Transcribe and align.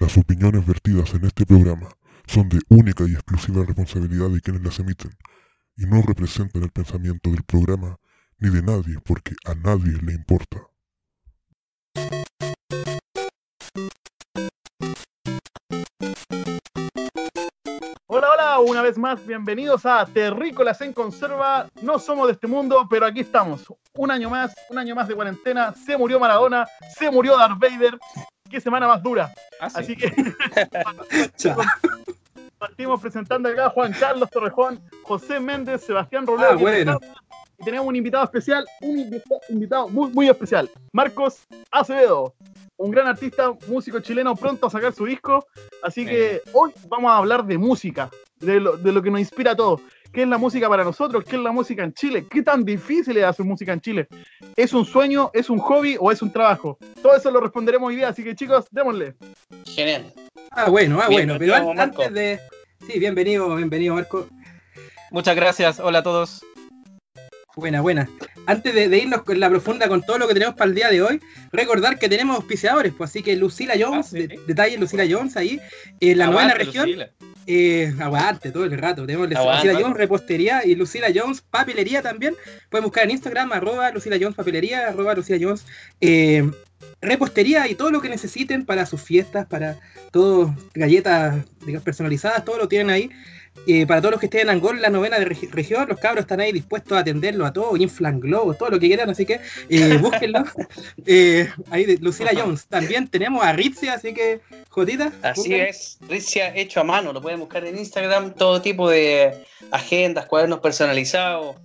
Las 0.00 0.16
opiniones 0.16 0.66
vertidas 0.66 1.12
en 1.12 1.26
este 1.26 1.44
programa 1.44 1.86
son 2.26 2.48
de 2.48 2.58
única 2.70 3.04
y 3.06 3.12
exclusiva 3.12 3.66
responsabilidad 3.66 4.30
de 4.30 4.40
quienes 4.40 4.62
las 4.62 4.78
emiten 4.78 5.10
y 5.76 5.84
no 5.84 6.00
representan 6.00 6.62
el 6.62 6.70
pensamiento 6.70 7.28
del 7.30 7.42
programa 7.44 7.98
ni 8.38 8.48
de 8.48 8.62
nadie 8.62 8.98
porque 9.04 9.34
a 9.44 9.54
nadie 9.54 9.92
le 10.02 10.14
importa. 10.14 10.66
Hola, 18.06 18.28
hola, 18.32 18.60
una 18.60 18.80
vez 18.80 18.96
más, 18.96 19.26
bienvenidos 19.26 19.84
a 19.84 20.06
Terrícolas 20.06 20.80
en 20.80 20.94
Conserva. 20.94 21.68
No 21.82 21.98
somos 21.98 22.26
de 22.28 22.32
este 22.32 22.46
mundo, 22.46 22.86
pero 22.88 23.04
aquí 23.04 23.20
estamos. 23.20 23.66
Un 23.92 24.10
año 24.10 24.30
más, 24.30 24.54
un 24.70 24.78
año 24.78 24.94
más 24.94 25.08
de 25.08 25.14
cuarentena. 25.14 25.74
Se 25.74 25.98
murió 25.98 26.18
Maradona, 26.18 26.66
se 26.96 27.10
murió 27.10 27.36
Darth 27.36 27.58
Vader. 27.58 27.98
Qué 28.50 28.60
semana 28.60 28.86
más 28.88 29.02
dura. 29.02 29.32
Ah, 29.60 29.70
sí. 29.70 29.76
Así 29.80 29.96
que 29.96 30.12
partimos 32.58 33.00
presentando 33.00 33.48
acá 33.48 33.66
a 33.66 33.70
Juan 33.70 33.92
Carlos 33.92 34.28
Torrejón, 34.30 34.80
José 35.02 35.40
Méndez, 35.40 35.82
Sebastián. 35.82 36.26
Ah, 36.38 36.54
bueno. 36.58 36.98
Y 37.58 37.64
tenemos 37.64 37.86
un 37.86 37.96
invitado 37.96 38.24
especial, 38.24 38.64
un 38.80 38.98
invita- 38.98 39.40
invitado 39.50 39.88
muy, 39.88 40.10
muy 40.12 40.28
especial, 40.28 40.70
Marcos 40.92 41.40
Acevedo, 41.70 42.34
un 42.78 42.90
gran 42.90 43.06
artista, 43.06 43.52
músico 43.68 44.00
chileno, 44.00 44.34
pronto 44.34 44.66
a 44.66 44.70
sacar 44.70 44.94
su 44.94 45.04
disco. 45.04 45.46
Así 45.82 46.06
que 46.06 46.40
hoy 46.54 46.72
vamos 46.88 47.10
a 47.10 47.18
hablar 47.18 47.44
de 47.44 47.58
música, 47.58 48.08
de 48.38 48.60
lo, 48.60 48.76
de 48.78 48.92
lo 48.92 49.02
que 49.02 49.10
nos 49.10 49.20
inspira 49.20 49.52
a 49.52 49.56
todos. 49.56 49.82
¿Qué 50.12 50.22
es 50.22 50.28
la 50.28 50.38
música 50.38 50.68
para 50.68 50.82
nosotros? 50.82 51.24
¿Qué 51.24 51.36
es 51.36 51.42
la 51.42 51.52
música 51.52 51.84
en 51.84 51.92
Chile? 51.92 52.26
¿Qué 52.28 52.42
tan 52.42 52.64
difícil 52.64 53.16
es 53.16 53.24
hacer 53.24 53.46
música 53.46 53.72
en 53.72 53.80
Chile? 53.80 54.08
¿Es 54.56 54.72
un 54.72 54.84
sueño? 54.84 55.30
¿Es 55.32 55.48
un 55.48 55.58
hobby? 55.58 55.96
¿O 56.00 56.10
es 56.10 56.20
un 56.20 56.32
trabajo? 56.32 56.78
Todo 57.00 57.14
eso 57.14 57.30
lo 57.30 57.40
responderemos 57.40 57.88
hoy 57.88 57.96
día, 57.96 58.08
así 58.08 58.24
que 58.24 58.34
chicos, 58.34 58.66
démosle. 58.72 59.14
Genial. 59.66 60.12
Ah, 60.50 60.68
bueno, 60.68 60.98
ah, 61.00 61.06
bueno. 61.08 61.34
Pero 61.38 61.52
Bienvenido, 61.54 61.54
an- 61.70 61.76
Marco. 61.76 62.02
antes 62.02 62.14
de. 62.14 62.40
Sí, 62.86 62.98
bienvenido, 62.98 63.54
bienvenido, 63.54 63.94
Marco. 63.94 64.26
Muchas 65.12 65.36
gracias. 65.36 65.78
Hola 65.78 66.00
a 66.00 66.02
todos. 66.02 66.44
Buena, 67.56 67.80
buena. 67.80 68.08
Antes 68.46 68.74
de, 68.74 68.88
de 68.88 68.98
irnos 68.98 69.22
con 69.22 69.38
la 69.38 69.48
profunda 69.50 69.86
con 69.88 70.02
todo 70.02 70.18
lo 70.18 70.26
que 70.26 70.34
tenemos 70.34 70.54
para 70.56 70.68
el 70.70 70.74
día 70.74 70.88
de 70.88 71.02
hoy, 71.02 71.20
recordar 71.52 71.98
que 71.98 72.08
tenemos 72.08 72.36
auspiciadores, 72.36 72.92
pues 72.96 73.10
así 73.10 73.22
que 73.22 73.36
Lucila 73.36 73.74
Jones, 73.78 74.06
Ah, 74.06 74.10
sí. 74.10 74.26
de- 74.26 74.40
detalle 74.46 74.78
Lucila 74.78 75.04
Jones 75.08 75.36
ahí, 75.36 75.60
en 76.00 76.18
la 76.18 76.26
novena 76.26 76.54
región, 76.54 76.86
Lucila. 76.86 77.10
Eh, 77.46 77.94
aguante 77.98 78.50
todo 78.50 78.64
el 78.64 78.76
rato, 78.78 79.06
tenemos 79.06 79.28
Lucila. 79.28 79.78
Jones 79.80 79.96
repostería 79.96 80.64
y 80.64 80.74
Lucila 80.74 81.08
Jones 81.14 81.42
papelería 81.42 82.02
también, 82.02 82.34
pueden 82.68 82.84
buscar 82.84 83.04
en 83.04 83.10
Instagram, 83.10 83.52
arroba 83.52 83.90
Lucila 83.90 84.16
Jones 84.20 84.36
papelería, 84.36 84.88
arroba 84.88 85.14
Lucila 85.14 85.38
Jones 85.40 85.64
eh, 86.00 86.48
repostería 87.00 87.68
y 87.68 87.74
todo 87.74 87.90
lo 87.90 88.00
que 88.00 88.08
necesiten 88.08 88.64
para 88.64 88.86
sus 88.86 89.02
fiestas, 89.02 89.46
para 89.46 89.78
todo, 90.10 90.54
galletas 90.74 91.44
digamos, 91.64 91.84
personalizadas, 91.84 92.44
todo 92.44 92.58
lo 92.58 92.68
tienen 92.68 92.90
ahí. 92.90 93.10
Eh, 93.66 93.86
para 93.86 94.00
todos 94.00 94.12
los 94.12 94.20
que 94.20 94.26
estén 94.26 94.40
en 94.42 94.50
Angol, 94.50 94.80
la 94.80 94.88
novena 94.88 95.18
de 95.18 95.26
regi- 95.26 95.50
región, 95.50 95.86
los 95.88 95.98
cabros 96.00 96.22
están 96.22 96.40
ahí 96.40 96.50
dispuestos 96.50 96.96
a 96.96 97.00
atenderlo 97.00 97.44
a 97.44 97.52
todo, 97.52 97.76
inflan 97.76 98.18
globos, 98.18 98.56
todo 98.56 98.70
lo 98.70 98.80
que 98.80 98.86
quieran, 98.86 99.10
así 99.10 99.26
que 99.26 99.38
eh, 99.68 99.98
búsquenlo. 100.00 100.44
Eh, 101.04 101.48
ahí 101.70 101.84
de 101.84 101.98
Lucila 101.98 102.30
Jones. 102.34 102.66
También 102.66 103.06
tenemos 103.08 103.44
a 103.44 103.52
Ritzia, 103.52 103.94
así 103.94 104.14
que, 104.14 104.40
Jotita. 104.70 105.12
Así 105.22 105.40
búsquenlo. 105.42 105.64
es. 105.64 105.98
Ricia 106.08 106.56
hecho 106.56 106.80
a 106.80 106.84
mano. 106.84 107.12
Lo 107.12 107.20
pueden 107.20 107.38
buscar 107.40 107.64
en 107.66 107.76
Instagram. 107.78 108.32
Todo 108.34 108.62
tipo 108.62 108.88
de 108.88 109.44
agendas, 109.70 110.24
cuadernos 110.26 110.60
personalizados. 110.60 111.56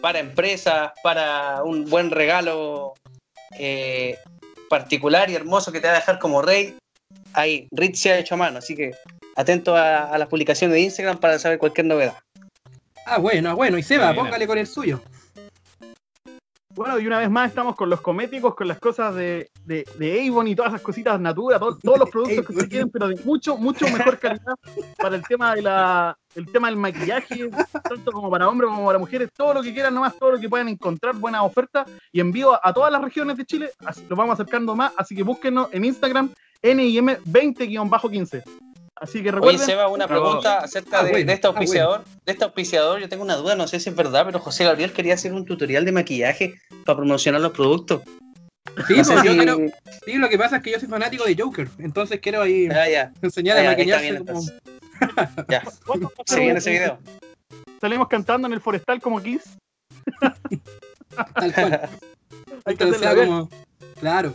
Para 0.00 0.20
empresas, 0.20 0.92
para 1.02 1.62
un 1.64 1.84
buen 1.84 2.10
regalo 2.10 2.94
eh, 3.58 4.16
particular 4.68 5.28
y 5.30 5.34
hermoso 5.34 5.72
que 5.72 5.80
te 5.80 5.88
va 5.88 5.94
a 5.94 5.96
dejar 5.96 6.18
como 6.20 6.42
rey. 6.42 6.76
Ahí, 7.32 7.66
Ritzia 7.72 8.18
hecho 8.18 8.34
a 8.34 8.38
mano. 8.38 8.58
Así 8.58 8.74
que 8.76 8.92
atento 9.36 9.76
a, 9.76 10.04
a 10.12 10.18
las 10.18 10.28
publicaciones 10.28 10.74
de 10.74 10.80
Instagram 10.80 11.18
para 11.18 11.38
saber 11.38 11.58
cualquier 11.58 11.86
novedad. 11.86 12.16
Ah, 13.06 13.18
bueno, 13.18 13.50
ah, 13.50 13.54
bueno. 13.54 13.78
Y 13.78 13.82
Seba, 13.82 14.14
póngale 14.14 14.46
con 14.46 14.58
el 14.58 14.66
suyo. 14.66 15.00
Bueno, 16.72 17.00
y 17.00 17.06
una 17.06 17.18
vez 17.18 17.28
más 17.28 17.48
estamos 17.48 17.74
con 17.74 17.90
los 17.90 18.00
cosméticos, 18.00 18.54
con 18.54 18.68
las 18.68 18.78
cosas 18.78 19.12
de, 19.16 19.50
de, 19.64 19.84
de 19.98 20.28
Avon 20.28 20.46
y 20.46 20.54
todas 20.54 20.70
esas 20.72 20.82
cositas 20.82 21.20
Natura, 21.20 21.58
todo- 21.58 21.76
todos 21.76 21.98
los 21.98 22.08
productos 22.08 22.46
que 22.46 22.52
se 22.54 22.68
quieren, 22.68 22.88
pero 22.90 23.08
de 23.08 23.16
mucho, 23.24 23.56
mucho 23.56 23.86
mejor 23.88 24.16
calidad 24.20 24.54
para 24.96 25.16
el 25.16 25.22
tema 25.24 25.56
de 25.56 25.62
la, 25.62 26.16
el 26.36 26.46
tema 26.50 26.68
del 26.68 26.76
maquillaje, 26.76 27.50
tanto 27.82 28.12
como 28.12 28.30
para 28.30 28.48
hombres 28.48 28.70
como 28.70 28.86
para 28.86 29.00
mujeres, 29.00 29.28
todo 29.36 29.52
lo 29.54 29.62
que 29.64 29.72
quieran 29.74 29.92
nomás, 29.92 30.16
todo 30.16 30.30
lo 30.32 30.38
que 30.40 30.48
puedan 30.48 30.68
encontrar, 30.68 31.16
buenas 31.16 31.42
ofertas, 31.42 31.88
y 32.12 32.20
envío 32.20 32.54
a, 32.54 32.60
a 32.62 32.72
todas 32.72 32.92
las 32.92 33.02
regiones 33.02 33.36
de 33.36 33.44
Chile, 33.44 33.70
así 33.84 34.06
los 34.08 34.16
vamos 34.16 34.34
acercando 34.34 34.76
más, 34.76 34.92
así 34.96 35.16
que 35.16 35.24
búsquenos 35.24 35.68
en 35.72 35.84
Instagram, 35.84 36.30
NIM20-15. 36.62 38.42
Así 39.00 39.22
que 39.22 39.30
Oye, 39.30 39.56
Seba, 39.58 39.88
una 39.88 40.06
pregunta 40.06 40.58
acerca 40.58 41.00
Ah, 41.00 41.04
de, 41.04 41.10
bueno, 41.12 41.26
de 41.26 41.32
este 41.32 41.46
ah, 41.46 41.50
auspiciador. 41.50 42.04
De 42.26 42.32
este 42.32 42.44
auspiciador, 42.44 43.00
yo 43.00 43.08
tengo 43.08 43.22
una 43.24 43.36
duda, 43.36 43.56
no 43.56 43.66
sé 43.66 43.80
si 43.80 43.88
es 43.88 43.96
verdad, 43.96 44.26
pero 44.26 44.38
José 44.40 44.64
Gabriel 44.64 44.92
quería 44.92 45.14
hacer 45.14 45.32
un 45.32 45.46
tutorial 45.46 45.86
de 45.86 45.92
maquillaje 45.92 46.54
para 46.84 46.96
promocionar 46.98 47.40
los 47.40 47.52
productos. 47.52 48.02
Sí, 48.86 48.98
No 48.98 49.04
sé 49.04 49.12
pues, 49.14 49.24
yo 49.24 49.32
si- 49.32 49.38
quiero- 49.38 49.58
sí, 50.04 50.12
lo 50.18 50.28
que 50.28 50.36
pasa 50.38 50.56
es 50.56 50.62
que 50.62 50.72
yo 50.72 50.78
soy 50.78 50.88
fanático 50.88 51.24
de 51.24 51.34
Joker, 51.36 51.68
entonces 51.78 52.20
quiero 52.20 52.42
ahí 52.42 52.68
Ah, 52.70 52.88
ya, 52.90 53.12
enseñar 53.22 53.56
Ah, 53.56 53.60
a 53.62 53.64
maquillarse 53.70 54.10
bien, 54.10 54.24
como- 54.26 54.42
ya. 55.48 55.62
¿cuándo 55.86 56.08
va 56.08 56.14
a 56.18 56.24
ser 56.26 56.34
Se 56.34 56.36
viene 56.36 56.52
un- 56.52 56.58
ese 56.58 56.70
video. 56.70 56.98
Salimos 57.80 58.08
cantando 58.08 58.46
en 58.48 58.52
el 58.52 58.60
forestal 58.60 59.00
como 59.00 59.22
Kiss. 59.22 59.56
tal 60.20 61.54
cual. 61.54 61.90
Hay 62.66 62.76
que 62.76 62.84
Entonces 62.84 62.96
hacerlo 62.96 62.98
sea 62.98 63.14
bien. 63.14 63.26
como, 63.28 63.48
claro, 63.98 64.34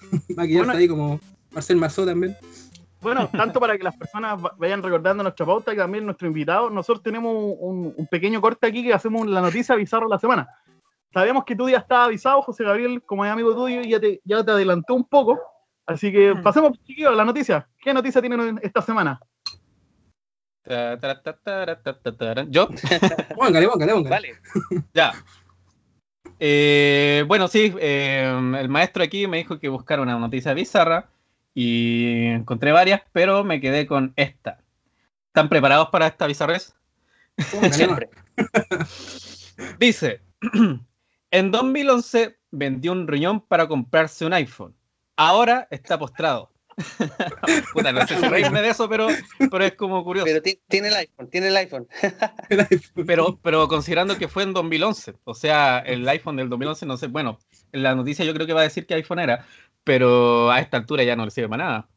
maquillarse 0.36 0.64
Bueno. 0.64 0.72
ahí 0.72 0.88
como 0.88 1.20
Marcel 1.50 1.76
Marceau 1.76 2.06
también. 2.06 2.34
Bueno, 3.00 3.28
tanto 3.28 3.60
para 3.60 3.76
que 3.76 3.84
las 3.84 3.96
personas 3.96 4.42
va- 4.42 4.54
vayan 4.56 4.82
recordando 4.82 5.22
nuestra 5.22 5.44
pauta 5.46 5.72
y 5.72 5.76
también 5.76 6.04
nuestro 6.04 6.26
invitado, 6.26 6.70
nosotros 6.70 7.02
tenemos 7.02 7.32
un, 7.58 7.94
un 7.96 8.06
pequeño 8.06 8.40
corte 8.40 8.66
aquí 8.66 8.82
que 8.82 8.92
hacemos 8.94 9.26
la 9.26 9.40
noticia 9.40 9.74
bizarro 9.74 10.06
de 10.08 10.14
la 10.14 10.18
semana. 10.18 10.48
Sabemos 11.12 11.44
que 11.44 11.54
tú 11.56 11.68
ya 11.68 11.78
estás 11.78 12.06
avisado, 12.06 12.42
José 12.42 12.64
Gabriel, 12.64 13.02
como 13.04 13.24
es 13.24 13.30
amigo 13.30 13.54
tuyo, 13.54 13.80
y 13.82 13.90
ya 13.90 14.00
te, 14.00 14.20
ya 14.24 14.44
te 14.44 14.50
adelantó 14.50 14.94
un 14.94 15.04
poco. 15.04 15.38
Así 15.86 16.10
que 16.10 16.34
pasemos, 16.42 16.72
chiquillos, 16.84 17.12
a 17.12 17.14
la 17.16 17.24
noticia. 17.24 17.68
¿Qué 17.80 17.94
noticia 17.94 18.20
tienen 18.20 18.58
esta 18.62 18.82
semana? 18.82 19.20
¿Yo? 22.48 22.68
Póngale, 23.36 23.68
póngale, 23.68 23.92
póngale. 23.92 24.10
Vale. 24.10 24.34
Ya. 24.92 25.12
Eh, 26.40 27.24
bueno, 27.28 27.46
sí, 27.48 27.72
eh, 27.78 28.28
el 28.58 28.68
maestro 28.68 29.02
aquí 29.04 29.26
me 29.26 29.36
dijo 29.38 29.58
que 29.60 29.68
buscara 29.68 30.02
una 30.02 30.18
noticia 30.18 30.52
bizarra 30.54 31.08
y 31.58 32.26
encontré 32.26 32.70
varias, 32.70 33.00
pero 33.12 33.42
me 33.42 33.62
quedé 33.62 33.86
con 33.86 34.12
esta. 34.16 34.58
¿Están 35.28 35.48
preparados 35.48 35.88
para 35.88 36.06
esta 36.06 36.26
bizarrez? 36.26 36.74
Siempre. 37.72 38.10
Dice, 39.78 40.20
en 41.30 41.50
2011 41.50 42.36
vendió 42.50 42.92
un 42.92 43.08
riñón 43.08 43.40
para 43.40 43.66
comprarse 43.66 44.26
un 44.26 44.34
iPhone. 44.34 44.74
Ahora 45.16 45.66
está 45.70 45.98
postrado. 45.98 46.52
Puta, 47.72 47.90
no 47.90 48.06
sé 48.06 48.18
si 48.18 48.28
reírme 48.28 48.60
de 48.60 48.68
eso, 48.68 48.86
pero, 48.86 49.08
pero 49.50 49.64
es 49.64 49.72
como 49.76 50.04
curioso. 50.04 50.26
Pero 50.26 50.42
ti- 50.42 50.60
tiene 50.68 50.88
el 50.88 50.94
iPhone, 50.96 51.30
tiene 51.30 51.48
el 51.48 51.56
iPhone. 51.56 51.88
Pero, 53.06 53.38
pero 53.42 53.66
considerando 53.66 54.18
que 54.18 54.28
fue 54.28 54.42
en 54.42 54.52
2011, 54.52 55.14
o 55.24 55.34
sea, 55.34 55.78
el 55.78 56.06
iPhone 56.08 56.36
del 56.36 56.48
2011, 56.50 56.84
no 56.86 56.96
sé, 56.98 57.06
bueno, 57.06 57.38
en 57.72 57.82
la 57.82 57.94
noticia 57.94 58.24
yo 58.26 58.34
creo 58.34 58.46
que 58.46 58.52
va 58.52 58.60
a 58.60 58.64
decir 58.64 58.86
que 58.86 58.94
iPhone 58.94 59.18
era, 59.20 59.46
pero 59.86 60.50
a 60.50 60.58
esta 60.58 60.78
altura 60.78 61.04
ya 61.04 61.14
no 61.14 61.24
le 61.24 61.30
sirve 61.30 61.48
para 61.48 61.64
nada. 61.64 61.88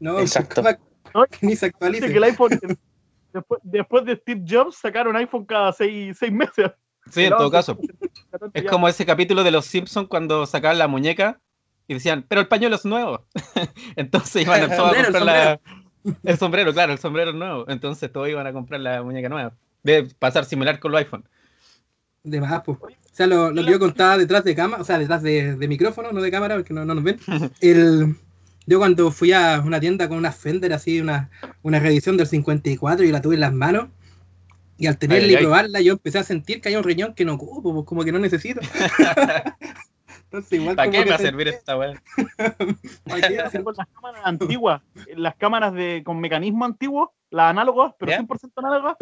No, 0.00 0.18
Exacto. 0.18 0.62
No, 0.62 1.26
que 1.26 1.38
ni 1.42 1.48
se 1.48 1.48
Dice 1.48 1.66
actualice. 1.66 2.06
que 2.06 2.16
el 2.16 2.24
iPhone, 2.24 2.58
después, 3.34 3.60
después 3.64 4.04
de 4.06 4.16
Steve 4.16 4.44
Jobs, 4.48 4.76
sacaron 4.76 5.14
iPhone 5.14 5.44
cada 5.44 5.74
seis, 5.74 6.16
seis 6.18 6.32
meses. 6.32 6.70
Sí, 7.10 7.24
en 7.24 7.30
todo 7.36 7.50
caso. 7.50 7.78
Es 8.54 8.64
como 8.64 8.88
ese 8.88 9.04
capítulo 9.04 9.44
de 9.44 9.50
Los 9.50 9.66
Simpsons 9.66 10.08
cuando 10.08 10.46
sacaban 10.46 10.78
la 10.78 10.88
muñeca 10.88 11.38
y 11.86 11.94
decían, 11.94 12.24
pero 12.26 12.40
el 12.40 12.48
pañuelo 12.48 12.76
es 12.76 12.86
nuevo. 12.86 13.26
Entonces 13.96 14.42
iban 14.42 14.62
a 14.62 14.64
El 14.64 14.76
todos 14.76 14.92
a 14.92 14.94
sombrero, 14.94 15.08
el 15.08 15.12
comprar 15.12 15.22
la... 15.22 15.60
El 16.24 16.38
sombrero, 16.38 16.72
claro, 16.72 16.92
el 16.94 16.98
sombrero 16.98 17.30
es 17.30 17.36
nuevo. 17.36 17.66
Entonces 17.68 18.10
todos 18.10 18.28
iban 18.30 18.46
a 18.46 18.54
comprar 18.54 18.80
la 18.80 19.02
muñeca 19.02 19.28
nueva. 19.28 19.52
Debe 19.82 20.08
pasar 20.18 20.46
similar 20.46 20.80
con 20.80 20.92
los 20.92 20.98
iPhone. 20.98 21.28
De 22.22 22.40
más, 22.40 22.62
pues. 22.62 22.78
O 23.18 23.20
sea, 23.20 23.26
lo, 23.26 23.50
lo 23.50 23.64
que 23.64 23.72
yo 23.72 23.80
contaba 23.80 24.16
detrás 24.16 24.44
de 24.44 24.54
cámara, 24.54 24.80
o 24.80 24.84
sea, 24.84 24.96
detrás 24.96 25.24
de, 25.24 25.56
de 25.56 25.66
micrófono, 25.66 26.12
no 26.12 26.22
de 26.22 26.30
cámara, 26.30 26.54
porque 26.54 26.72
no, 26.72 26.84
no 26.84 26.94
nos 26.94 27.02
ven. 27.02 27.18
El, 27.60 28.14
yo 28.64 28.78
cuando 28.78 29.10
fui 29.10 29.32
a 29.32 29.60
una 29.66 29.80
tienda 29.80 30.08
con 30.08 30.18
una 30.18 30.30
Fender, 30.30 30.72
así, 30.72 31.00
una, 31.00 31.28
una 31.62 31.80
reedición 31.80 32.16
del 32.16 32.28
54 32.28 33.04
y 33.04 33.10
la 33.10 33.20
tuve 33.20 33.34
en 33.34 33.40
las 33.40 33.52
manos, 33.52 33.88
y 34.76 34.86
al 34.86 34.98
tenerla 34.98 35.26
Ay, 35.26 35.32
y 35.32 35.34
ay. 35.34 35.42
probarla, 35.42 35.80
yo 35.80 35.94
empecé 35.94 36.20
a 36.20 36.22
sentir 36.22 36.60
que 36.60 36.68
hay 36.68 36.76
un 36.76 36.84
riñón 36.84 37.12
que 37.14 37.24
no 37.24 37.34
ocupo, 37.34 37.74
pues, 37.74 37.86
como 37.86 38.04
que 38.04 38.12
no 38.12 38.20
necesito. 38.20 38.60
Entonces, 40.24 40.52
igual 40.60 40.76
¿Para 40.76 40.90
qué 40.90 41.00
me 41.00 41.10
va 41.10 41.14
a 41.14 41.18
se- 41.18 41.24
servir 41.24 41.48
esta 41.48 41.76
weá? 41.76 42.00
¿para 43.04 43.28
qué? 43.28 43.40
Así 43.40 43.58
con 43.62 43.74
las 43.76 43.88
cámaras 43.88 44.20
antiguas, 44.24 44.82
las 45.16 45.34
cámaras 45.36 45.72
de, 45.72 46.02
con 46.04 46.20
mecanismo 46.20 46.64
antiguo, 46.64 47.14
las 47.30 47.50
análogas, 47.50 47.94
pero 47.98 48.12
¿Ya? 48.12 48.20
100% 48.22 48.52
análogas, 48.56 48.96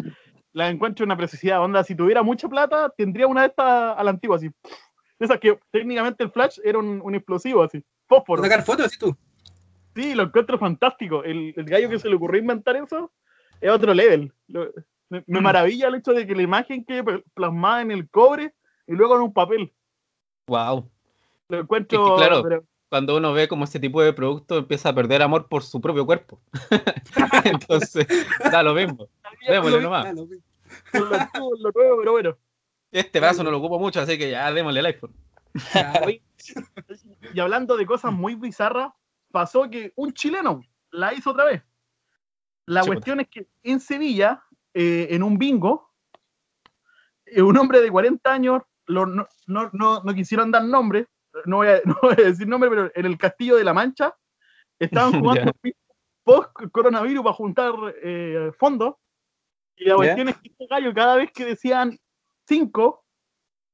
las 0.57 0.71
encuentro 0.73 1.05
una 1.05 1.15
preciosidad. 1.15 1.61
Onda, 1.63 1.83
si 1.83 1.95
tuviera 1.95 2.23
mucha 2.23 2.47
plata, 2.49 2.91
tendría 2.97 3.27
una 3.27 3.41
de 3.41 3.47
estas 3.47 3.97
a 3.97 4.03
la 4.03 4.09
antigua, 4.09 4.37
así. 4.37 4.47
De 4.47 5.25
esas 5.25 5.39
que 5.39 5.59
técnicamente 5.71 6.23
el 6.23 6.31
flash 6.31 6.59
era 6.63 6.79
un, 6.79 6.99
un 7.03 7.15
explosivo, 7.15 7.63
así. 7.63 7.83
Fósforo. 8.07 8.41
sacar 8.43 8.63
fotos 8.63 8.87
así 8.87 8.97
tú. 8.97 9.15
Sí, 9.95 10.13
lo 10.15 10.23
encuentro 10.23 10.57
fantástico. 10.57 11.23
El, 11.23 11.53
el 11.55 11.65
gallo 11.65 11.89
que 11.89 11.99
se 11.99 12.07
le 12.09 12.15
ocurrió 12.15 12.41
inventar 12.41 12.75
eso 12.75 13.11
es 13.61 13.69
otro 13.71 13.93
level. 13.93 14.31
Lo- 14.47 14.71
me, 15.09 15.23
me 15.27 15.41
maravilla 15.41 15.87
el 15.87 15.95
hecho 15.95 16.11
de 16.13 16.27
que 16.27 16.35
la 16.35 16.41
imagen 16.41 16.83
quede 16.85 17.03
pl- 17.03 17.23
plasmada 17.33 17.81
en 17.81 17.91
el 17.91 18.09
cobre 18.09 18.53
y 18.87 18.93
luego 18.93 19.15
en 19.15 19.21
un 19.21 19.33
papel. 19.33 19.73
Wow. 20.47 20.89
Lo 21.49 21.59
encuentro. 21.59 22.15
claro. 22.17 22.43
pero- 22.43 22.63
Cuando 22.89 23.17
uno 23.17 23.33
ve 23.33 23.47
como 23.47 23.63
ese 23.63 23.79
tipo 23.79 24.01
de 24.01 24.13
producto 24.13 24.57
empieza 24.57 24.89
a 24.89 24.95
perder 24.95 25.21
amor 25.21 25.47
por 25.49 25.63
su 25.63 25.79
propio 25.81 26.05
cuerpo. 26.05 26.39
Entonces, 27.45 28.05
da 28.51 28.63
lo 28.63 28.73
mismo. 28.73 29.07
Démosle 29.47 29.81
nomás. 29.81 30.13
Lo- 30.13 30.27
con 30.91 31.09
lo 31.61 31.71
nuevo, 31.73 31.97
pero 31.99 32.11
bueno. 32.13 32.37
Este 32.91 33.19
brazo 33.19 33.43
no 33.43 33.51
lo 33.51 33.57
ocupo 33.57 33.79
mucho, 33.79 33.99
así 34.01 34.17
que 34.17 34.31
ya 34.31 34.51
démosle 34.51 34.79
el 34.79 34.85
iPhone. 34.85 35.13
y 37.33 37.39
hablando 37.39 37.75
de 37.77 37.85
cosas 37.85 38.13
muy 38.13 38.35
bizarras, 38.35 38.91
pasó 39.31 39.69
que 39.69 39.91
un 39.95 40.13
chileno 40.13 40.61
la 40.91 41.13
hizo 41.13 41.31
otra 41.31 41.45
vez. 41.45 41.63
La 42.65 42.81
cuestión 42.87 43.19
es 43.19 43.27
que 43.29 43.47
en 43.63 43.79
Sevilla, 43.79 44.43
eh, 44.73 45.07
en 45.11 45.23
un 45.23 45.37
bingo, 45.37 45.91
eh, 47.25 47.41
un 47.41 47.57
hombre 47.57 47.81
de 47.81 47.91
40 47.91 48.31
años, 48.31 48.61
lo- 48.85 49.05
no, 49.05 49.27
no, 49.47 49.69
no, 49.73 50.01
no 50.03 50.13
quisieron 50.13 50.51
dar 50.51 50.63
nombre, 50.63 51.07
no 51.45 51.57
voy, 51.57 51.67
a, 51.67 51.81
no 51.85 51.97
voy 52.01 52.13
a 52.13 52.23
decir 52.29 52.47
nombre, 52.47 52.69
pero 52.69 52.91
en 52.93 53.05
el 53.05 53.17
Castillo 53.17 53.55
de 53.57 53.63
la 53.63 53.73
Mancha 53.73 54.15
estaban 54.79 55.11
jugando 55.21 55.51
post 56.23 56.49
coronavirus 56.71 57.23
para 57.23 57.33
juntar 57.35 57.73
eh, 58.03 58.51
fondos. 58.57 58.95
Y 59.77 59.85
la 59.85 59.91
Ya. 59.91 59.95
cuestión 59.95 60.29
es 60.29 60.37
que 60.37 60.49
este 60.49 60.67
gallo, 60.67 60.93
cada 60.93 61.15
vez 61.15 61.31
que 61.31 61.45
decían 61.45 61.97
5, 62.47 63.03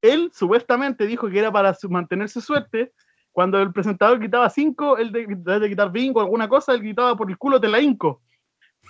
él 0.02 0.30
supuestamente 0.34 1.06
dijo 1.06 1.28
que 1.28 1.38
era 1.38 1.50
para 1.50 1.74
mantener 1.88 2.28
su 2.28 2.40
suerte. 2.40 2.92
Cuando 3.32 3.60
el 3.60 3.72
presentador 3.72 4.20
quitaba 4.20 4.48
5, 4.48 4.98
él 4.98 5.10
de, 5.10 5.26
de 5.58 5.68
quitar 5.68 5.90
bingo 5.90 6.20
o 6.20 6.22
alguna 6.22 6.48
cosa, 6.48 6.72
él 6.72 6.80
gritaba 6.82 7.16
por 7.16 7.28
el 7.30 7.36
culo 7.38 7.60
te 7.60 7.68
la 7.68 7.80
inco. 7.80 8.22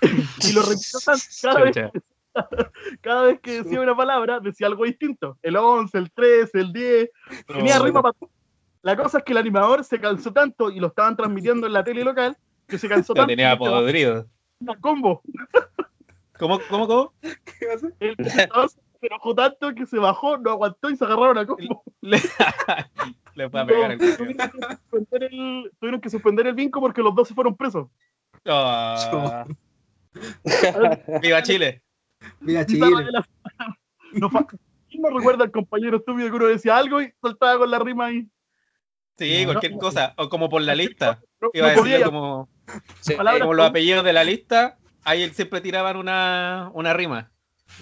y 0.03 0.53
lo 0.53 0.61
repitió 0.63 0.99
cada 1.43 1.61
vez, 1.63 1.77
cada 3.01 3.23
vez 3.23 3.41
que 3.41 3.63
decía 3.63 3.81
una 3.81 3.97
palabra, 3.97 4.41
decía 4.41 4.67
algo 4.67 4.85
distinto. 4.85 5.39
El 5.41 5.57
11, 5.57 5.97
el 5.97 6.11
13, 6.13 6.59
el 6.61 6.73
10, 6.73 7.11
tenía 7.47 7.79
rima 7.79 8.03
para 8.03 8.13
todo. 8.13 8.31
La 8.83 8.97
cosa 8.97 9.19
es 9.19 9.25
que 9.25 9.33
el 9.33 9.39
animador 9.39 9.83
se 9.85 9.99
cansó 9.99 10.31
tanto 10.33 10.71
y 10.71 10.79
lo 10.79 10.89
estaban 10.89 11.17
transmitiendo 11.17 11.67
en 11.67 11.73
la 11.73 11.83
tele 11.85 12.05
local 12.05 12.37
que 12.67 12.77
se 12.79 12.89
cansó 12.89 13.13
Lo 13.15 13.21
tanto 13.23 13.29
tenía 13.31 13.57
podrido. 13.57 14.27
una 14.61 14.77
combo. 14.79 15.23
¿Cómo, 16.39 16.59
cómo, 16.69 16.87
cómo? 16.87 17.15
¿Qué 17.23 17.67
pasa? 17.67 17.89
El 18.01 18.17
presentador 18.17 18.69
se 18.71 18.79
enojó 19.03 19.35
tanto 19.35 19.75
que 19.75 19.87
se 19.87 19.99
bajó, 19.99 20.39
no 20.39 20.51
aguantó 20.51 20.91
y 20.91 20.97
se 20.97 21.05
agarraron 21.05 21.39
a 21.39 21.47
combo. 21.47 21.83
Le, 22.01 22.19
le 23.35 23.51
fue 23.51 23.61
a 23.61 23.67
pegar 23.67 23.93
el 23.93 23.99
No, 23.99 24.17
tuvieron, 24.17 24.51
que 24.51 24.59
suspender 24.67 25.23
el, 25.25 25.73
tuvieron 25.79 26.01
que 26.01 26.11
suspender 26.11 26.47
el 26.49 26.55
vinco 26.55 26.81
porque 26.81 27.03
los 27.03 27.15
dos 27.15 27.29
se 27.29 27.35
fueron 27.35 27.57
presos. 27.57 27.89
Ah, 28.47 29.47
¡Viva 31.23 31.43
Chile! 31.43 31.83
Bizarra 32.41 32.67
Chile. 32.67 32.87
No 34.13 34.31
fa- 34.31 34.47
¿Quién 34.89 35.03
no 35.03 35.09
recuerda 35.11 35.43
al 35.43 35.51
compañero 35.51 35.97
estúpido 35.97 36.31
que 36.31 36.37
uno 36.37 36.47
decía 36.47 36.77
algo 36.77 37.03
y 37.03 37.13
saltaba 37.21 37.59
con 37.59 37.69
la 37.69 37.81
rima 37.81 38.07
ahí? 38.07 38.29
Sí, 39.19 39.41
No, 39.41 39.47
cualquier 39.47 39.73
no. 39.73 39.79
cosa. 39.79 40.15
O 40.17 40.29
como 40.29 40.49
por 40.49 40.63
la 40.63 40.77
lista. 40.77 41.21
No, 41.41 41.51
Iba 41.53 41.67
a 41.69 41.71
decirlo 41.73 42.07
como, 42.07 42.49
Sí, 43.01 43.17
como 43.17 43.55
los 43.55 43.67
apellidos 43.67 44.05
de 44.05 44.13
la 44.13 44.23
lista. 44.23 44.79
Ahí 45.05 45.31
siempre 45.33 45.61
tiraban 45.61 45.97
una, 45.97 46.71
una 46.75 46.93
rima. 46.95 47.31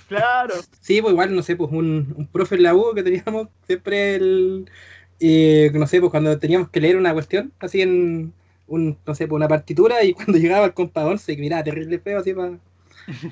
claro. 0.07 0.67
Sí, 0.81 1.01
pues 1.01 1.13
igual, 1.13 1.35
no 1.35 1.43
sé, 1.43 1.57
pues 1.57 1.71
un, 1.73 2.13
un 2.17 2.27
profe 2.27 2.57
en 2.57 2.63
la 2.65 2.75
U 2.75 2.93
que 2.95 3.03
teníamos 3.03 3.49
siempre 3.67 4.17
el. 4.17 4.71
eh, 5.21 5.71
no 5.75 5.87
sé, 5.87 6.01
pues 6.01 6.11
cuando 6.11 6.39
teníamos 6.39 6.69
que 6.71 6.81
leer 6.81 6.97
una 6.97 7.13
cuestión, 7.13 7.53
así 7.61 7.83
en. 7.83 8.35
Un, 8.67 8.99
no 9.07 9.15
sé, 9.15 9.27
pues 9.27 9.37
una 9.37 9.49
partitura 9.49 10.03
y 10.05 10.15
cuando 10.15 10.39
llegaba 10.39 10.67
el 10.67 10.75
compa 10.75 11.05
11, 11.07 11.37
que 11.37 11.43
miraba 11.43 11.65
terrible 11.65 11.99
feo, 11.99 12.19
así 12.21 12.33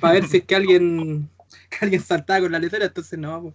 para 0.01 0.15
ver 0.15 0.25
si 0.25 0.39
es 0.39 0.45
que 0.45 0.57
alguien 0.57 1.31
que 1.71 1.79
alguien 1.83 2.03
saltaba 2.03 2.41
con 2.43 2.53
la 2.53 2.59
letra, 2.59 2.85
entonces 2.85 3.19
no, 3.19 3.43
pues, 3.43 3.55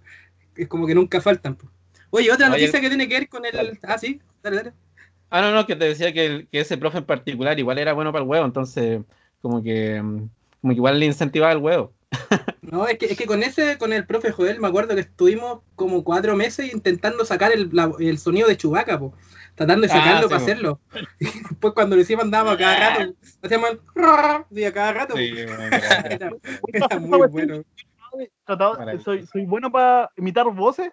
es 0.58 0.68
como 0.70 0.88
que 0.88 0.96
nunca 0.96 1.22
faltan. 1.22 1.56
Pues. 1.58 1.72
Oye, 2.12 2.32
otra 2.32 2.50
Oye, 2.50 2.50
noticia 2.50 2.82
que 2.82 2.90
tiene 2.90 3.08
que 3.10 3.16
ver 3.16 3.30
con 3.30 3.46
el. 3.46 3.54
dale. 3.54 3.80
Ah, 3.84 3.98
sí, 4.00 4.22
dale, 4.44 4.58
dale. 4.58 4.74
Ah, 5.30 5.42
no, 5.42 5.52
no, 5.52 5.66
que 5.66 5.76
te 5.76 5.86
decía 5.86 6.14
que, 6.14 6.26
el- 6.26 6.48
que 6.50 6.60
ese 6.62 6.78
profe 6.78 7.00
en 7.00 7.06
particular 7.06 7.60
igual 7.60 7.78
era 7.80 7.94
bueno 7.94 8.12
para 8.12 8.24
el 8.24 8.30
huevo, 8.30 8.46
entonces 8.46 9.02
como 9.46 9.62
que, 9.62 10.02
como 10.02 10.74
que 10.74 10.78
igual 10.78 11.00
le 11.00 11.06
incentivaba 11.06 11.52
el 11.54 11.60
huevo. 11.60 11.94
No, 12.64 12.88
es 12.88 12.98
que, 12.98 13.06
es 13.06 13.16
que 13.16 13.28
con 13.28 13.44
ese, 13.44 13.78
con 13.78 13.94
el 13.94 14.08
profe 14.08 14.32
Joel, 14.32 14.60
me 14.60 14.68
acuerdo 14.68 14.96
que 14.96 15.02
estuvimos 15.02 15.60
como 15.76 16.04
cuatro 16.04 16.36
meses 16.36 16.74
intentando 16.74 17.24
sacar 17.24 17.52
el, 17.52 17.70
la- 17.72 17.92
el 18.00 18.18
sonido 18.18 18.48
de 18.48 18.58
Chubaca, 18.58 18.98
po, 18.98 19.14
tratando 19.54 19.86
de 19.86 19.94
Ah, 19.94 19.98
sacarlo 19.98 20.24
sí, 20.24 20.28
para 20.30 20.40
po. 20.40 20.44
hacerlo. 20.44 20.80
Y 21.20 21.26
después 21.48 21.74
cuando 21.76 21.96
lo 21.96 22.02
hicimos 22.02 22.26
andábamos 22.26 22.56
a 22.56 22.58
cada 22.58 22.80
rato, 22.90 23.14
hacíamos 23.44 23.70
el 23.70 23.80
sí, 24.52 24.66
a 24.66 24.74
cada 24.74 24.94
rato. 24.94 25.14
po. 25.14 25.20
Era, 25.20 26.32
era 26.74 27.00
muy 27.00 27.28
bueno. 27.28 27.64
Soy, 29.04 29.28
soy 29.28 29.46
bueno 29.46 29.72
para 29.72 30.10
imitar 30.18 30.48
voces, 30.52 30.90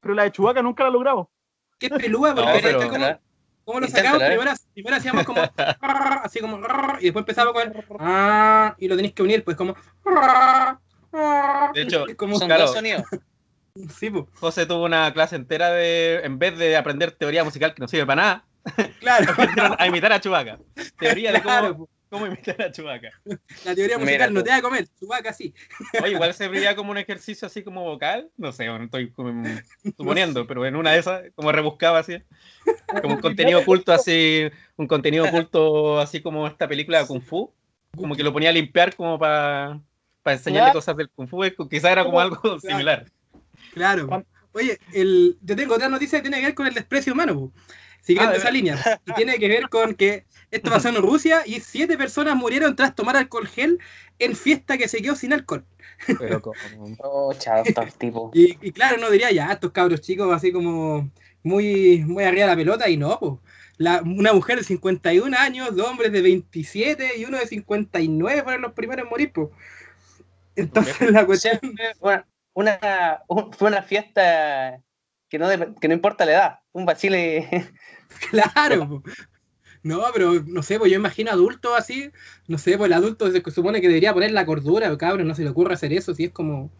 pero 0.00 0.14
la 0.14 0.22
de 0.22 0.30
Chubaca 0.32 0.62
nunca 0.62 0.84
la 0.84 0.90
he 0.90 0.92
logrado. 0.92 1.28
Qué 1.80 1.90
pelúa, 1.90 2.32
porque 2.32 2.48
No, 2.50 2.56
era 2.58 2.62
pero- 2.78 2.90
como, 2.90 3.06
como 3.68 3.80
lo 3.80 3.88
sacamos, 3.88 4.22
¿eh? 4.22 4.28
primero, 4.28 4.52
primero 4.72 4.96
hacíamos 4.96 5.24
como 5.24 5.42
así 6.24 6.40
como 6.40 6.58
y 7.00 7.04
después 7.04 7.20
empezaba 7.20 7.52
con 7.52 7.70
el 7.70 7.84
ah, 8.00 8.74
y 8.78 8.88
lo 8.88 8.96
tenéis 8.96 9.12
que 9.12 9.22
unir, 9.22 9.44
pues 9.44 9.58
como 9.58 9.76
De 11.74 11.82
hecho, 11.82 12.06
como, 12.16 12.38
Son 12.38 12.48
claro. 12.48 12.62
dos 12.62 12.72
sonidos. 12.72 13.02
sí, 13.94 14.08
po, 14.08 14.26
José 14.40 14.64
tuvo 14.64 14.86
una 14.86 15.12
clase 15.12 15.36
entera 15.36 15.70
de, 15.70 16.20
en 16.24 16.38
vez 16.38 16.56
de 16.56 16.78
aprender 16.78 17.12
teoría 17.12 17.44
musical 17.44 17.74
que 17.74 17.82
no 17.82 17.88
sirve 17.88 18.06
para 18.06 18.22
nada, 18.22 18.44
claro, 19.00 19.76
a 19.78 19.86
imitar 19.86 20.14
a 20.14 20.20
Chubaca. 20.20 20.58
Teoría 20.98 21.32
de 21.32 21.42
cómo, 21.42 21.76
po. 21.76 21.88
Cómo 22.10 22.26
imitar 22.26 22.60
a 22.62 22.70
Chubaca. 22.72 23.10
la 23.64 23.74
teoría 23.74 23.98
Mira 23.98 23.98
musical 23.98 24.34
no 24.34 24.42
te 24.42 24.50
va 24.50 24.56
a 24.56 24.62
comer, 24.62 24.86
Chubaca 24.98 25.32
sí. 25.32 25.54
Oye, 26.02 26.12
igual 26.12 26.34
se 26.34 26.48
veía 26.48 26.74
como 26.76 26.90
un 26.90 26.98
ejercicio 26.98 27.46
así 27.46 27.62
como 27.62 27.84
vocal, 27.84 28.30
no 28.36 28.52
sé, 28.52 28.68
bueno, 28.68 28.84
estoy 28.84 29.10
como 29.12 29.58
suponiendo, 29.96 30.46
pero 30.46 30.66
en 30.66 30.76
una 30.76 30.92
de 30.92 30.98
esas, 30.98 31.22
como 31.34 31.52
rebuscaba 31.52 31.98
así, 32.00 32.22
como 33.02 33.14
un 33.14 33.20
contenido 33.20 33.60
oculto 33.60 33.92
así, 33.92 34.50
un 34.76 34.86
contenido 34.86 35.26
oculto 35.26 36.00
así 36.00 36.20
como 36.20 36.46
esta 36.46 36.68
película 36.68 37.00
de 37.00 37.06
Kung 37.06 37.22
Fu, 37.22 37.52
como 37.96 38.14
que 38.16 38.22
lo 38.22 38.32
ponía 38.32 38.50
a 38.50 38.52
limpiar 38.52 38.94
como 38.94 39.18
para 39.18 39.80
enseñarle 40.24 40.68
Ya. 40.68 40.72
cosas 40.72 40.96
del 40.96 41.10
Kung 41.10 41.28
Fu, 41.28 41.42
quizás 41.68 41.92
era 41.92 42.04
como 42.04 42.20
algo 42.20 42.58
similar. 42.60 43.06
Claro. 43.72 44.24
Oye, 44.52 44.78
el, 44.92 45.36
yo 45.42 45.54
tengo 45.54 45.74
otra 45.74 45.88
noticia 45.88 46.18
que 46.18 46.22
tiene 46.22 46.38
que 46.40 46.46
ver 46.46 46.54
con 46.54 46.66
el 46.66 46.74
desprecio 46.74 47.12
humano. 47.12 47.52
Siguiendo 48.00 48.32
Ah, 48.32 48.36
esa 48.36 48.50
línea. 48.50 49.00
Y 49.06 49.12
tiene 49.12 49.38
que 49.38 49.48
ver 49.48 49.68
con 49.68 49.94
que 49.94 50.24
esto 50.50 50.70
pasó 50.70 50.88
en 50.90 50.96
Rusia 50.96 51.42
y 51.46 51.60
siete 51.60 51.96
personas 51.98 52.36
murieron 52.36 52.76
tras 52.76 52.94
tomar 52.94 53.16
alcohol 53.16 53.46
gel 53.48 53.78
en 54.18 54.34
fiesta 54.36 54.78
que 54.78 54.88
se 54.88 55.00
quedó 55.02 55.14
sin 55.16 55.32
alcohol. 55.32 55.64
Pero 56.18 56.40
como... 56.42 56.54
Oh, 57.00 57.32
chao, 57.34 57.62
estos 57.64 57.94
tipos. 57.96 58.30
Y, 58.34 58.58
y 58.60 58.72
claro, 58.72 58.98
no 58.98 59.10
diría 59.10 59.30
ya, 59.30 59.52
estos 59.52 59.72
cabros 59.72 60.00
chicos 60.00 60.32
así 60.34 60.52
como 60.52 61.10
muy, 61.42 62.04
muy 62.06 62.24
arriba 62.24 62.46
de 62.46 62.50
la 62.52 62.56
pelota 62.56 62.88
y 62.88 62.96
no, 62.96 63.18
po. 63.18 63.40
La, 63.76 64.02
una 64.02 64.32
mujer 64.32 64.58
de 64.58 64.64
51 64.64 65.36
años, 65.38 65.76
dos 65.76 65.86
hombres 65.86 66.10
de 66.10 66.20
27 66.20 67.16
y 67.16 67.24
uno 67.24 67.38
de 67.38 67.46
59 67.46 68.42
fueron 68.42 68.62
los 68.62 68.72
primeros 68.72 69.04
en 69.04 69.10
morir, 69.10 69.32
po. 69.32 69.52
Entonces 70.56 71.10
la 71.12 71.24
cuestión... 71.26 71.60
fue 72.00 72.24
una, 72.54 73.22
un- 73.28 73.52
fue 73.52 73.68
una 73.68 73.82
fiesta 73.82 74.80
que 75.28 75.38
no, 75.38 75.48
que 75.80 75.86
no 75.86 75.94
importa 75.94 76.24
la 76.24 76.32
edad. 76.32 76.58
Un 76.72 76.86
vacile. 76.86 77.70
Claro. 78.30 78.88
po. 78.88 79.02
No, 79.82 80.02
pero 80.12 80.34
no 80.46 80.62
sé, 80.62 80.78
pues 80.78 80.90
yo 80.90 80.98
imagino 80.98 81.30
adultos 81.30 81.72
así, 81.76 82.10
no 82.46 82.58
sé, 82.58 82.76
pues 82.76 82.88
el 82.88 82.94
adulto 82.94 83.30
se 83.30 83.42
supone 83.50 83.80
que 83.80 83.88
debería 83.88 84.14
poner 84.14 84.32
la 84.32 84.46
cordura, 84.46 84.96
cabrón, 84.98 85.28
no 85.28 85.34
se 85.34 85.44
le 85.44 85.50
ocurre 85.50 85.74
hacer 85.74 85.92
eso, 85.92 86.14
si 86.14 86.24
es 86.24 86.32
como, 86.32 86.70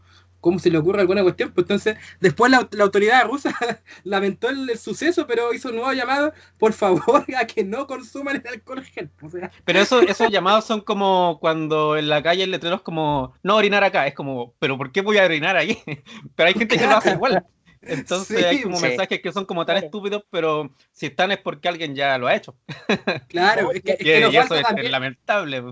¿cómo 0.41 0.59
se 0.59 0.71
le 0.71 0.79
ocurre 0.79 1.01
alguna 1.01 1.23
cuestión? 1.23 1.53
Pues 1.53 1.65
entonces, 1.65 1.97
después 2.21 2.51
la, 2.51 2.69
la 2.73 2.85
autoridad 2.85 3.25
rusa 3.27 3.55
lamentó 4.05 4.49
el, 4.49 4.69
el 4.71 4.79
suceso, 4.79 5.27
pero 5.27 5.53
hizo 5.53 5.69
un 5.69 5.77
nuevo 5.77 5.93
llamado, 5.93 6.33
por 6.59 6.73
favor, 6.73 7.25
a 7.37 7.47
que 7.47 7.65
no 7.65 7.87
consuman 7.87 8.37
el 8.37 8.47
alcohol 8.47 8.83
gel. 8.85 9.11
O 9.23 9.31
sea, 9.31 9.51
Pero 9.65 9.81
eso, 9.81 10.01
esos 10.03 10.31
llamados 10.31 10.65
son 10.65 10.81
como 10.81 11.39
cuando 11.41 11.97
en 11.97 12.09
la 12.09 12.23
calle 12.23 12.45
el 12.45 12.51
letrero 12.51 12.77
es 12.77 12.83
como, 12.83 13.35
no 13.43 13.57
orinar 13.57 13.85
acá, 13.85 14.07
es 14.07 14.15
como, 14.15 14.55
pero 14.59 14.77
¿por 14.79 14.93
qué 14.93 15.01
voy 15.03 15.19
a 15.19 15.25
orinar 15.25 15.57
ahí? 15.57 15.79
Pero 16.37 16.49
hay 16.49 16.55
gente 16.55 16.79
que 16.79 16.87
lo 16.87 16.97
hace 16.97 17.13
igual. 17.13 17.45
Entonces 17.89 18.39
Sí, 18.39 18.45
hay 18.45 18.63
como 18.63 18.77
sí. 18.77 18.83
mensajes 18.87 19.21
que 19.21 19.33
son 19.33 19.45
como 19.45 19.65
tan 19.67 19.75
Claro. 19.77 19.87
estúpidos, 19.87 20.25
pero 20.31 20.71
si 20.93 21.07
están 21.07 21.33
es 21.33 21.39
porque 21.39 21.69
alguien 21.69 21.95
ya 21.95 22.17
lo 22.19 22.27
ha 22.27 22.35
hecho. 22.35 22.57
claro, 23.29 23.73
es 23.73 23.83
que, 23.83 23.93
es 23.93 24.01
Y, 24.01 24.05
que 24.05 24.21
nos 24.21 24.33
y 24.33 24.37
eso 24.37 24.49
falta 24.49 24.81
es, 24.81 24.91
lamentable. 24.91 25.63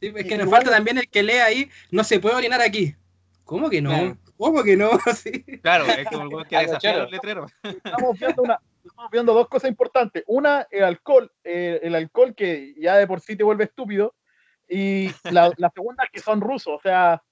sí, 0.00 0.12
es 0.14 0.26
que 0.26 0.38
nos 0.38 0.50
falta 0.50 0.70
también 0.70 0.98
el 0.98 1.08
que 1.08 1.22
lee 1.22 1.32
ahí, 1.38 1.70
no 1.90 2.04
se 2.04 2.20
puede 2.20 2.36
orinar 2.36 2.60
aquí. 2.60 2.94
¿Cómo 3.44 3.68
que 3.70 3.80
no? 3.82 3.90
Claro. 3.90 4.16
¿Cómo 4.36 4.62
que 4.64 4.76
no? 4.76 4.90
Sí. 5.16 5.44
Claro, 5.62 5.86
es 5.86 6.06
como 6.08 6.38
el 6.40 6.46
que 6.46 6.56
desafía 6.58 6.96
los 6.98 7.10
letreros. 7.10 7.52
Estamos 7.62 8.18
viendo, 8.18 8.42
una, 8.42 8.60
estamos 8.84 9.10
viendo 9.10 9.32
dos 9.34 9.48
cosas 9.48 9.70
importantes. 9.70 10.24
Una, 10.26 10.66
el 10.70 10.84
alcohol, 10.84 11.32
eh, 11.44 11.80
el 11.82 11.94
alcohol 11.94 12.34
que 12.34 12.74
ya 12.78 12.96
de 12.96 13.06
por 13.06 13.20
sí 13.20 13.36
te 13.36 13.44
vuelve 13.44 13.64
estúpido. 13.64 14.14
Y 14.68 15.10
la, 15.30 15.52
la 15.58 15.70
segunda, 15.70 16.08
que 16.12 16.18
son 16.20 16.40
rusos, 16.40 16.74
o 16.74 16.80
sea, 16.82 17.22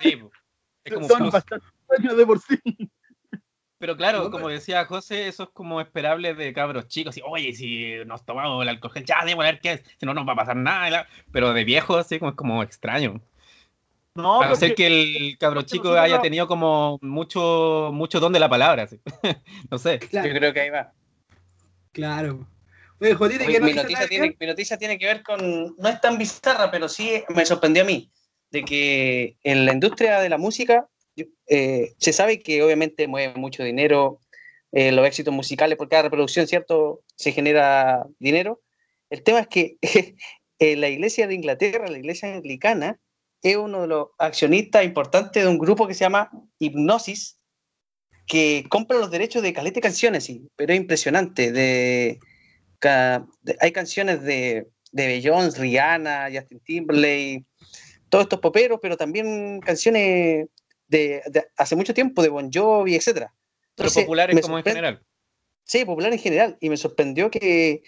Sí, 0.00 0.20
es 0.84 0.92
como 0.94 1.06
son 1.06 1.18
plus. 1.18 1.32
bastante 1.32 1.66
dueños 1.88 2.16
de 2.16 2.26
por 2.26 2.40
sí. 2.40 2.58
Pero 3.82 3.96
claro, 3.96 4.18
No, 4.18 4.24
como 4.30 4.44
pero- 4.44 4.54
decía 4.60 4.84
José, 4.84 5.26
eso 5.26 5.42
es 5.42 5.48
como 5.48 5.80
esperable 5.80 6.34
de 6.34 6.52
cabros 6.52 6.86
chicos. 6.86 7.16
Y, 7.16 7.22
Oye, 7.28 7.52
si 7.52 7.94
nos 8.06 8.24
tomamos 8.24 8.62
el 8.62 8.68
alcohol, 8.68 8.92
gel, 8.92 9.04
ya, 9.04 9.16
a 9.18 9.24
ver 9.24 9.58
qué 9.58 9.72
es. 9.72 9.82
Si 9.98 10.06
no, 10.06 10.14
nos 10.14 10.24
va 10.24 10.34
a 10.34 10.36
pasar 10.36 10.54
nada. 10.54 11.08
Pero 11.32 11.52
de 11.52 11.64
viejos, 11.64 11.98
así 11.98 12.20
como 12.20 12.30
es 12.30 12.36
como 12.36 12.62
extraño. 12.62 13.20
No, 14.14 14.36
a 14.40 14.44
no 14.44 14.52
pero 14.52 14.54
ser 14.54 14.76
que 14.76 14.86
el 14.86 15.36
cabro 15.36 15.62
chico 15.62 15.88
nosotros 15.88 16.04
haya 16.04 16.20
tenido 16.20 16.46
como 16.46 17.00
mucho, 17.02 17.90
mucho 17.92 18.20
don 18.20 18.32
de 18.32 18.38
la 18.38 18.48
palabra. 18.48 18.84
así. 18.84 19.00
no 19.70 19.78
sé. 19.78 19.98
Claro, 19.98 20.28
Yo 20.28 20.34
creo 20.34 20.52
que 20.52 20.60
ahí 20.60 20.70
va. 20.70 20.92
claro. 21.90 22.46
Oye, 23.00 23.16
Mi, 23.16 23.46
¿qué 23.52 23.60
mi 23.60 23.72
noticia 23.72 24.06
tiene, 24.06 24.36
mi 24.38 24.46
noticia 24.46 24.78
tiene 24.78 24.96
que 24.96 25.06
ver 25.06 25.24
con. 25.24 25.74
No 25.76 25.88
es 25.88 26.00
tan 26.00 26.18
bizarra, 26.18 26.70
pero 26.70 26.88
sí 26.88 27.24
me 27.34 27.44
sorprendió 27.44 27.82
a 27.82 27.86
mí. 27.86 28.08
De 28.52 28.62
que 28.62 29.38
en 29.42 29.66
la 29.66 29.72
industria 29.72 30.20
de 30.20 30.28
la 30.28 30.38
música 30.38 30.86
eh, 31.46 31.94
se 31.98 32.12
sabe 32.12 32.40
que 32.40 32.62
obviamente 32.62 33.06
mueve 33.08 33.34
mucho 33.34 33.62
dinero. 33.62 34.20
eh, 34.72 34.90
los 34.92 35.06
éxitos 35.06 35.34
musicales, 35.34 35.76
por 35.76 35.88
cada 35.88 36.04
reproducción, 36.04 36.46
¿cierto? 36.46 37.02
Se 37.16 37.32
genera 37.32 38.06
dinero. 38.18 38.62
El 39.10 39.22
tema 39.22 39.40
es 39.40 39.48
que 39.48 39.76
eh, 40.58 40.76
la 40.76 40.88
iglesia 40.88 41.26
de 41.26 41.34
Inglaterra, 41.34 41.88
la 41.88 41.98
iglesia 41.98 42.34
anglicana, 42.34 42.98
es 43.42 43.56
uno 43.56 43.82
de 43.82 43.88
los 43.88 44.08
accionistas 44.18 44.84
importantes 44.84 45.42
de 45.42 45.48
un 45.48 45.58
grupo 45.58 45.86
que 45.86 45.94
se 45.94 46.00
llama 46.04 46.30
Hipnosis, 46.58 47.38
que 48.26 48.64
compra 48.70 48.98
los 48.98 49.10
derechos 49.10 49.42
de 49.42 49.52
caleta 49.52 49.74
de 49.74 49.80
canciones, 49.82 50.24
sí, 50.24 50.48
pero 50.56 50.72
es 50.72 50.80
impresionante. 50.80 51.52
De, 51.52 52.18
hay 53.60 53.72
canciones 53.72 54.22
de, 54.22 54.68
de 54.92 55.06
Beyoncé, 55.06 55.60
Rihanna, 55.60 56.28
Justin 56.32 56.60
Timberlake, 56.60 57.44
todos 58.08 58.24
estos 58.24 58.40
poperos, 58.40 58.78
pero 58.80 58.96
también 58.96 59.60
canciones 59.60 60.46
de, 60.92 61.22
de 61.26 61.46
hace 61.56 61.74
mucho 61.74 61.94
tiempo, 61.94 62.22
de 62.22 62.28
Bon 62.28 62.50
Jovi, 62.52 62.94
etc. 62.94 63.06
Pero 63.14 63.28
Entonces, 63.70 64.04
populares 64.04 64.34
me 64.36 64.42
como 64.42 64.58
en 64.58 64.64
general. 64.64 65.02
Sí, 65.64 65.84
popular 65.84 66.12
en 66.12 66.18
general. 66.18 66.56
Y 66.60 66.68
me 66.68 66.76
sorprendió 66.76 67.30
que, 67.30 67.82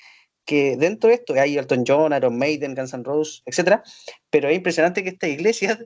que 0.45 0.77
dentro 0.77 1.09
de 1.09 1.17
esto 1.17 1.35
hay 1.35 1.59
Elton 1.59 1.85
John, 1.87 2.15
Iron 2.15 2.39
Maiden, 2.39 2.75
Guns 2.75 2.95
N' 2.95 3.05
Roses, 3.05 3.43
etc. 3.47 3.83
Pero 4.31 4.49
es 4.49 4.57
impresionante 4.57 5.03
que 5.03 5.11
esta 5.11 5.29
iglesia, 5.29 5.79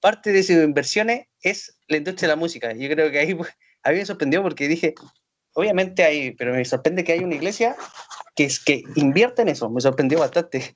parte 0.00 0.32
de 0.32 0.42
sus 0.42 0.56
inversiones 0.56 1.26
es 1.40 1.78
la 1.86 1.98
industria 1.98 2.28
de 2.28 2.34
la 2.34 2.40
música. 2.40 2.72
Yo 2.72 2.88
creo 2.90 3.10
que 3.10 3.18
ahí 3.20 3.36
a 3.84 3.90
mí 3.90 3.96
me 3.98 4.06
sorprendió 4.06 4.42
porque 4.42 4.68
dije, 4.68 4.94
obviamente 5.54 6.02
hay, 6.02 6.32
pero 6.32 6.52
me 6.52 6.64
sorprende 6.64 7.04
que 7.04 7.12
hay 7.12 7.20
una 7.20 7.36
iglesia 7.36 7.76
que, 8.34 8.44
es, 8.44 8.58
que 8.58 8.82
invierte 8.96 9.42
en 9.42 9.48
eso. 9.48 9.70
Me 9.70 9.80
sorprendió 9.80 10.18
bastante. 10.18 10.74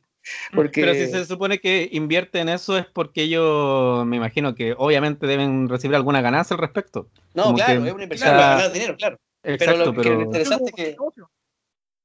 Porque, 0.55 0.81
Pero 0.83 0.95
si 0.95 1.07
se 1.11 1.25
supone 1.27 1.59
que 1.59 1.89
invierte 1.93 2.41
en 2.41 2.49
eso 2.49 2.77
es 2.79 2.87
porque 2.87 3.23
ellos, 3.23 4.05
me 4.07 4.17
imagino 4.17 4.55
que 4.55 4.75
obviamente 4.77 5.27
deben 5.27 5.69
recibir 5.69 5.97
alguna 5.97 6.21
ganancia 6.21 6.55
al 6.55 6.61
respecto. 6.61 7.09
no, 7.35 7.45
como 7.45 7.57
claro, 7.57 7.83
que- 7.83 7.89
es 7.89 7.95
una 7.95 8.03
inversión 8.05 8.29
claro. 8.31 8.43
para 8.43 8.55
ganar 8.57 8.73
dinero, 8.73 8.97
claro. 8.97 9.17
Exacto, 9.45 9.85
lo 9.87 9.93
que 9.95 10.03
pero... 10.03 10.21
interesante 10.23 10.73
que- 10.73 10.97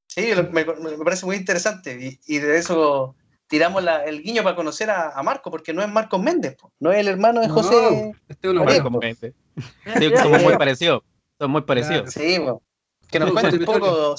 Sí, 0.07 0.33
lo- 0.35 0.43
me, 0.51 0.63
me 0.65 1.03
parece 1.03 1.25
muy 1.25 1.35
interesante. 1.37 1.97
Y, 2.27 2.35
y 2.35 2.39
de 2.39 2.57
eso 2.57 3.15
tiramos 3.47 3.83
la- 3.83 4.03
el 4.03 4.21
guiño 4.21 4.43
para 4.43 4.55
conocer 4.55 4.89
a, 4.89 5.09
a 5.09 5.23
Marco, 5.23 5.49
porque 5.51 5.73
no 5.73 5.81
es 5.81 5.89
Marcos 5.89 6.21
Méndez, 6.21 6.55
po, 6.55 6.71
no 6.79 6.91
es 6.91 6.99
el 6.99 7.07
hermano 7.07 7.41
de 7.41 7.47
No, 7.47 7.53
José. 7.55 8.11
este 8.29 8.47
es. 8.49 8.53
Marcos 8.53 8.91
Méndez. 8.91 9.33
Sí, 9.99 10.11
somos 10.21 10.41
muy 10.43 10.57
parecidos. 10.57 11.03
Son 11.39 11.51
muy 11.51 11.61
parecidos. 11.61 12.11
Sí, 12.13 12.39
po. 12.39 12.61
que 13.09 13.19
nos 13.19 13.29
Sí, 13.29 13.33
cuente 13.35 13.57
un 13.57 13.65
poco, 13.65 14.15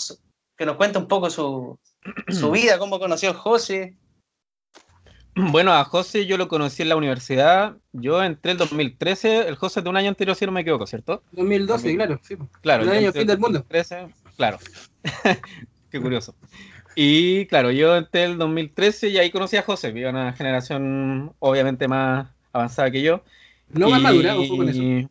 que 0.56 0.66
nos 0.66 0.76
cuente 0.76 0.99
un 0.99 1.08
poco 1.08 1.30
su, 1.30 1.78
su 2.28 2.50
vida, 2.52 2.78
cómo 2.78 2.99
conoció 2.99 3.30
a 3.30 3.34
José. 3.34 3.96
Bueno, 5.37 5.73
a 5.73 5.84
José 5.84 6.26
yo 6.26 6.37
lo 6.37 6.46
conocí 6.46 6.82
en 6.82 6.88
la 6.90 6.96
universidad. 6.96 7.76
Yo 7.92 8.23
entré 8.23 8.52
el 8.52 8.58
2013, 8.58 9.49
el 9.49 9.56
José 9.56 9.82
de 9.82 9.88
un 9.88 9.96
año 9.96 10.08
anterior, 10.08 10.37
si 10.37 10.46
no 10.46 10.52
me 10.52 10.61
equivoco, 10.61 10.87
¿cierto? 10.87 11.25
2012, 11.32 11.96
claro. 11.96 12.20
Sí. 12.23 12.37
Claro. 12.61 12.84
El 12.84 12.90
año 12.90 13.12
fin 13.12 13.26
del 13.26 13.37
el 13.37 13.40
mundo. 13.40 13.58
2013, 13.58 14.08
claro. 14.37 14.58
Qué 15.90 16.00
curioso. 16.00 16.37
Y 16.94 17.46
claro, 17.46 17.73
yo 17.73 17.96
entré 17.96 18.25
el 18.25 18.38
2013 18.38 19.08
y 19.08 19.18
ahí 19.18 19.30
conocí 19.32 19.56
a 19.56 19.62
José, 19.62 19.90
vi 19.90 20.04
una 20.04 20.32
generación 20.34 21.34
obviamente 21.40 21.88
más 21.88 22.28
avanzada 22.52 22.90
que 22.92 23.02
yo. 23.02 23.25
No 23.70 23.90
más 23.90 23.99
Y- 23.99 24.02
madura, 24.04 24.38
ojo 24.38 24.56
con 24.56 24.68
eso. 24.68 25.08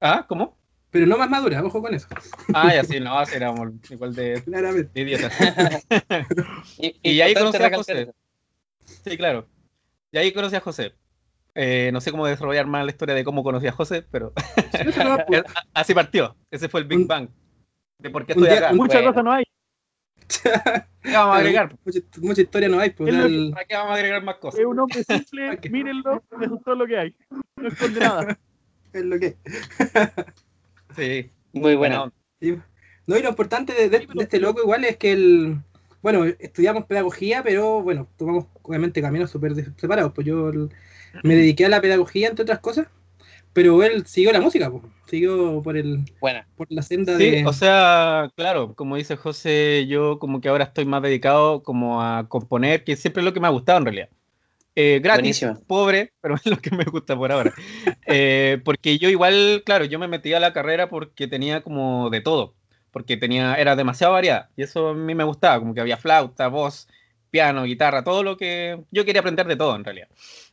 ¿Ah? 0.00 0.24
¿Cómo? 0.26 0.56
Pero 0.90 1.06
no 1.06 1.16
más 1.18 1.30
madura, 1.30 1.62
ojo 1.64 1.80
con 1.80 1.94
eso. 1.94 2.08
Ah, 2.52 2.74
ya 2.74 2.82
sí, 2.84 2.98
no, 3.00 3.16
así 3.18 3.36
éramos 3.36 3.70
igual 3.90 4.14
de, 4.14 4.42
Claramente. 4.44 4.90
de 4.92 5.00
idiotas. 5.00 5.32
Y, 6.78 6.96
Y 7.02 7.20
ahí 7.20 7.32
importante 7.32 7.70
conocí 7.70 7.74
a 7.74 7.76
José. 7.76 8.12
Sí, 9.04 9.16
claro. 9.16 9.46
Y 10.12 10.18
ahí 10.18 10.32
conocí 10.32 10.56
a 10.56 10.60
José. 10.60 10.94
Eh, 11.54 11.90
no 11.92 12.00
sé 12.00 12.10
cómo 12.10 12.26
desarrollar 12.26 12.66
más 12.66 12.84
la 12.84 12.90
historia 12.90 13.14
de 13.14 13.24
cómo 13.24 13.42
conocí 13.42 13.66
a 13.66 13.72
José, 13.72 14.04
pero 14.10 14.32
así 15.74 15.94
partió. 15.94 16.36
Ese 16.50 16.68
fue 16.68 16.80
el 16.80 16.86
Big 16.86 16.98
Un- 16.98 17.06
Bang. 17.06 17.28
De 17.98 18.10
por 18.10 18.24
qué 18.26 18.32
estoy 18.32 18.48
día- 18.48 18.58
acá. 18.58 18.72
Muchas 18.72 18.94
Bueno. 19.02 19.08
cosas 19.10 19.24
no 19.24 19.32
hay. 19.32 19.44
¿Qué 21.02 21.12
vamos 21.12 21.36
a 21.36 21.38
agregar? 21.38 21.76
Mucha, 21.84 22.00
mucha 22.20 22.40
historia 22.42 22.68
no 22.68 22.78
hay, 22.80 22.90
pues. 22.90 23.12
El- 23.14 23.50
¿Para 23.52 23.64
qué 23.66 23.74
vamos 23.74 23.90
a 23.92 23.94
agregar 23.94 24.22
más 24.22 24.36
cosas? 24.36 24.60
Es 24.60 24.66
un 24.66 24.78
hombre 24.78 25.02
simple, 25.04 25.58
mírenlo, 25.70 26.22
eso 26.40 26.54
es 26.56 26.62
todo 26.64 26.74
lo 26.76 26.86
que 26.86 26.98
hay. 26.98 27.16
No 27.56 27.68
esconde 27.68 28.00
nada. 28.00 28.38
es 28.92 29.04
lo 29.04 29.18
que 29.18 29.26
es. 29.26 29.36
Sí, 30.96 31.30
Muy. 31.52 31.76
Sí. 32.40 32.58
No, 33.06 33.16
y 33.18 33.22
lo 33.22 33.28
importante 33.30 33.72
de, 33.74 33.88
de- 33.88 34.06
de 34.06 34.22
este 34.22 34.38
loco 34.38 34.60
igual 34.62 34.84
es 34.84 34.96
que 34.96 35.12
el, 35.12 35.58
bueno, 36.02 36.24
estudiamos 36.24 36.84
pedagogía, 36.84 37.42
pero 37.42 37.82
bueno, 37.82 38.08
tomamos 38.16 38.46
obviamente 38.62 39.02
caminos 39.02 39.30
súper 39.30 39.54
separados. 39.76 40.12
Pues 40.12 40.26
yo 40.26 40.50
me 41.22 41.34
dediqué 41.34 41.66
a 41.66 41.68
la 41.68 41.80
pedagogía, 41.80 42.28
entre 42.28 42.44
otras 42.44 42.60
cosas, 42.60 42.86
pero 43.52 43.82
él 43.82 44.06
siguió 44.06 44.32
la 44.32 44.40
música, 44.40 44.70
pues, 44.70 44.84
siguió 45.06 45.62
por 45.62 45.76
el 45.76 46.04
Buena. 46.20 46.46
por 46.56 46.66
la 46.70 46.82
senda 46.82 47.16
Sí, 47.18 47.24
de... 47.30 47.44
o 47.46 47.52
sea, 47.52 48.30
claro, 48.36 48.74
como 48.74 48.96
dice 48.96 49.16
José, 49.16 49.86
yo 49.88 50.18
como 50.18 50.40
que 50.40 50.48
ahora 50.48 50.64
estoy 50.64 50.84
más 50.84 51.02
dedicado 51.02 51.62
como 51.62 52.02
a 52.02 52.28
componer, 52.28 52.84
que 52.84 52.96
siempre 52.96 53.22
es 53.22 53.24
lo 53.24 53.32
que 53.32 53.40
me 53.40 53.48
ha 53.48 53.50
gustado 53.50 53.78
en 53.78 53.84
realidad. 53.84 54.08
Eh, 54.82 55.00
gratis, 55.00 55.42
Buenísimo. 55.42 55.60
pobre, 55.66 56.12
pero 56.22 56.36
es 56.36 56.46
lo 56.46 56.56
que 56.56 56.70
me 56.70 56.84
gusta 56.84 57.14
por 57.14 57.30
ahora. 57.30 57.52
Eh, 58.06 58.60
porque 58.64 58.98
yo 58.98 59.10
igual, 59.10 59.62
claro, 59.64 59.84
yo 59.84 59.98
me 59.98 60.08
metí 60.08 60.32
a 60.32 60.40
la 60.40 60.52
carrera 60.54 60.88
porque 60.88 61.28
tenía 61.28 61.60
como 61.60 62.08
de 62.08 62.22
todo, 62.22 62.54
porque 62.90 63.18
tenía, 63.18 63.56
era 63.56 63.76
demasiado 63.76 64.14
variada, 64.14 64.50
y 64.56 64.62
eso 64.62 64.88
a 64.88 64.94
mí 64.94 65.14
me 65.14 65.24
gustaba, 65.24 65.58
como 65.58 65.74
que 65.74 65.80
había 65.80 65.98
flauta, 65.98 66.48
voz, 66.48 66.88
piano, 67.30 67.64
guitarra, 67.64 68.04
todo 68.04 68.22
lo 68.22 68.36
que 68.36 68.80
yo 68.90 69.04
quería 69.04 69.20
aprender 69.20 69.46
de 69.46 69.56
todo 69.56 69.76
en 69.76 69.84
realidad. 69.84 70.08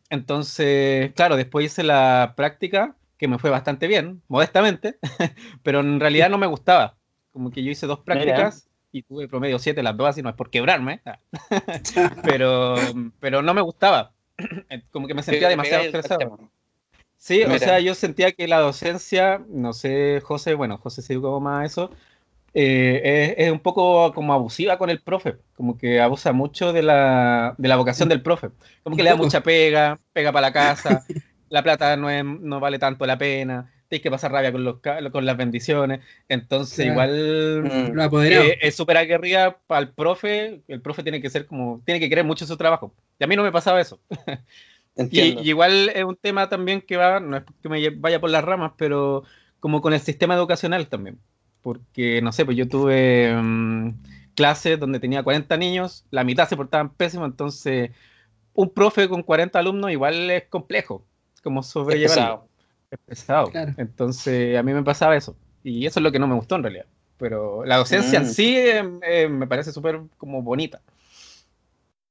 Entonces, 0.09 1.13
claro, 1.13 1.37
después 1.37 1.65
hice 1.65 1.83
la 1.83 2.33
práctica, 2.35 2.95
que 3.17 3.27
me 3.27 3.39
fue 3.39 3.49
bastante 3.49 3.87
bien, 3.87 4.21
modestamente, 4.27 4.97
pero 5.63 5.79
en 5.79 5.99
realidad 5.99 6.29
no 6.29 6.37
me 6.37 6.47
gustaba. 6.47 6.97
Como 7.31 7.49
que 7.49 7.63
yo 7.63 7.71
hice 7.71 7.87
dos 7.87 7.99
prácticas 7.99 8.67
y 8.91 9.03
tuve 9.03 9.27
promedio 9.27 9.57
7 9.57 9.81
las 9.83 9.95
dos, 9.95 10.09
así 10.09 10.21
no 10.21 10.29
es 10.29 10.35
por 10.35 10.49
quebrarme, 10.49 11.01
ah, 11.05 11.19
pero, 12.23 12.75
pero 13.19 13.41
no 13.41 13.53
me 13.53 13.61
gustaba. 13.61 14.11
Como 14.91 15.07
que 15.07 15.13
me 15.13 15.23
sentía 15.23 15.49
demasiado 15.49 15.83
estresado. 15.83 16.39
Sí, 17.17 17.43
o 17.43 17.47
Mira. 17.47 17.59
sea, 17.59 17.79
yo 17.79 17.95
sentía 17.95 18.31
que 18.31 18.47
la 18.47 18.59
docencia, 18.59 19.43
no 19.49 19.73
sé, 19.73 20.21
José, 20.23 20.53
bueno, 20.53 20.77
José 20.77 21.01
se 21.01 21.13
educó 21.13 21.39
más 21.39 21.63
a 21.63 21.65
eso, 21.65 21.91
eh, 22.53 23.33
es, 23.37 23.47
es 23.47 23.51
un 23.51 23.59
poco 23.59 24.13
como 24.13 24.33
abusiva 24.33 24.77
con 24.77 24.89
el 24.89 25.01
profe, 25.01 25.37
como 25.55 25.77
que 25.77 25.99
abusa 25.99 26.31
mucho 26.31 26.73
de 26.73 26.83
la, 26.83 27.55
de 27.57 27.67
la 27.67 27.75
vocación 27.75 28.07
del 28.07 28.21
profe, 28.21 28.49
como 28.83 28.95
que 28.95 29.03
le 29.03 29.09
da 29.09 29.15
mucha 29.15 29.41
pega, 29.41 29.99
pega 30.13 30.31
para 30.31 30.47
la 30.47 30.53
casa, 30.53 31.03
la 31.49 31.63
plata 31.63 31.97
no, 31.97 32.09
es, 32.09 32.23
no 32.23 32.59
vale 32.59 32.77
tanto 32.77 33.05
la 33.05 33.17
pena, 33.17 33.73
tienes 33.87 34.03
que 34.03 34.11
pasar 34.11 34.31
rabia 34.31 34.51
con, 34.51 34.63
los, 34.63 34.77
con 35.11 35.25
las 35.25 35.37
bendiciones, 35.37 36.01
entonces 36.27 36.85
Claro. 36.85 36.91
igual 36.91 37.63
Mm. 37.63 38.21
Eh, 38.25 38.59
es 38.61 38.75
súper 38.75 38.97
aguerrida 38.97 39.57
para 39.67 39.81
el 39.81 39.89
profe, 39.89 40.61
el 40.67 40.81
profe 40.81 41.03
tiene 41.03 41.21
que 41.21 41.29
ser 41.29 41.45
como, 41.45 41.81
tiene 41.85 41.99
que 41.99 42.09
querer 42.09 42.25
mucho 42.25 42.45
su 42.45 42.57
trabajo, 42.57 42.93
y 43.19 43.23
a 43.23 43.27
mí 43.27 43.35
no 43.35 43.43
me 43.43 43.51
pasaba 43.51 43.81
eso. 43.81 43.99
Y, 44.97 45.01
Entiendo. 45.01 45.43
y 45.43 45.49
igual 45.49 45.89
es 45.89 46.03
un 46.03 46.15
tema 46.15 46.49
también 46.49 46.81
que 46.81 46.97
va, 46.97 47.19
no 47.19 47.37
es 47.37 47.43
que 47.61 47.69
me 47.69 47.87
vaya 47.91 48.19
por 48.19 48.31
las 48.31 48.43
ramas, 48.43 48.71
pero 48.77 49.23
como 49.59 49.79
con 49.79 49.93
el 49.93 49.99
sistema 49.99 50.33
educacional 50.33 50.87
también. 50.87 51.19
Porque, 51.61 52.19
no 52.23 52.31
sé, 52.31 52.45
pues 52.45 52.57
yo 52.57 52.67
tuve 52.67 53.31
mm, 53.31 53.91
clases 54.33 54.79
donde 54.79 54.99
tenía 54.99 55.21
40 55.21 55.55
niños, 55.57 56.03
la 56.09 56.23
mitad 56.23 56.49
se 56.49 56.57
portaban 56.57 56.89
pésimo, 56.89 57.25
entonces 57.25 57.91
un 58.53 58.73
profe 58.73 59.07
con 59.07 59.21
40 59.21 59.59
alumnos 59.59 59.91
igual 59.91 60.31
es 60.31 60.45
complejo, 60.45 61.05
como 61.43 61.59
Es 61.59 61.67
sobrellevarlo. 61.67 62.47
Pesado. 62.89 62.91
Es 62.91 62.99
pesado. 63.05 63.53
Claro. 63.53 63.73
Entonces 63.77 64.57
a 64.57 64.63
mí 64.63 64.73
me 64.73 64.83
pasaba 64.83 65.15
eso. 65.15 65.37
Y 65.63 65.85
eso 65.85 65.99
es 65.99 66.03
lo 66.03 66.11
que 66.11 66.19
no 66.19 66.27
me 66.27 66.35
gustó 66.35 66.55
en 66.55 66.63
realidad. 66.63 66.85
Pero 67.17 67.65
la 67.65 67.77
docencia 67.77 68.19
Mm. 68.19 68.21
en 68.21 68.25
sí 68.27 68.55
eh, 68.57 68.83
eh, 69.03 69.27
me 69.29 69.47
parece 69.47 69.71
súper 69.71 70.01
como 70.17 70.41
bonita. 70.43 70.81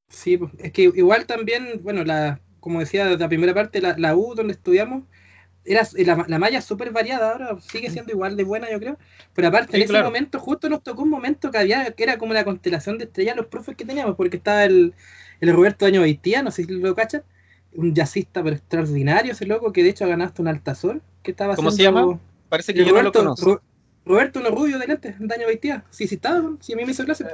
Sí, 0.09 0.37
pues, 0.39 0.53
es 0.59 0.73
que 0.73 0.83
igual 0.83 1.27
también, 1.27 1.81
bueno, 1.83 2.05
la, 2.05 2.41
como 2.61 2.81
decía 2.81 3.05
desde 3.07 3.19
la 3.19 3.29
primera 3.29 3.55
parte, 3.55 3.81
la, 3.81 3.97
la 3.99 4.17
U 4.17 4.35
donde 4.35 4.53
estudiamos, 4.53 5.05
era, 5.65 5.83
la, 5.99 6.25
la 6.29 6.39
malla 6.39 6.59
es 6.61 6.65
súper 6.67 6.93
variada, 6.93 7.33
ahora 7.33 7.61
sigue 7.61 7.91
siendo 7.91 8.13
igual 8.13 8.37
de 8.37 8.45
buena, 8.45 8.71
yo 8.71 8.81
creo. 8.81 8.99
Pero 9.35 9.49
aparte, 9.49 9.77
Sí, 9.77 9.79
en 9.79 9.85
ese 9.85 9.99
claro. 9.99 10.01
momento, 10.01 10.41
justo 10.41 10.69
nos 10.71 10.83
tocó 10.83 11.03
un 11.03 11.11
momento 11.11 11.51
que 11.53 11.59
había, 11.59 11.93
que 11.93 12.05
era 12.05 12.19
como 12.19 12.35
la 12.35 12.45
constelación 12.45 12.99
de 12.99 13.05
estrellas 13.07 13.37
los 13.37 13.47
profes 13.49 13.77
que 13.77 13.85
teníamos, 13.87 14.17
porque 14.17 14.39
estaba 14.39 14.65
el, 14.65 14.95
el 15.41 15.55
Roberto 15.55 15.87
Año 15.87 16.03
Beitía, 16.03 16.43
no 16.43 16.51
sé 16.53 16.65
si 16.65 16.73
lo 16.73 16.95
cachan, 16.97 17.25
un 17.75 17.95
jazzista 17.95 18.43
pero 18.43 18.57
extraordinario 18.57 19.33
ese 19.33 19.47
loco, 19.47 19.73
que 19.73 19.83
de 19.83 19.91
hecho 19.91 20.05
ha 20.05 20.09
ganado 20.09 20.29
hasta 20.29 20.43
un 20.43 20.49
altazor, 20.49 21.01
que 21.23 21.31
estaba 21.33 21.55
¿Cómo 21.57 21.71
se 21.71 21.83
haciendo- 21.83 22.01
llama? 22.13 22.21
Parece 22.49 22.73
que 22.73 22.81
el 22.81 22.87
yo 22.87 22.93
no 22.93 23.03
lo 23.03 23.11
Roberto, 23.11 23.19
conozco. 23.21 23.47
Ro- 23.55 23.63
Roberto 24.05 24.39
Uno 24.41 24.51
Rubio 24.51 24.79
delante, 24.79 25.17
Daño 25.19 25.47
Baitía. 25.47 25.85
Sí, 25.91 26.07
sí 26.07 26.15
estaba, 26.15 26.53
sí, 26.61 26.73
a 26.73 26.77
mí 26.77 26.85
me 26.85 26.93
hizo 26.93 27.05
clase. 27.05 27.27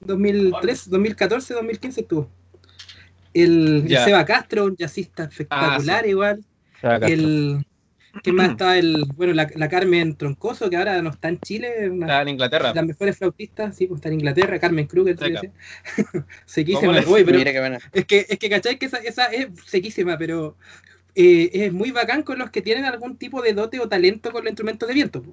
2003, 0.00 0.90
2014, 0.90 1.54
2015 1.54 2.00
estuvo. 2.02 2.28
El, 3.32 3.84
el. 3.88 3.98
Seba 4.04 4.24
Castro, 4.24 4.66
un 4.66 4.76
jazzista 4.76 5.24
espectacular 5.24 6.04
sí. 6.04 6.10
igual. 6.10 6.44
El, 6.82 7.66
¿Qué 8.22 8.32
más 8.32 8.50
está? 8.50 8.78
El, 8.78 9.04
bueno, 9.16 9.32
la, 9.34 9.48
la 9.54 9.68
Carmen 9.68 10.16
Troncoso, 10.16 10.68
que 10.70 10.76
ahora 10.76 11.00
no 11.02 11.10
está 11.10 11.28
en 11.28 11.40
Chile, 11.40 11.90
una 11.90 12.06
Está 12.06 12.22
en 12.22 12.28
Inglaterra. 12.28 12.68
de 12.70 12.74
las 12.74 12.86
mejores 12.86 13.18
flautistas, 13.18 13.76
sí, 13.76 13.86
pues 13.86 13.98
está 13.98 14.08
en 14.08 14.14
Inglaterra, 14.14 14.58
Carmen 14.58 14.86
Kruger. 14.86 15.16
Sequísima, 16.46 16.80
¿Cómo 16.80 16.92
le- 16.92 17.06
uy, 17.06 17.24
pero 17.24 17.38
Mira 17.38 17.52
qué 17.52 17.60
buena. 17.60 17.78
es 17.92 18.04
que, 18.06 18.26
es 18.28 18.38
que, 18.38 18.50
¿cachai? 18.50 18.78
Que 18.78 18.86
esa, 18.86 18.98
esa 18.98 19.26
es 19.26 19.48
sequísima, 19.66 20.18
pero 20.18 20.56
eh, 21.14 21.50
es 21.52 21.72
muy 21.72 21.90
bacán 21.90 22.22
con 22.22 22.38
los 22.38 22.50
que 22.50 22.62
tienen 22.62 22.84
algún 22.84 23.16
tipo 23.16 23.42
de 23.42 23.52
dote 23.54 23.80
o 23.80 23.88
talento 23.88 24.32
con 24.32 24.44
los 24.44 24.50
instrumentos 24.50 24.88
de 24.88 24.94
viento. 24.94 25.24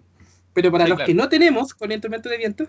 Pero 0.54 0.72
para 0.72 0.86
Sí, 0.86 0.90
los 0.90 0.98
claro. 0.98 1.08
que 1.08 1.14
no 1.16 1.30
tenemos 1.30 1.74
con 1.74 1.90
los 1.90 1.96
instrumentos 1.96 2.32
de 2.32 2.38
viento, 2.38 2.68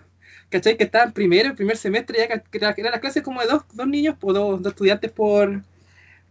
¿cachai? 0.49 0.77
Que 0.77 0.85
estaban 0.85 1.13
primero, 1.13 1.49
el 1.49 1.55
primer 1.55 1.77
semestre, 1.77 2.17
ya 2.19 2.27
que, 2.27 2.41
que 2.51 2.59
que 2.59 2.81
eran 2.81 2.91
las 2.91 3.01
clases 3.01 3.23
como 3.23 3.41
de 3.41 3.47
dos, 3.47 3.63
dos 3.73 3.87
niños 3.87 4.15
o 4.21 4.33
dos, 4.33 4.61
dos 4.61 4.71
estudiantes 4.73 5.11
por, 5.11 5.63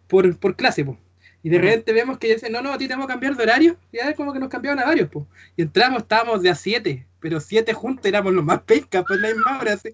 por, 0.08 0.38
por 0.38 0.56
clase, 0.56 0.84
po. 0.84 0.98
Y 1.44 1.50
de 1.50 1.58
repente 1.58 1.92
vemos 1.92 2.16
que 2.16 2.32
dicen, 2.32 2.52
no, 2.52 2.62
no, 2.62 2.72
a 2.72 2.78
ti 2.78 2.88
te 2.88 2.94
vamos 2.94 3.04
a 3.04 3.08
cambiar 3.08 3.36
de 3.36 3.42
horario. 3.42 3.76
Y 3.92 3.98
ya 3.98 4.08
es 4.08 4.16
como 4.16 4.32
que 4.32 4.38
nos 4.38 4.48
cambiaban 4.48 4.78
a 4.78 4.86
varios, 4.86 5.10
po. 5.10 5.28
Y 5.56 5.62
entramos, 5.62 6.00
estábamos 6.00 6.40
de 6.40 6.48
a 6.48 6.54
siete, 6.54 7.06
pero 7.20 7.38
siete 7.38 7.74
juntos 7.74 8.06
éramos 8.06 8.32
los 8.32 8.42
más 8.42 8.62
pencas, 8.62 9.04
pues 9.06 9.20
la 9.20 9.28
misma 9.28 9.58
hora, 9.60 9.74
así. 9.74 9.90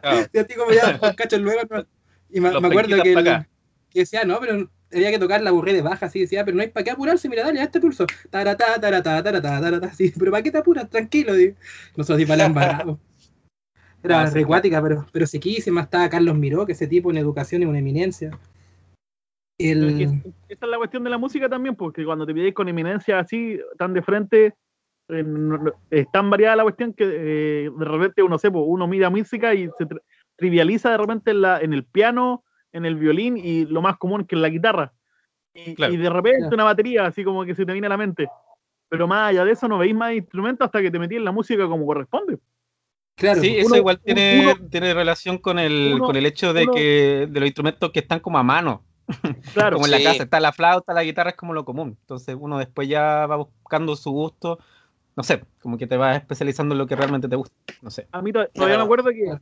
Claro. 0.00 0.28
Y 0.32 0.38
así 0.38 0.54
como 0.54 0.70
ya, 0.70 0.98
pues, 1.00 1.16
cacho, 1.16 1.36
luego. 1.38 1.62
no. 1.68 1.84
Y 2.30 2.40
me, 2.40 2.48
acuerdo 2.50 3.02
que, 3.02 3.12
el- 3.12 3.46
que 3.90 4.00
decía, 4.00 4.24
no, 4.24 4.38
pero 4.38 4.70
había 4.92 5.10
que 5.10 5.18
tocar 5.18 5.42
la 5.42 5.50
burré 5.50 5.72
de 5.72 5.82
baja, 5.82 6.06
así 6.06 6.20
decía, 6.20 6.44
pero 6.44 6.56
no 6.56 6.62
hay 6.62 6.68
para 6.68 6.84
qué 6.84 6.90
apurarse, 6.92 7.28
mira, 7.28 7.42
dale 7.42 7.60
a 7.60 7.64
este 7.64 7.80
pulso. 7.80 8.06
Taratá, 8.30 8.80
taratá, 8.80 9.20
taratá, 9.20 9.60
taratá, 9.60 9.86
así, 9.88 10.12
pero 10.16 10.30
¿para 10.30 10.44
qué 10.44 10.52
te 10.52 10.58
apuras? 10.58 10.88
Tranquilo, 10.88 11.34
digo. 11.34 11.56
Nosotros 11.96 12.24
para 12.28 12.36
la 12.36 12.44
embarrada. 12.44 12.98
Era 14.04 14.26
recuática, 14.26 14.80
pero, 14.80 15.06
pero 15.12 15.26
sequísima. 15.26 15.82
Estaba 15.82 16.08
Carlos 16.08 16.36
Miró, 16.36 16.66
que 16.66 16.72
ese 16.72 16.86
tipo 16.86 17.10
en 17.10 17.16
educación 17.18 17.62
es 17.62 17.68
una 17.68 17.78
eminencia. 17.80 18.38
El... 19.70 20.00
esa 20.48 20.64
es 20.64 20.70
la 20.70 20.76
cuestión 20.78 21.04
de 21.04 21.10
la 21.10 21.18
música 21.18 21.48
también, 21.48 21.76
porque 21.76 22.04
cuando 22.04 22.26
te 22.26 22.34
pides 22.34 22.54
con 22.54 22.68
eminencia 22.68 23.18
así, 23.18 23.58
tan 23.78 23.92
de 23.94 24.02
frente, 24.02 24.54
eh, 25.08 25.24
es 25.90 26.10
tan 26.10 26.30
variada 26.30 26.56
la 26.56 26.62
cuestión 26.64 26.92
que 26.94 27.04
eh, 27.04 27.70
de 27.76 27.84
repente 27.84 28.22
uno, 28.22 28.38
sé, 28.38 28.50
pues, 28.50 28.64
uno 28.66 28.86
mira 28.86 29.10
música 29.10 29.54
y 29.54 29.68
se 29.78 29.86
tri- 29.86 30.00
trivializa 30.36 30.90
de 30.90 30.96
repente 30.98 31.30
en, 31.32 31.40
la, 31.42 31.60
en 31.60 31.72
el 31.72 31.84
piano, 31.84 32.44
en 32.72 32.86
el 32.86 32.96
violín 32.96 33.36
y 33.36 33.66
lo 33.66 33.82
más 33.82 33.96
común 33.98 34.24
que 34.24 34.34
es 34.36 34.40
la 34.40 34.48
guitarra. 34.48 34.92
Y, 35.54 35.74
Claro. 35.74 35.92
y 35.92 35.96
de 35.98 36.08
repente 36.08 36.38
Claro. 36.38 36.54
una 36.54 36.64
batería, 36.64 37.06
así 37.06 37.22
como 37.24 37.44
que 37.44 37.54
se 37.54 37.66
te 37.66 37.72
viene 37.72 37.86
a 37.86 37.90
la 37.90 37.98
mente. 37.98 38.26
Pero 38.88 39.06
más 39.06 39.30
allá 39.30 39.44
de 39.44 39.52
eso 39.52 39.68
no 39.68 39.78
veis 39.78 39.94
más 39.94 40.14
instrumentos 40.14 40.64
hasta 40.66 40.80
que 40.80 40.90
te 40.90 40.98
metí 40.98 41.16
en 41.16 41.24
la 41.24 41.32
música 41.32 41.66
como 41.66 41.84
corresponde. 41.86 42.38
Claro, 43.14 43.40
Sí, 43.42 43.56
eso 43.58 43.66
uno- 43.68 43.76
igual 43.76 44.00
tiene, 44.00 44.40
uno- 44.56 44.68
tiene 44.70 44.94
relación 44.94 45.36
con 45.38 45.58
el, 45.58 45.92
uno- 45.96 46.04
con 46.06 46.16
el 46.16 46.24
hecho 46.24 46.54
de 46.54 46.62
uno- 46.64 46.72
que 46.72 47.28
de 47.30 47.40
los 47.40 47.46
instrumentos 47.46 47.90
que 47.90 48.00
están 48.00 48.20
como 48.20 48.38
a 48.38 48.42
mano, 48.42 48.84
Claro, 49.52 49.76
como 49.76 49.86
en 49.86 49.90
la 49.92 50.02
casa 50.02 50.22
está 50.24 50.40
la 50.40 50.52
flauta, 50.52 50.92
la 50.94 51.04
guitarra 51.04 51.30
es 51.30 51.36
como 51.36 51.52
lo 51.54 51.64
común. 51.64 51.96
Entonces 52.00 52.36
uno 52.38 52.58
después 52.58 52.88
ya 52.88 53.26
va 53.26 53.36
buscando 53.36 53.96
su 53.96 54.10
gusto, 54.10 54.58
no 55.16 55.22
sé, 55.22 55.44
como 55.60 55.76
que 55.78 55.86
te 55.86 55.96
vas 55.96 56.16
especializando 56.16 56.74
en 56.74 56.78
lo 56.78 56.86
que 56.86 56.96
realmente 56.96 57.28
te 57.28 57.36
gusta, 57.36 57.54
no 57.80 57.90
sé. 57.90 58.08
a 58.12 58.22
mí 58.22 58.32
to- 58.32 58.48
todavía 58.54 58.76
me 58.78 58.84
acuerdo 58.84 59.10
que 59.10 59.36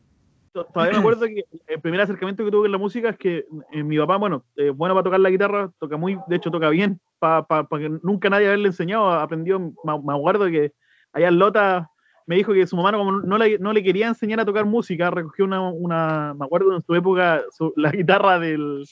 to- 0.53 0.65
todavía 0.65 0.95
me 0.95 0.99
acuerdo 1.01 1.27
que 1.27 1.45
el 1.69 1.81
primer 1.81 2.01
acercamiento 2.01 2.45
que 2.45 2.51
tuve 2.51 2.63
con 2.63 2.73
la 2.73 2.79
música 2.79 3.11
es 3.11 3.17
que 3.19 3.45
eh, 3.73 3.83
mi 3.85 3.99
papá, 3.99 4.17
bueno, 4.17 4.45
es 4.57 4.75
bueno 4.77 4.95
para 4.95 5.05
tocar 5.05 5.21
la 5.21 5.31
guitarra, 5.31 5.71
toca 5.79 5.97
muy, 5.97 6.19
de 6.27 6.37
hecho 6.37 6.51
toca 6.51 6.69
bien, 6.71 7.01
para 7.21 7.45
que 7.71 7.91
nunca 8.03 8.29
nadie 8.31 8.47
haberle 8.49 8.69
enseñado, 8.69 9.11
aprendió, 9.13 9.61
me, 9.61 9.73
me 10.05 10.15
acuerdo 10.15 10.47
que 10.47 10.73
allá 11.13 11.29
en 11.29 11.39
Lota 11.39 11.91
me 12.27 12.37
dijo 12.37 12.53
que 12.53 12.67
su 12.67 12.77
mamá 12.77 12.93
no, 12.93 12.99
como 12.99 13.13
no, 13.13 13.39
le, 13.39 13.59
no 13.59 13.73
le 13.73 13.83
quería 13.83 14.09
enseñar 14.09 14.41
a 14.41 14.45
tocar 14.45 14.65
música, 14.65 15.11
recogió 15.11 15.45
una, 15.45 15.61
una 15.71 16.35
me 16.39 16.45
acuerdo 16.47 16.75
en 16.75 16.81
su 16.83 16.95
época, 16.95 17.43
su- 17.51 17.73
la 17.77 17.91
guitarra 17.93 18.39
del, 18.39 18.85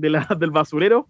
de 0.00 0.10
la- 0.10 0.26
del 0.38 0.50
basurero. 0.50 1.08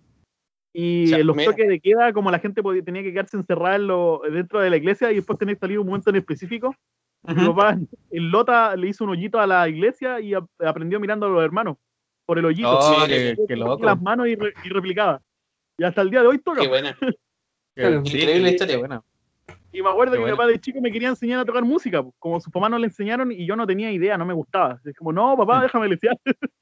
Y 0.73 1.07
Ya, 1.07 1.19
en 1.19 1.27
los 1.27 1.37
mira. 1.37 1.51
toques 1.51 1.69
de 1.69 1.81
queda, 1.81 2.13
como 2.13 2.31
la 2.31 2.39
gente 2.39 2.63
podía, 2.63 2.83
tenía 2.83 3.03
que 3.03 3.13
quedarse 3.13 3.37
encerrada 3.37 3.77
en 3.77 3.87
lo- 3.89 4.23
dentro 4.31 4.61
de 4.61 4.71
la 4.71 4.77
iglesia 4.77 5.11
y 5.11 5.17
después 5.17 5.39
tenía 5.39 5.55
que 5.55 5.61
salir 5.61 5.79
un 5.81 5.87
momento 5.87 6.11
en 6.11 6.17
específico, 6.17 6.75
mi 7.27 7.35
Ujú. 7.35 7.55
papá 7.55 7.77
en 8.11 8.31
Lota 8.31 8.77
le 8.77 8.89
hizo 8.89 9.05
un 9.05 9.11
hoyito 9.11 9.39
a 9.41 9.47
la 9.47 9.69
iglesia 9.69 10.21
y 10.21 10.33
ap- 10.35 10.49
aprendió 10.65 11.01
mirando 11.01 11.27
a 11.27 11.29
los 11.29 11.43
hermanos 11.43 11.77
por 12.25 12.39
el 12.39 12.45
hoyito. 12.45 12.79
Oh, 12.79 12.83
Sí, 12.83 13.09
qué, 13.09 13.35
Ponía 13.35 13.47
qué 13.49 13.57
loco. 13.57 13.85
las 13.85 14.01
manos 14.01 14.29
y, 14.29 14.37
re- 14.37 14.55
y 14.65 14.69
replicaba. 14.69 15.21
Y 15.77 15.85
hasta 15.85 16.03
el 16.03 16.11
día 16.11 16.21
de 16.23 16.29
hoy 16.29 16.39
toca. 16.39 16.61
Qué 16.61 16.69
buena. 16.69 16.97
Increíble 17.77 18.51
historia. 18.51 18.79
buena. 18.79 19.03
Y 19.73 19.83
me 19.83 19.89
acuerdo 19.89 20.13
Qué 20.13 20.17
que 20.19 20.19
mi 20.19 20.31
bueno. 20.31 20.37
papá 20.37 20.47
de 20.49 20.59
chico 20.61 20.81
me 20.81 20.91
quería 20.91 21.09
enseñar 21.09 21.41
a 21.41 21.45
tocar 21.45 21.65
música. 21.65 22.03
Como 22.19 22.41
sus 22.41 22.53
papás 22.53 22.71
no 22.71 22.79
le 22.79 22.87
enseñaron 22.87 23.31
y 23.33 23.47
yo 23.47 23.55
no 23.57 23.67
tenía 23.67 23.91
idea, 23.93 24.19
no 24.19 24.27
me 24.27 24.35
gustaba. 24.35 24.81
Es 24.85 24.97
como, 24.97 25.13
no, 25.13 25.37
papá, 25.37 25.63
déjame 25.63 25.89
lesear. 25.89 26.17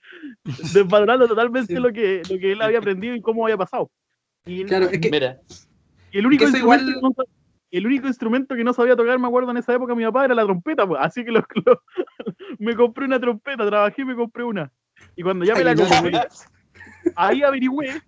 Desvalorando 0.74 1.26
totalmente 1.28 1.74
Sí. 1.74 1.80
lo, 1.80 1.92
que, 1.92 2.22
lo 2.30 2.38
que 2.38 2.52
él 2.52 2.62
había 2.62 2.78
aprendido 2.78 3.14
y 3.14 3.20
cómo 3.20 3.44
había 3.44 3.56
pasado. 3.56 3.90
Y, 4.46 4.64
Claro, 4.64 4.86
es 4.86 4.98
que 5.00 5.10
Mira. 5.10 5.38
y 6.12 6.18
el 6.18 6.26
único 6.26 6.44
instrumento 6.44 6.84
igual- 6.90 7.14
que 7.14 7.22
no 7.22 7.24
el 7.70 7.86
único 7.86 8.06
instrumento 8.06 8.54
que 8.54 8.64
no 8.64 8.72
sabía 8.72 8.96
tocar, 8.96 9.18
me 9.18 9.26
acuerdo 9.26 9.50
en 9.50 9.58
esa 9.58 9.74
época, 9.74 9.94
mi 9.94 10.02
papá 10.04 10.24
era 10.24 10.34
la 10.34 10.44
trompeta, 10.44 10.86
pues. 10.86 10.98
así 11.04 11.22
que 11.22 11.30
lo- 11.30 11.44
lo- 11.66 11.82
me 12.58 12.74
compré 12.74 13.04
una 13.04 13.20
trompeta, 13.20 13.66
trabajé 13.66 14.02
y 14.02 14.04
me 14.06 14.14
compré 14.16 14.42
una. 14.44 14.72
Y 15.14 15.22
cuando 15.22 15.44
ya 15.44 15.54
me 15.54 15.64
la 15.64 15.74
compré, 15.74 16.18
ahí 17.14 17.42
averigüé, 17.42 18.00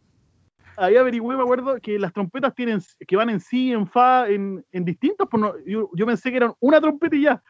ahí 0.77 0.97
averigüé, 0.97 1.37
me 1.37 1.43
acuerdo, 1.43 1.77
que 1.81 1.99
las 1.99 2.13
trompetas 2.13 2.55
tienen, 2.55 2.81
que 3.07 3.17
van 3.17 3.31
en 3.31 3.41
sí, 3.41 3.73
en 3.73 3.87
fa, 3.87 4.29
en, 4.29 4.65
en 4.73 4.85
distintos, 4.85 5.29
pues 5.31 5.41
no- 5.41 5.55
yo, 5.67 5.91
yo 5.95 6.07
pensé 6.07 6.31
que 6.31 6.37
eran 6.39 6.53
una 6.61 6.81
trompeta 6.81 7.17
y 7.17 7.23
ya, 7.23 7.43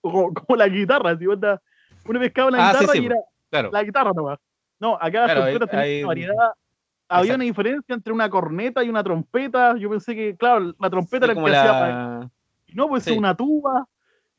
como, 0.00 0.32
como 0.34 0.56
la 0.56 0.68
guitarra, 0.68 1.10
así, 1.10 1.26
onda, 1.26 1.60
uno 2.04 2.20
pescaba 2.20 2.50
la 2.50 2.68
Ah, 2.68 2.72
guitarra 2.72 2.92
sí, 2.92 3.02
y 3.02 3.06
era 3.06 3.16
Claro. 3.50 3.70
la 3.72 3.82
guitarra 3.82 4.12
nomás. 4.14 4.38
No, 4.78 4.94
acá 4.94 5.20
las 5.20 5.26
Claro, 5.26 5.42
hay- 5.44 5.54
trompetas 5.54 5.70
tenían 5.70 5.84
hay- 5.88 5.98
una 6.00 6.06
variedad. 6.08 6.52
Había 7.08 7.22
Exacto. 7.22 7.34
una 7.36 7.44
diferencia 7.44 7.94
entre 7.94 8.12
una 8.12 8.28
corneta 8.28 8.82
y 8.82 8.88
una 8.88 9.04
trompeta. 9.04 9.76
Yo 9.78 9.88
pensé 9.88 10.14
que, 10.16 10.36
claro, 10.36 10.74
la 10.78 10.90
trompeta 10.90 11.26
era 11.26 11.34
como 11.34 11.46
que 11.46 11.54
hacía. 11.56 11.72
la... 11.72 12.30
No, 12.74 12.88
pues 12.88 13.06
es 13.06 13.16
una 13.16 13.34
tuba. 13.36 13.86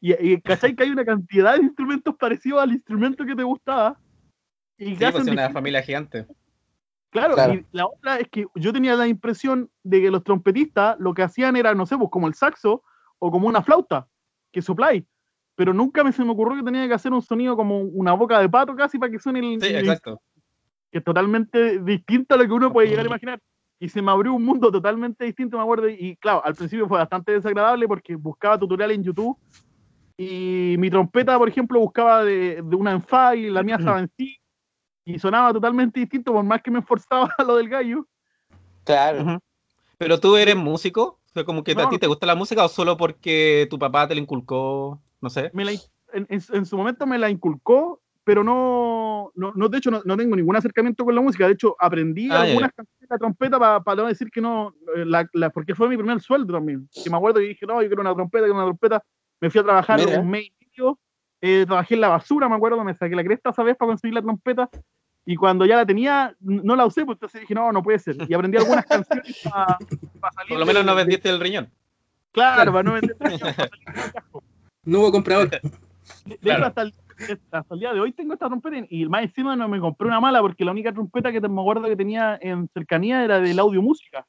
Y, 0.01 0.13
y 0.33 0.41
¿cachai? 0.41 0.75
Que 0.75 0.83
hay 0.83 0.89
una 0.89 1.05
cantidad 1.05 1.55
de 1.55 1.63
instrumentos 1.63 2.13
parecidos 2.17 2.61
al 2.61 2.73
instrumento 2.73 3.25
que 3.25 3.35
te 3.35 3.43
gustaba. 3.43 3.97
Y 4.77 4.95
Sí, 4.95 4.97
pues, 4.99 5.15
es 5.15 5.27
una 5.27 5.49
familia 5.49 5.81
gigante. 5.81 6.27
Claro, 7.19 7.33
Claro. 7.35 7.53
y 7.53 7.65
la 7.71 7.85
otra 7.87 8.19
es 8.19 8.27
que 8.29 8.45
yo 8.55 8.71
tenía 8.73 8.95
la 8.95 9.07
impresión 9.07 9.69
de 9.83 10.01
que 10.01 10.11
los 10.11 10.23
trompetistas 10.23 10.97
lo 10.99 11.13
que 11.13 11.23
hacían 11.23 11.55
era, 11.55 11.73
no 11.73 11.85
sé, 11.85 11.97
pues 11.97 12.09
como 12.11 12.27
el 12.27 12.33
saxo 12.33 12.83
o 13.19 13.31
como 13.31 13.47
una 13.47 13.61
flauta 13.61 14.07
que 14.51 14.61
sopláis. 14.61 15.03
Pero 15.55 15.73
nunca 15.73 16.03
me, 16.03 16.11
se 16.11 16.23
me 16.23 16.31
ocurrió 16.31 16.57
que 16.59 16.63
tenía 16.65 16.87
que 16.87 16.93
hacer 16.93 17.11
un 17.11 17.21
sonido 17.21 17.55
como 17.55 17.79
una 17.79 18.13
boca 18.13 18.39
de 18.39 18.47
pato 18.47 18.75
casi 18.75 18.99
para 18.99 19.11
que 19.11 19.19
suene 19.19 19.39
el, 19.55 19.61
Sí, 19.61 19.67
el 19.67 19.77
exacto. 19.77 20.21
que 20.91 20.99
es 20.99 21.03
totalmente 21.03 21.79
distinto 21.79 22.35
a 22.35 22.37
lo 22.37 22.45
que 22.45 22.51
uno 22.53 22.71
puede 22.71 22.89
llegar 22.89 23.05
a 23.05 23.09
imaginar. 23.09 23.39
Y 23.79 23.89
se 23.89 24.01
me 24.01 24.11
abrió 24.11 24.33
un 24.33 24.43
mundo 24.43 24.71
totalmente 24.71 25.25
distinto, 25.25 25.57
me 25.57 25.63
acuerdo. 25.63 25.87
Y 25.89 26.15
claro, 26.17 26.43
al 26.45 26.55
principio 26.55 26.87
fue 26.87 26.97
bastante 26.99 27.31
desagradable 27.31 27.87
porque 27.87 28.15
buscaba 28.15 28.57
tutoriales 28.57 28.97
en 28.97 29.03
YouTube 29.03 29.37
y 30.17 30.75
mi 30.79 30.89
trompeta, 30.89 31.37
por 31.37 31.47
ejemplo, 31.47 31.79
buscaba 31.79 32.23
de, 32.23 32.61
de 32.63 32.75
una 32.75 32.91
en 32.91 33.01
fa 33.01 33.35
y 33.35 33.49
la 33.49 33.61
mía 33.63 33.75
estaba 33.75 33.99
en 33.99 34.09
si 34.17 34.35
y 35.07 35.19
sonaba 35.19 35.53
totalmente 35.53 35.99
distinto 36.01 36.33
por 36.33 36.43
más 36.43 36.61
que 36.61 36.69
me 36.69 36.79
esforzaba 36.79 37.33
a 37.37 37.43
lo 37.43 37.55
del 37.55 37.69
gallo. 37.69 38.05
Claro. 38.83 39.39
Pero 39.97 40.19
tú 40.19 40.35
eres 40.35 40.55
músico, 40.55 41.19
o 41.25 41.29
sea, 41.33 41.43
como 41.43 41.63
que 41.63 41.71
a 41.71 41.89
ti 41.89 41.97
te 41.97 42.07
gusta 42.07 42.25
la 42.25 42.35
música 42.35 42.63
o 42.65 42.67
solo 42.69 42.97
porque 42.97 43.67
tu 43.69 43.79
papá 43.79 44.07
te 44.07 44.15
la 44.15 44.21
inculcó, 44.21 45.01
no 45.21 45.29
sé. 45.29 45.49
Me 45.53 45.65
la 45.65 45.71
en, 45.71 46.25
en- 46.29 46.41
en 46.53 46.65
su 46.65 46.77
momento 46.77 47.05
me 47.07 47.17
la 47.17 47.29
inculcó, 47.29 48.01
pero 48.23 48.43
no, 48.43 49.31
no, 49.35 49.53
no, 49.55 49.69
de 49.69 49.77
hecho, 49.77 49.89
no, 49.91 50.01
no 50.05 50.17
tengo 50.17 50.35
ningún 50.35 50.55
acercamiento 50.55 51.03
con 51.05 51.15
la 51.15 51.21
música. 51.21 51.47
De 51.47 51.53
hecho, 51.53 51.75
aprendí 51.79 52.29
Ah, 52.31 52.41
algunas 52.41 52.71
canciones 52.73 52.99
de 52.99 53.07
la 53.09 53.17
trompeta 53.17 53.83
para 53.83 54.01
no 54.03 54.07
decir 54.07 54.29
que 54.29 54.41
no, 54.41 54.73
eh, 54.95 55.05
la, 55.05 55.27
la- 55.33 55.49
porque 55.49 55.73
fue 55.73 55.87
mi 55.89 55.95
primer 55.97 56.19
sueldo 56.21 56.53
también. 56.53 56.87
Que 57.03 57.09
me 57.09 57.17
acuerdo 57.17 57.39
que 57.39 57.47
dije, 57.47 57.65
no, 57.65 57.81
yo 57.81 57.87
quiero 57.87 58.01
una 58.01 58.13
trompeta, 58.13 58.43
quiero 58.43 58.55
una 58.55 58.65
trompeta. 58.65 59.03
Me 59.41 59.49
fui 59.49 59.61
a 59.61 59.63
trabajar 59.63 59.99
Mira. 59.99 60.19
un 60.19 60.29
mes 60.29 60.43
y 60.45 60.53
medio, 60.65 60.99
eh, 61.41 61.63
trabajé 61.65 61.95
en 61.95 62.01
la 62.01 62.09
basura, 62.09 62.47
me 62.49 62.55
acuerdo, 62.55 62.83
me 62.83 62.93
saqué 62.95 63.15
la 63.15 63.23
cresta 63.23 63.49
esa 63.51 63.63
vez 63.63 63.75
para 63.77 63.89
conseguir 63.89 64.13
la 64.13 64.21
trompeta. 64.21 64.69
Y 65.29 65.35
cuando 65.35 65.65
ya 65.65 65.75
la 65.75 65.85
tenía, 65.85 66.33
no 66.39 66.73
la 66.77 66.85
usé, 66.85 67.03
pues 67.05 67.17
entonces 67.17 67.41
dije, 67.41 67.53
no, 67.53 67.69
no 67.73 67.83
puede 67.83 67.99
ser. 67.99 68.15
Y 68.29 68.33
aprendí 68.33 68.57
algunas 68.57 68.85
canciones 68.87 69.37
para 69.43 69.77
salir. 70.33 70.49
Por 70.49 70.59
lo 70.59 70.65
menos 70.65 70.81
de- 70.81 70.85
no 70.85 70.95
de- 70.95 71.03
vendiste 71.03 71.29
el 71.29 71.39
riñón. 71.41 71.69
Claro, 72.31 72.71
para 72.71 72.83
no 72.83 72.93
vender. 73.01 73.17
para 73.17 73.37
salir 73.37 73.55
del 73.57 74.11
casco. 74.13 74.41
no 74.85 74.99
hubo 75.01 75.11
comprador. 75.11 75.49
De 75.49 75.57
hecho, 76.29 76.39
Claro. 76.39 76.65
hasta 76.67 76.81
el, 76.83 76.93
hasta 77.51 77.73
el 77.73 77.79
día 77.81 77.93
de 77.93 77.99
hoy 77.99 78.13
tengo 78.13 78.31
esta 78.33 78.47
trompeta 78.47 78.77
y 78.89 79.05
más 79.09 79.23
encima 79.23 79.53
no 79.57 79.67
me 79.67 79.81
compré 79.81 80.07
una 80.07 80.21
mala 80.21 80.39
porque 80.39 80.63
la 80.63 80.71
única 80.71 80.93
trompeta 80.93 81.29
que 81.33 81.41
te- 81.41 81.49
me 81.49 81.59
acuerdo 81.59 81.83
que 81.89 81.97
tenía 81.97 82.39
en 82.41 82.69
cercanía 82.69 83.21
era 83.25 83.41
del 83.41 83.59
audio 83.59 83.81
música. 83.81 84.25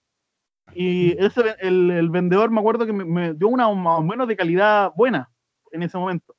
Y 0.75 1.13
ese, 1.25 1.55
el, 1.61 1.91
el 1.93 2.11
vendedor 2.11 2.51
me 2.51 2.59
acuerdo 2.59 2.85
que 2.85 2.93
me, 2.93 3.05
me 3.05 3.35
dio 3.35 3.47
una 3.47 3.71
más 3.73 4.01
o 4.01 4.03
menos 4.03 4.27
de 4.27 4.37
calidad 4.37 4.91
buena 4.97 5.31
en 5.71 5.85
ese 5.85 5.97
momento. 5.97 6.35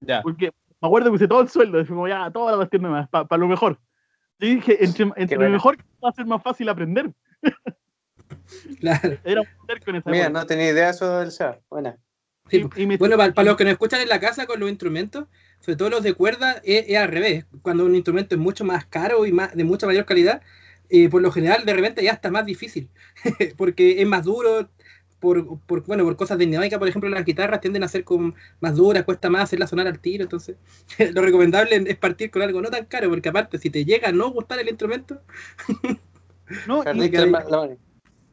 Ya. 0.00 0.22
Porque 0.22 0.52
me 0.80 0.86
acuerdo 0.88 1.10
que 1.10 1.16
usé 1.16 1.28
todo 1.28 1.40
el 1.42 1.48
sueldo, 1.48 1.84
como 1.86 2.08
ya, 2.08 2.30
toda 2.30 2.52
la 2.52 2.56
cuestión 2.58 2.82
nomás, 2.82 3.08
para 3.08 3.36
lo 3.36 3.48
mejor. 3.48 3.78
Y 4.38 4.56
dije, 4.56 4.82
entre, 4.84 5.10
entre 5.16 5.36
lo 5.38 5.50
mejor 5.50 5.76
va 6.02 6.08
a 6.08 6.12
ser 6.12 6.26
más 6.26 6.42
fácil 6.42 6.68
aprender. 6.68 7.12
Claro. 8.78 9.16
Era 9.24 9.40
un 9.40 9.66
terco 9.66 9.90
en 9.90 9.96
esa 9.96 10.10
Mira, 10.10 10.24
época. 10.26 10.40
no 10.40 10.46
tenía 10.46 10.70
idea 10.70 10.90
eso 10.90 11.18
del 11.18 11.30
SEA. 11.32 11.58
Buena. 11.68 11.96
Sí, 12.48 12.64
Y- 12.76 12.82
y 12.82 12.86
me- 12.86 12.96
Bueno, 12.96 13.16
para, 13.16 13.42
los 13.42 13.56
que 13.56 13.64
nos 13.64 13.72
escuchan 13.72 14.00
en 14.00 14.08
la 14.08 14.20
casa 14.20 14.46
con 14.46 14.60
los 14.60 14.68
instrumentos, 14.68 15.26
sobre 15.60 15.76
todo 15.76 15.90
los 15.90 16.02
de 16.02 16.14
cuerda, 16.14 16.60
es, 16.64 16.84
es 16.88 16.96
al 16.96 17.08
revés. 17.08 17.46
Cuando 17.62 17.84
un 17.84 17.94
instrumento 17.94 18.34
es 18.34 18.40
mucho 18.40 18.64
más 18.64 18.86
caro 18.86 19.26
y 19.26 19.32
más 19.32 19.54
de 19.54 19.64
mucha 19.64 19.86
mayor 19.86 20.04
calidad, 20.04 20.42
eh, 20.88 21.08
por 21.08 21.22
lo 21.22 21.30
general 21.32 21.64
de 21.64 21.72
repente 21.74 22.02
ya 22.02 22.12
está 22.12 22.30
más 22.30 22.44
difícil, 22.46 22.88
porque 23.56 24.00
es 24.00 24.06
más 24.08 24.24
duro, 24.24 24.68
por, 25.20 25.60
por, 25.60 25.86
bueno, 25.86 26.02
por 26.04 26.16
cosas 26.16 26.38
de 26.38 26.46
dinámica, 26.46 26.78
por 26.78 26.88
ejemplo, 26.88 27.08
las 27.10 27.24
guitarras 27.24 27.60
tienden 27.60 27.84
a 27.84 27.88
ser 27.88 28.02
como 28.04 28.34
más 28.60 28.74
duras, 28.76 29.04
cuesta 29.04 29.30
más 29.30 29.42
hacerlas 29.44 29.70
sonar 29.70 29.86
al 29.86 30.00
tiro, 30.00 30.24
entonces 30.24 30.56
lo 31.14 31.22
recomendable 31.22 31.76
es 31.86 31.96
partir 31.98 32.30
con 32.30 32.42
algo 32.42 32.60
no 32.60 32.70
tan 32.70 32.86
caro, 32.86 33.08
porque 33.10 33.28
aparte, 33.28 33.58
si 33.58 33.70
te 33.70 33.84
llega 33.84 34.08
a 34.08 34.12
no 34.12 34.30
gustar 34.30 34.58
el 34.58 34.68
instrumento, 34.68 35.20
no, 36.66 36.82
y- 36.92 37.10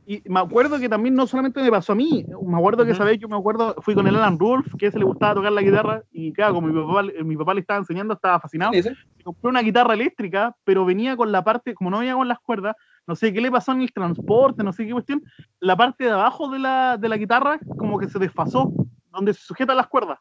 Y 0.10 0.23
me 0.30 0.39
acuerdo 0.39 0.80
que 0.80 0.88
también 0.88 1.15
no 1.15 1.28
solamente 1.28 1.62
me 1.62 1.69
pasó 1.69 1.91
a 1.91 1.95
mí, 1.95 2.26
me 2.41 2.58
acuerdo 2.58 2.86
que 2.86 2.91
Ujú. 2.91 2.95
esa 2.95 3.04
vez 3.04 3.19
yo 3.19 3.28
me 3.28 3.36
acuerdo, 3.36 3.76
fui 3.82 3.93
con 3.93 4.08
el 4.08 4.15
Alan 4.15 4.39
Rolf, 4.39 4.65
que 4.78 4.89
se 4.89 4.97
le 4.97 5.04
gustaba 5.04 5.36
tocar 5.36 5.52
la 5.52 5.62
guitarra, 5.62 6.02
y 6.12 6.32
claro, 6.32 6.54
como 6.54 6.67
mi 6.67 6.82
papá, 6.82 7.04
mi 7.26 7.36
papá 7.36 7.54
le 7.54 7.60
estaba 7.60 7.80
enseñando, 7.80 8.13
estaba 8.13 8.39
fascinado. 8.39 8.71
Se 9.17 9.23
compró 9.26 9.50
una 9.50 9.62
guitarra 9.62 9.93
eléctrica, 9.95 10.56
pero 10.63 10.86
venía 10.86 11.17
con 11.17 11.30
la 11.34 11.43
parte, 11.43 11.73
como 11.73 11.89
no 11.89 12.00
venía 12.00 12.13
con 12.13 12.30
las 12.30 12.39
cuerdas, 12.39 12.78
no 13.08 13.15
sé 13.15 13.34
qué 13.34 13.41
le 13.41 13.50
pasó 13.52 13.72
en 13.72 13.82
el 13.82 13.91
transporte, 13.93 14.63
no 14.63 14.74
sé 14.74 14.86
qué 14.86 14.91
cuestión, 14.91 15.24
la 15.60 15.76
parte 15.76 16.04
de 16.04 16.12
abajo 16.12 16.50
de 16.50 16.60
la, 16.60 16.98
de 16.98 17.10
la 17.10 17.17
guitarra 17.17 17.60
como 17.78 17.98
que 17.98 18.08
se 18.08 18.20
desfasó, 18.20 18.72
donde 19.12 19.34
se 19.34 19.41
sujetan 19.41 19.78
las 19.78 19.88
cuerdas. 19.88 20.20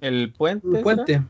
El 0.00 0.32
puente. 0.32 0.66
¿será? 0.68 0.82
puente. 0.82 1.22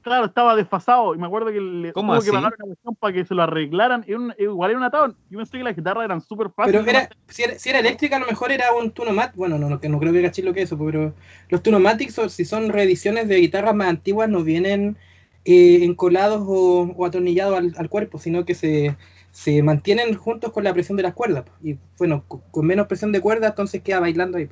Claro, 0.00 0.26
estaba 0.26 0.56
desfasado, 0.56 1.14
y 1.14 1.18
me 1.18 1.26
acuerdo 1.26 1.48
que 1.52 1.60
le 1.60 1.92
¿Cómo 1.92 2.14
tuvo 2.14 2.22
que 2.24 2.30
pagar 2.30 2.54
una 2.56 2.66
cuestión 2.66 2.94
para 2.96 3.12
que 3.12 3.24
se 3.26 3.34
lo 3.34 3.42
arreglaran, 3.42 4.04
era 4.06 4.18
un- 4.18 4.34
igual 4.38 4.70
era 4.70 4.78
un 4.78 4.84
atado, 4.84 5.14
yo 5.28 5.38
pensé 5.38 5.58
que 5.58 5.64
las 5.64 5.76
guitarras 5.76 6.04
eran 6.04 6.20
súper 6.20 6.46
Pero 6.46 6.54
fáciles. 6.54 6.88
era, 6.88 7.08
si, 7.28 7.42
era, 7.42 7.58
si 7.58 7.68
era 7.68 7.78
eléctrica, 7.80 8.16
a 8.16 8.20
lo 8.20 8.26
mejor 8.26 8.50
era 8.52 8.72
un 8.72 8.90
Tunomat. 8.90 9.34
Bueno, 9.34 9.58
no, 9.58 9.68
no, 9.68 9.80
que 9.80 9.88
no 9.88 9.98
creo 9.98 10.12
que 10.12 10.22
cachis 10.22 10.44
lo 10.44 10.54
que 10.54 10.62
es 10.62 10.72
eso, 10.72 10.78
pero 10.82 11.14
los 11.50 11.62
Tunomatics, 11.62 12.18
o 12.20 12.28
si 12.28 12.44
son 12.46 12.70
reediciones 12.70 13.28
de 13.28 13.36
guitarras 13.36 13.74
más 13.74 13.88
antiguas, 13.88 14.30
no 14.30 14.42
vienen 14.44 14.96
eh, 15.44 15.80
encolados 15.84 16.42
o, 16.46 16.92
o 16.96 17.04
atornillados 17.04 17.58
al, 17.58 17.74
al 17.76 17.88
cuerpo, 17.90 18.18
sino 18.18 18.44
que 18.46 18.54
se, 18.54 18.96
se 19.38 19.62
mantienen 19.62 20.16
juntos 20.16 20.50
con 20.50 20.64
la 20.64 20.72
presión 20.74 20.96
de 20.96 21.04
las 21.04 21.14
cuerdas. 21.14 21.44
Y 21.62 21.78
bueno, 21.96 22.24
co- 22.26 22.42
con, 22.50 22.66
menos 22.66 22.88
presión 22.88 23.12
de 23.12 23.20
cuerdas, 23.20 23.50
entonces 23.50 23.82
queda 23.82 24.00
bailando 24.00 24.36
ahí. 24.36 24.48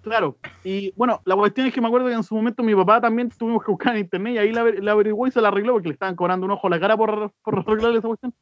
Claro, 0.00 0.36
y 0.64 0.92
bueno, 0.96 1.22
la 1.24 1.36
cuestión 1.36 1.68
es 1.68 1.72
que 1.72 1.80
me 1.80 1.86
acuerdo 1.86 2.08
que 2.08 2.14
en 2.14 2.24
su 2.24 2.34
momento 2.34 2.64
mi 2.64 2.74
papá 2.74 3.00
también 3.00 3.28
tuvimos 3.28 3.62
que 3.64 3.70
buscar 3.70 3.94
en 3.94 4.00
internet 4.00 4.34
y 4.34 4.38
ahí 4.38 4.50
la, 4.50 4.64
la 4.64 4.92
averiguó 4.92 5.28
y 5.28 5.30
se 5.30 5.40
la 5.40 5.46
arregló 5.46 5.74
porque 5.74 5.90
le 5.90 5.92
estaban 5.94 6.16
cobrando 6.16 6.44
un 6.44 6.50
ojo 6.50 6.66
a 6.66 6.70
la 6.70 6.80
cara 6.80 6.96
por, 6.96 7.32
por 7.40 7.58
arreglarle 7.60 7.98
esa 8.00 8.08
cuestión. 8.08 8.34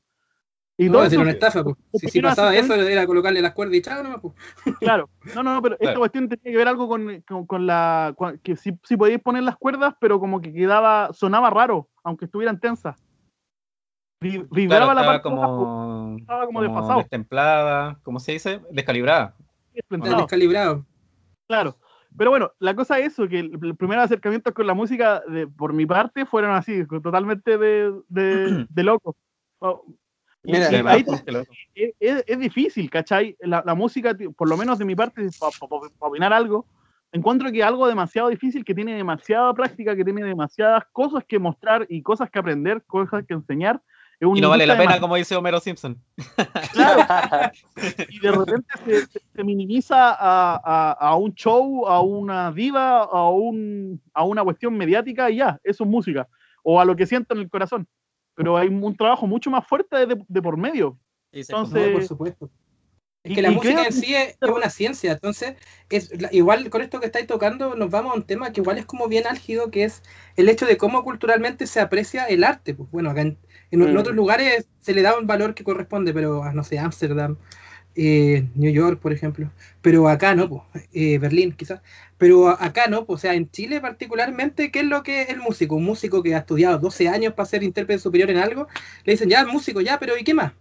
Y 0.79 0.87
No, 0.87 1.07
todo 1.07 1.21
una 1.21 1.31
estafa. 1.33 1.63
po. 1.63 1.77
Si, 1.93 2.09
si 2.09 2.23
pasaba 2.23 2.57
eso, 2.57 2.75
era 2.75 3.07
colocarle 3.07 3.43
las 3.43 3.53
cuerdas 3.53 3.77
y 3.77 3.83
chao 3.83 4.03
nomás. 4.03 4.21
po. 4.21 4.35
claro, 4.81 5.11
no, 5.35 5.43
no, 5.43 5.53
no, 5.53 5.61
pero 5.61 5.75
esta 5.75 5.85
Claro. 5.85 5.99
cuestión 6.01 6.31
tenía 6.31 6.51
que 6.51 6.57
ver 6.57 6.69
algo 6.69 6.89
con, 6.89 7.23
con, 7.29 7.47
con 7.47 7.67
la, 7.67 8.15
con- 8.17 8.39
que 8.39 8.57
sí, 8.57 8.73
sí 8.85 8.97
podíais 8.97 9.21
poner 9.21 9.43
las 9.43 9.59
cuerdas, 9.59 9.95
pero 10.01 10.19
como 10.19 10.41
que 10.41 10.51
quedaba, 10.51 11.13
sonaba 11.13 11.51
raro, 11.51 11.91
aunque 12.05 12.25
estuvieran 12.25 12.59
tensas. 12.59 13.05
Vi- 14.21 14.31
Claro, 14.33 14.49
Vibraba 14.51 14.95
la 14.95 15.01
estaba 15.01 15.07
parte 15.23 15.29
de 15.29 15.35
como, 15.35 16.17
estaba 16.19 16.47
como 16.47 16.59
como 16.61 16.63
desfasado. 16.75 16.99
destemplada, 17.01 17.99
¿cómo 18.03 18.19
se 18.21 18.33
dice? 18.33 18.61
Descalibrada. 18.71 19.35
Desplantado. 19.73 20.17
descalibrado. 20.17 20.87
Claro. 21.47 21.77
Pero 22.17 22.31
bueno, 22.31 22.51
la 22.59 22.75
cosa 22.75 22.99
es 22.99 23.13
eso, 23.13 23.29
que 23.29 23.39
el, 23.39 23.59
el 23.63 23.77
primer 23.77 23.99
acercamiento 23.99 24.53
con 24.53 24.67
la 24.67 24.75
música, 24.75 25.23
de, 25.29 25.47
por 25.47 25.73
mi 25.73 25.87
parte, 25.87 26.27
fueron 26.27 26.51
así, 26.53 26.85
totalmente 26.87 27.59
de, 27.59 27.93
de, 28.09 28.67
de 28.71 28.83
loco. 28.83 29.15
Oh, 29.61 29.85
Mira, 30.43 30.61
y 30.71 30.75
Además, 30.75 30.95
ahí 30.95 31.05
es, 31.75 31.95
es- 32.01 32.25
es 32.27 32.39
difícil, 32.39 32.89
¿cachai? 32.91 33.37
La, 33.41 33.63
la 33.65 33.75
música, 33.75 34.17
por 34.37 34.49
lo 34.49 34.57
menos 34.57 34.79
de 34.79 34.85
mi 34.85 34.95
parte, 34.97 35.29
para 35.39 35.53
opinar 36.01 36.33
algo, 36.33 36.65
encuentro 37.13 37.51
que 37.53 37.63
algo 37.63 37.87
demasiado 37.87 38.29
difícil, 38.29 38.65
que 38.65 38.75
tiene 38.75 38.95
demasiada 38.97 39.53
práctica, 39.55 39.95
que 39.95 40.05
tiene 40.05 40.25
demasiadas 40.25 40.85
cosas 40.93 41.25
que 41.25 41.39
mostrar 41.39 41.87
y 41.89 42.03
cosas 42.03 42.31
que 42.31 42.39
aprender, 42.39 42.83
cosas 42.87 43.25
que 43.27 43.35
enseñar. 43.35 43.81
Es 44.21 44.29
Y 44.35 44.41
no 44.41 44.49
vale 44.49 44.67
la 44.67 44.77
pena, 44.77 44.99
como 45.01 45.15
dice 45.15 45.37
Homero 45.37 45.61
Simpson. 45.61 45.97
Claro, 46.73 47.03
y 48.09 48.19
de 48.19 48.33
repente 48.33 48.67
se, 48.85 49.07
se- 49.07 49.21
se 49.35 49.45
minimiza 49.45 50.11
a, 50.13 50.61
a- 50.65 50.93
a 50.93 51.15
un 51.17 51.33
show, 51.35 51.87
a 51.87 52.01
una 52.01 52.51
diva, 52.51 53.05
a, 53.05 53.29
un, 53.31 54.01
a 54.13 54.25
una 54.25 54.43
cuestión 54.43 54.77
mediática 54.77 55.31
y 55.31 55.37
ya, 55.37 55.59
eso 55.63 55.85
es 55.85 55.91
música, 55.91 56.27
o 56.65 56.81
a 56.81 56.85
lo 56.85 56.97
que 56.97 57.07
siento 57.07 57.35
en 57.35 57.41
el 57.41 57.49
corazón. 57.51 57.87
Pero 58.35 58.57
hay 58.57 58.69
un 58.69 58.97
trabajo 58.97 59.27
mucho 59.27 59.51
más 59.51 59.67
fuerte 59.67 60.07
de, 60.07 60.21
de 60.27 60.43
por 60.43 60.57
medio. 60.57 60.99
Y 61.33 61.45
se- 61.45 61.53
Entonces- 61.53 61.87
No, 61.87 61.93
por 61.93 62.05
supuesto. 62.05 62.51
Es 63.29 63.33
que 63.33 63.43
la 63.43 63.51
música 63.51 63.85
en 63.85 63.93
sí 63.93 64.15
es, 64.15 64.39
es 64.41 64.49
una 64.49 64.71
ciencia, 64.71 65.13
entonces 65.13 65.55
es 65.91 66.11
igual 66.33 66.71
con 66.71 66.81
esto 66.81 66.99
que 66.99 67.07
estáis 67.07 67.27
tocando 67.27 67.75
nos 67.75 67.91
vamos 67.91 68.13
a 68.13 68.17
un 68.17 68.23
tema 68.25 68.53
que 68.53 68.61
igual 68.63 68.79
es 68.79 68.87
como 68.87 69.07
bien 69.07 69.27
álgido, 69.27 69.71
que 69.71 69.85
es 69.85 70.03
el 70.37 70.49
hecho 70.49 70.65
de 70.67 70.79
cómo 70.79 71.05
culturalmente 71.05 71.67
se 71.67 71.81
aprecia 71.81 72.25
el 72.27 72.43
arte. 72.43 72.75
Pues 72.75 72.91
bueno, 72.91 73.11
acá 73.11 73.21
en, 73.23 73.37
en- 73.71 73.83
en 73.83 73.97
Mm. 73.97 73.99
otros 73.99 74.17
lugares 74.17 74.67
se 74.81 74.95
le 74.95 75.03
da 75.03 75.19
un 75.19 75.27
valor 75.27 75.55
que 75.55 75.63
corresponde, 75.65 76.15
pero 76.15 76.43
ah, 76.43 76.53
no 76.55 76.65
sé, 76.65 76.79
Ámsterdam, 76.79 77.37
eh, 77.97 78.49
New 78.55 78.73
York, 78.73 79.01
por 79.01 79.13
ejemplo, 79.13 79.51
pero 79.83 80.09
acá 80.09 80.35
no, 80.35 80.49
pues, 80.49 80.89
eh, 80.93 81.19
Berlín 81.19 81.53
quizás, 81.53 81.83
pero 82.19 82.49
acá 82.51 82.87
no, 82.89 83.07
pues, 83.07 83.19
o 83.19 83.21
sea, 83.23 83.35
en 83.35 83.51
Chile 83.51 83.81
particularmente, 83.81 84.71
¿qué 84.71 84.81
es 84.81 84.87
lo 84.87 85.03
que 85.03 85.23
es 85.23 85.29
el 85.31 85.39
músico? 85.41 85.75
Un 85.77 85.85
músico 85.85 86.23
que 86.23 86.35
ha 86.35 86.39
estudiado 86.39 86.79
12 86.79 87.09
años 87.09 87.35
para 87.35 87.47
ser 87.49 87.63
intérprete 87.65 88.01
superior 88.03 88.31
en 88.31 88.39
algo, 88.39 88.69
le 89.05 89.13
dicen, 89.15 89.29
ya, 89.31 89.45
músico, 89.47 89.81
ya, 89.83 89.99
pero 89.99 90.17
¿y 90.19 90.25
qué 90.25 90.35
más? 90.35 90.53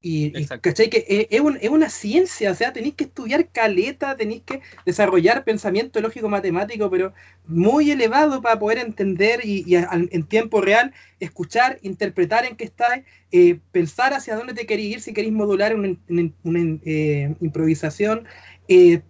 Y, 0.00 0.26
y. 0.38 0.46
¿cachai? 0.46 0.88
Que 0.90 1.04
es, 1.08 1.26
es 1.30 1.40
un- 1.40 1.58
es 1.60 1.70
una 1.70 1.88
ciencia, 1.90 2.52
o 2.52 2.54
sea, 2.54 2.72
tenéis 2.72 2.94
que 2.94 3.04
estudiar 3.04 3.48
caleta, 3.50 4.16
tenéis 4.16 4.42
que 4.44 4.60
desarrollar 4.86 5.42
pensamiento 5.44 6.00
lógico 6.00 6.28
matemático, 6.28 6.88
pero 6.88 7.12
muy 7.46 7.90
elevado 7.90 8.40
para 8.40 8.58
poder 8.60 8.78
entender 8.78 9.40
y, 9.44 9.64
y 9.66 9.74
a- 9.76 9.88
en 9.92 10.22
tiempo 10.24 10.60
real 10.60 10.92
escuchar, 11.18 11.78
interpretar 11.82 12.44
en 12.46 12.56
qué 12.56 12.64
estáis, 12.64 13.04
eh, 13.32 13.58
pensar 13.72 14.14
hacia 14.14 14.36
dónde 14.36 14.54
te 14.54 14.66
queréis 14.66 14.94
ir 14.96 15.00
si 15.00 15.12
queréis 15.12 15.34
modular 15.34 15.74
una, 15.74 15.96
una- 16.08 16.30
una, 16.44 16.78
eh, 16.84 17.34
improvisación, 17.40 18.24
eh, 18.68 19.02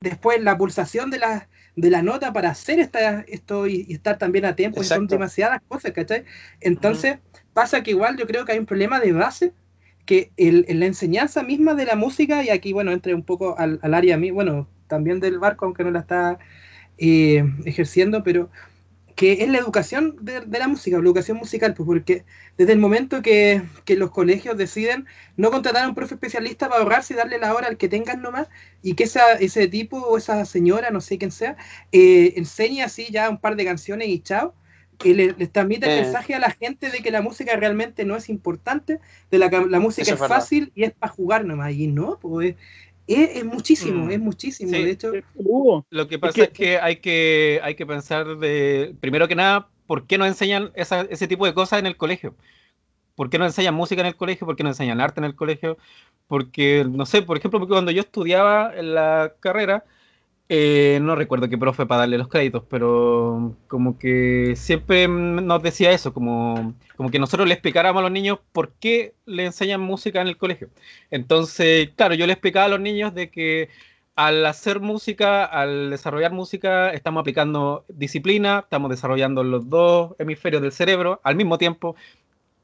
después 0.00 0.40
la 0.42 0.56
pulsación 0.56 1.10
de 1.10 1.18
la, 1.18 1.48
de 1.76 1.90
la 1.90 2.02
nota 2.02 2.32
para 2.32 2.50
hacer 2.50 2.80
esta, 2.80 3.20
esto 3.28 3.66
y, 3.66 3.84
y 3.88 3.92
estar 3.94 4.16
también 4.18 4.44
a 4.46 4.56
tiempo, 4.56 4.82
y 4.82 4.86
son 4.86 5.06
demasiadas 5.08 5.60
cosas, 5.68 5.92
¿cachai? 5.92 6.24
Entonces 6.60 7.18
pasa 7.52 7.82
que 7.82 7.90
igual 7.90 8.16
yo 8.16 8.26
creo 8.26 8.44
que 8.46 8.52
hay 8.52 8.58
un 8.58 8.66
problema 8.66 9.00
de 9.00 9.12
base 9.12 9.52
que 10.10 10.32
en 10.36 10.80
la 10.80 10.86
enseñanza 10.86 11.44
misma 11.44 11.74
de 11.74 11.84
la 11.86 11.94
música, 11.94 12.42
y 12.42 12.48
aquí, 12.50 12.72
bueno, 12.72 12.90
entre 12.90 13.14
un 13.14 13.22
poco 13.22 13.56
al, 13.56 13.78
al 13.82 13.94
área 13.94 14.18
bueno, 14.32 14.68
también 14.88 15.20
del 15.20 15.38
barco, 15.38 15.66
aunque 15.66 15.84
no 15.84 15.92
la 15.92 16.00
está 16.00 16.40
eh, 16.98 17.44
ejerciendo, 17.64 18.24
pero 18.24 18.50
que 19.16 19.44
es 19.44 19.48
la 19.50 19.58
educación 19.58 20.16
de, 20.22 20.40
de 20.40 20.58
la 20.58 20.68
música, 20.68 20.96
la 20.96 21.04
educación 21.04 21.36
musical, 21.38 21.74
pues 21.74 21.86
porque 21.86 22.24
desde 22.58 22.72
el 22.72 22.80
momento 22.80 23.22
que, 23.22 23.62
que 23.84 23.96
los 23.96 24.10
colegios 24.10 24.56
deciden 24.56 25.06
no 25.36 25.50
contratar 25.52 25.84
a 25.84 25.88
un 25.88 25.94
profe 25.94 26.14
especialista 26.14 26.68
para 26.68 26.82
ahorrarse 26.82 27.14
y 27.14 27.16
darle 27.16 27.38
la 27.38 27.54
hora 27.54 27.68
al 27.68 27.76
que 27.76 27.88
tengan 27.88 28.22
nomás, 28.22 28.48
y 28.82 28.94
que 28.94 29.04
esa, 29.04 29.34
ese 29.34 29.68
tipo 29.68 29.98
o 29.98 30.18
esa 30.18 30.44
señora, 30.44 30.90
no 30.90 31.00
sé 31.00 31.18
quién 31.18 31.30
sea, 31.32 31.56
eh, 31.92 32.34
enseñe 32.36 32.82
así 32.82 33.08
ya 33.12 33.30
un 33.30 33.38
par 33.38 33.56
de 33.56 33.64
canciones 33.64 34.08
y 34.08 34.20
chao, 34.20 34.54
que 35.00 35.14
le- 35.14 35.34
les 35.36 35.50
transmite 35.50 35.86
el 35.86 35.98
Eh. 35.98 36.02
mensaje 36.02 36.34
a 36.34 36.38
la 36.38 36.50
gente 36.50 36.90
de 36.90 36.98
que 36.98 37.10
la 37.10 37.22
música 37.22 37.56
realmente 37.56 38.04
no 38.04 38.16
es 38.16 38.28
importante, 38.28 39.00
de 39.30 39.38
la, 39.38 39.48
que 39.50 39.64
la 39.66 39.80
música 39.80 40.12
Eso 40.12 40.22
es, 40.22 40.28
fácil 40.28 40.70
y 40.74 40.84
es 40.84 40.92
para 40.92 41.10
jugar 41.12 41.44
nomás, 41.44 41.72
y 41.72 41.86
no, 41.86 42.18
pues 42.20 42.54
es, 43.06 43.36
es- 43.38 43.44
muchísimo, 43.44 44.04
Mm. 44.06 44.10
es 44.10 44.20
muchísimo, 44.20 44.70
Sí. 44.72 44.84
de 44.84 44.90
hecho, 44.90 45.12
Hugo, 45.34 45.84
Lo 45.90 46.06
que 46.06 46.16
Es 46.16 46.20
pasa 46.20 46.34
que- 46.34 46.42
es 46.42 46.48
que, 46.50 46.78
hay 46.78 46.96
que 46.96 47.60
hay 47.62 47.74
que 47.74 47.86
pensar 47.86 48.36
de, 48.38 48.94
primero 49.00 49.26
que 49.26 49.34
nada, 49.34 49.68
¿por 49.86 50.06
qué 50.06 50.18
no 50.18 50.26
enseñan 50.26 50.70
esa- 50.74 51.06
ese 51.10 51.26
tipo 51.26 51.46
de 51.46 51.54
cosas 51.54 51.78
en 51.80 51.86
el 51.86 51.96
colegio? 51.96 52.34
¿Por 53.16 53.28
qué 53.30 53.38
no 53.38 53.44
enseñan 53.46 53.74
música 53.74 54.00
en 54.02 54.06
el 54.06 54.16
colegio? 54.16 54.46
¿Por 54.46 54.54
qué 54.56 54.62
no 54.62 54.68
enseñan 54.70 55.00
arte 55.00 55.20
en 55.20 55.24
el 55.24 55.34
colegio? 55.34 55.76
Porque, 56.28 56.86
no 56.88 57.04
sé, 57.06 57.22
por 57.22 57.36
ejemplo, 57.36 57.58
porque 57.58 57.72
cuando 57.72 57.90
yo 57.90 58.00
estudiaba 58.02 58.72
en 58.76 58.94
la 58.94 59.32
carrera, 59.40 59.84
eh, 60.52 60.98
no 61.00 61.14
recuerdo 61.14 61.48
qué 61.48 61.56
profe 61.56 61.86
para 61.86 62.00
darle 62.00 62.18
los 62.18 62.26
créditos, 62.26 62.64
pero 62.68 63.54
como 63.68 63.96
que 63.96 64.54
siempre 64.56 65.06
nos 65.06 65.62
decía 65.62 65.92
eso, 65.92 66.12
como, 66.12 66.74
como 66.96 67.08
que 67.08 67.20
nosotros 67.20 67.46
le 67.46 67.54
explicáramos 67.54 68.00
a 68.00 68.02
los 68.02 68.10
niños 68.10 68.40
por 68.52 68.72
qué 68.72 69.14
le 69.26 69.44
enseñan 69.44 69.80
música 69.80 70.20
en 70.20 70.26
el 70.26 70.36
colegio. 70.36 70.68
Entonces, 71.12 71.90
claro, 71.94 72.14
yo 72.14 72.26
le 72.26 72.32
explicaba 72.32 72.66
a 72.66 72.68
los 72.68 72.80
niños 72.80 73.14
de 73.14 73.30
que 73.30 73.68
al 74.16 74.44
hacer 74.44 74.80
música, 74.80 75.44
al 75.44 75.88
desarrollar 75.90 76.32
música, 76.32 76.90
estamos 76.90 77.20
aplicando 77.20 77.84
disciplina, 77.86 78.58
estamos 78.64 78.90
desarrollando 78.90 79.44
los 79.44 79.70
dos 79.70 80.16
hemisferios 80.18 80.62
del 80.62 80.72
cerebro 80.72 81.20
al 81.22 81.36
mismo 81.36 81.58
tiempo, 81.58 81.94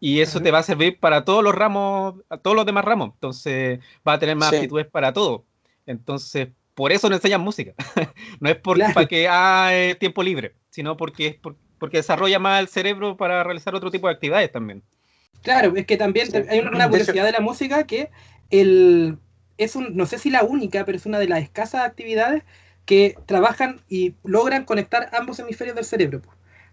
y 0.01 0.21
eso 0.21 0.43
te 0.43 0.51
va 0.51 0.59
a 0.59 0.63
servir 0.65 0.99
para 0.99 1.25
todos 1.25 1.45
los 1.45 1.55
ramos, 1.55 2.17
a 2.29 2.37
todos 2.37 2.57
los 2.57 2.67
demás 2.67 2.85
ramos. 2.85 3.11
Entonces, 3.15 3.79
va 4.07 4.15
a 4.15 4.19
tener 4.19 4.35
más 4.35 4.51
Sí. 4.51 4.57
aptitudes 4.57 4.87
para 4.87 5.13
todo. 5.13 5.45
Entonces, 5.87 6.49
por 6.77 6.93
eso 6.93 7.09
nos 7.09 7.17
enseñan 7.19 7.41
música. 7.41 7.73
no 8.41 8.49
es 8.51 8.57
por, 8.57 8.77
Claro. 8.77 8.95
para 8.95 9.09
que 9.09 9.27
ah, 9.29 9.71
es 9.75 9.99
tiempo 9.99 10.23
libre, 10.23 10.55
sino 10.71 10.97
porque 10.97 11.27
es 11.27 11.35
por- 11.35 11.57
porque 11.79 11.97
desarrolla 11.97 12.39
más 12.39 12.61
el 12.61 12.69
cerebro 12.69 13.17
para 13.17 13.43
realizar 13.43 13.75
otro 13.75 13.91
tipo 13.91 14.07
de 14.07 14.15
actividades 14.15 14.53
también. 14.53 14.83
Claro, 15.43 15.75
es 15.75 15.87
que 15.87 15.97
también 15.97 16.31
Sí. 16.31 16.37
hay 16.49 16.61
una 16.61 16.85
De 16.85 16.91
curiosidad 16.91 17.25
de 17.25 17.33
la 17.33 17.41
música 17.41 17.87
que 17.87 18.11
el, 18.51 19.19
es 19.59 19.75
un, 19.75 19.97
no 19.97 20.07
sé 20.07 20.19
si 20.19 20.31
la 20.31 20.45
única, 20.45 20.85
pero 20.85 20.97
es 20.97 21.07
una 21.07 21.19
de 21.19 21.29
las 21.29 21.43
escasas 21.43 21.85
actividades 21.85 22.43
que 22.85 23.17
trabajan 23.27 23.81
y 23.89 24.15
logran 24.25 24.65
conectar 24.65 25.11
ambos 25.13 25.39
hemisferios 25.39 25.75
del 25.77 25.85
cerebro. 25.85 26.23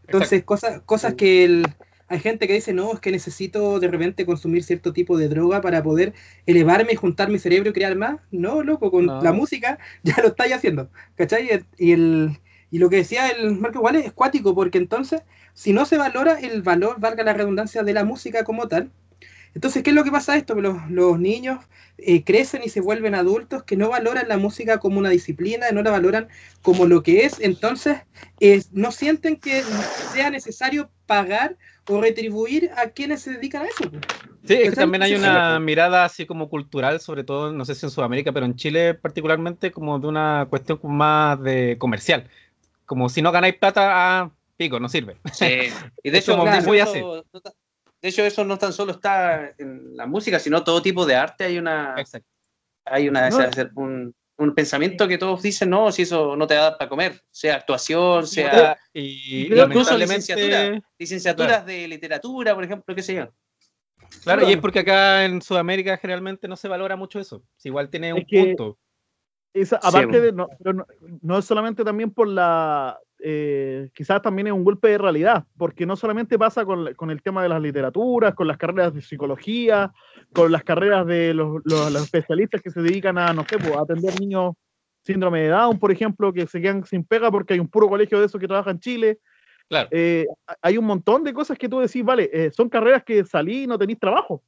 Entonces, 0.05 0.43
cosas, 0.43 0.81
cosas 0.85 1.13
que 1.15 1.45
el- 1.45 1.65
hay 2.13 2.19
gente 2.19 2.47
que 2.47 2.53
dice, 2.53 2.73
no, 2.73 2.93
es 2.93 2.99
que 2.99 3.11
necesito 3.11 3.79
de 3.79 3.87
repente 3.87 4.25
consumir 4.25 4.63
cierto 4.63 4.93
tipo 4.93 5.17
de 5.17 5.27
droga 5.29 5.61
para 5.61 5.83
poder 5.83 6.13
elevarme 6.45 6.93
y 6.93 6.95
juntar 6.95 7.29
mi 7.29 7.39
cerebro 7.39 7.69
y 7.71 7.73
crear 7.73 7.95
más. 7.95 8.19
No, 8.31 8.63
loco, 8.63 8.91
con 8.91 9.05
No. 9.07 9.21
la 9.21 9.33
música 9.33 9.79
ya 10.03 10.15
lo 10.21 10.29
estáis 10.29 10.53
haciendo. 10.53 10.89
¿Cachai? 11.15 11.49
Y, 11.77 11.91
el, 11.93 12.39
y 12.71 12.79
lo 12.79 12.89
que 12.89 12.97
decía 12.97 13.29
el 13.29 13.55
Marco 13.59 13.79
igual 13.79 13.95
es 13.97 14.13
cuático, 14.13 14.55
porque 14.55 14.77
entonces, 14.77 15.21
si 15.53 15.73
no 15.73 15.85
se 15.85 15.97
valora 15.97 16.39
el 16.39 16.61
valor, 16.61 16.99
valga 16.99 17.23
la 17.23 17.33
redundancia, 17.33 17.83
de 17.83 17.93
la 17.93 18.03
música 18.05 18.43
como 18.43 18.67
tal, 18.67 18.91
entonces, 19.55 19.83
¿qué 19.83 19.91
es 19.91 19.95
lo 19.95 20.03
que 20.03 20.11
pasa 20.11 20.33
a 20.33 20.37
esto? 20.37 20.55
Los, 20.55 20.89
los 20.89 21.19
niños 21.19 21.63
eh, 21.97 22.23
crecen 22.23 22.63
y 22.65 22.69
se 22.69 22.81
vuelven 22.81 23.13
adultos 23.15 23.63
que 23.63 23.77
no 23.77 23.89
valoran 23.89 24.27
la 24.27 24.37
música 24.37 24.79
como 24.79 24.97
una 24.99 25.09
disciplina, 25.09 25.71
no 25.71 25.83
la 25.83 25.91
valoran 25.91 26.27
como 26.63 26.87
lo 26.87 27.03
que 27.03 27.25
es, 27.25 27.39
entonces 27.39 27.99
eh, 28.39 28.63
no 28.71 28.91
sienten 28.91 29.35
que 29.37 29.63
sea 30.11 30.31
necesario 30.31 30.89
pagar 31.05 31.57
o 31.87 32.01
retribuir 32.01 32.71
a 32.77 32.89
quienes 32.89 33.21
se 33.21 33.31
dedican 33.33 33.63
a 33.63 33.65
eso. 33.65 33.89
pues. 33.89 34.01
Sí, 34.45 34.53
es 34.55 34.71
que 34.71 34.75
también 34.75 35.03
hay 35.03 35.15
una 35.15 35.57
mirada 35.59 36.03
así 36.03 36.25
como 36.25 36.49
cultural, 36.49 36.99
sobre 36.99 37.23
todo, 37.23 37.53
no 37.53 37.63
sé 37.63 37.75
si 37.75 37.85
en 37.85 37.91
Sudamérica, 37.91 38.31
pero 38.33 38.45
en 38.45 38.55
Chile 38.55 38.93
particularmente, 38.93 39.71
como 39.71 39.99
de 39.99 40.07
una 40.07 40.47
cuestión 40.49 40.79
más 40.83 41.41
de 41.41 41.77
comercial. 41.77 42.29
Como 42.85 43.07
si 43.07 43.21
no 43.21 43.31
ganáis 43.31 43.55
plata, 43.55 43.89
ah, 44.21 44.31
pico, 44.57 44.79
no 44.79 44.89
sirve. 44.89 45.17
Sí. 45.33 45.45
Y 46.03 46.09
de 46.09 46.17
hecho, 46.17 46.33
hecho, 46.33 46.83
así. 46.83 47.01
no 47.01 47.39
ta- 47.41 47.53
de 48.01 48.09
hecho, 48.09 48.23
eso 48.23 48.43
no 48.43 48.57
tan 48.57 48.73
solo 48.73 48.91
está 48.91 49.53
en 49.57 49.95
la 49.95 50.05
música, 50.05 50.37
sino 50.39 50.61
todo 50.65 50.81
tipo 50.81 51.05
de 51.05 51.15
arte. 51.15 51.45
Hay 51.45 51.57
una, 51.57 51.95
Exacto. 51.97 52.27
hay 52.83 53.07
una 53.07 53.29
No. 53.29 53.39
esa- 53.39 53.71
un, 53.75 54.13
un 54.43 54.53
pensamiento 54.55 55.07
que 55.07 55.17
todos 55.17 55.41
dicen, 55.41 55.69
no, 55.69 55.91
si 55.91 56.03
eso 56.03 56.35
no 56.35 56.45
te 56.47 56.53
da 56.55 56.77
para 56.77 56.89
comer, 56.89 57.21
sea 57.31 57.55
actuación, 57.55 58.27
sea 58.27 58.77
Y, 58.93 59.47
incluso 59.53 59.97
licenciatura. 59.97 60.81
licenciaturas 60.97 61.65
de 61.65 61.87
literatura, 61.87 62.53
por 62.55 62.63
ejemplo, 62.63 62.93
qué 62.95 63.01
sé 63.01 63.15
yo. 63.15 63.29
claro, 64.23 64.47
y 64.47 64.53
es 64.53 64.57
porque 64.59 64.79
acá 64.79 65.25
en 65.25 65.41
Sudamérica 65.41 65.97
generalmente 65.97 66.47
no 66.47 66.55
se 66.55 66.67
valora 66.67 66.95
mucho 66.95 67.19
eso. 67.19 67.43
Si 67.57 67.69
igual 67.69 67.89
tiene 67.89 68.09
Es 68.09 68.15
un 68.15 68.25
que- 68.25 68.43
punto. 68.43 68.77
Esa- 69.55 69.79
Sí, 69.81 69.87
aparte 69.87 70.07
bueno. 70.07 70.23
de, 70.23 70.31
no, 70.31 70.47
pero 70.57 70.73
no, 70.73 70.87
no 71.21 71.37
es 71.37 71.45
solamente 71.45 71.83
también 71.83 72.09
por 72.11 72.27
la, 72.27 72.99
eh, 73.25 73.89
quizás 73.93 74.21
también 74.21 74.47
es 74.47 74.53
un 74.53 74.63
golpe 74.65 74.89
de 74.89 74.97
realidad, 74.97 75.45
porque 75.57 75.85
no 75.85 75.95
solamente 75.95 76.37
pasa 76.37 76.65
con, 76.65 76.93
con 76.95 77.09
el 77.09 77.21
tema 77.21 77.41
de 77.41 77.49
las 77.49 77.61
literaturas, 77.61 78.35
con 78.35 78.47
las 78.47 78.57
carreras 78.57 78.93
de 78.93 79.01
psicología, 79.01 79.91
con 80.33 80.51
las 80.51 80.63
carreras 80.63 81.07
de 81.07 81.33
los, 81.33 81.61
los- 81.63 81.91
los 81.91 82.03
especialistas 82.03 82.61
que 82.61 82.69
se 82.69 82.81
dedican 82.81 83.17
a, 83.17 83.31
no 83.33 83.43
sé, 83.45 83.57
pues, 83.57 83.73
a 83.75 83.81
atender 83.81 84.19
niños 84.19 84.53
síndrome 85.05 85.41
de 85.41 85.49
Down, 85.49 85.79
por 85.79 85.91
ejemplo, 85.91 86.31
que 86.33 86.45
se 86.47 86.61
quedan 86.61 86.83
sin 86.85 87.03
pega 87.03 87.31
porque 87.31 87.53
hay 87.53 87.59
un 87.59 87.67
puro 87.67 87.89
colegio 87.89 88.19
de 88.19 88.25
esos 88.25 88.39
que 88.39 88.47
trabaja 88.47 88.71
en 88.71 88.79
Chile. 88.79 89.19
Claro. 89.69 89.87
Eh, 89.91 90.25
hay 90.61 90.77
un 90.77 90.85
montón 90.85 91.23
de 91.23 91.33
cosas 91.33 91.57
que 91.57 91.67
tú 91.69 91.79
decís, 91.79 92.03
vale, 92.03 92.29
eh, 92.31 92.51
son 92.51 92.69
carreras 92.69 93.03
que 93.03 93.23
salí 93.25 93.63
y 93.63 93.67
no 93.67 93.77
tenéis 93.77 93.99
trabajo. 93.99 94.43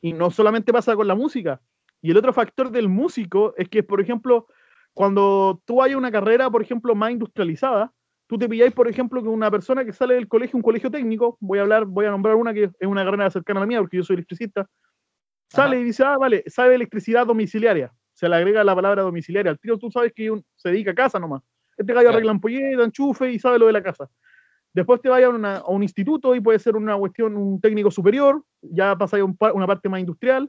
Y 0.00 0.12
no 0.12 0.30
solamente 0.30 0.72
pasa 0.72 0.94
con 0.96 1.06
la 1.06 1.14
música. 1.14 1.60
Y 2.02 2.10
el 2.10 2.16
otro 2.16 2.32
factor 2.32 2.70
del 2.70 2.88
músico 2.88 3.54
es 3.56 3.68
que, 3.68 3.82
por 3.82 4.00
ejemplo, 4.00 4.46
cuando 4.94 5.60
tú 5.64 5.82
hay 5.82 5.94
una 5.94 6.10
carrera, 6.10 6.50
por 6.50 6.62
ejemplo, 6.62 6.94
más 6.94 7.12
industrializada, 7.12 7.92
tú 8.30 8.38
te 8.38 8.48
pilláis, 8.48 8.72
por 8.72 8.86
ejemplo, 8.86 9.20
que 9.20 9.28
una 9.28 9.50
persona 9.50 9.84
que 9.84 9.92
sale 9.92 10.14
del 10.14 10.28
colegio, 10.28 10.56
un 10.56 10.62
colegio 10.62 10.88
técnico, 10.88 11.36
voy 11.40 11.58
a 11.58 11.62
hablar, 11.62 11.84
voy 11.84 12.06
a 12.06 12.10
nombrar 12.12 12.36
una 12.36 12.54
que 12.54 12.70
es 12.78 12.86
una 12.86 13.04
carrera 13.04 13.28
cercana 13.28 13.58
a 13.58 13.62
la 13.62 13.66
mía, 13.66 13.80
porque 13.80 13.96
yo 13.96 14.04
soy 14.04 14.14
electricista, 14.14 14.68
sale 15.48 15.80
y 15.80 15.82
dice, 15.82 16.04
ah, 16.04 16.16
vale, 16.16 16.44
sabe 16.46 16.76
electricidad 16.76 17.26
domiciliaria. 17.26 17.92
Se 18.14 18.28
le 18.28 18.36
agrega 18.36 18.62
la 18.62 18.72
palabra 18.76 19.02
domiciliaria. 19.02 19.50
Al 19.50 19.58
tiro 19.58 19.78
tú 19.78 19.90
sabes 19.90 20.12
que 20.14 20.30
un- 20.30 20.44
se 20.54 20.68
dedica 20.68 20.92
a 20.92 20.94
casa 20.94 21.18
nomás. 21.18 21.42
Este 21.76 21.92
gallo 21.92 22.04
Claro. 22.04 22.16
arregla 22.18 22.30
ampolleta, 22.30 22.84
enchufe 22.84 23.32
y 23.32 23.38
sabe 23.40 23.58
lo 23.58 23.66
de 23.66 23.72
la 23.72 23.82
casa. 23.82 24.08
Después 24.72 25.00
te 25.00 25.08
vayas 25.08 25.30
a, 25.32 25.34
una- 25.34 25.56
a 25.56 25.66
un 25.68 25.82
instituto 25.82 26.32
y 26.36 26.40
puede 26.40 26.60
ser 26.60 26.76
una 26.76 26.96
cuestión, 26.96 27.36
un 27.36 27.60
técnico 27.60 27.90
superior, 27.90 28.44
ya 28.62 28.94
pasáis 28.96 29.22
a 29.22 29.24
un 29.24 29.36
una 29.54 29.66
parte 29.66 29.88
más 29.88 29.98
industrial. 29.98 30.48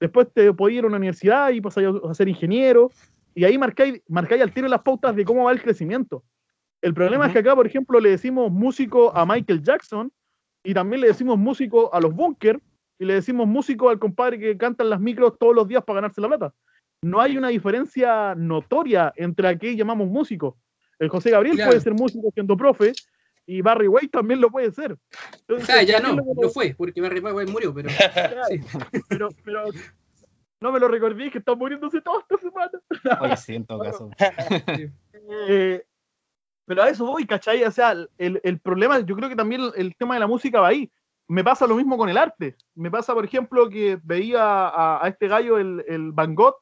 Después 0.00 0.32
te 0.32 0.50
podéis 0.54 0.78
ir 0.78 0.84
a 0.84 0.86
una 0.86 0.96
universidad 0.96 1.50
y 1.50 1.60
pasáis 1.60 1.88
a 2.08 2.14
ser 2.14 2.26
ingeniero. 2.28 2.90
Y 3.34 3.44
ahí 3.44 3.58
marcáis, 3.58 4.00
marcáis 4.08 4.40
al 4.40 4.52
tiro 4.52 4.66
las 4.68 4.80
pautas 4.82 5.14
de 5.14 5.24
cómo 5.26 5.44
va 5.44 5.52
el 5.52 5.60
crecimiento. 5.62 6.24
El 6.82 6.94
problema 6.94 7.26
es 7.26 7.32
que 7.32 7.38
acá, 7.38 7.54
por 7.54 7.66
ejemplo, 7.66 8.00
le 8.00 8.10
decimos 8.10 8.50
músico 8.50 9.16
a 9.16 9.24
Michael 9.24 9.62
Jackson 9.62 10.12
y 10.64 10.74
también 10.74 11.00
le 11.00 11.08
decimos 11.08 11.38
músico 11.38 11.94
a 11.94 12.00
los 12.00 12.12
Bunker 12.14 12.60
y 12.98 13.04
le 13.04 13.14
decimos 13.14 13.46
músico 13.46 13.88
al 13.88 13.98
compadre 13.98 14.38
que 14.38 14.56
canta 14.56 14.82
en 14.84 14.90
las 14.90 15.00
micros 15.00 15.38
todos 15.38 15.54
los 15.54 15.66
días 15.68 15.84
para 15.84 15.96
ganarse 15.96 16.20
la 16.20 16.28
plata. 16.28 16.54
No 17.02 17.20
hay 17.20 17.36
una 17.36 17.48
diferencia 17.48 18.34
notoria 18.34 19.12
entre 19.16 19.48
a 19.48 19.56
qué 19.56 19.76
llamamos 19.76 20.08
músico. 20.08 20.56
El 20.98 21.08
José 21.08 21.30
Gabriel 21.30 21.56
Claro. 21.56 21.70
puede 21.70 21.80
ser 21.80 21.94
músico 21.94 22.28
siendo 22.34 22.56
profe 22.56 22.92
y 23.46 23.60
Barry 23.60 23.88
White 23.88 24.08
también 24.08 24.40
lo 24.40 24.50
puede 24.50 24.70
ser. 24.72 24.96
Entonces, 25.40 25.66
sea, 25.66 25.82
ya 25.82 26.00
¿qué 26.00 26.02
es 26.02 26.02
no, 26.02 26.16
lo 26.16 26.42
no 26.42 26.48
fue, 26.48 26.74
porque 26.76 27.00
Barry 27.00 27.20
White 27.20 27.50
murió, 27.50 27.74
pero 27.74 27.88
sí. 28.48 28.60
pero, 29.08 29.28
pero 29.44 29.64
no 30.60 30.70
me 30.72 30.78
lo 30.78 30.86
recordé 30.88 31.30
que 31.30 31.38
están 31.38 31.58
muriéndose 31.58 32.00
todos 32.00 32.22
esta 32.22 32.38
semana. 32.38 32.70
Oye, 33.20 33.36
sí, 33.36 33.54
en 33.56 33.66
todo 33.66 33.80
caso. 33.80 34.10
Eh, 35.48 35.82
pero 36.64 36.82
a 36.82 36.88
eso 36.88 37.04
voy, 37.06 37.26
¿cachai? 37.26 37.64
O 37.64 37.70
sea, 37.70 37.92
el, 38.18 38.40
el 38.42 38.60
problema, 38.60 39.00
yo 39.00 39.16
creo 39.16 39.28
que 39.28 39.36
también 39.36 39.60
el, 39.62 39.72
el 39.76 39.96
tema 39.96 40.14
de 40.14 40.20
la 40.20 40.26
música 40.26 40.60
va 40.60 40.68
ahí. 40.68 40.90
Me 41.28 41.42
pasa 41.44 41.66
lo 41.66 41.76
mismo 41.76 41.96
con 41.96 42.08
el 42.08 42.18
arte. 42.18 42.56
Me 42.74 42.90
pasa, 42.90 43.14
por 43.14 43.24
ejemplo, 43.24 43.68
que 43.68 43.98
veía 44.02 44.42
a, 44.42 45.04
a 45.04 45.08
este 45.08 45.28
gallo, 45.28 45.58
el, 45.58 45.84
el 45.88 46.12
Van 46.12 46.34
Gogh, 46.34 46.56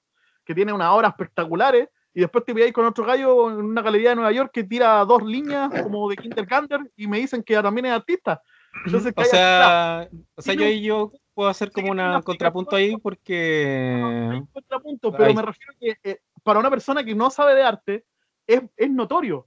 que 0.45 0.55
tiene 0.55 0.73
unas 0.73 0.91
obras 0.91 1.11
espectaculares, 1.13 1.89
y 2.13 2.21
después 2.21 2.45
te 2.45 2.53
veis 2.53 2.73
con 2.73 2.85
otro 2.85 3.05
gallo 3.05 3.51
en 3.51 3.57
una 3.57 3.83
galería 3.83 4.11
de 4.11 4.17
Nueva 4.17 4.33
York 4.33 4.51
que 4.53 4.65
tira 4.65 5.05
dos 5.05 5.23
líneas 5.23 5.71
como 5.83 6.09
de 6.09 6.17
Kindergarten 6.17 6.91
y 6.97 7.07
me 7.07 7.19
dicen 7.19 7.43
que 7.43 7.55
también 7.63 7.87
es 7.87 7.93
artista. 7.93 8.43
Entonces, 8.85 9.13
O 9.17 9.25
sea, 9.25 10.09
o 10.35 10.43
sea, 10.43 10.55
yo 10.55 10.61
no. 10.61 10.67
ahí 10.67 10.83
yo 10.83 11.13
puedo 11.35 11.49
hacer 11.49 11.71
como 11.71 11.93
un 11.93 12.23
contrapunto 12.23 12.77
ahí 12.77 12.97
porque 12.97 14.01
hay 14.31 14.39
un 14.39 14.47
contrapunto, 14.47 15.13
pero 15.13 15.25
Ahí. 15.25 15.35
me 15.35 15.43
refiero 15.43 15.73
que 15.79 15.97
eh, 16.03 16.19
para 16.43 16.59
una 16.61 16.71
persona 16.71 17.05
que 17.05 17.15
no 17.15 17.31
sabe 17.31 17.55
de 17.55 17.63
arte 17.63 18.05
es, 18.47 18.63
es 18.77 18.91
notorio. 18.91 19.47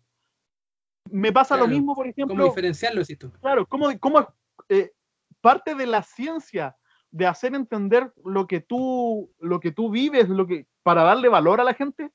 Me 1.13 1.31
pasa 1.31 1.55
lo 1.55 1.67
mismo, 1.67 1.93
por 1.93 2.05
¿cómo 2.05 2.11
ejemplo, 2.11 2.45
diferenciarlo, 2.45 3.01
decís 3.01 3.19
tú? 3.19 3.31
claro, 3.39 3.67
cómo, 3.67 3.87
cómo 3.99 4.27
eh, 4.67 4.93
parte 5.41 5.75
de 5.75 5.85
la 5.85 6.01
ciencia 6.01 6.75
de 7.11 7.27
hacer 7.27 7.53
entender 7.53 8.11
lo 8.25 8.47
que 8.47 8.61
tú, 8.61 9.31
lo 9.37 9.59
que 9.59 9.71
tú 9.71 9.91
vives, 9.91 10.27
lo 10.27 10.47
que, 10.47 10.65
para 10.81 11.03
darle 11.03 11.29
valor 11.29 11.61
a 11.61 11.63
la 11.63 11.75
gente, 11.75 12.11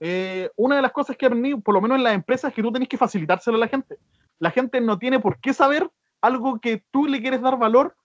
eh, 0.00 0.50
una 0.56 0.74
de 0.74 0.82
las 0.82 0.90
cosas 0.90 1.16
que 1.16 1.24
he 1.24 1.28
aprendido, 1.28 1.60
por 1.60 1.72
lo 1.72 1.80
menos 1.80 1.98
en 1.98 2.02
las 2.02 2.14
empresas, 2.14 2.48
es 2.48 2.54
que 2.56 2.62
tú 2.62 2.72
tenés 2.72 2.88
que 2.88 2.98
facilitárselo 2.98 3.58
a 3.58 3.60
la 3.60 3.68
gente. 3.68 3.98
La 4.40 4.50
gente 4.50 4.80
no 4.80 4.98
tiene 4.98 5.20
por 5.20 5.38
qué 5.38 5.54
saber 5.54 5.88
algo 6.20 6.58
que 6.58 6.84
tú 6.90 7.06
le 7.06 7.22
quieres 7.22 7.42
dar 7.42 7.56
valor 7.56 7.96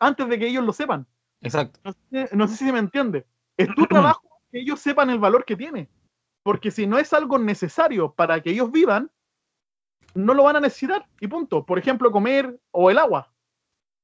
antes 0.00 0.26
de 0.26 0.38
que 0.38 0.46
ellos 0.46 0.64
lo 0.64 0.72
sepan. 0.72 1.06
exacto. 1.42 1.78
No 1.84 1.92
sé, 1.92 2.28
no 2.34 2.48
sé 2.48 2.56
si 2.56 2.64
se 2.64 2.72
me 2.72 2.78
entiende. 2.78 3.26
Es 3.58 3.68
tu 3.74 3.84
trabajo 3.86 4.22
que 4.50 4.60
ellos 4.60 4.80
sepan 4.80 5.10
el 5.10 5.18
valor 5.18 5.44
que 5.44 5.56
tiene. 5.56 5.90
Porque 6.42 6.70
si 6.70 6.86
no 6.86 6.98
es 6.98 7.12
algo 7.12 7.38
necesario 7.38 8.14
para 8.14 8.40
que 8.40 8.50
ellos 8.50 8.72
vivan, 8.72 9.10
no 10.14 10.34
lo 10.34 10.44
van 10.44 10.56
a 10.56 10.60
necesitar. 10.60 11.06
Y 11.20 11.26
punto. 11.26 11.64
Por 11.64 11.78
ejemplo, 11.78 12.10
comer 12.10 12.58
o 12.70 12.90
el 12.90 12.98
agua. 12.98 13.30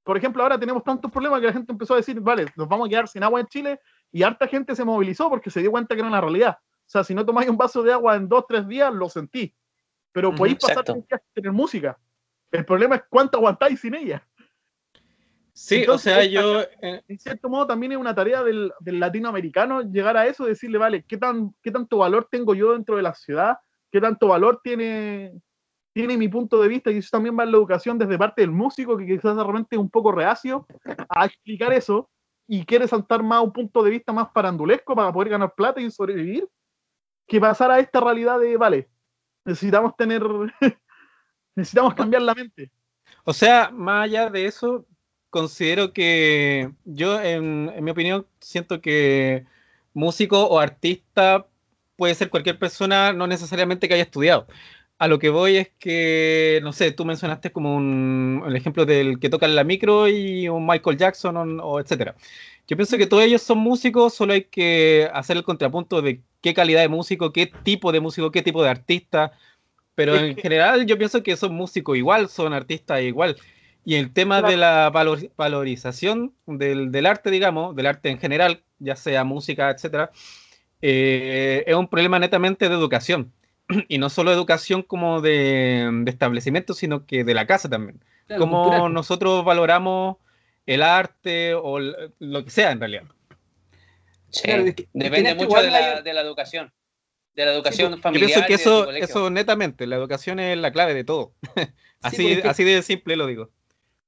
Por 0.02 0.16
ejemplo, 0.16 0.42
ahora 0.42 0.58
tenemos 0.58 0.82
tantos 0.82 1.10
problemas 1.10 1.40
que 1.40 1.46
la 1.46 1.52
gente 1.52 1.72
empezó 1.72 1.94
a 1.94 1.98
decir, 1.98 2.20
vale, 2.20 2.46
nos 2.56 2.68
vamos 2.68 2.86
a 2.86 2.90
quedar 2.90 3.08
sin 3.08 3.22
agua 3.22 3.40
en 3.40 3.46
Chile. 3.46 3.80
Y 4.10 4.22
harta 4.22 4.46
gente 4.48 4.74
se 4.74 4.84
movilizó 4.84 5.28
porque 5.28 5.50
se 5.50 5.60
dio 5.60 5.70
cuenta 5.70 5.94
que 5.94 6.00
era 6.00 6.08
una 6.08 6.20
realidad. 6.20 6.58
O 6.58 6.90
sea, 6.90 7.04
si 7.04 7.14
no 7.14 7.24
tomáis 7.24 7.48
un 7.48 7.56
vaso 7.56 7.82
de 7.82 7.92
agua 7.92 8.16
en 8.16 8.28
dos, 8.28 8.44
tres 8.48 8.66
días, 8.66 8.92
lo 8.92 9.08
sentí. 9.08 9.54
Pero 10.12 10.34
podéis 10.34 10.58
pasar 10.58 10.84
tres 10.84 11.06
días 11.08 11.20
sin 11.22 11.34
tener 11.34 11.52
música. 11.52 11.98
El 12.50 12.64
problema 12.64 12.96
es 12.96 13.02
cuánto 13.08 13.38
aguantáis 13.38 13.80
sin 13.80 13.94
ella. 13.94 14.26
Sí, 15.52 15.80
Entonces, 15.80 16.12
o 16.12 16.16
sea, 16.16 16.24
yo 16.24 16.62
eh, 16.62 17.02
en 17.06 17.18
cierto 17.18 17.48
modo 17.48 17.66
también 17.66 17.92
es 17.92 17.98
una 17.98 18.14
tarea 18.14 18.42
del, 18.42 18.72
del 18.80 18.98
latinoamericano 18.98 19.82
llegar 19.82 20.16
a 20.16 20.26
eso, 20.26 20.46
decirle, 20.46 20.78
vale, 20.78 21.04
¿qué, 21.06 21.16
tan, 21.16 21.54
¿qué 21.62 21.70
tanto 21.70 21.98
valor 21.98 22.28
tengo 22.30 22.54
yo 22.54 22.72
dentro 22.72 22.96
de 22.96 23.02
la 23.02 23.14
ciudad? 23.14 23.58
¿Qué 23.90 24.00
tanto 24.00 24.28
valor 24.28 24.60
tiene, 24.62 25.32
tiene 25.92 26.16
mi 26.16 26.28
punto 26.28 26.60
de 26.60 26.68
vista? 26.68 26.90
Y 26.90 26.98
eso 26.98 27.08
también 27.12 27.38
va 27.38 27.44
en 27.44 27.52
la 27.52 27.58
educación 27.58 27.98
desde 27.98 28.18
parte 28.18 28.42
del 28.42 28.50
músico, 28.50 28.96
que 28.96 29.06
quizás 29.06 29.36
de 29.36 29.44
repente 29.44 29.76
es 29.76 29.80
un 29.80 29.90
poco 29.90 30.12
reacio 30.12 30.66
a 31.08 31.26
explicar 31.26 31.72
eso 31.72 32.08
y 32.46 32.64
quiere 32.64 32.88
saltar 32.88 33.22
más 33.22 33.42
un 33.42 33.52
punto 33.52 33.82
de 33.82 33.90
vista 33.90 34.12
más 34.12 34.28
parandulesco 34.32 34.94
para 34.96 35.12
poder 35.12 35.28
ganar 35.28 35.54
plata 35.54 35.80
y 35.80 35.90
sobrevivir, 35.90 36.48
que 37.26 37.40
pasar 37.40 37.70
a 37.70 37.78
esta 37.78 38.00
realidad 38.00 38.40
de, 38.40 38.56
vale, 38.56 38.88
necesitamos 39.44 39.96
tener, 39.96 40.22
necesitamos 41.54 41.94
cambiar 41.94 42.22
la 42.22 42.34
mente. 42.34 42.70
O 43.24 43.32
sea, 43.32 43.70
más 43.70 44.04
allá 44.04 44.30
de 44.30 44.46
eso, 44.46 44.84
considero 45.30 45.92
que 45.92 46.72
yo, 46.84 47.20
en, 47.20 47.70
en 47.74 47.84
mi 47.84 47.90
opinión, 47.92 48.26
siento 48.40 48.80
que 48.80 49.46
músico 49.94 50.44
o 50.46 50.58
artista 50.58 51.46
puede 51.96 52.14
ser 52.14 52.30
cualquier 52.30 52.58
persona, 52.58 53.12
no 53.12 53.26
necesariamente 53.26 53.86
que 53.86 53.94
haya 53.94 54.04
estudiado. 54.04 54.46
A 55.00 55.08
lo 55.08 55.18
que 55.18 55.30
voy 55.30 55.56
es 55.56 55.70
que, 55.78 56.60
no 56.62 56.72
sé, 56.74 56.92
tú 56.92 57.06
mencionaste 57.06 57.50
como 57.50 57.74
un, 57.74 58.44
el 58.46 58.54
ejemplo 58.54 58.84
del 58.84 59.18
que 59.18 59.30
toca 59.30 59.46
en 59.46 59.56
la 59.56 59.64
micro 59.64 60.08
y 60.08 60.46
un 60.46 60.66
Michael 60.66 60.98
Jackson 60.98 61.36
o, 61.36 61.64
o 61.64 61.80
etcétera. 61.80 62.14
Yo 62.68 62.76
pienso 62.76 62.98
que 62.98 63.06
todos 63.06 63.24
ellos 63.24 63.40
son 63.42 63.58
músicos, 63.58 64.12
solo 64.14 64.34
hay 64.34 64.44
que 64.44 65.08
hacer 65.14 65.38
el 65.38 65.42
contrapunto 65.42 66.02
de 66.02 66.20
qué 66.42 66.52
calidad 66.52 66.82
de 66.82 66.88
músico, 66.88 67.32
qué 67.32 67.46
tipo 67.46 67.92
de 67.92 68.00
músico, 68.00 68.30
qué 68.30 68.42
tipo 68.42 68.62
de 68.62 68.68
artista. 68.68 69.32
Pero 69.94 70.14
en 70.14 70.36
general 70.36 70.84
yo 70.84 70.98
pienso 70.98 71.22
que 71.22 71.34
son 71.36 71.54
músicos 71.54 71.96
igual, 71.96 72.28
son 72.28 72.52
artistas 72.52 73.00
igual. 73.02 73.36
Y 73.86 73.94
el 73.94 74.12
tema 74.12 74.42
de 74.42 74.58
la 74.58 74.90
valor- 74.92 75.30
valorización 75.36 76.34
del, 76.46 76.92
del 76.92 77.06
arte, 77.06 77.30
digamos, 77.30 77.74
del 77.74 77.86
arte 77.86 78.10
en 78.10 78.18
general, 78.18 78.62
ya 78.78 78.96
sea 78.96 79.24
música, 79.24 79.70
etcétera, 79.70 80.10
eh, 80.82 81.64
es 81.66 81.74
un 81.74 81.88
problema 81.88 82.18
netamente 82.18 82.68
de 82.68 82.74
educación. 82.74 83.32
Y 83.88 83.98
no 83.98 84.10
solo 84.10 84.32
educación 84.32 84.82
como 84.82 85.20
de, 85.20 85.88
de 86.04 86.10
establecimiento, 86.10 86.74
sino 86.74 87.06
que 87.06 87.24
de 87.24 87.34
la 87.34 87.46
casa 87.46 87.68
también. 87.68 88.02
Claro, 88.26 88.40
Cómo 88.40 88.56
cultural, 88.62 88.80
pues. 88.82 88.92
nosotros 88.92 89.44
valoramos 89.44 90.16
el 90.66 90.82
arte 90.82 91.54
o 91.54 91.78
lo 91.80 92.44
que 92.44 92.50
sea 92.50 92.70
en 92.72 92.80
realidad. 92.80 93.04
Sí. 94.30 94.42
Claro, 94.44 94.64
es 94.64 94.74
que- 94.74 94.88
Depende 94.92 95.30
esto 95.30 95.44
mucho 95.44 95.62
de 95.62 95.70
la, 95.70 96.02
de 96.02 96.12
la 96.12 96.20
educación. 96.20 96.72
De 97.34 97.44
la 97.44 97.52
educación 97.52 97.92
Yo 97.92 97.98
familiar. 97.98 98.46
pienso 98.46 98.46
que 98.46 98.54
eso, 98.54 98.90
eso 98.90 99.30
netamente, 99.30 99.86
la 99.86 99.96
educación 99.96 100.40
es 100.40 100.58
la 100.58 100.72
clave 100.72 100.94
de 100.94 101.04
todo. 101.04 101.32
así, 102.02 102.16
porque 102.22 102.32
es 102.34 102.42
que- 102.42 102.48
así 102.48 102.64
de 102.64 102.82
simple 102.82 103.16
lo 103.16 103.26
digo. 103.26 103.50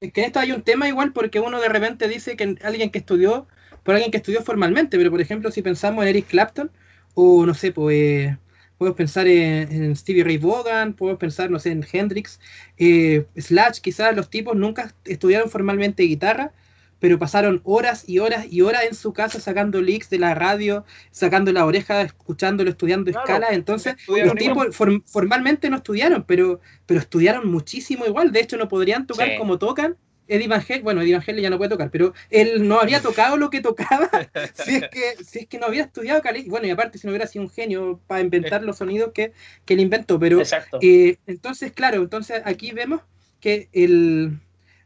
Es 0.01 0.12
que 0.12 0.20
en 0.22 0.27
esto 0.27 0.40
hay 0.40 0.51
un 0.53 0.62
tema 0.62 0.88
igual 0.88 1.12
porque 1.12 1.38
uno 1.40 1.61
de 1.61 1.68
repente 1.68 2.09
dice 2.09 2.37
que 2.37 2.57
alguien 2.64 2.90
que 2.90 2.98
estudió, 2.98 3.46
por 3.85 3.94
alguien 3.94 4.11
que 4.11 4.16
estudió 4.16 4.42
formalmente, 4.42 4.98
pero 4.98 5.11
por 5.11 5.20
ejemplo 5.20 5.51
si 5.53 5.62
pensamos 5.62 6.03
en 6.03 6.09
Eric 6.09 6.27
Clapton, 6.27 6.72
o 7.14 7.46
no 7.46 7.55
sé, 7.55 7.70
pues 7.72 8.37
podemos 8.83 8.97
pensar 8.97 9.29
en, 9.29 9.71
en 9.71 9.95
Stevie 9.97 10.25
Ray 10.25 10.38
Vaughan, 10.38 10.95
podemos 10.95 11.21
pensar, 11.21 11.51
no 11.53 11.61
sé, 11.61 11.71
en 11.71 11.87
Hendrix, 11.92 12.40
eh, 12.79 13.27
Slash, 13.37 13.79
quizás 13.81 14.16
los 14.16 14.29
tipos 14.29 14.57
nunca 14.57 14.92
estudiaron 15.05 15.49
formalmente 15.49 16.03
guitarra, 16.03 16.53
pero 16.99 17.16
pasaron 17.18 17.61
horas 17.64 18.09
y 18.09 18.18
horas 18.18 18.47
y 18.51 18.61
horas 18.62 18.83
en 18.88 18.95
su 18.97 19.12
casa 19.12 19.38
sacando 19.38 19.81
leaks 19.81 20.11
de 20.11 20.18
la 20.18 20.35
radio, 20.35 20.85
sacando 21.12 21.53
la 21.53 21.64
oreja, 21.64 22.03
escuchándolo, 22.03 22.71
estudiando 22.71 23.11
Claro, 23.12 23.25
escalas, 23.25 23.53
entonces 23.53 23.95
los 24.09 24.35
tipos 24.35 24.66
form- 24.77 25.03
formalmente 25.07 25.71
no 25.71 25.77
estudiaron, 25.77 26.25
pero, 26.25 26.61
pero 26.87 26.99
estudiaron 26.99 27.49
muchísimo 27.51 28.05
igual. 28.07 28.33
De 28.33 28.40
hecho, 28.40 28.57
no 28.57 28.68
podrían 28.68 29.07
tocar 29.07 29.29
Sí. 29.31 29.38
como 29.38 29.59
tocan. 29.59 29.97
Eddie 30.28 30.48
Van 30.48 30.62
Halen, 30.66 30.82
bueno, 30.85 31.00
Eddie 31.02 31.14
Van 31.14 31.24
Halen 31.26 31.42
ya 31.42 31.50
no 31.50 31.58
puede 31.58 31.70
tocar, 31.70 31.90
pero 31.90 32.14
él 32.30 32.66
no 32.68 32.78
habría 32.80 33.00
tocado 33.02 33.37
lo 33.37 33.50
que 33.50 33.61
tocaba 33.61 34.08
si 34.54 34.76
es 34.76 34.88
que, 34.88 35.16
si 35.24 35.40
es 35.40 35.46
que 35.46 35.58
no 35.58 35.68
hubiera 35.68 35.87
estudiado 35.87 36.22
cali- 36.22 36.48
Bueno, 36.48 36.66
y 36.66 36.70
aparte, 36.70 36.98
si 36.98 37.06
no 37.06 37.11
hubiera 37.12 37.26
sido 37.26 37.44
un 37.44 37.50
genio 37.50 38.00
para 38.06 38.20
inventar 38.22 38.62
los 38.62 38.78
sonidos 38.78 39.12
que, 39.12 39.32
que 39.64 39.74
él 39.74 39.80
inventó. 39.80 40.18
Pero 40.18 40.38
Exacto. 40.40 40.78
eh, 40.80 41.16
entonces, 41.26 41.72
claro, 41.72 42.02
entonces 42.02 42.42
aquí 42.44 42.72
vemos 42.72 43.00
que 43.40 43.68
el, 43.72 44.38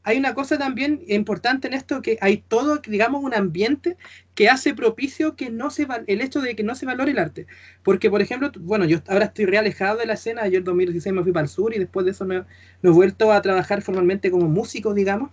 hay 0.06 0.18
una 0.18 0.34
cosa 0.34 0.56
también 0.58 1.02
importante 1.08 1.68
en 1.68 1.74
esto, 1.74 2.00
que 2.00 2.16
hay 2.20 2.38
todo, 2.38 2.78
digamos, 2.86 3.22
un 3.24 3.34
ambiente 3.34 3.96
que 4.34 4.48
hace 4.48 4.72
propicio 4.74 5.36
que 5.36 5.50
no 5.50 5.70
se 5.70 5.86
el 6.06 6.20
hecho 6.20 6.40
de 6.40 6.56
que 6.56 6.62
no 6.62 6.74
se 6.76 6.86
valore 6.86 7.10
el 7.12 7.18
arte. 7.18 7.46
Porque, 7.82 8.08
por 8.10 8.22
ejemplo, 8.22 8.50
bueno, 8.60 8.84
yo 8.84 8.98
ahora 9.08 9.26
estoy 9.26 9.46
realejado 9.46 9.98
de 9.98 10.06
la 10.06 10.14
escena, 10.14 10.46
yo 10.48 10.58
en 10.58 10.64
2016 10.64 11.14
me 11.14 11.22
fui 11.22 11.32
para 11.32 11.44
el 11.44 11.48
sur 11.50 11.74
y 11.74 11.78
después 11.78 12.06
de 12.06 12.12
eso 12.12 12.24
me, 12.24 12.40
me 12.82 12.90
he 12.90 12.92
vuelto 12.92 13.32
a 13.32 13.42
trabajar 13.42 13.82
formalmente 13.82 14.30
como 14.30 14.48
músico, 14.48 14.94
digamos. 14.94 15.30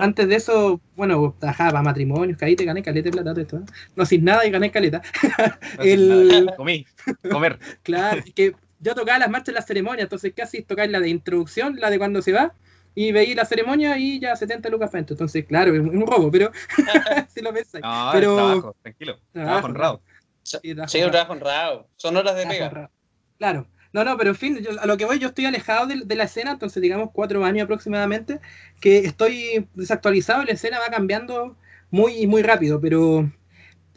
Antes 0.00 0.28
de 0.28 0.34
eso, 0.34 0.80
bueno, 0.96 1.36
trabajaba 1.38 1.70
para 1.70 1.82
matrimonios, 1.84 2.36
caí, 2.36 2.56
te 2.56 2.64
gané 2.64 2.82
caleta 2.82 3.06
de 3.06 3.12
plata, 3.12 3.30
todo 3.32 3.40
esto, 3.42 3.58
¿no? 3.60 3.66
No 3.94 4.06
sin 4.06 4.24
nada 4.24 4.44
y 4.44 4.50
gané 4.50 4.72
caleta. 4.72 5.02
el- 5.78 6.50
Comí, 6.56 6.84
comer. 7.30 7.58
Claro, 7.84 8.22
que 8.34 8.54
yo 8.80 8.94
tocaba 8.94 9.18
las 9.18 9.30
marchas 9.30 9.50
en 9.50 9.54
la 9.54 9.62
ceremonia, 9.62 10.02
entonces 10.02 10.32
casi 10.34 10.62
tocar 10.62 10.88
la 10.90 11.00
de 11.00 11.08
introducción, 11.08 11.76
la 11.78 11.90
de 11.90 11.98
cuando 11.98 12.22
se 12.22 12.32
va, 12.32 12.54
y 13.00 13.12
veí 13.12 13.34
la 13.34 13.44
ceremonia 13.44 13.96
y 13.96 14.18
ya 14.18 14.34
70 14.34 14.68
lucas 14.70 14.90
adentro. 14.92 15.14
Entonces, 15.14 15.44
claro, 15.46 15.72
es 15.72 15.80
un 15.80 16.04
robo, 16.06 16.30
pero 16.32 16.50
si 17.28 17.40
lo 17.42 17.52
pensáis. 17.52 17.84
No, 17.84 18.10
Pero- 18.12 18.34
trabajo, 18.36 18.76
tranquilo. 18.82 19.18
Trabajo, 19.32 19.32
Trabajo 19.32 19.66
honrado. 19.66 20.02
So- 20.42 20.58
sí, 20.62 20.74
trabajo 20.74 20.90
Sí, 20.90 20.98
un 20.98 21.04
honrado. 21.04 21.12
trabajo 21.12 21.32
honrado. 21.32 21.88
Son 21.96 22.16
horas 22.16 22.34
de 22.34 22.42
Trabajo 22.42 22.56
pega. 22.58 22.68
honrado. 22.68 22.90
Claro. 23.38 23.66
No, 23.92 24.04
no, 24.04 24.16
pero 24.18 24.30
en 24.30 24.36
fin, 24.36 24.58
yo- 24.58 24.80
a 24.80 24.86
lo 24.86 24.96
que 24.96 25.04
voy, 25.04 25.18
yo 25.20 25.28
estoy 25.28 25.46
alejado 25.46 25.86
de, 25.86 26.02
de 26.04 26.14
la 26.16 26.24
escena, 26.24 26.50
entonces 26.50 26.82
digamos 26.82 27.10
cuatro 27.12 27.44
años 27.44 27.64
aproximadamente, 27.64 28.40
que 28.80 28.98
estoy 28.98 29.66
desactualizado 29.74 30.42
y 30.42 30.46
la 30.46 30.52
escena 30.52 30.78
va 30.80 30.88
cambiando 30.90 31.56
muy, 31.90 32.26
muy 32.26 32.42
rápido, 32.42 32.80
pero 32.80 33.30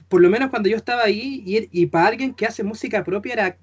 por 0.09 0.21
lo 0.21 0.29
menos 0.29 0.49
cuando 0.49 0.69
yo 0.69 0.77
estaba 0.77 1.03
ahí 1.03 1.43
y, 1.45 1.69
y 1.71 1.87
para 1.87 2.07
alguien 2.07 2.33
que 2.35 2.45
hace 2.45 2.63
música 2.63 3.03
propia 3.03 3.33
era 3.33 3.57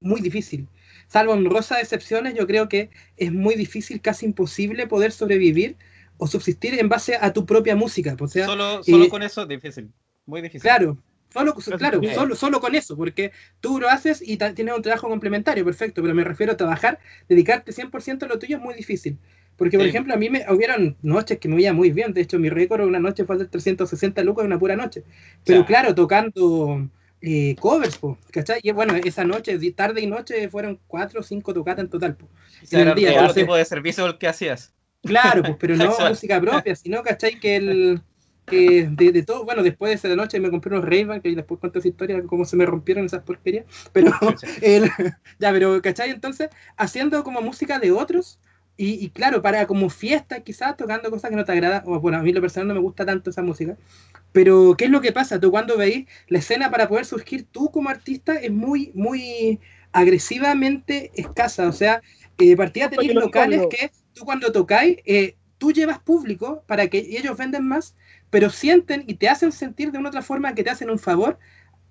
muy 0.00 0.20
difícil. 0.20 0.66
Salvo 1.08 1.32
honrosas 1.32 1.80
excepciones, 1.80 2.34
yo 2.34 2.46
creo 2.46 2.68
que 2.68 2.90
es 3.16 3.32
muy 3.32 3.54
difícil, 3.54 4.00
casi 4.00 4.26
imposible 4.26 4.86
poder 4.86 5.10
sobrevivir 5.10 5.76
o 6.18 6.26
subsistir 6.26 6.78
en 6.78 6.88
base 6.88 7.16
a 7.20 7.32
tu 7.32 7.46
propia 7.46 7.76
música. 7.76 8.16
O 8.20 8.28
sea, 8.28 8.46
solo 8.46 8.82
solo 8.84 9.04
eh, 9.04 9.08
con 9.08 9.22
eso 9.22 9.42
es 9.42 9.48
difícil. 9.48 9.90
Muy 10.26 10.42
difícil. 10.42 10.60
Claro, 10.60 10.98
solo, 11.32 11.54
claro, 11.54 12.00
solo, 12.14 12.34
solo 12.34 12.60
con 12.60 12.74
eso, 12.74 12.96
porque 12.96 13.32
tú 13.60 13.80
lo 13.80 13.88
haces 13.88 14.22
y 14.22 14.36
tienes 14.36 14.74
un 14.74 14.82
trabajo 14.82 15.08
complementario, 15.08 15.64
perfecto, 15.64 16.02
pero 16.02 16.14
me 16.14 16.24
refiero 16.24 16.52
a 16.52 16.56
trabajar, 16.56 16.98
dedicarte 17.28 17.72
100% 17.72 18.26
a 18.26 18.28
lo 18.28 18.38
tuyo 18.38 18.56
es 18.58 18.62
muy 18.62 18.74
difícil. 18.74 19.16
Porque, 19.56 19.76
por 19.76 19.86
Sí. 19.86 19.90
ejemplo, 19.90 20.14
a 20.14 20.16
mí 20.16 20.30
me 20.30 20.44
hubieron 20.50 20.96
noches 21.02 21.38
que 21.38 21.48
me 21.48 21.56
veía 21.56 21.72
muy 21.72 21.90
bien, 21.90 22.12
de 22.12 22.20
hecho 22.20 22.38
mi 22.38 22.48
récord 22.48 22.82
una 22.86 23.00
noche 23.00 23.24
fue 23.24 23.38
de 23.38 23.46
360 23.46 24.22
lucas 24.22 24.44
en 24.44 24.52
una 24.52 24.58
pura 24.58 24.76
noche. 24.76 25.02
Pero 25.44 25.60
Ya. 25.60 25.66
claro, 25.66 25.94
tocando 25.94 26.88
eh, 27.20 27.56
covers, 27.60 27.96
po, 27.98 28.18
¿cachai? 28.30 28.60
Y 28.62 28.72
bueno, 28.72 28.94
esa 28.96 29.24
noche, 29.24 29.58
tarde 29.72 30.00
y 30.00 30.06
noche, 30.06 30.48
fueron 30.48 30.80
cuatro 30.86 31.20
o 31.20 31.22
cinco 31.22 31.52
tocatas 31.52 31.84
en 31.84 31.90
total. 31.90 32.16
po. 32.16 32.28
El 32.70 32.94
día, 32.94 33.12
entonces- 33.12 33.42
tipo 33.42 33.56
de 33.56 33.64
servicio 33.64 34.06
el 34.06 34.18
que 34.18 34.28
hacías. 34.28 34.72
Claro, 35.02 35.42
pues, 35.42 35.56
pero 35.58 35.76
no 35.76 35.96
música 36.08 36.40
propia, 36.40 36.74
sino, 36.74 37.02
¿cachai? 37.02 37.38
Que 37.38 37.56
el. 37.56 38.02
Que 38.46 38.88
de, 38.90 39.12
de 39.12 39.22
todo, 39.24 39.44
bueno, 39.44 39.62
después 39.62 39.90
de 39.90 39.96
esa 39.96 40.16
noche 40.16 40.40
me 40.40 40.50
compré 40.50 40.74
unos 40.74 40.88
ray 40.88 41.06
que 41.20 41.34
después 41.34 41.60
cuento 41.60 41.80
esa 41.80 41.88
historia, 41.88 42.22
cómo 42.26 42.46
se 42.46 42.56
me 42.56 42.64
rompieron 42.64 43.04
esas 43.04 43.22
porquerías, 43.22 43.66
pero, 43.92 44.10
el, 44.62 44.90
ya, 45.38 45.52
pero, 45.52 45.82
¿cachai? 45.82 46.08
Entonces, 46.08 46.48
haciendo 46.78 47.22
como 47.24 47.42
música 47.42 47.78
de 47.78 47.92
otros, 47.92 48.40
y, 48.78 49.04
y 49.04 49.10
claro, 49.10 49.42
para 49.42 49.66
como 49.66 49.90
fiesta, 49.90 50.40
quizás 50.42 50.78
tocando 50.78 51.10
cosas 51.10 51.30
que 51.30 51.36
no 51.36 51.44
te 51.44 51.52
agradan, 51.52 51.82
o 51.86 52.00
bueno, 52.00 52.18
a 52.18 52.22
mí 52.22 52.32
lo 52.32 52.40
personal 52.40 52.68
no 52.68 52.74
me 52.74 52.80
gusta 52.80 53.06
tanto 53.06 53.30
esa 53.30 53.42
música, 53.42 53.76
pero 54.32 54.74
¿qué 54.78 54.86
es 54.86 54.90
lo 54.90 55.00
que 55.00 55.12
pasa? 55.12 55.40
Tú 55.40 55.50
cuando 55.50 55.76
veis 55.76 56.06
la 56.28 56.38
escena 56.38 56.70
para 56.70 56.88
poder 56.88 57.04
surgir 57.06 57.46
tú 57.50 57.70
como 57.70 57.90
artista 57.90 58.34
es 58.36 58.52
muy, 58.52 58.92
muy 58.94 59.60
agresivamente 59.92 61.12
escasa, 61.14 61.68
o 61.68 61.72
sea, 61.72 62.02
eh, 62.38 62.56
partida 62.56 62.90
tenéis 62.90 63.14
no 63.14 63.20
locales 63.22 63.66
que 63.68 63.90
tú 64.14 64.24
cuando 64.24 64.52
tocáis, 64.52 64.98
eh, 65.06 65.36
tú 65.58 65.72
llevas 65.72 65.98
público 65.98 66.62
para 66.66 66.88
que 66.88 66.98
ellos 66.98 67.36
venden 67.36 67.66
más, 67.66 67.96
pero 68.30 68.50
sienten 68.50 69.04
y 69.06 69.14
te 69.14 69.28
hacen 69.28 69.52
sentir 69.52 69.92
de 69.92 69.98
una 69.98 70.10
otra 70.10 70.22
forma 70.22 70.54
que 70.54 70.64
te 70.64 70.70
hacen 70.70 70.90
un 70.90 70.98
favor 70.98 71.38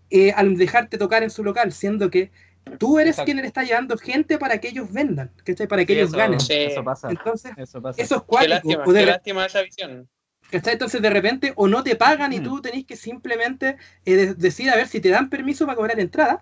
eh, 0.09 0.31
al 0.31 0.57
dejarte 0.57 0.97
tocar 0.97 1.23
en 1.23 1.29
su 1.29 1.43
local, 1.43 1.71
siendo 1.73 2.09
que 2.09 2.31
tú 2.77 2.99
eres 2.99 3.11
Exacto. 3.11 3.25
quien 3.25 3.37
le 3.37 3.47
está 3.47 3.63
llevando 3.63 3.97
gente 3.97 4.37
para 4.37 4.59
que 4.59 4.69
ellos 4.69 4.91
vendan, 4.91 5.31
¿cachai? 5.43 5.67
Para 5.67 5.85
que 5.85 5.93
Sí, 5.93 5.99
ellos 5.99 6.09
eso, 6.09 6.17
ganen. 6.17 6.39
Sí. 6.39 6.53
eso 6.53 6.83
pasa. 6.83 7.09
Entonces, 7.09 7.51
Eso 7.57 7.81
pasa. 7.81 8.01
eso 8.01 8.15
es 8.29 8.37
Qué 8.39 8.47
lástima, 8.47 8.83
de 8.85 8.93
qué 8.93 9.05
re- 9.05 9.11
lástima 9.11 9.45
esa 9.45 9.61
visión. 9.61 10.09
¿cachai? 10.51 10.73
Entonces 10.73 11.01
de 11.01 11.09
repente 11.09 11.53
o 11.55 11.67
no 11.67 11.83
te 11.83 11.95
pagan 11.95 12.31
y 12.33 12.39
Mm. 12.39 12.43
tú 12.43 12.61
tenés 12.61 12.85
que 12.85 12.95
simplemente 12.95 13.77
eh, 14.05 14.15
de- 14.15 14.33
decir 14.33 14.69
a 14.69 14.75
ver 14.75 14.87
si 14.87 14.99
te 15.01 15.09
dan 15.09 15.29
permiso 15.29 15.65
para 15.65 15.75
cobrar 15.75 15.99
entrada, 15.99 16.41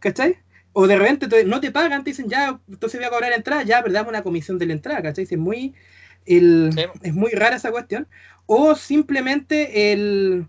¿cachai? 0.00 0.38
O 0.72 0.86
de 0.86 0.96
repente 0.96 1.28
te- 1.28 1.44
no 1.44 1.60
te 1.60 1.70
pagan, 1.70 2.02
te 2.04 2.10
dicen 2.10 2.28
ya, 2.28 2.60
entonces 2.68 2.98
voy 2.98 3.06
a 3.06 3.10
cobrar 3.10 3.32
entrada, 3.32 3.62
ya, 3.62 3.82
pero 3.82 3.92
dame 3.94 4.08
una 4.08 4.22
comisión 4.22 4.58
de 4.58 4.66
la 4.66 4.72
entrada, 4.72 5.02
¿cachai? 5.02 5.24
Es 5.30 5.38
muy, 5.38 5.74
el, 6.26 6.70
Sí. 6.74 6.84
es 7.02 7.14
muy 7.14 7.30
rara 7.32 7.56
esa 7.56 7.70
cuestión. 7.70 8.08
O 8.46 8.74
simplemente 8.74 9.92
el, 9.92 10.46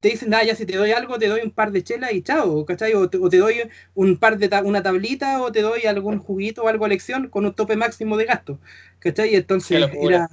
te 0.00 0.08
dicen, 0.10 0.32
ah, 0.34 0.44
ya 0.44 0.54
si 0.54 0.66
te 0.66 0.76
doy 0.76 0.92
algo, 0.92 1.18
te 1.18 1.28
doy 1.28 1.40
un 1.42 1.50
par 1.50 1.72
de 1.72 1.82
chelas 1.84 2.12
y 2.12 2.22
chao, 2.22 2.64
¿cachai? 2.66 2.94
O 2.94 3.08
te, 3.10 3.18
o 3.18 3.28
te 3.28 3.38
doy 3.38 3.62
un 3.94 4.16
par 4.18 4.38
de 4.38 4.48
ta- 4.48 4.62
una 4.62 4.82
tablita 4.82 5.42
o 5.42 5.52
te 5.52 5.62
doy 5.62 5.86
algún 5.86 6.18
juguito 6.18 6.62
o 6.64 6.68
algo 6.68 6.84
a 6.84 6.88
elección 6.88 7.28
con 7.28 7.44
un 7.46 7.54
tope 7.54 7.76
máximo 7.76 8.16
de 8.16 8.24
gasto, 8.26 8.60
¿cachai? 9.00 9.32
Y 9.32 9.36
entonces 9.36 9.90
era... 10.00 10.28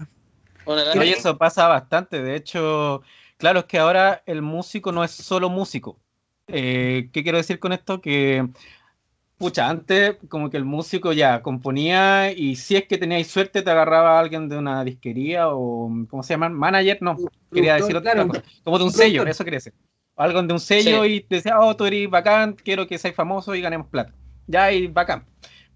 Lástima. 0.66 1.04
eso 1.06 1.38
pasa 1.38 1.68
bastante. 1.68 2.22
De 2.22 2.36
hecho, 2.36 3.02
claro, 3.38 3.60
es 3.60 3.66
que 3.66 3.78
ahora 3.80 4.24
el 4.26 4.42
músico 4.42 4.92
no 4.92 5.04
es 5.04 5.12
solo 5.12 5.50
músico. 5.50 6.00
Eh, 6.48 7.10
¿qué 7.14 7.24
quiero 7.24 7.38
decir 7.38 7.60
con 7.60 7.74
esto? 7.74 8.02
Que, 8.02 8.48
pucha, 9.38 9.70
antes 9.70 10.16
como 10.30 10.50
que 10.50 10.58
el 10.58 10.66
músico 10.66 11.12
ya 11.14 11.42
componía 11.42 12.32
y 12.32 12.56
si 12.56 12.76
es 12.76 12.88
que 12.88 12.98
teníais 12.98 13.28
suerte 13.28 13.62
te 13.62 13.70
agarraba 13.70 14.18
a 14.18 14.20
alguien 14.20 14.48
de 14.48 14.58
una 14.58 14.84
disquería 14.84 15.50
o, 15.50 15.90
¿cómo 16.10 16.24
se 16.24 16.34
llama? 16.34 16.50
Manager, 16.50 16.98
no, 17.02 17.18
quería 17.52 17.76
decir 17.76 17.96
otra 17.96 18.14
claro, 18.14 18.28
cosa. 18.30 18.44
Como 18.64 18.78
de 18.78 18.84
un 18.86 18.92
sello, 18.92 19.26
eso 19.26 19.44
quería 19.44 19.58
decir. 19.58 19.74
Algo 20.16 20.42
de 20.42 20.54
un 20.54 20.60
sello 20.60 21.04
Sí. 21.04 21.12
y 21.12 21.22
te 21.22 21.36
decía, 21.36 21.60
oh, 21.60 21.76
tú 21.76 21.86
eres 21.86 22.10
bacán, 22.10 22.54
quiero 22.54 22.88
que 22.88 22.98
seas 22.98 23.16
famoso 23.16 23.54
y 23.54 23.62
ganemos 23.62 23.88
plata. 23.88 24.14
Ya, 24.48 24.72
y 24.72 24.88
bacán. 24.88 25.26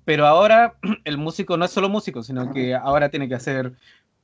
Pero 0.06 0.26
ahora 0.26 0.76
el 1.04 1.18
músico 1.18 1.58
no 1.58 1.66
es 1.66 1.72
solo 1.72 1.90
músico, 1.90 2.24
sino 2.24 2.52
que 2.54 2.74
ahora 2.74 3.10
tiene 3.10 3.28
que 3.28 3.36
hacer 3.36 3.74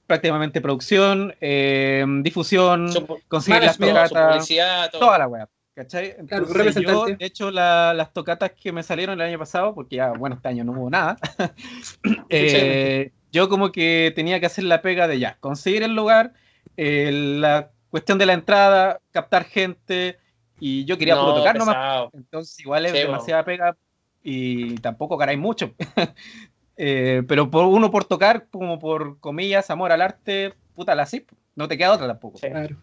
prácticamente 0.07 0.61
producción, 0.61 1.35
eh, 1.41 2.05
difusión, 2.21 2.89
conseguir 3.27 3.63
las 3.63 3.77
todo. 3.77 4.99
toda 4.99 5.17
la 5.17 5.27
weá. 5.27 5.49
¿Cachai? 5.75 6.13
Claro, 6.25 6.45
Entonces, 6.45 6.53
yo, 6.55 6.57
representante. 6.57 7.15
de 7.17 7.25
hecho, 7.25 7.51
la- 7.51 7.93
las 7.93 8.13
tocatas 8.13 8.53
que 8.53 8.71
me 8.71 8.81
salieron 8.81 9.19
el 9.19 9.27
año 9.27 9.37
pasado, 9.37 9.75
porque 9.75 9.97
ya, 9.97 10.11
bueno, 10.13 10.37
este 10.37 10.47
año 10.47 10.63
no 10.63 10.71
hubo 10.71 10.89
nada, 10.89 11.17
eh, 12.29 13.11
yo 13.31 13.49
como 13.49 13.71
que 13.73 14.13
tenía 14.15 14.39
que 14.39 14.45
hacer 14.45 14.63
la 14.63 14.81
pega 14.81 15.07
de 15.07 15.19
ya, 15.19 15.37
conseguir 15.41 15.83
el 15.83 15.93
lugar, 15.93 16.33
eh, 16.77 17.11
la 17.11 17.71
cuestión 17.89 18.17
de 18.17 18.25
la 18.25 18.33
entrada, 18.33 19.01
captar 19.11 19.43
gente, 19.43 20.17
y 20.59 20.85
yo 20.85 20.97
quería 20.97 21.15
puro 21.15 21.29
No, 21.31 21.35
tocar 21.35 21.57
nomás. 21.57 22.09
Entonces 22.13 22.57
igual 22.59 22.85
es 22.85 22.93
demasiada 22.93 23.43
pega 23.43 23.77
y 24.23 24.75
tampoco 24.75 25.17
ganáis 25.17 25.39
mucho. 25.39 25.73
Eh, 26.77 27.23
pero 27.29 27.49
por 27.49 27.63
uno 27.63 27.89
por 27.89 28.03
tocar, 28.03 28.47
como 28.51 28.79
por 28.79 29.21
comillas, 29.21 29.69
amor 29.69 29.93
al 29.93 30.01
arte, 30.01 30.55
puta 30.73 30.93
la 30.93 31.05
sí, 31.05 31.25
no 31.55 31.69
te 31.69 31.77
queda 31.77 31.93
otra 31.93 32.05
tampoco. 32.05 32.37
Sí. 32.37 32.49
Claro. 32.49 32.75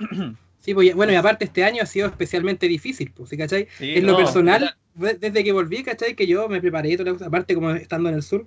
Sí, 0.66 0.74
pues, 0.74 0.94
bueno, 0.96 1.12
y 1.12 1.14
aparte 1.16 1.44
este 1.44 1.62
año 1.64 1.82
ha 1.82 1.86
sido 1.86 2.08
especialmente 2.08 2.66
difícil, 2.68 3.12
pues, 3.12 3.30
¿sí, 3.30 3.36
¿cachai? 3.36 3.68
Sí, 3.78 3.92
en 3.94 4.06
lo 4.06 4.16
personal, 4.16 4.76
de- 4.94 5.14
desde 5.14 5.44
que 5.44 5.52
volví, 5.52 5.84
¿cachai? 5.84 6.16
Que 6.16 6.26
yo 6.26 6.48
me 6.48 6.60
preparé, 6.60 6.96
toda 6.96 7.10
la 7.10 7.12
cosa, 7.12 7.26
aparte 7.26 7.54
como 7.54 7.70
estando 7.70 8.08
en 8.08 8.16
el 8.16 8.22
sur, 8.22 8.46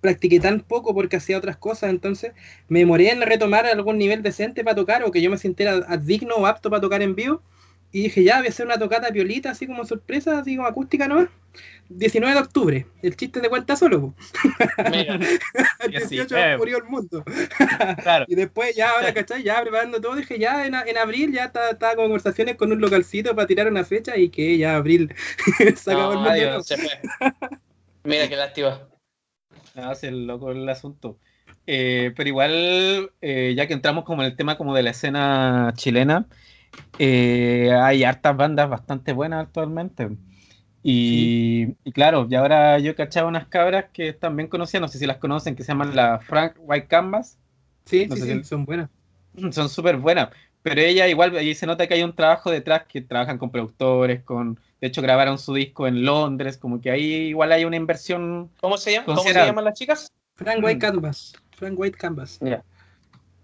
practiqué 0.00 0.40
tan 0.40 0.60
poco 0.62 0.94
porque 0.94 1.16
hacía 1.16 1.36
otras 1.38 1.56
cosas, 1.58 1.90
entonces 1.90 2.32
me 2.68 2.78
demoré 2.80 3.10
en 3.10 3.20
retomar 3.22 3.66
algún 3.66 3.98
nivel 3.98 4.22
decente 4.22 4.64
para 4.64 4.76
tocar 4.76 5.04
o 5.04 5.10
que 5.10 5.20
yo 5.22 5.30
me 5.30 5.38
sintiera 5.38 5.80
digno 5.98 6.36
o 6.36 6.46
apto 6.46 6.70
para 6.70 6.80
tocar 6.80 7.02
en 7.02 7.14
vivo. 7.14 7.42
Y 7.92 8.02
dije, 8.04 8.24
ya, 8.24 8.38
voy 8.38 8.46
a 8.46 8.50
hacer 8.50 8.66
una 8.66 8.78
tocata 8.78 9.10
piolita, 9.12 9.50
así 9.50 9.66
como 9.66 9.84
sorpresa, 9.84 10.38
así 10.38 10.56
como 10.56 10.68
acústica 10.68 11.08
nomás. 11.08 11.28
19 11.88 12.34
de 12.34 12.40
octubre, 12.40 12.86
el 13.02 13.16
chiste 13.16 13.40
de 13.40 13.48
cuenta 13.48 13.76
solo. 13.76 14.14
Mira, 14.90 15.14
El 15.80 15.92
Y 15.92 15.96
así, 15.96 16.16
18 16.16 16.36
eh. 16.36 16.56
murió 16.58 16.78
el 16.78 16.84
mundo. 16.84 17.24
Claro. 18.02 18.26
Y 18.28 18.34
después 18.34 18.76
ya, 18.76 18.90
ahora, 18.90 19.12
¿cachai? 19.14 19.42
Ya 19.42 19.60
preparando 19.62 20.00
todo, 20.00 20.16
dije, 20.16 20.38
ya 20.38 20.66
en, 20.66 20.74
abril 20.74 21.32
ya 21.32 21.44
estaba, 21.44 21.70
estaba 21.70 21.94
con 21.94 22.04
conversaciones 22.04 22.56
con 22.56 22.72
un 22.72 22.80
localcito 22.80 23.34
para 23.34 23.46
tirar 23.46 23.68
una 23.68 23.84
fecha 23.84 24.16
y 24.16 24.28
que 24.28 24.58
ya 24.58 24.76
abril 24.76 25.14
se 25.76 25.92
acabó 25.92 26.12
el 26.12 26.18
mundo. 26.18 26.62
se. 26.62 26.76
Mira 28.04 28.28
qué 28.28 28.36
lástima. 28.36 28.88
No, 29.74 29.92
es 29.92 30.02
el 30.04 30.26
loco 30.26 30.50
el 30.50 30.68
asunto. 30.68 31.18
Eh, 31.70 32.12
pero 32.16 32.28
igual, 32.28 33.12
eh, 33.20 33.54
ya 33.54 33.66
que 33.66 33.74
entramos 33.74 34.04
como 34.04 34.22
en 34.22 34.30
el 34.30 34.36
tema 34.36 34.56
como 34.56 34.74
de 34.74 34.82
la 34.82 34.90
escena 34.90 35.72
chilena, 35.76 36.26
eh, 36.98 37.70
hay 37.72 38.04
hartas 38.04 38.36
bandas 38.36 38.70
bastante 38.70 39.12
buenas 39.12 39.46
actualmente. 39.46 40.08
Y, 40.82 41.74
y 41.84 41.92
claro, 41.92 42.26
y 42.30 42.34
ahora 42.34 42.78
yo 42.78 42.92
he 42.92 42.94
cachado 42.94 43.28
unas 43.28 43.46
cabras 43.48 43.86
que 43.92 44.08
están 44.08 44.36
bien 44.36 44.48
conocidas, 44.48 44.80
no 44.82 44.88
sé 44.88 44.98
si 44.98 45.06
las 45.06 45.18
conocen, 45.18 45.56
que 45.56 45.62
se 45.64 45.68
llaman 45.72 45.94
la 45.96 46.20
Frank 46.20 46.54
White 46.58 46.86
Canvas. 46.86 47.38
Sí, 47.84 48.06
No 48.06 48.14
sí, 48.16 48.22
sé 48.22 48.32
sí, 48.34 48.38
si- 48.38 48.44
son 48.44 48.64
buenas. 48.64 48.88
Son 49.52 49.68
súper 49.68 49.96
buenas. 49.96 50.28
Pero 50.62 50.80
ella 50.80 51.06
igual, 51.08 51.36
ahí 51.36 51.54
se 51.54 51.66
nota 51.66 51.86
que 51.86 51.94
hay 51.94 52.02
un 52.02 52.14
trabajo 52.14 52.50
detrás, 52.50 52.84
que 52.86 53.00
trabajan 53.00 53.38
con 53.38 53.50
productores, 53.50 54.22
con, 54.22 54.58
de 54.80 54.88
hecho 54.88 55.00
grabaron 55.02 55.38
su 55.38 55.54
disco 55.54 55.86
en 55.86 56.04
Londres, 56.04 56.58
como 56.58 56.80
que 56.80 56.90
ahí 56.90 57.12
igual 57.28 57.52
hay 57.52 57.64
una 57.64 57.76
inversión 57.76 58.50
¿Cómo 58.60 58.76
se 58.76 58.92
llama? 58.92 59.06
¿Cómo 59.06 59.22
se 59.22 59.32
llaman 59.32 59.64
las 59.64 59.78
chicas? 59.78 60.12
Frank 60.34 60.58
Mm. 60.60 60.64
White 60.64 60.78
Canvas. 60.78 61.32
Frank 61.52 61.78
White 61.78 61.96
Canvas. 61.98 62.38
Ya. 62.40 62.62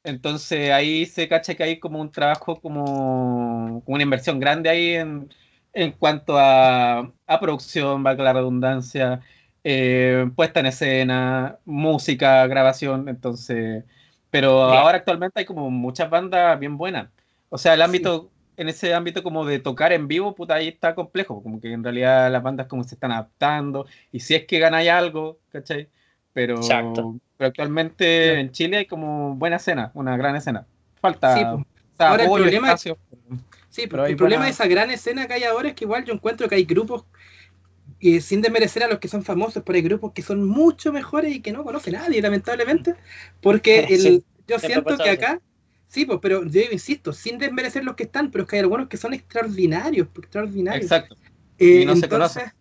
Entonces 0.02 0.70
ahí 0.70 1.06
se 1.06 1.28
cacha 1.28 1.54
que 1.54 1.62
hay 1.62 1.78
como 1.78 2.00
un 2.00 2.10
trabajo, 2.10 2.60
como, 2.60 3.82
como 3.84 3.94
una 3.94 4.02
inversión 4.02 4.38
grande 4.38 4.68
ahí 4.68 4.90
en, 4.94 5.30
en 5.74 5.92
cuanto 5.92 6.38
a, 6.38 7.00
a 7.26 7.40
producción, 7.40 8.02
valga 8.02 8.24
la 8.24 8.32
redundancia, 8.32 9.20
eh, 9.64 10.30
puesta 10.36 10.60
en 10.60 10.66
escena, 10.66 11.58
música, 11.64 12.46
grabación, 12.46 13.08
entonces, 13.08 13.84
pero 14.30 14.72
Ya. 14.72 14.80
ahora 14.80 14.98
actualmente 14.98 15.40
hay 15.40 15.44
como 15.44 15.70
muchas 15.70 16.08
bandas 16.10 16.58
bien 16.60 16.76
buenas. 16.76 17.08
O 17.48 17.58
sea, 17.58 17.74
el 17.74 17.82
ámbito, 17.82 18.30
en 18.56 18.68
ese 18.68 18.94
ámbito 18.94 19.22
como 19.22 19.44
de 19.44 19.58
tocar 19.58 19.92
en 19.92 20.06
vivo, 20.06 20.34
puta, 20.34 20.54
ahí 20.54 20.68
está 20.68 20.94
complejo, 20.94 21.42
como 21.42 21.60
que 21.60 21.72
en 21.72 21.82
realidad 21.82 22.30
las 22.30 22.42
bandas 22.42 22.66
como 22.66 22.84
se 22.84 22.94
están 22.94 23.12
adaptando, 23.12 23.86
y 24.12 24.20
si 24.20 24.34
es 24.34 24.44
que 24.46 24.58
ganáis 24.58 24.90
algo, 24.90 25.38
¿cachai? 25.50 25.88
Pero, 26.32 26.56
Exacto. 26.56 27.16
pero 27.36 27.48
actualmente 27.48 28.24
Claro. 28.26 28.40
en 28.40 28.50
Chile 28.52 28.76
hay 28.78 28.86
como 28.86 29.34
buena 29.34 29.56
escena, 29.56 29.90
una 29.94 30.16
gran 30.16 30.36
escena. 30.36 30.66
Falta 31.00 31.34
Sí, 31.36 31.44
pues. 31.44 31.62
o 31.64 31.96
sea, 31.96 32.10
Ahora 32.10 32.24
el 32.24 32.30
problema 32.30 32.68
es- 32.72 32.86
espacio. 32.86 32.98
Sí, 33.74 33.86
Pero 33.88 34.06
el 34.06 34.16
problema 34.16 34.44
de 34.44 34.50
esa 34.52 34.66
gran 34.66 34.90
escena 34.90 35.26
que 35.26 35.34
hay 35.34 35.44
ahora 35.44 35.68
es 35.70 35.74
que 35.74 35.84
igual 35.84 36.04
yo 36.04 36.14
encuentro 36.14 36.48
que 36.48 36.54
hay 36.54 36.64
grupos, 36.64 37.06
y 38.00 38.20
sin 38.20 38.42
desmerecer 38.42 38.82
a 38.84 38.88
los 38.88 38.98
que 39.00 39.08
son 39.08 39.24
famosos, 39.24 39.62
pero 39.64 39.76
hay 39.76 39.82
grupos 39.82 40.12
que 40.14 40.22
son 40.22 40.44
mucho 40.46 40.92
mejores 40.92 41.34
y 41.36 41.42
que 41.42 41.52
no 41.52 41.64
conoce 41.64 41.92
nadie, 41.92 42.22
lamentablemente, 42.22 42.96
porque 43.42 43.80
el, 43.90 44.16
Sí, 44.16 44.24
yo 44.48 44.58
siento 44.60 45.00
que 45.00 45.10
acá, 45.10 45.40
sí, 45.88 46.06
pues, 46.06 46.20
pero 46.22 46.44
yo 46.46 46.62
insisto, 46.72 47.12
sin 47.12 47.38
desmerecer 47.38 47.84
los 47.84 47.96
que 47.96 48.04
están, 48.04 48.30
pero 48.30 48.44
es 48.44 48.50
que 48.50 48.56
hay 48.56 48.62
algunos 48.62 48.88
que 48.88 48.96
son 48.98 49.14
extraordinarios, 49.14 50.08
extraordinarios. 50.18 50.92
Exacto. 50.92 51.16
Eh, 51.58 51.84
Y 51.84 51.86
no 51.86 51.96
se 51.96 52.08
entonces, 52.08 52.08
conocen. 52.08 52.52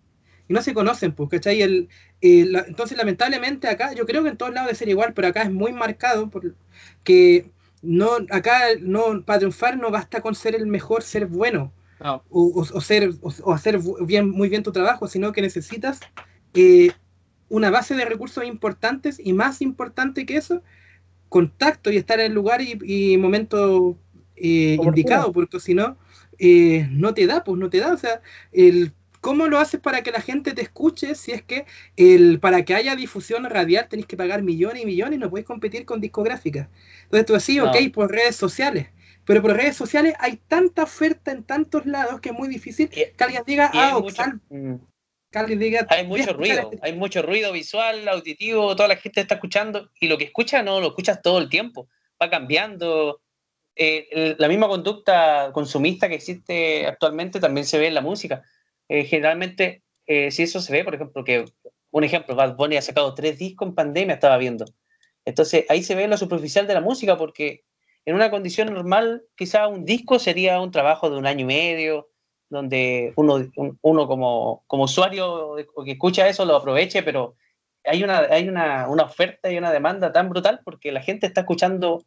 y 0.48 0.54
no 0.54 0.62
se 0.62 0.74
conocen, 0.74 1.14
pues, 1.16 1.30
¿cachai? 1.30 1.62
El, 1.62 1.90
eh, 2.22 2.46
la- 2.48 2.66
entonces, 2.68 2.98
lamentablemente, 2.98 3.68
acá, 3.70 3.94
yo 3.94 4.06
creo 4.06 4.24
que 4.24 4.30
en 4.30 4.38
todos 4.38 4.54
lados 4.54 4.70
de 4.72 4.76
ser 4.76 4.90
igual, 4.90 5.14
pero 5.14 5.30
acá 5.30 5.44
es 5.44 5.52
muy 5.52 5.74
marcado 5.74 6.30
por 6.30 6.56
que 7.04 7.53
no, 7.84 8.18
acá 8.32 8.60
no, 8.82 9.24
para 9.26 9.40
triunfar 9.42 9.78
no 9.78 9.92
basta 9.92 10.22
con 10.22 10.36
ser 10.36 10.56
el 10.56 10.68
mejor, 10.68 11.04
ser 11.04 11.28
bueno, 11.28 11.74
No, 12.00 12.24
o, 12.30 12.44
o- 12.62 12.78
o 12.78 12.82
ser, 12.82 13.12
o, 13.22 13.54
hacer 13.54 13.80
bien, 14.06 14.30
muy 14.32 14.50
bien 14.50 14.64
tu 14.64 14.74
trabajo, 14.74 15.08
sino 15.08 15.34
que 15.34 15.42
necesitas 15.44 16.00
eh, 16.56 16.92
una 17.50 17.72
base 17.72 17.96
de 17.96 18.06
recursos 18.06 18.46
importantes 18.46 19.20
y 19.24 19.34
más 19.34 19.62
importante 19.62 20.26
que 20.26 20.38
eso, 20.38 20.64
contacto 21.30 21.92
y 21.92 21.98
estar 21.98 22.20
en 22.20 22.28
el 22.28 22.34
lugar 22.34 22.62
y, 22.62 22.78
y 22.84 23.18
momento 23.18 23.98
eh, 24.36 24.80
indicado, 24.82 25.32
porque 25.34 25.60
si 25.60 25.74
no, 25.74 25.98
eh, 26.40 26.88
no 26.92 27.14
te 27.14 27.28
da, 27.28 27.44
pues 27.44 27.60
no 27.60 27.70
te 27.70 27.80
da. 27.80 27.94
O 27.94 27.98
sea, 27.98 28.22
el, 28.52 28.94
¿cómo 29.24 29.48
lo 29.48 29.58
haces 29.58 29.80
para 29.80 30.04
que 30.04 30.12
la 30.12 30.20
gente 30.20 30.52
te 30.52 30.62
escuche 30.62 31.16
si 31.16 31.32
es 31.32 31.42
que 31.42 31.66
el, 31.96 32.42
para 32.42 32.66
que 32.66 32.76
haya 32.76 32.94
difusión 32.94 33.46
radial 33.46 33.88
tenés 33.88 34.06
que 34.06 34.18
pagar 34.18 34.44
millones 34.44 34.84
y 34.84 34.86
millones 34.86 35.16
y 35.16 35.18
no 35.18 35.30
puedes 35.30 35.48
competir 35.48 35.86
con 35.86 36.02
discográficas? 36.02 36.68
Entonces 37.06 37.26
tú 37.26 37.34
decís, 37.34 37.58
No. 37.58 37.72
ok, 37.72 37.94
por 37.94 38.12
redes 38.12 38.36
sociales. 38.36 38.88
Pero 39.26 39.42
por 39.42 39.56
redes 39.56 39.78
sociales 39.78 40.14
hay 40.20 40.36
tanta 40.50 40.84
oferta 40.84 41.32
en 41.32 41.44
tantos 41.44 41.86
lados 41.86 42.20
que 42.20 42.30
es 42.30 42.36
muy 42.36 42.50
difícil 42.50 42.90
que 42.90 43.14
alguien 43.18 43.44
diga, 43.48 43.72
ah, 43.74 43.94
mucho, 43.94 44.08
Oxal, 44.08 44.42
mm, 44.50 44.76
que 45.32 45.40
alguien 45.40 45.60
diga, 45.60 45.88
hay 45.90 46.06
mucho 46.06 46.34
ruido, 46.34 46.72
hay 46.82 46.94
mucho 46.94 47.22
ruido 47.22 47.54
visual, 47.54 48.06
auditivo, 48.10 48.76
toda 48.76 48.90
la 48.90 48.98
gente 48.98 49.22
está 49.22 49.36
escuchando 49.36 49.90
y 50.02 50.10
lo 50.10 50.18
que 50.18 50.26
escucha 50.26 50.62
no 50.64 50.82
lo 50.82 50.88
escuchas 50.88 51.22
todo 51.22 51.38
el 51.38 51.48
tiempo, 51.48 51.88
va 52.22 52.30
cambiando. 52.30 53.22
Eh, 53.76 54.36
la 54.38 54.50
misma 54.50 54.68
conducta 54.68 55.50
consumista 55.54 56.10
que 56.10 56.16
existe 56.16 56.86
actualmente 56.86 57.40
también 57.40 57.66
se 57.66 57.80
ve 57.80 57.88
en 57.88 57.96
la 57.96 58.02
música. 58.02 58.44
Eh, 58.90 59.06
generalmente, 59.06 59.84
eh, 60.06 60.32
si 60.32 60.44
eso 60.44 60.60
se 60.60 60.72
ve, 60.74 60.84
por 60.84 60.96
ejemplo, 60.96 61.24
que 61.24 61.46
un 61.92 62.04
ejemplo, 62.04 62.36
Bad 62.36 62.56
Bunny 62.56 62.78
ha 62.78 62.82
sacado 62.82 63.14
tres 63.14 63.38
discos 63.38 63.68
en 63.70 63.76
pandemia, 63.76 64.16
estaba 64.16 64.38
viendo. 64.38 64.66
Entonces 65.26 65.66
ahí 65.70 65.84
se 65.84 65.96
ve 65.96 66.08
lo 66.08 66.18
superficial 66.18 66.68
de 66.68 66.74
la 66.74 66.82
música 66.82 67.18
porque 67.18 67.64
en 68.06 68.16
una 68.16 68.30
condición 68.30 68.74
normal, 68.74 69.24
quizá 69.36 69.68
un 69.68 69.86
disco 69.86 70.20
sería 70.20 70.60
un 70.60 70.72
trabajo 70.72 71.10
de 71.10 71.18
un 71.18 71.26
año 71.26 71.42
y 71.44 71.46
medio, 71.46 72.10
donde 72.50 73.14
uno, 73.16 73.36
un- 73.56 73.80
uno 73.82 74.08
como, 74.08 74.64
como 74.68 74.84
usuario 74.84 75.56
o 75.76 75.84
que 75.86 75.92
escucha 75.92 76.28
eso 76.28 76.44
lo 76.46 76.56
aproveche, 76.58 77.02
pero 77.04 77.36
hay, 77.86 78.04
una, 78.04 78.20
hay 78.20 78.48
una, 78.50 78.90
una 78.90 79.04
oferta 79.04 79.50
y 79.52 79.58
una 79.58 79.72
demanda 79.72 80.12
tan 80.12 80.30
brutal 80.30 80.60
porque 80.66 80.92
la 80.92 81.02
gente 81.02 81.26
está 81.28 81.42
escuchando, 81.42 82.04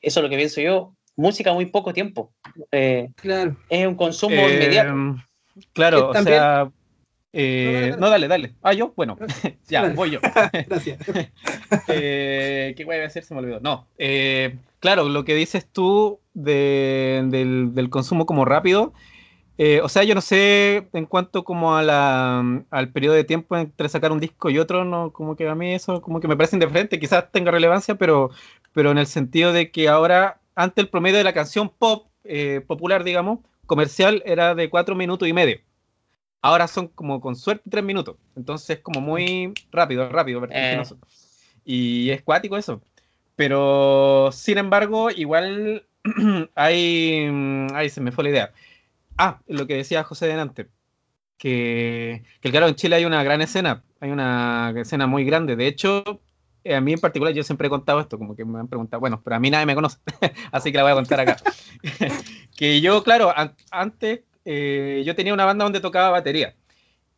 eso 0.00 0.20
es 0.20 0.22
lo 0.24 0.30
que 0.30 0.36
pienso 0.36 0.60
yo, 0.60 0.94
música 1.16 1.52
muy 1.52 1.66
poco 1.66 1.92
tiempo. 1.92 2.32
Eh, 2.70 3.08
Claro. 3.16 3.56
es 3.68 3.86
un 3.86 3.96
consumo 3.96 4.48
Eh, 4.48 4.54
inmediato. 4.54 4.94
Claro, 5.72 6.08
o 6.10 6.14
sea. 6.14 6.70
eh, 7.32 7.64
No, 7.64 7.72
dale, 7.72 7.90
dale. 7.90 8.00
no, 8.00 8.10
dale, 8.10 8.28
dale. 8.28 8.54
Ah, 8.62 8.72
yo, 8.72 8.92
bueno, 8.96 9.16
ya, 9.68 9.82
Dale. 9.82 9.94
voy 9.94 10.10
yo. 10.12 10.20
Gracias. 10.68 10.98
Eh, 11.88 12.74
¿Qué 12.76 12.84
voy 12.84 12.96
a 12.96 13.00
decir? 13.00 13.22
Se 13.24 13.34
me 13.34 13.40
olvidó. 13.40 13.60
No, 13.60 13.86
eh, 13.98 14.56
claro, 14.80 15.08
lo 15.08 15.24
que 15.24 15.34
dices 15.34 15.66
tú 15.70 16.18
de- 16.32 17.22
del, 17.26 17.74
del 17.74 17.90
consumo 17.90 18.24
como 18.26 18.44
rápido. 18.46 18.92
eh, 19.58 19.80
o 19.82 19.88
sea, 19.88 20.04
yo 20.04 20.14
no 20.14 20.20
sé 20.22 20.88
en 20.94 21.06
cuanto 21.06 21.44
como 21.44 21.76
a 21.76 21.82
la, 21.82 22.42
al 22.70 22.88
periodo 22.92 23.14
de 23.16 23.24
tiempo 23.24 23.56
entre 23.56 23.88
sacar 23.88 24.12
un 24.12 24.20
disco 24.20 24.50
y 24.50 24.58
otro, 24.58 24.84
no, 24.84 25.12
como 25.12 25.36
que 25.36 25.48
a 25.48 25.54
mí 25.54 25.74
eso 25.74 26.00
como 26.02 26.20
que 26.20 26.28
me 26.28 26.36
parece 26.36 26.56
indiferente, 26.56 26.98
quizás 27.00 27.30
tenga 27.32 27.50
relevancia, 27.52 27.94
pero, 27.96 28.30
pero 28.72 28.90
en 28.90 28.98
el 28.98 29.06
sentido 29.06 29.52
de 29.52 29.70
que 29.70 29.88
ahora, 29.88 30.40
antes 30.56 30.84
el 30.84 30.90
promedio 30.90 31.18
de 31.18 31.24
la 31.24 31.32
canción 31.34 31.68
pop 31.70 32.06
popular, 32.66 33.04
digamos, 33.04 33.40
comercial, 33.66 34.22
era 34.26 34.54
de 34.54 34.70
cuatro 34.70 34.94
minutos 34.94 35.28
y 35.28 35.32
medio. 35.32 35.58
Ahora 36.42 36.68
son 36.68 36.88
como 36.88 37.20
con 37.20 37.36
suerte 37.36 37.70
tres 37.70 37.84
minutos. 37.84 38.16
Entonces 38.36 38.80
como 38.80 39.00
muy 39.00 39.54
rápido, 39.72 40.08
rápido, 40.08 40.40
vertiginoso. 40.40 40.98
Y 41.64 42.10
es 42.10 42.22
cuático 42.22 42.56
eso. 42.56 42.82
Pero, 43.36 44.30
sin 44.32 44.58
embargo, 44.58 45.10
igual 45.10 45.86
hay... 46.54 47.66
Ahí 47.72 47.88
se 47.88 48.00
me 48.00 48.12
fue 48.12 48.24
la 48.24 48.30
idea. 48.30 48.52
Ah, 49.16 49.40
lo 49.46 49.66
que 49.66 49.76
decía 49.76 50.04
José 50.04 50.26
delante. 50.26 50.68
Que, 51.38 52.24
que 52.40 52.50
claro, 52.50 52.68
en 52.68 52.74
Chile 52.74 52.96
hay 52.96 53.04
una 53.06 53.22
gran 53.22 53.40
escena. 53.40 53.82
Hay 54.00 54.10
una 54.10 54.72
escena 54.76 55.06
muy 55.06 55.24
grande. 55.24 55.56
De 55.56 55.66
hecho, 55.66 56.20
eh, 56.64 56.74
a 56.74 56.80
mí 56.80 56.94
en 56.94 57.00
particular 57.00 57.34
yo 57.34 57.42
siempre 57.42 57.66
he 57.66 57.70
contado 57.70 58.00
esto, 58.00 58.18
como 58.18 58.34
que 58.34 58.42
me 58.44 58.58
han 58.58 58.68
preguntado, 58.68 58.98
bueno, 58.98 59.20
pero 59.22 59.36
a 59.36 59.38
mí 59.38 59.50
nadie 59.50 59.66
me 59.66 59.74
conoce, 59.74 59.98
así 60.50 60.72
que 60.72 60.78
la 60.78 60.84
voy 60.84 60.92
a 60.92 60.94
contar 60.94 61.20
acá. 61.20 61.36
que 62.56 62.80
yo, 62.80 63.02
claro, 63.02 63.32
an- 63.36 63.54
antes, 63.70 64.20
eh, 64.44 65.02
yo 65.06 65.14
tenía 65.14 65.34
una 65.34 65.44
banda 65.44 65.64
donde 65.64 65.80
tocaba 65.80 66.10
batería. 66.10 66.54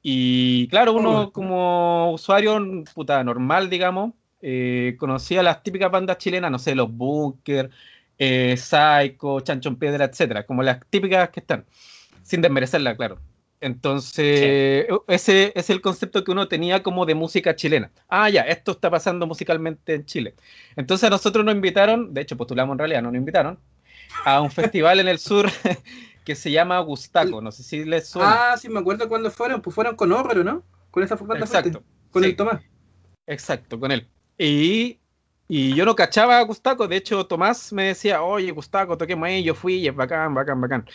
Y 0.02 0.68
claro, 0.68 0.92
uno 0.92 1.22
Oh. 1.22 1.32
como 1.32 2.12
usuario 2.12 2.58
puta, 2.94 3.22
normal, 3.24 3.68
digamos, 3.68 4.12
eh, 4.40 4.94
conocía 4.98 5.42
las 5.42 5.62
típicas 5.62 5.90
bandas 5.90 6.18
chilenas, 6.18 6.50
no 6.50 6.58
sé, 6.58 6.74
los 6.74 6.92
Bunker, 6.92 7.70
eh, 8.18 8.56
Psycho, 8.56 9.40
Chanchón 9.40 9.76
Piedra, 9.76 10.04
etcétera, 10.04 10.44
como 10.46 10.62
las 10.62 10.78
típicas 10.88 11.30
que 11.30 11.40
están, 11.40 11.64
sin 12.22 12.40
desmerecerla, 12.42 12.96
claro. 12.96 13.18
Entonces, 13.60 14.86
ese 15.08 15.52
es 15.54 15.70
el 15.70 15.80
concepto 15.80 16.22
que 16.22 16.30
uno 16.30 16.46
tenía 16.46 16.82
como 16.82 17.06
de 17.06 17.14
música 17.14 17.56
chilena. 17.56 17.90
Ah, 18.08 18.28
ya, 18.30 18.42
esto 18.42 18.72
está 18.72 18.90
pasando 18.90 19.26
musicalmente 19.26 19.94
en 19.94 20.04
Chile. 20.04 20.34
Entonces 20.76 21.06
a 21.06 21.10
nosotros 21.10 21.44
nos 21.44 21.54
invitaron, 21.54 22.12
de 22.14 22.20
hecho 22.20 22.36
postulamos 22.36 22.74
en 22.74 22.78
realidad, 22.78 23.02
no 23.02 23.10
nos 23.10 23.18
invitaron, 23.18 23.58
a 24.24 24.40
un 24.40 24.50
festival 24.50 25.00
en 25.00 25.08
el 25.08 25.18
sur 25.18 25.50
que 26.24 26.34
se 26.34 26.50
llama 26.50 26.78
Gustaco, 26.80 27.40
no 27.40 27.52
sé 27.52 27.62
si 27.62 27.84
les 27.84 28.08
suena. 28.08 28.52
Ah, 28.52 28.56
sí, 28.56 28.68
me 28.68 28.80
acuerdo 28.80 29.08
cuando 29.08 29.30
fueron, 29.30 29.62
pues 29.62 29.74
fueron 29.74 29.96
con 29.96 30.12
Horror, 30.12 30.44
¿no? 30.44 30.62
Con 30.90 31.02
esa 31.02 31.14
banda 31.16 31.44
Exacto. 31.44 31.70
fuerte, 31.70 31.88
con 32.10 32.22
sí. 32.22 32.28
el 32.30 32.36
Tomás. 32.36 32.62
Exacto, 33.26 33.78
con 33.78 33.92
él. 33.92 34.08
Y, 34.38 34.98
y 35.48 35.74
yo 35.74 35.84
no 35.84 35.94
cachaba 35.94 36.38
a 36.38 36.42
Gustaco, 36.42 36.88
de 36.88 36.96
hecho 36.96 37.26
Tomás 37.26 37.72
me 37.72 37.84
decía, 37.84 38.22
oye 38.22 38.50
Gustaco, 38.50 38.98
toquemos 38.98 39.26
ahí, 39.26 39.42
yo 39.42 39.54
fui 39.54 39.74
y 39.74 39.88
es 39.88 39.94
bacán, 39.94 40.34
bacán, 40.34 40.60
bacán. 40.60 40.86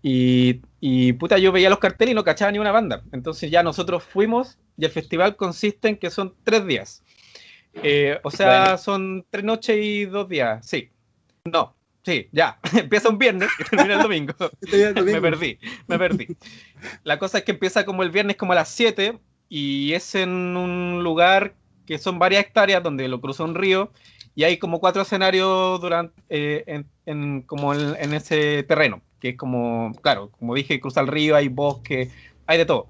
Y, 0.00 0.60
y 0.80 1.12
puta, 1.14 1.38
yo 1.38 1.50
veía 1.50 1.70
los 1.70 1.80
carteles 1.80 2.12
y 2.12 2.14
no 2.14 2.24
cachaba 2.24 2.52
ni 2.52 2.58
una 2.58 2.70
banda. 2.72 3.02
Entonces 3.12 3.50
ya 3.50 3.62
nosotros 3.62 4.04
fuimos 4.04 4.58
y 4.76 4.84
el 4.84 4.90
festival 4.92 5.36
consiste 5.36 5.88
en 5.88 5.96
que 5.96 6.10
son 6.10 6.34
tres 6.44 6.64
días. 6.66 7.02
Eh, 7.82 8.18
o 8.22 8.30
sea, 8.30 8.60
Bueno. 8.62 8.78
son 8.78 9.26
tres 9.28 9.44
noches 9.44 9.76
y 9.78 10.04
dos 10.06 10.28
días. 10.28 10.64
Sí. 10.66 10.90
No, 11.44 11.74
sí, 12.12 12.28
ya. 12.32 12.58
Empieza 12.76 13.08
un 13.08 13.18
viernes 13.18 13.50
y 13.58 13.64
termina 13.64 13.94
el 13.94 14.02
domingo. 14.02 14.34
me 14.94 15.20
perdí, 15.20 15.58
me 15.86 15.98
perdí. 15.98 16.28
La 17.04 17.18
cosa 17.18 17.38
es 17.38 17.44
que 17.44 17.52
empieza 17.52 17.84
como 17.84 18.02
el 18.02 18.10
viernes 18.10 18.36
como 18.36 18.52
a 18.52 18.56
las 18.56 18.68
7 18.68 19.20
y 19.48 19.92
es 19.94 20.14
en 20.14 20.30
un 20.56 21.02
lugar 21.02 21.54
que 21.86 21.98
son 21.98 22.18
varias 22.18 22.42
hectáreas 22.44 22.82
donde 22.82 23.08
lo 23.08 23.20
cruza 23.20 23.44
un 23.44 23.54
río 23.54 23.92
y 24.34 24.44
hay 24.44 24.58
como 24.58 24.80
cuatro 24.80 25.02
escenarios 25.02 25.80
durante, 25.80 26.22
eh, 26.28 26.64
en, 26.66 26.86
en- 27.06 27.42
como 27.42 27.74
en, 27.74 27.96
en 27.98 28.14
ese 28.14 28.62
terreno, 28.64 29.02
que 29.20 29.30
es 29.30 29.36
como, 29.36 29.92
claro, 30.02 30.30
como 30.38 30.54
dije, 30.54 30.80
cruza 30.80 31.00
el 31.00 31.08
río, 31.08 31.36
hay 31.36 31.48
bosque, 31.48 32.10
hay 32.46 32.58
de 32.58 32.66
todo. 32.66 32.88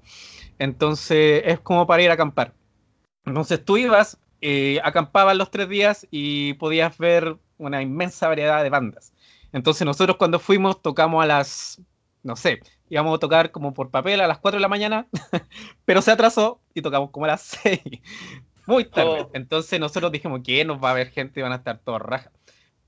Entonces 0.59 1.43
es 1.45 1.59
como 1.59 1.87
para 1.87 2.03
ir 2.03 2.11
a 2.11 2.13
acampar. 2.15 2.53
Entonces 3.25 3.63
tú 3.63 3.77
ibas, 3.77 4.19
eh, 4.41 4.79
acampabas 4.83 5.37
los 5.37 5.51
tres 5.51 5.69
días 5.69 6.07
y 6.11 6.53
podías 6.55 6.97
ver 6.97 7.37
una 7.59 7.81
inmensa 7.81 8.27
variedad 8.27 8.63
de 8.63 8.69
bandas. 8.71 9.13
Entonces 9.53 9.85
nosotros 9.85 10.17
cuando 10.17 10.39
fuimos 10.39 10.81
tocamos 10.81 11.23
a 11.23 11.27
las, 11.27 11.81
no 12.23 12.35
sé, 12.35 12.59
íbamos 12.89 13.15
a 13.15 13.19
tocar 13.19 13.51
como 13.51 13.73
por 13.73 13.91
papel 13.91 14.21
a 14.21 14.27
las 14.27 14.39
4 14.39 14.57
de 14.57 14.61
la 14.61 14.67
mañana, 14.67 15.07
pero 15.85 16.01
se 16.01 16.11
atrasó 16.11 16.61
y 16.73 16.81
tocamos 16.81 17.11
como 17.11 17.25
a 17.25 17.29
las 17.29 17.41
6. 17.63 17.79
Muy 18.65 18.85
tarde. 18.85 19.21
Oh. 19.21 19.31
Entonces 19.33 19.79
nosotros 19.79 20.11
dijimos 20.11 20.41
que 20.43 20.63
nos 20.65 20.83
va 20.83 20.89
a 20.89 20.91
haber 20.91 21.09
gente 21.09 21.39
y 21.39 21.43
van 21.43 21.51
a 21.51 21.57
estar 21.57 21.79
todos 21.79 22.01
rajas. 22.01 22.31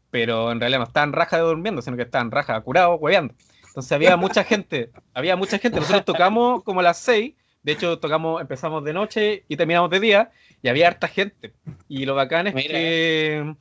Pero 0.09 0.51
en 0.51 0.59
realidad 0.59 0.79
no 0.79 0.85
estaban 0.85 1.13
rajas 1.13 1.39
de 1.39 1.45
durmiendo, 1.45 1.81
sino 1.81 1.95
que 1.97 2.03
estaban 2.03 2.31
rajas 2.31 2.61
curados, 2.63 2.97
hueveando. 2.99 3.33
Entonces 3.67 3.91
había 3.93 4.17
mucha 4.17 4.43
gente, 4.43 4.91
había 5.13 5.35
mucha 5.35 5.57
gente. 5.57 5.79
Nosotros 5.79 6.05
tocamos 6.05 6.63
como 6.63 6.81
a 6.81 6.83
las 6.83 6.99
6, 6.99 7.33
de 7.63 7.71
hecho 7.71 7.99
tocamos, 7.99 8.41
empezamos 8.41 8.83
de 8.83 8.93
noche 8.93 9.45
y 9.47 9.55
terminamos 9.55 9.89
de 9.89 9.99
día, 9.99 10.31
y 10.61 10.67
había 10.67 10.87
harta 10.87 11.07
gente. 11.07 11.53
Y 11.87 12.05
lo 12.05 12.13
bacán 12.15 12.47
es 12.47 12.53
Mira. 12.53 12.69
que 12.69 13.55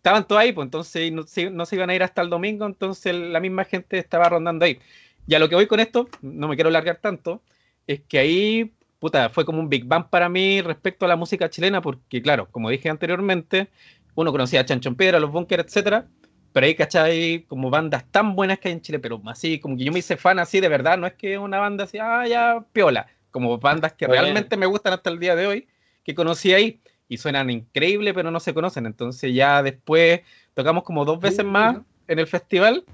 estaban 0.00 0.26
todos 0.26 0.40
ahí, 0.40 0.52
pues 0.52 0.64
entonces 0.64 1.12
no 1.12 1.24
se, 1.24 1.50
no 1.50 1.66
se 1.66 1.76
iban 1.76 1.90
a 1.90 1.94
ir 1.94 2.02
hasta 2.02 2.22
el 2.22 2.30
domingo, 2.30 2.64
entonces 2.64 3.14
la 3.14 3.38
misma 3.38 3.64
gente 3.64 3.98
estaba 3.98 4.30
rondando 4.30 4.64
ahí. 4.64 4.78
Y 5.26 5.34
a 5.34 5.38
lo 5.38 5.48
que 5.48 5.56
voy 5.56 5.66
con 5.66 5.78
esto, 5.78 6.08
no 6.22 6.48
me 6.48 6.54
quiero 6.54 6.70
largar 6.70 6.96
tanto, 6.96 7.42
es 7.86 8.00
que 8.00 8.18
ahí, 8.18 8.72
puta, 8.98 9.28
fue 9.28 9.44
como 9.44 9.60
un 9.60 9.68
Big 9.68 9.84
Bang 9.84 10.08
para 10.08 10.30
mí 10.30 10.62
respecto 10.62 11.04
a 11.04 11.08
la 11.08 11.16
música 11.16 11.50
chilena, 11.50 11.82
porque 11.82 12.22
claro, 12.22 12.48
como 12.50 12.70
dije 12.70 12.88
anteriormente, 12.88 13.68
uno 14.14 14.32
conocía 14.32 14.60
a 14.60 14.64
Chanchón 14.64 14.94
Piedra, 14.94 15.20
los 15.20 15.30
Bunkers, 15.30 15.66
etcétera, 15.66 16.06
pero 16.52 16.64
ahí, 16.64 16.74
¿cachai? 16.74 17.44
Como 17.46 17.68
bandas 17.68 18.04
tan 18.10 18.34
buenas 18.34 18.58
que 18.58 18.68
hay 18.68 18.74
en 18.74 18.80
Chile, 18.80 19.00
pero 19.00 19.20
así, 19.26 19.60
como 19.60 19.76
que 19.76 19.84
yo 19.84 19.92
me 19.92 19.98
hice 19.98 20.16
fan 20.16 20.38
así 20.38 20.60
de 20.60 20.68
verdad, 20.68 20.96
no 20.96 21.06
es 21.06 21.12
que 21.12 21.36
una 21.36 21.58
banda 21.58 21.84
así, 21.84 21.98
ah, 21.98 22.26
ya, 22.26 22.64
piola, 22.72 23.06
como 23.30 23.58
bandas 23.58 23.92
que 23.92 24.06
realmente 24.06 24.56
me 24.56 24.64
gustan 24.64 24.94
hasta 24.94 25.10
el 25.10 25.18
día 25.18 25.36
de 25.36 25.46
hoy, 25.46 25.68
que 26.04 26.14
conocí 26.14 26.54
ahí, 26.54 26.80
y 27.10 27.18
suenan 27.18 27.50
increíble, 27.50 28.14
pero 28.14 28.32
no 28.32 28.40
se 28.40 28.54
conocen, 28.54 28.86
entonces 28.86 29.34
ya 29.34 29.62
después 29.64 30.22
tocamos 30.54 30.84
como 30.84 31.04
dos 31.06 31.20
veces 31.20 31.44
más 31.46 31.78
en 32.08 32.20
el 32.20 32.28
festival, 32.28 32.88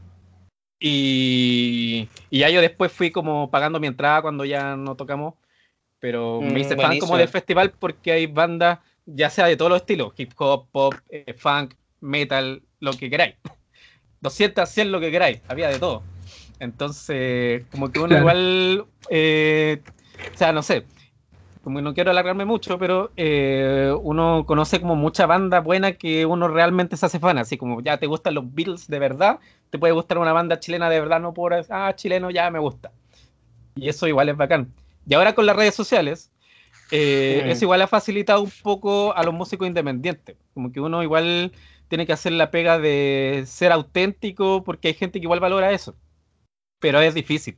y, 0.79 2.13
y 2.31 2.39
ya 2.41 2.51
yo 2.51 2.61
después 2.61 2.93
fui 2.93 3.11
como 3.11 3.51
pagando 3.51 3.81
mi 3.81 3.87
entrada 3.87 4.23
cuando 4.23 4.45
ya 4.45 4.77
no 4.77 4.97
tocamos, 4.97 5.35
pero 6.01 6.43
Mm, 6.43 6.53
me 6.53 6.61
hice 6.61 6.77
fan 6.77 6.97
buenísimo. 6.97 6.99
como 6.99 7.19
del 7.19 7.29
festival 7.29 7.73
porque 7.79 8.13
hay 8.13 8.27
bandas, 8.27 8.81
ya 9.07 9.31
sea 9.31 9.47
de 9.47 9.57
todos 9.57 9.71
los 9.71 9.81
estilos, 9.83 10.13
hip 10.19 10.33
hop, 10.39 10.71
pop, 10.73 11.03
eh, 11.11 11.35
funk, 11.35 11.75
metal, 12.01 12.63
lo 12.81 12.97
que 12.97 13.11
queráis. 13.11 13.37
200, 14.21 14.69
100, 14.71 14.93
lo 14.93 15.01
que 15.01 15.11
queráis, 15.11 15.43
había 15.49 15.69
de 15.69 15.79
todo. 15.81 16.09
Entonces, 16.59 17.67
como 17.71 17.91
que 17.93 17.99
uno 18.01 18.15
Claro. 18.15 18.15
igual, 18.15 18.87
eh, 19.11 19.85
o 20.35 20.37
sea, 20.39 20.53
no 20.53 20.63
sé, 20.63 20.89
como 21.67 21.81
no 21.81 21.95
quiero 21.95 22.13
alargarme 22.13 22.45
mucho, 22.45 22.79
pero 22.79 23.11
eh, 23.17 23.93
uno 24.01 24.45
conoce 24.47 24.81
como 24.81 24.95
mucha 24.95 25.27
banda 25.27 25.59
buena 25.59 25.95
que 25.95 26.25
uno 26.25 26.47
realmente 26.47 26.97
se 26.97 27.07
hace 27.07 27.19
fan, 27.19 27.39
así 27.39 27.57
como 27.57 27.81
ya 27.81 27.97
te 27.99 28.07
gustan 28.07 28.35
los 28.35 28.55
Beatles 28.55 28.87
de 28.87 29.01
verdad, 29.01 29.41
te 29.71 29.77
puede 29.77 29.93
gustar 29.93 30.19
una 30.19 30.33
banda 30.33 30.61
chilena 30.61 30.89
de 30.89 31.01
verdad, 31.01 31.19
no 31.19 31.35
por, 31.35 31.53
ah, 31.71 31.93
chileno 31.97 32.31
ya 32.31 32.49
me 32.53 32.61
gusta. 32.61 32.93
Y 33.75 33.89
eso 33.89 34.07
igual 34.07 34.29
es 34.29 34.37
bacán. 34.37 34.73
Y 35.09 35.15
ahora 35.15 35.35
con 35.35 35.45
las 35.45 35.57
redes 35.57 35.75
sociales, 35.75 36.31
eh, 36.93 37.43
eso 37.47 37.65
igual 37.65 37.83
ha 37.83 37.89
facilitado 37.89 38.43
un 38.43 38.53
poco 38.63 39.13
a 39.17 39.25
los 39.25 39.35
músicos 39.35 39.67
independientes. 39.67 40.37
Como 40.55 40.71
que 40.71 40.79
uno 40.81 41.03
igual 41.03 41.51
tiene 41.89 42.07
que 42.07 42.13
hacer 42.13 42.31
la 42.31 42.53
pega 42.53 42.79
de 42.79 43.43
ser 43.45 43.73
auténtico 43.73 44.63
porque 44.63 44.87
hay 44.87 44.95
gente 44.95 45.19
que 45.19 45.25
igual 45.25 45.41
valora 45.41 45.73
eso. 45.73 45.97
Pero 46.79 47.01
es 47.01 47.13
difícil. 47.13 47.57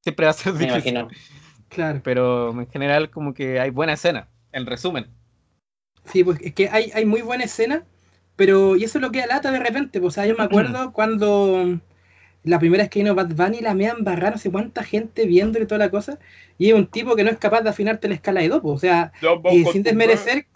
Siempre 0.00 0.24
va 0.24 0.30
a 0.30 0.32
ser 0.32 0.54
Me 0.54 0.60
difícil. 0.60 0.94
imagino. 0.94 1.08
Claro. 1.74 2.00
Pero 2.04 2.50
en 2.50 2.68
general 2.68 3.10
como 3.10 3.34
que 3.34 3.60
hay 3.60 3.70
buena 3.70 3.94
escena, 3.94 4.28
en 4.52 4.66
resumen. 4.66 5.06
Sí, 6.04 6.24
pues 6.24 6.40
es 6.40 6.52
que 6.54 6.68
hay, 6.68 6.90
hay 6.94 7.04
muy 7.04 7.22
buena 7.22 7.44
escena, 7.44 7.84
pero 8.36 8.76
y 8.76 8.84
eso 8.84 8.98
es 8.98 9.02
lo 9.02 9.10
que 9.10 9.26
lata 9.26 9.50
de 9.50 9.60
repente. 9.60 10.00
Pues, 10.00 10.12
o 10.12 10.14
sea, 10.14 10.26
yo 10.26 10.36
me 10.36 10.44
acuerdo 10.44 10.92
cuando 10.92 11.78
la 12.44 12.58
primera 12.58 12.82
vez 12.82 12.90
que 12.90 12.98
vino 12.98 13.14
Bad 13.14 13.34
Bunny 13.34 13.60
la 13.60 13.74
me 13.74 13.86
embarrar, 13.86 14.32
no 14.32 14.38
sé 14.38 14.50
cuánta 14.50 14.82
gente 14.82 15.26
viendo 15.26 15.60
y 15.60 15.66
toda 15.66 15.78
la 15.78 15.90
cosa, 15.90 16.18
y 16.58 16.68
es 16.68 16.74
un 16.74 16.86
tipo 16.86 17.14
que 17.14 17.24
no 17.24 17.30
es 17.30 17.38
capaz 17.38 17.62
de 17.62 17.70
afinarte 17.70 18.08
la 18.08 18.14
escala 18.14 18.40
de 18.40 18.48
do, 18.48 18.60
pues, 18.60 18.74
o 18.74 18.78
sea, 18.78 19.12
y 19.50 19.64
sin 19.66 19.82
desmerecer, 19.82 20.46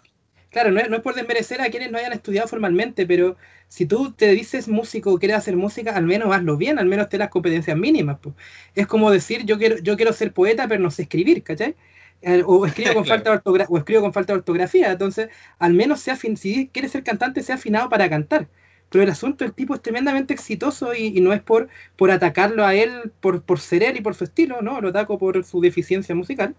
claro, 0.57 0.71
no 0.71 0.79
es, 0.79 0.89
no 0.89 0.97
es 0.97 1.01
por 1.01 1.15
desmerecer 1.15 1.61
a 1.61 1.69
quienes 1.69 1.91
no 1.91 1.97
hayan 1.97 2.13
estudiado 2.13 2.47
formalmente, 2.47 3.05
pero 3.05 3.37
si 3.67 3.85
tú 3.85 4.13
te 4.13 4.29
dices 4.31 4.67
músico 4.67 5.13
o 5.13 5.19
quieres 5.19 5.37
hacer 5.37 5.55
música, 5.57 5.95
al 5.95 6.05
menos 6.05 6.33
hazlo 6.35 6.57
bien, 6.57 6.79
al 6.79 6.85
menos 6.87 7.09
ten 7.09 7.19
las 7.19 7.29
competencias 7.29 7.77
mínimas. 7.77 8.17
pues. 8.21 8.35
Es 8.75 8.87
como 8.87 9.11
decir, 9.11 9.45
yo 9.45 9.57
quiero, 9.57 9.77
yo 9.79 9.95
quiero 9.97 10.13
ser 10.13 10.33
poeta, 10.33 10.67
pero 10.67 10.81
no 10.81 10.91
sé 10.91 11.03
escribir, 11.03 11.43
¿cachai? 11.43 11.75
Eh, 12.21 12.43
O 12.45 12.65
escribo 12.65 12.93
con 12.93 13.05
Claro. 13.05 13.23
falta 13.23 13.31
de 13.31 13.65
o 13.69 13.77
escribo 13.77 14.01
con 14.01 14.13
falta 14.13 14.33
de 14.33 14.39
ortografía, 14.39 14.91
entonces 14.91 15.29
al 15.59 15.73
menos 15.73 15.99
sea 16.01 16.15
afin- 16.15 16.35
si 16.35 16.67
quieres 16.69 16.91
ser 16.91 17.03
cantante, 17.03 17.43
sea 17.43 17.55
afinado 17.55 17.89
para 17.89 18.09
cantar. 18.09 18.47
Pero 18.89 19.03
el 19.03 19.09
asunto, 19.09 19.43
el 19.43 19.53
tipo 19.53 19.75
es 19.75 19.81
tremendamente 19.81 20.33
exitoso 20.33 20.93
y, 20.93 21.07
y 21.17 21.19
no 21.21 21.33
es 21.33 21.41
por, 21.41 21.67
por 21.97 22.09
atacarlo 22.09 22.65
a 22.65 22.73
él 22.73 23.11
por, 23.19 23.43
por 23.43 23.59
ser 23.59 23.83
él 23.83 23.97
y 23.97 24.01
por 24.01 24.15
su 24.15 24.23
estilo, 24.23 24.61
¿no? 24.61 24.79
Lo 24.81 24.89
ataco 24.89 25.17
por 25.17 25.43
su 25.43 25.59
deficiencia 25.61 26.15
musical. 26.15 26.55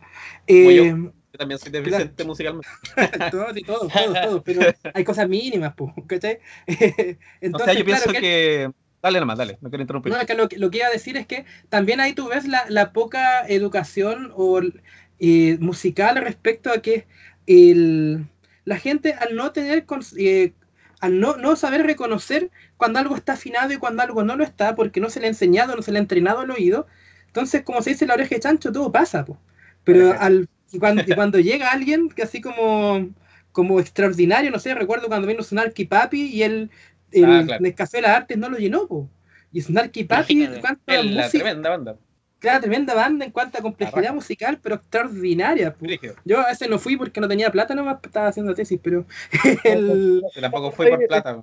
Eh, 0.46 0.94
también 1.38 1.58
soy 1.58 1.72
deficiente 1.72 2.24
musicalmente. 2.24 2.68
todos 3.30 3.56
y 3.56 3.62
todos, 3.62 3.92
todos, 3.92 4.20
todos, 4.20 4.42
pero 4.44 4.60
hay 4.92 5.04
cosas 5.04 5.28
mínimas, 5.28 5.74
po, 5.74 5.94
¿cachai? 6.06 6.40
o 7.52 7.58
sea, 7.58 7.72
yo 7.74 7.84
pienso 7.84 8.04
claro 8.04 8.20
que... 8.20 8.70
Dale 9.00 9.20
nomás, 9.20 9.38
dale, 9.38 9.58
no 9.60 9.70
quiero 9.70 9.82
interrumpir. 9.82 10.12
no, 10.12 10.18
acá 10.18 10.34
lo, 10.34 10.48
que- 10.48 10.58
lo 10.58 10.70
que 10.70 10.78
iba 10.78 10.88
a 10.88 10.90
decir 10.90 11.16
es 11.16 11.26
que 11.26 11.44
también 11.68 12.00
ahí 12.00 12.14
tú 12.14 12.28
ves 12.28 12.48
la, 12.48 12.64
la 12.68 12.92
poca 12.92 13.46
educación 13.46 14.32
o 14.34 14.60
eh, 15.20 15.56
musical 15.60 16.16
respecto 16.16 16.70
a 16.70 16.82
que 16.82 17.06
el, 17.46 18.26
la 18.64 18.76
gente 18.78 19.14
al 19.14 19.36
no 19.36 19.52
tener, 19.52 19.86
eh, 20.18 20.52
al 21.00 21.20
no, 21.20 21.36
no 21.36 21.54
saber 21.56 21.86
reconocer 21.86 22.50
cuando 22.76 22.98
algo 22.98 23.14
está 23.16 23.34
afinado 23.34 23.72
y 23.72 23.76
cuando 23.78 24.02
algo 24.02 24.24
no 24.24 24.36
lo 24.36 24.42
está, 24.44 24.74
porque 24.74 25.00
no 25.00 25.10
se 25.10 25.20
le 25.20 25.26
ha 25.26 25.30
enseñado, 25.30 25.76
no 25.76 25.82
se 25.82 25.92
le 25.92 25.98
ha 25.98 26.02
entrenado 26.02 26.42
el 26.42 26.50
oído, 26.50 26.86
entonces 27.26 27.62
como 27.62 27.82
se 27.82 27.90
dice 27.90 28.06
la 28.06 28.14
oreja 28.14 28.34
de 28.34 28.40
chancho, 28.40 28.72
todo 28.72 28.90
pasa, 28.92 29.24
po. 29.24 29.38
pero 29.84 30.18
al, 30.18 30.48
y 30.72 30.78
cuando, 30.78 31.02
y 31.06 31.14
cuando 31.14 31.38
llega 31.38 31.72
alguien 31.72 32.08
que 32.08 32.22
así 32.22 32.40
como, 32.40 33.08
como 33.52 33.80
extraordinario, 33.80 34.50
no 34.50 34.58
sé, 34.58 34.74
recuerdo 34.74 35.08
cuando 35.08 35.26
vino 35.26 35.42
Snarky 35.42 35.86
Papi 35.86 36.26
y 36.26 36.42
el, 36.42 36.70
el 37.12 37.24
Ah, 37.24 37.42
claro. 37.44 37.62
Nescafé 37.62 38.02
Las 38.02 38.16
Artes 38.16 38.36
no 38.36 38.48
lo 38.50 38.58
llenó, 38.58 38.86
po. 38.86 39.08
Y 39.52 39.62
Snarky 39.62 40.04
Papi, 40.04 40.34
Imagínate, 40.34 40.60
cuánta 40.60 40.94
Es 40.94 41.04
la 41.06 41.22
música, 41.22 41.44
tremenda 41.44 41.70
banda. 41.70 41.96
claro, 42.38 42.60
tremenda 42.60 42.94
banda 42.94 43.24
en 43.24 43.30
cuanto 43.30 43.58
a 43.58 43.62
complejidad 43.62 44.12
musical, 44.12 44.58
pero 44.62 44.74
extraordinaria. 44.74 45.74
Yo 46.24 46.40
a 46.40 46.50
ese 46.50 46.68
no 46.68 46.78
fui 46.78 46.98
porque 46.98 47.20
no 47.20 47.28
tenía 47.28 47.50
plata, 47.50 47.74
nomás 47.74 47.98
estaba 48.02 48.28
haciendo 48.28 48.54
tesis, 48.54 48.78
pero 48.82 49.06
el, 49.64 50.22
tampoco 50.38 50.70
fui 50.72 50.88
por 50.88 51.06
plata. 51.06 51.42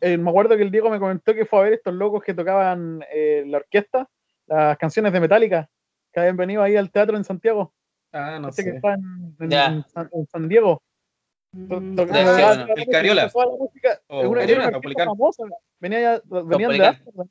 Eh, 0.00 0.16
me 0.16 0.30
acuerdo 0.30 0.56
que 0.56 0.62
el 0.62 0.70
Diego 0.70 0.90
me 0.90 1.00
comentó 1.00 1.34
que 1.34 1.44
fue 1.44 1.58
a 1.58 1.62
ver 1.62 1.72
estos 1.72 1.94
locos 1.94 2.22
que 2.22 2.34
tocaban 2.34 3.04
eh, 3.12 3.42
la 3.46 3.58
orquesta, 3.58 4.08
la 4.46 4.68
las 4.68 4.78
canciones 4.78 5.12
de 5.12 5.20
Metallica 5.20 5.68
que 6.14 6.20
habían 6.20 6.36
venido 6.36 6.62
ahí 6.62 6.76
al 6.76 6.90
teatro 6.90 7.16
en 7.16 7.24
Santiago. 7.24 7.74
Ah, 8.14 8.38
no 8.40 8.48
Este 8.48 8.64
que 8.64 8.70
sé. 8.70 8.76
está 8.76 8.94
en, 8.94 9.36
en- 9.40 9.50
Ya. 9.50 9.66
en 9.66 9.84
San, 9.88 10.08
en 10.12 10.26
San 10.28 10.48
Diego. 10.48 10.82
Mm, 11.52 11.68
to- 11.68 11.80
Sí, 11.80 11.96
tocaba 11.96 12.18
sí, 12.18 12.24
toda 12.24 12.34
bueno. 12.34 12.54
la 12.54 12.62
El 12.62 12.68
música, 12.78 12.92
Cariola. 12.92 13.28
toda 13.30 13.46
la 13.46 13.52
música, 13.56 14.00
O 14.08 14.20
es 14.22 14.26
una, 14.28 14.40
Cariola, 14.40 14.68
orquesta 14.76 15.04
famosa, 15.04 15.42
venía 15.80 16.00
ya- 16.00 16.22
venían 16.24 16.48
de 16.48 16.56
Caupolicán. 16.78 16.86
Ámsterdam. 16.94 17.28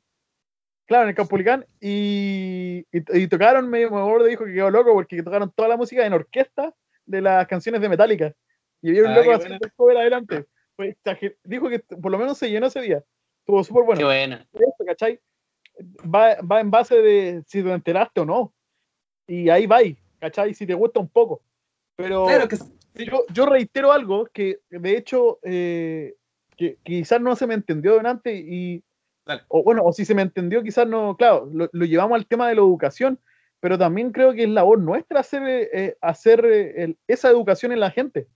Claro, 0.86 1.04
en 1.04 1.10
el 1.10 1.16
Caupolicán 1.16 1.66
y, 1.80 2.86
y, 2.92 3.20
y 3.24 3.28
tocaron, 3.28 3.70
me, 3.70 3.80
me 3.90 3.98
acuerdo, 4.00 4.26
dijo 4.26 4.44
que 4.46 4.54
quedó 4.54 4.70
loco 4.70 4.94
porque 4.94 5.24
tocaron 5.24 5.52
toda 5.56 5.70
la 5.70 5.78
música 5.78 6.06
en 6.06 6.14
orquesta 6.14 6.74
de 7.06 7.22
las 7.22 7.48
canciones 7.48 7.80
de 7.82 7.90
Metallica. 7.90 8.34
Y 8.82 8.90
había 8.90 9.04
un 9.04 9.08
Ah, 9.12 9.16
loco 9.16 9.32
haciendo 9.34 9.66
el 9.66 9.72
cover 9.74 9.98
adelante. 9.98 10.46
Exager- 10.78 11.38
dijo 11.44 11.70
que 11.70 11.80
por 11.80 12.12
lo 12.12 12.18
menos 12.18 12.38
se 12.38 12.50
llenó 12.50 12.68
ese 12.68 12.82
día. 12.82 13.02
Estuvo 13.40 13.64
súper 13.64 13.84
bueno 13.86 14.00
Qué 14.00 14.06
buena. 14.06 14.46
esto, 14.54 14.86
¿cachai? 14.86 15.20
Va, 16.06 16.36
va 16.42 16.60
en 16.60 16.70
base 16.70 16.96
de 17.02 17.44
si 17.48 17.64
te 17.64 17.72
enteraste 17.72 18.20
o 18.22 18.26
no. 18.26 18.54
Y 19.28 19.50
ahí 19.50 19.66
va, 19.68 19.80
¿cachai? 20.24 20.54
Si 20.54 20.66
te 20.66 20.74
gusta 20.74 21.02
un 21.02 21.10
poco. 21.10 21.42
Pero 21.98 22.26
Claro 22.26 22.48
que 22.48 22.58
yo, 23.06 23.26
yo 23.34 23.46
reitero 23.46 23.92
algo 23.92 24.26
que 24.28 24.60
de 24.70 24.96
hecho 24.98 25.40
eh, 25.44 26.16
que, 26.56 26.78
que 26.84 27.00
quizás 27.00 27.20
no 27.20 27.36
se 27.36 27.46
me 27.46 27.56
entendió 27.56 27.96
delante 27.96 28.34
y 28.36 28.82
Dale. 29.26 29.42
o 29.50 29.64
bueno, 29.64 29.84
o 29.84 29.92
si 29.92 30.06
se 30.06 30.16
me 30.16 30.22
entendió 30.22 30.64
quizás 30.64 30.88
no, 30.88 31.18
claro, 31.18 31.50
lo, 31.52 31.70
lo 31.72 31.86
llevamos 31.86 32.16
al 32.16 32.26
tema 32.26 32.48
de 32.48 32.56
la 32.56 32.62
educación, 32.62 33.20
pero 33.60 33.78
también 33.78 34.12
creo 34.12 34.34
que 34.34 34.44
es 34.44 34.50
labor 34.50 34.80
nuestra 34.80 35.20
hacer, 35.20 35.42
eh, 35.74 35.98
hacer 36.02 36.46
eh, 36.46 36.84
el- 36.84 36.98
esa 37.08 37.30
educación 37.30 37.72
en 37.74 37.80
la 37.82 37.92
gente. 37.92 38.28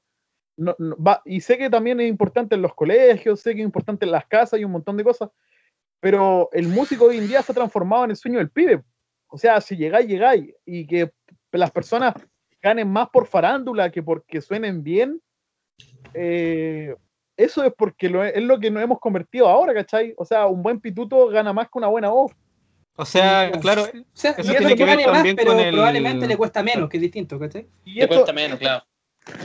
No- 0.57 0.75
no- 0.77 0.97
va- 0.97 1.21
y 1.25 1.39
sé 1.41 1.57
que 1.57 1.69
también 1.69 1.99
es 2.01 2.09
importante 2.09 2.55
en 2.55 2.61
los 2.63 2.73
colegios, 2.75 3.39
sé 3.39 3.53
que 3.55 3.61
es 3.61 3.65
importante 3.65 4.05
en 4.05 4.11
las 4.11 4.25
casas 4.27 4.59
y 4.59 4.65
un 4.65 4.71
montón 4.71 4.97
de 4.97 5.03
cosas, 5.05 5.29
pero 6.01 6.49
el 6.51 6.67
músico 6.67 7.05
hoy 7.05 7.17
en 7.17 7.27
día 7.27 7.41
se 7.41 7.51
ha 7.53 7.55
transformado 7.55 8.03
en 8.05 8.11
el 8.11 8.17
sueño 8.17 8.39
del 8.39 8.49
pibe. 8.51 8.83
O 9.29 9.37
sea, 9.37 9.59
si 9.61 9.75
llegáis, 9.77 10.07
llegáis, 10.07 10.53
y 10.65 10.85
que 10.87 11.11
las 11.51 11.71
personas 11.71 12.13
ganen 12.61 12.89
más 12.91 13.09
por 13.09 13.27
farándula 13.27 13.91
que 13.91 14.03
porque 14.03 14.41
suenen 14.41 14.83
bien, 14.83 15.21
eh, 16.13 16.95
eso 17.37 17.63
es 17.63 17.73
porque 17.77 18.09
lo- 18.09 18.23
es 18.23 18.41
lo 18.41 18.59
que 18.59 18.71
nos 18.71 18.81
hemos 18.83 18.99
convertido 18.99 19.47
ahora, 19.47 19.73
¿cachai? 19.73 20.13
O 20.17 20.25
sea, 20.25 20.47
un 20.47 20.63
buen 20.63 20.79
pituto 20.81 21.27
gana 21.27 21.53
más 21.53 21.65
que 21.67 21.77
una 21.77 21.87
buena 21.87 22.09
voz. 22.09 22.31
O 22.95 23.05
sea, 23.05 23.51
Sí, 23.53 23.59
claro, 23.59 23.83
O 23.83 23.85
sea, 24.13 24.31
Eso 24.31 24.41
tiene 24.57 24.75
que 24.75 24.85
gane 24.85 25.05
ver 25.05 25.13
más, 25.13 25.27
pero 25.35 25.51
con 25.51 25.59
el- 25.59 25.71
probablemente 25.71 26.27
le 26.27 26.35
cuesta 26.35 26.63
menos, 26.63 26.89
que 26.89 26.97
es 26.97 27.01
distinto, 27.01 27.37
¿cachai? 27.37 27.67
Y, 27.85 27.95
Te 27.95 28.01
esto- 28.05 28.15
cuesta 28.15 28.33
menos, 28.33 28.57
claro. 28.57 28.83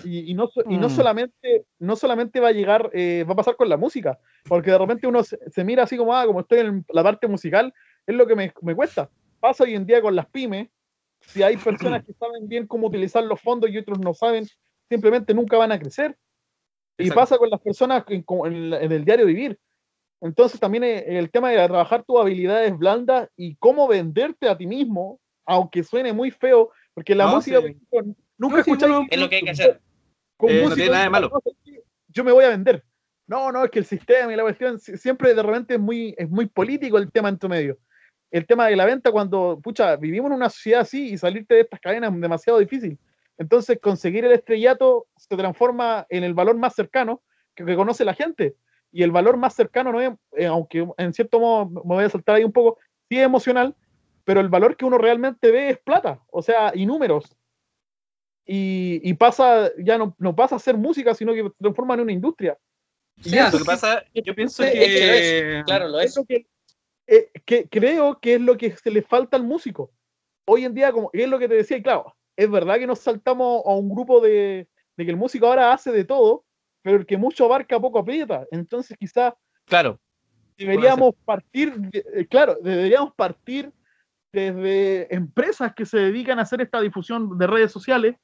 y, 0.05 0.31
y 0.31 0.35
no, 0.35 0.49
y 0.71 0.79
no 0.79 0.87
Mm. 0.87 0.91
solamente 0.91 1.67
no 1.79 1.97
solamente 1.97 2.41
va 2.41 2.49
a 2.49 2.53
llegar, 2.53 2.89
eh, 2.95 3.25
va 3.29 3.35
a 3.35 3.37
pasar 3.37 3.57
con 3.57 3.69
la 3.69 3.77
música, 3.77 4.19
porque 4.49 4.71
de 4.71 4.79
repente 4.79 5.07
uno 5.07 5.23
se, 5.23 5.39
se 5.51 5.65
mira 5.65 5.83
así 5.83 5.97
como, 5.99 6.15
ah, 6.15 6.25
como 6.25 6.41
estoy 6.41 6.61
en 6.61 6.85
la 6.89 7.03
parte 7.03 7.27
musical, 7.29 7.75
es 8.07 8.15
lo 8.15 8.27
que 8.27 8.35
me, 8.37 8.53
me 8.63 8.75
cuesta. 8.75 9.11
Pasa 9.39 9.65
hoy 9.65 9.75
en 9.75 9.85
día 9.85 10.01
con 10.01 10.17
las 10.17 10.27
pymes, 10.31 10.69
si 11.27 11.43
hay 11.43 11.57
personas 11.57 12.03
que 12.07 12.13
saben 12.15 12.49
bien 12.49 12.67
cómo 12.67 12.89
utilizar 12.89 13.25
los 13.25 13.41
fondos 13.41 13.71
y 13.71 13.79
otros 13.79 13.99
no 13.99 14.15
saben, 14.15 14.47
simplemente 14.89 15.35
nunca 15.35 15.57
van 15.57 15.73
a 15.73 15.79
crecer. 15.79 16.17
Y 16.99 17.05
Exacto. 17.05 17.21
pasa 17.21 17.39
con 17.39 17.51
las 17.51 17.61
personas 17.61 18.05
en, 18.09 18.25
en 18.75 18.93
el 18.93 19.05
diario 19.05 19.27
vivir. 19.27 19.59
Entonces 20.21 20.61
también 20.61 20.85
eh, 20.85 21.19
el 21.19 21.31
tema 21.31 21.51
de 21.51 21.57
trabajar 21.57 22.05
tus 22.05 22.21
habilidades 22.21 22.77
blandas 22.77 23.29
y 23.37 23.57
cómo 23.57 23.89
venderte 23.89 24.49
a 24.49 24.57
ti 24.57 24.67
mismo, 24.67 25.19
aunque 25.45 25.83
suene 25.83 26.13
muy 26.13 26.31
feo, 26.31 26.71
porque 26.95 27.15
la 27.15 27.27
No, 27.27 27.37
música, 27.37 27.61
sí. 27.61 27.77
nunca 28.39 28.57
No, 28.57 28.59
escucháis 28.59 28.95
Es 29.11 29.19
lo 29.19 29.29
que 29.29 29.37
hay 29.37 29.43
que 29.43 29.51
hacer. 29.51 29.81
con 30.37 30.51
Eh, 30.51 30.55
no 30.55 30.61
música, 30.61 30.77
tiene 30.77 30.91
nada 30.93 31.05
de 31.05 31.11
malo. 31.11 31.31
no, 31.33 31.53
Yo 32.09 32.25
me 32.25 32.33
voy 32.33 32.45
a 32.45 32.51
vender. 32.51 32.85
No, 33.27 33.51
no, 33.51 33.65
es 33.65 33.71
que 33.71 33.79
el 33.79 33.85
sistema 33.85 34.33
y 34.33 34.37
la 34.37 34.43
cuestión 34.43 34.79
si- 34.79 34.97
siempre 34.97 35.35
de 35.35 35.43
repente 35.43 35.75
es 35.75 35.81
muy, 35.81 36.15
es 36.19 36.29
muy 36.29 36.47
político 36.47 36.99
el 36.99 37.11
tema 37.11 37.29
en 37.29 37.39
tu 37.39 37.49
medio. 37.49 37.79
El 38.33 38.47
tema 38.47 38.67
de 38.67 38.75
la 38.75 38.85
venta, 38.85 39.13
cuando, 39.13 39.61
pucha, 39.63 39.95
vivimos 39.95 40.31
en 40.31 40.39
una 40.39 40.51
sociedad 40.51 40.81
así 40.81 41.11
y 41.13 41.19
salirte 41.19 41.55
de 41.55 41.61
estas 41.61 41.79
cadenas 41.79 42.13
es 42.13 42.21
demasiado 42.21 42.59
difícil. 42.59 42.99
Entonces, 43.39 43.79
conseguir 43.81 44.25
el 44.25 44.33
estrellato 44.33 45.07
se 45.17 45.37
transforma 45.37 46.07
en 46.09 46.25
el 46.25 46.35
valor 46.35 46.57
más 46.57 46.75
cercano 46.75 47.23
que, 47.55 47.65
que 47.65 47.77
conoce 47.77 48.05
la 48.05 48.15
gente. 48.15 48.57
Y 48.91 49.05
el 49.05 49.13
valor 49.13 49.37
más 49.37 49.55
cercano 49.55 49.93
no 49.93 50.01
es, 50.01 50.13
eh, 50.33 50.47
aunque 50.47 50.85
en 50.99 51.13
cierto 51.15 51.39
modo 51.39 51.69
me 51.85 51.95
voy 51.95 52.05
a 52.05 52.11
saltar 52.11 52.37
ahí 52.37 52.45
un 52.45 52.53
poco, 52.53 52.79
sí 53.09 53.19
es 53.19 53.25
emocional, 53.25 53.77
pero 54.25 54.41
el 54.41 54.49
valor 54.49 54.77
que 54.77 54.85
uno 54.85 54.99
realmente 54.99 55.53
ve 55.53 55.71
es 55.71 55.79
plata, 55.79 56.21
o 56.31 56.43
sea, 56.43 56.73
y 56.75 56.85
números 56.85 57.37
y, 58.45 59.01
y 59.09 59.15
pasa, 59.15 59.71
ya 59.79 59.99
no, 59.99 60.17
no 60.19 60.35
pasa 60.35 60.57
a 60.57 60.59
ser 60.59 60.77
música, 60.77 61.15
sino 61.15 61.33
que 61.33 61.43
se 61.43 61.51
transforma 61.61 61.95
en 61.95 62.01
una 62.01 62.13
industria. 62.13 62.59
O 63.21 63.29
sea, 63.29 63.49
eso 63.49 63.59
lo 63.59 63.65
que 63.65 63.69
pasa, 63.69 64.05
yo 64.15 64.35
pienso 64.35 64.65
es 64.65 64.73
que. 64.73 65.63
Claro, 65.67 65.89
lo 65.89 66.01
es 66.01 66.11
es. 66.11 66.17
lo 66.17 66.25
que, 66.25 66.47
eh, 67.15 67.31
que 67.45 67.69
creo 67.69 68.19
que 68.21 68.35
es 68.37 68.41
lo 68.41 68.57
que 68.57 68.75
se 68.77 68.91
le 68.91 69.03
falta 69.03 69.37
al 69.37 69.45
músico. 69.45 69.91
Hoy 70.47 70.65
en 70.65 70.75
día, 70.75 70.91
como 70.93 71.11
es 71.13 71.29
lo 71.29 71.39
que 71.39 71.49
te 71.49 71.55
decía, 71.55 71.77
y 71.77 71.83
claro, 71.83 72.15
es 72.37 72.51
verdad 72.51 72.79
que 72.79 72.87
nos 72.87 73.01
saltamos 73.01 73.63
a 73.67 73.75
un 73.75 73.89
grupo 73.91 74.21
de, 74.21 74.67
de 74.97 75.05
que 75.05 75.11
el 75.11 75.17
músico 75.17 75.47
ahora 75.47 75.73
hace 75.73 75.93
de 75.93 76.05
todo, 76.05 76.45
pero 76.83 76.97
el 76.97 77.07
que 77.07 77.17
mucho 77.17 77.45
abarca 77.45 77.79
poco 77.79 77.99
aprieta. 77.99 78.47
Entonces, 78.51 78.97
quizás 78.99 79.35
Claro, 79.67 80.01
deberíamos 80.57 81.15
partir, 81.25 81.75
de- 81.77 82.05
eh, 82.15 82.27
claro, 82.27 82.57
deberíamos 82.63 83.15
partir 83.15 83.71
desde 84.33 85.15
empresas 85.15 85.75
que 85.75 85.85
se 85.85 85.99
dedican 85.99 86.39
a 86.39 86.43
hacer 86.43 86.61
esta 86.63 86.81
difusión 86.81 87.37
de 87.39 87.47
redes 87.47 87.71
sociales, 87.71 88.17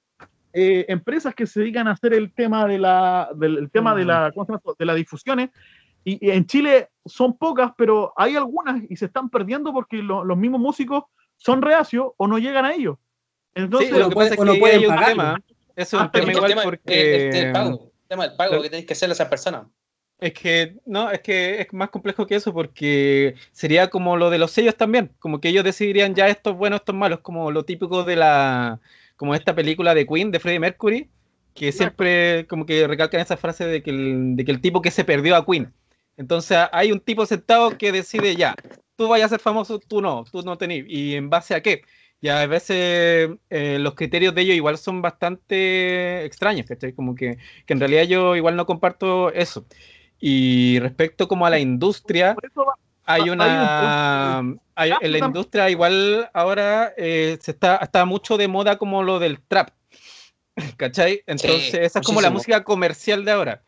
eh, 0.54 0.86
empresas 0.88 1.34
que 1.34 1.46
se 1.46 1.60
dedican 1.60 1.86
a 1.88 1.92
hacer 1.92 2.14
el 2.14 2.32
tema 2.32 2.66
de 2.66 2.78
la, 2.78 3.30
del 3.36 3.58
el 3.58 3.70
tema 3.70 3.94
de 3.94 4.04
la, 4.06 4.32
¿cómo 4.32 4.46
se 4.46 4.52
llama 4.52 4.58
esto? 4.58 4.76
de 4.78 4.84
las 4.86 4.96
difusiones. 4.96 5.50
Y, 6.08 6.26
y 6.26 6.30
en 6.30 6.46
Chile 6.46 6.88
son 7.04 7.36
pocas, 7.36 7.72
pero 7.76 8.12
hay 8.16 8.34
algunas 8.36 8.82
y 8.88 8.96
se 8.96 9.06
están 9.06 9.28
perdiendo 9.28 9.72
porque 9.72 9.98
lo- 9.98 10.24
los 10.24 10.38
mismos 10.38 10.60
músicos 10.60 11.04
son 11.36 11.60
reacios 11.60 12.12
o 12.16 12.26
no 12.26 12.38
llegan 12.38 12.64
a 12.64 12.72
ellos. 12.72 12.96
Entonces, 13.54 13.88
sí, 13.90 13.94
lo 13.94 14.00
no 14.04 14.08
que 14.08 14.14
puede- 14.14 14.28
pasa 14.30 14.34
es 14.34 14.40
o 14.40 14.44
no 14.46 14.52
que 14.54 14.58
pueden 14.60 14.78
hay 14.80 14.86
un 14.86 14.96
tema, 15.04 15.42
eso 15.76 15.96
es 15.96 16.02
Ah, 16.02 16.04
un 16.06 16.10
pero 16.10 16.24
tema 16.24 16.26
que 16.26 16.30
el 16.30 16.36
igual 16.36 16.50
tema 16.50 16.62
porque... 16.62 17.28
es 17.28 17.34
el 17.36 17.52
pago. 17.52 17.70
El 18.02 18.08
tema 18.08 18.26
del 18.28 18.36
pago 18.36 18.54
Lo- 18.54 18.62
que 18.62 18.70
tenéis 18.70 18.86
que 18.86 18.92
hacerle 18.94 19.12
a 19.12 19.14
esas 19.14 19.28
personas. 19.28 19.62
Es 20.20 20.32
que 20.32 20.76
no, 20.86 21.10
es 21.10 21.20
que 21.20 21.60
es 21.60 21.72
más 21.72 21.90
complejo 21.90 22.26
que 22.26 22.34
eso 22.36 22.52
porque 22.54 23.34
sería 23.52 23.88
como 23.88 24.16
lo 24.16 24.30
de 24.30 24.38
los 24.38 24.50
sellos 24.50 24.76
también, 24.76 25.12
como 25.20 25.40
que 25.40 25.48
ellos 25.50 25.62
decidirían 25.62 26.14
ya 26.14 26.26
esto 26.28 26.50
es 26.50 26.56
bueno, 26.56 26.76
esto 26.76 26.90
es 26.92 26.98
malo, 26.98 27.16
es 27.16 27.20
como 27.20 27.50
lo 27.52 27.64
típico 27.64 28.02
de 28.02 28.16
la, 28.16 28.80
como 29.16 29.34
esta 29.34 29.54
película 29.54 29.94
de 29.94 30.06
Queen 30.06 30.30
de 30.32 30.40
Freddie 30.40 30.58
Mercury, 30.60 31.08
que 31.54 31.70
siempre 31.70 32.46
como 32.48 32.66
que 32.66 32.86
recalcan 32.88 33.20
esa 33.20 33.36
frase 33.36 33.66
de 33.66 33.82
que 33.82 33.90
el, 33.90 34.34
de 34.36 34.44
que 34.44 34.50
el 34.50 34.60
tipo 34.60 34.80
que 34.82 34.90
se 34.90 35.04
perdió 35.04 35.36
a 35.36 35.44
Queen. 35.46 35.72
Entonces 36.18 36.58
hay 36.72 36.92
un 36.92 37.00
tipo 37.00 37.24
sentado 37.26 37.78
que 37.78 37.92
decide 37.92 38.36
ya, 38.36 38.54
tú 38.96 39.08
vayas 39.08 39.26
a 39.26 39.36
ser 39.36 39.40
famoso, 39.40 39.78
tú 39.78 40.02
no, 40.02 40.24
tú 40.30 40.42
no 40.42 40.58
tenés, 40.58 40.84
y 40.88 41.14
en 41.14 41.30
base 41.30 41.54
a 41.54 41.62
qué. 41.62 41.82
Y 42.20 42.28
a 42.28 42.46
veces 42.46 43.30
eh, 43.48 43.78
los 43.80 43.94
criterios 43.94 44.34
de 44.34 44.42
ellos 44.42 44.56
igual 44.56 44.76
son 44.76 45.00
bastante 45.02 46.24
extraños, 46.24 46.66
¿cachai? 46.66 46.92
Como 46.92 47.14
que, 47.14 47.38
que 47.64 47.72
en 47.72 47.80
realidad 47.80 48.02
yo 48.04 48.36
igual 48.36 48.56
no 48.56 48.66
comparto 48.66 49.32
eso. 49.32 49.64
Y 50.20 50.80
respecto 50.80 51.28
como 51.28 51.46
a 51.46 51.50
la 51.50 51.60
industria, 51.60 52.36
hay 53.04 53.30
una... 53.30 54.40
hay- 54.74 54.92
en 55.00 55.12
la 55.12 55.18
industria 55.18 55.70
igual 55.70 56.28
ahora 56.34 56.92
eh, 56.96 57.38
se 57.40 57.52
está, 57.52 57.76
está 57.76 58.04
mucho 58.04 58.36
de 58.36 58.48
moda 58.48 58.78
como 58.78 59.04
lo 59.04 59.20
del 59.20 59.40
trap, 59.40 59.70
¿cachai? 60.76 61.22
Entonces 61.26 61.74
esa 61.74 62.00
es 62.00 62.06
como 62.06 62.20
la 62.20 62.30
muchísimo. 62.30 62.38
música 62.38 62.64
comercial 62.64 63.24
de 63.24 63.30
ahora. 63.30 63.62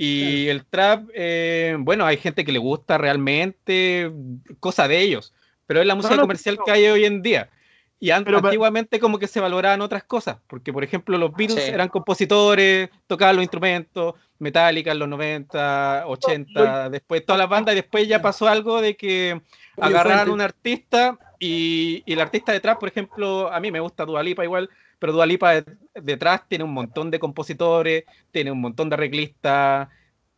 Y 0.00 0.46
el 0.46 0.64
trap, 0.64 1.08
eh, 1.12 1.76
bueno, 1.80 2.06
hay 2.06 2.18
gente 2.18 2.44
que 2.44 2.52
le 2.52 2.60
gusta 2.60 2.98
realmente, 2.98 4.12
cosa 4.60 4.86
de 4.86 5.00
ellos, 5.00 5.34
pero 5.66 5.80
es 5.80 5.88
la 5.88 5.96
música 5.96 6.14
no, 6.14 6.22
comercial 6.22 6.56
que 6.64 6.70
hay 6.70 6.86
hoy 6.86 7.04
en 7.04 7.20
día. 7.20 7.50
Y 7.98 8.12
Pero 8.12 8.38
antiguamente 8.38 9.00
como 9.00 9.18
que 9.18 9.26
se 9.26 9.40
valoraban 9.40 9.80
otras 9.80 10.04
cosas, 10.04 10.38
porque 10.46 10.72
por 10.72 10.84
ejemplo 10.84 11.18
los 11.18 11.34
Beatles 11.34 11.64
Sí. 11.64 11.72
eran 11.72 11.88
compositores, 11.88 12.90
tocaban 13.08 13.34
los 13.34 13.42
instrumentos, 13.42 14.14
Metallica 14.38 14.92
en 14.92 15.00
los 15.00 15.08
90, 15.08 16.04
80, 16.06 16.90
después 16.90 17.26
todas 17.26 17.40
las 17.40 17.48
bandas, 17.48 17.72
y 17.72 17.76
después 17.76 18.06
ya 18.06 18.22
pasó 18.22 18.46
algo 18.46 18.80
de 18.80 18.96
que 18.96 19.40
agarraron 19.80 20.28
a 20.28 20.32
un 20.32 20.40
artista 20.40 21.18
y, 21.38 22.02
y 22.06 22.12
el 22.12 22.20
artista 22.20 22.52
detrás, 22.52 22.76
por 22.78 22.88
ejemplo, 22.88 23.52
a 23.52 23.60
mí 23.60 23.70
me 23.70 23.80
gusta 23.80 24.04
Dualipa 24.04 24.44
igual, 24.44 24.68
pero 24.98 25.12
Dualipa 25.12 25.62
detrás 25.94 26.42
tiene 26.48 26.64
un 26.64 26.72
montón 26.72 27.10
de 27.10 27.18
compositores, 27.18 28.04
tiene 28.30 28.50
un 28.50 28.60
montón 28.60 28.88
de 28.88 28.94
arreglistas, 28.94 29.88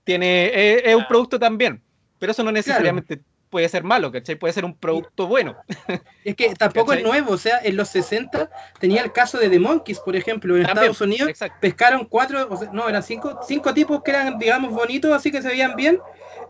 tiene, 0.04 0.46
es, 0.46 0.82
es 0.84 0.94
un 0.94 1.06
producto 1.06 1.38
también, 1.38 1.82
pero 2.18 2.32
eso 2.32 2.42
no 2.42 2.52
necesariamente 2.52 3.20
puede 3.50 3.68
ser 3.68 3.82
malo, 3.84 4.10
¿cachai? 4.10 4.36
Puede 4.36 4.54
ser 4.54 4.64
un 4.64 4.74
producto 4.74 5.26
bueno. 5.26 5.56
Es 6.24 6.36
que 6.36 6.54
tampoco 6.54 6.92
es 6.92 6.98
¿Cachai? 6.98 7.10
nuevo, 7.10 7.32
o 7.32 7.38
sea, 7.38 7.58
en 7.62 7.76
los 7.76 7.88
60 7.88 8.50
tenía 8.78 9.02
el 9.02 9.10
caso 9.10 9.38
de 9.38 9.48
The 9.48 9.58
Monkeys, 9.58 9.98
por 9.98 10.14
ejemplo, 10.14 10.56
en 10.56 10.64
También, 10.64 10.90
Estados 10.90 11.00
Unidos 11.00 11.28
Exacto. 11.28 11.56
pescaron 11.60 12.04
cuatro, 12.04 12.46
o 12.48 12.56
sea, 12.56 12.70
no, 12.72 12.88
eran 12.88 13.02
cinco, 13.02 13.40
cinco 13.46 13.74
tipos 13.74 14.02
que 14.02 14.12
eran, 14.12 14.38
digamos, 14.38 14.72
bonitos, 14.72 15.12
así 15.12 15.30
que 15.30 15.42
se 15.42 15.48
veían 15.48 15.74
bien, 15.76 15.98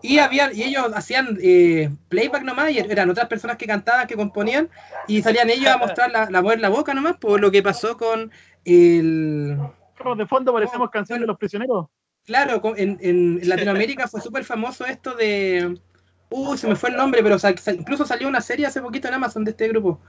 y 0.02 0.18
había, 0.18 0.52
y 0.52 0.64
ellos 0.64 0.90
hacían 0.94 1.38
eh, 1.42 1.88
playback 2.08 2.42
nomás, 2.42 2.72
y 2.72 2.78
eran 2.78 3.08
otras 3.08 3.28
personas 3.28 3.56
que 3.56 3.66
cantaban, 3.66 4.06
que 4.06 4.16
componían, 4.16 4.68
y 5.06 5.22
salían 5.22 5.50
ellos 5.50 5.68
a 5.68 5.78
mostrar 5.78 6.10
la, 6.10 6.28
la 6.30 6.42
mover 6.42 6.60
la 6.60 6.68
boca 6.68 6.92
nomás, 6.92 7.16
por 7.16 7.40
lo 7.40 7.50
que 7.50 7.62
pasó 7.62 7.96
con 7.96 8.30
el 8.64 9.56
de 10.16 10.26
fondo 10.26 10.52
parecemos 10.52 10.90
canciones 10.90 11.20
de 11.20 11.26
los 11.26 11.38
prisioneros. 11.38 11.86
Claro, 12.24 12.60
en, 12.76 12.98
en 13.00 13.48
Latinoamérica 13.48 14.08
fue 14.08 14.20
súper 14.20 14.44
famoso 14.44 14.84
esto 14.84 15.14
de, 15.14 15.78
Uy, 16.30 16.56
se 16.58 16.68
me 16.68 16.76
fue 16.76 16.90
el 16.90 16.96
nombre, 16.96 17.22
pero 17.22 17.38
sal- 17.38 17.58
sal- 17.58 17.76
incluso 17.80 18.06
salió 18.06 18.28
una 18.28 18.40
serie 18.40 18.66
hace 18.66 18.80
poquito 18.80 19.08
en 19.08 19.14
Amazon 19.14 19.44
de 19.44 19.50
este 19.50 19.68
grupo. 19.68 20.00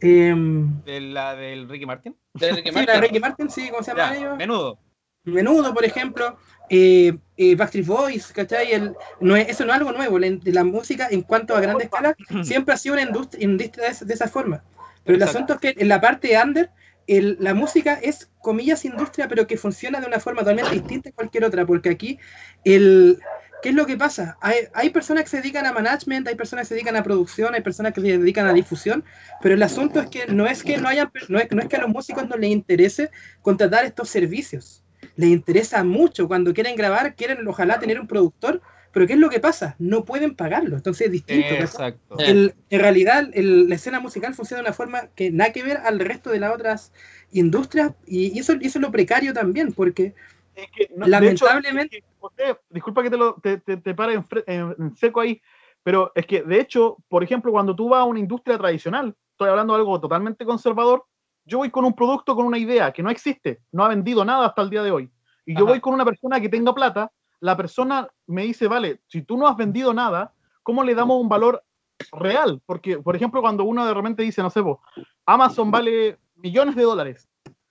Em, 0.00 0.82
De 0.84 1.00
la 1.00 1.34
del 1.36 1.68
Ricky 1.68 1.86
Martin. 1.86 2.16
De 2.34 2.52
Ricky 2.52 2.70
sí, 2.70 2.74
la 2.74 2.80
de 2.80 2.86
Martin. 2.86 3.00
Ricky 3.02 3.20
Martin, 3.20 3.50
sí, 3.50 3.68
¿cómo 3.70 3.82
se 3.82 3.92
llama 3.92 4.12
Ya, 4.12 4.18
ellos? 4.18 4.36
menudo. 4.36 4.78
Menudo, 5.24 5.74
por 5.74 5.84
ejemplo, 5.84 6.38
eh, 6.70 7.12
eh, 7.36 7.54
Backstreet 7.54 7.86
Boys, 7.86 8.32
¿cachai? 8.32 8.72
El- 8.72 8.94
no 9.20 9.36
es- 9.36 9.48
eso 9.50 9.64
no 9.66 9.72
es 9.72 9.78
algo 9.78 9.92
nuevo, 9.92 10.18
la, 10.18 10.28
la 10.44 10.64
música 10.64 11.08
en 11.10 11.22
cuanto 11.22 11.54
a 11.54 11.60
grande 11.60 11.84
escala 11.84 12.16
siempre 12.42 12.74
ha 12.74 12.78
sido 12.78 12.94
una 12.94 13.02
industria, 13.02 13.44
industria 13.44 13.84
de, 13.86 13.90
esa- 13.92 14.04
de 14.06 14.14
esa 14.14 14.28
forma. 14.28 14.64
Pero 15.04 15.16
el 15.16 15.22
Exacto. 15.22 15.38
asunto 15.38 15.54
es 15.54 15.60
que 15.74 15.82
en 15.82 15.88
la 15.88 16.00
parte 16.00 16.36
under, 16.42 16.70
el- 17.06 17.36
la 17.40 17.52
música 17.54 17.98
es, 18.02 18.30
comillas, 18.40 18.84
industria, 18.86 19.28
pero 19.28 19.46
que 19.46 19.56
funciona 19.58 20.00
de 20.00 20.06
una 20.06 20.20
forma 20.20 20.40
totalmente 20.40 20.72
distinta 20.72 21.10
a 21.10 21.12
cualquier 21.12 21.44
otra, 21.44 21.66
porque 21.66 21.90
aquí, 21.90 22.18
el, 22.64 23.20
¿qué 23.62 23.70
es 23.70 23.74
lo 23.74 23.86
que 23.86 23.96
pasa? 23.96 24.36
Hay, 24.40 24.56
hay 24.72 24.90
personas 24.90 25.24
que 25.24 25.30
se 25.30 25.36
dedican 25.38 25.66
a 25.66 25.72
management, 25.72 26.28
hay 26.28 26.34
personas 26.34 26.64
que 26.64 26.68
se 26.68 26.74
dedican 26.74 26.96
a 26.96 27.02
producción, 27.02 27.54
hay 27.54 27.62
personas 27.62 27.92
que 27.92 28.00
se 28.00 28.18
dedican 28.18 28.46
a 28.46 28.52
difusión, 28.52 29.04
pero 29.42 29.54
el 29.54 29.62
asunto 29.62 30.00
es 30.00 30.08
que 30.08 30.26
no 30.26 30.46
es 30.46 30.62
que, 30.62 30.78
no 30.78 30.88
haya, 30.88 31.10
no 31.28 31.38
es, 31.38 31.50
no 31.50 31.60
es 31.62 31.68
que 31.68 31.76
a 31.76 31.80
los 31.80 31.90
músicos 31.90 32.28
no 32.28 32.36
les 32.36 32.50
interese 32.50 33.10
contratar 33.42 33.84
estos 33.84 34.08
servicios 34.08 34.84
les 35.16 35.30
interesa 35.30 35.82
mucho 35.84 36.28
cuando 36.28 36.52
quieren 36.54 36.76
grabar, 36.76 37.14
quieren 37.14 37.46
ojalá 37.46 37.78
tener 37.78 38.00
un 38.00 38.06
productor, 38.06 38.60
pero 38.92 39.06
¿qué 39.06 39.14
es 39.14 39.18
lo 39.18 39.28
que 39.30 39.40
pasa? 39.40 39.76
No 39.78 40.04
pueden 40.04 40.34
pagarlo, 40.34 40.76
entonces 40.76 41.06
es 41.06 41.12
distinto. 41.12 41.54
Exacto. 41.54 42.18
El- 42.18 42.54
en 42.70 42.80
realidad, 42.80 43.28
el- 43.34 43.68
la 43.68 43.74
escena 43.76 44.00
musical 44.00 44.34
funciona 44.34 44.62
de 44.62 44.68
una 44.68 44.74
forma 44.74 45.08
que 45.14 45.30
nada 45.30 45.52
que 45.52 45.62
ver 45.62 45.78
al 45.78 46.00
resto 46.00 46.30
de 46.30 46.40
las 46.40 46.54
otras 46.54 46.92
industrias, 47.32 47.92
y, 48.06 48.28
y 48.36 48.38
eso, 48.40 48.54
y 48.60 48.66
eso 48.66 48.78
es 48.78 48.82
lo 48.82 48.90
precario 48.90 49.32
también, 49.32 49.72
porque 49.72 50.14
Es 50.62 50.70
que, 50.70 50.88
no, 50.94 51.06
Lamentablemente- 51.06 51.96
hecho, 51.98 52.06
es 52.36 52.54
que, 52.54 52.60
disculpa 52.68 53.02
que 53.02 53.10
te, 53.10 53.16
lo, 53.16 53.34
te, 53.34 53.58
te, 53.58 53.76
te 53.78 53.94
pare 53.94 54.14
en, 54.14 54.24
en- 54.46 54.74
en 54.78 54.96
seco 54.96 55.20
ahí, 55.20 55.40
pero 55.82 56.12
es 56.14 56.26
que, 56.26 56.42
de 56.42 56.60
hecho, 56.60 56.96
por 57.08 57.22
ejemplo, 57.22 57.50
cuando 57.52 57.74
tú 57.74 57.88
vas 57.88 58.00
a 58.00 58.04
una 58.04 58.18
industria 58.20 58.58
tradicional, 58.58 59.14
estoy 59.32 59.48
hablando 59.48 59.72
de 59.74 59.78
algo 59.80 60.00
totalmente 60.00 60.44
conservador, 60.44 61.04
yo 61.44 61.58
voy 61.58 61.70
con 61.70 61.84
un 61.84 61.94
producto, 61.94 62.34
con 62.36 62.44
una 62.46 62.58
idea 62.58 62.92
que 62.92 63.02
no 63.02 63.10
existe, 63.10 63.60
no 63.72 63.84
ha 63.84 63.88
vendido 63.88 64.24
nada 64.24 64.46
hasta 64.46 64.60
el 64.62 64.70
día 64.70 64.82
de 64.82 64.90
hoy, 64.90 65.10
y 65.46 65.54
yo 65.54 65.60
Ajá. 65.64 65.70
voy 65.72 65.80
con 65.80 65.94
una 65.94 66.04
persona 66.04 66.40
que 66.40 66.48
tenga 66.50 66.74
plata, 66.74 67.10
la 67.40 67.56
persona 67.56 68.06
me 68.26 68.42
dice, 68.42 68.68
vale, 68.68 69.00
si 69.06 69.22
tú 69.22 69.38
no 69.38 69.48
has 69.48 69.56
vendido 69.56 69.94
nada, 69.94 70.34
¿cómo 70.62 70.84
le 70.84 70.94
damos 70.94 71.18
un 71.20 71.28
valor 71.30 71.64
real? 72.12 72.60
Porque, 72.66 72.98
por 72.98 73.16
ejemplo, 73.16 73.40
cuando 73.40 73.64
uno 73.64 73.86
de 73.86 73.94
repente 73.94 74.22
dice, 74.22 74.42
no 74.42 74.50
sé, 74.50 74.62
po, 74.62 74.82
Amazon 75.24 75.70
vale 75.70 76.18
millones 76.36 76.76
de 76.76 76.82
dólares, 76.82 77.28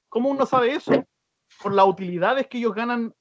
¿cómo 0.09 0.29
uno 0.29 0.47
sabe 0.47 0.73
eso? 0.73 0.91
Por 1.61 1.73
las 1.73 1.85
utilidades 1.85 2.47
que 2.47 2.57
ellos 2.57 2.73
ganan 2.73 3.13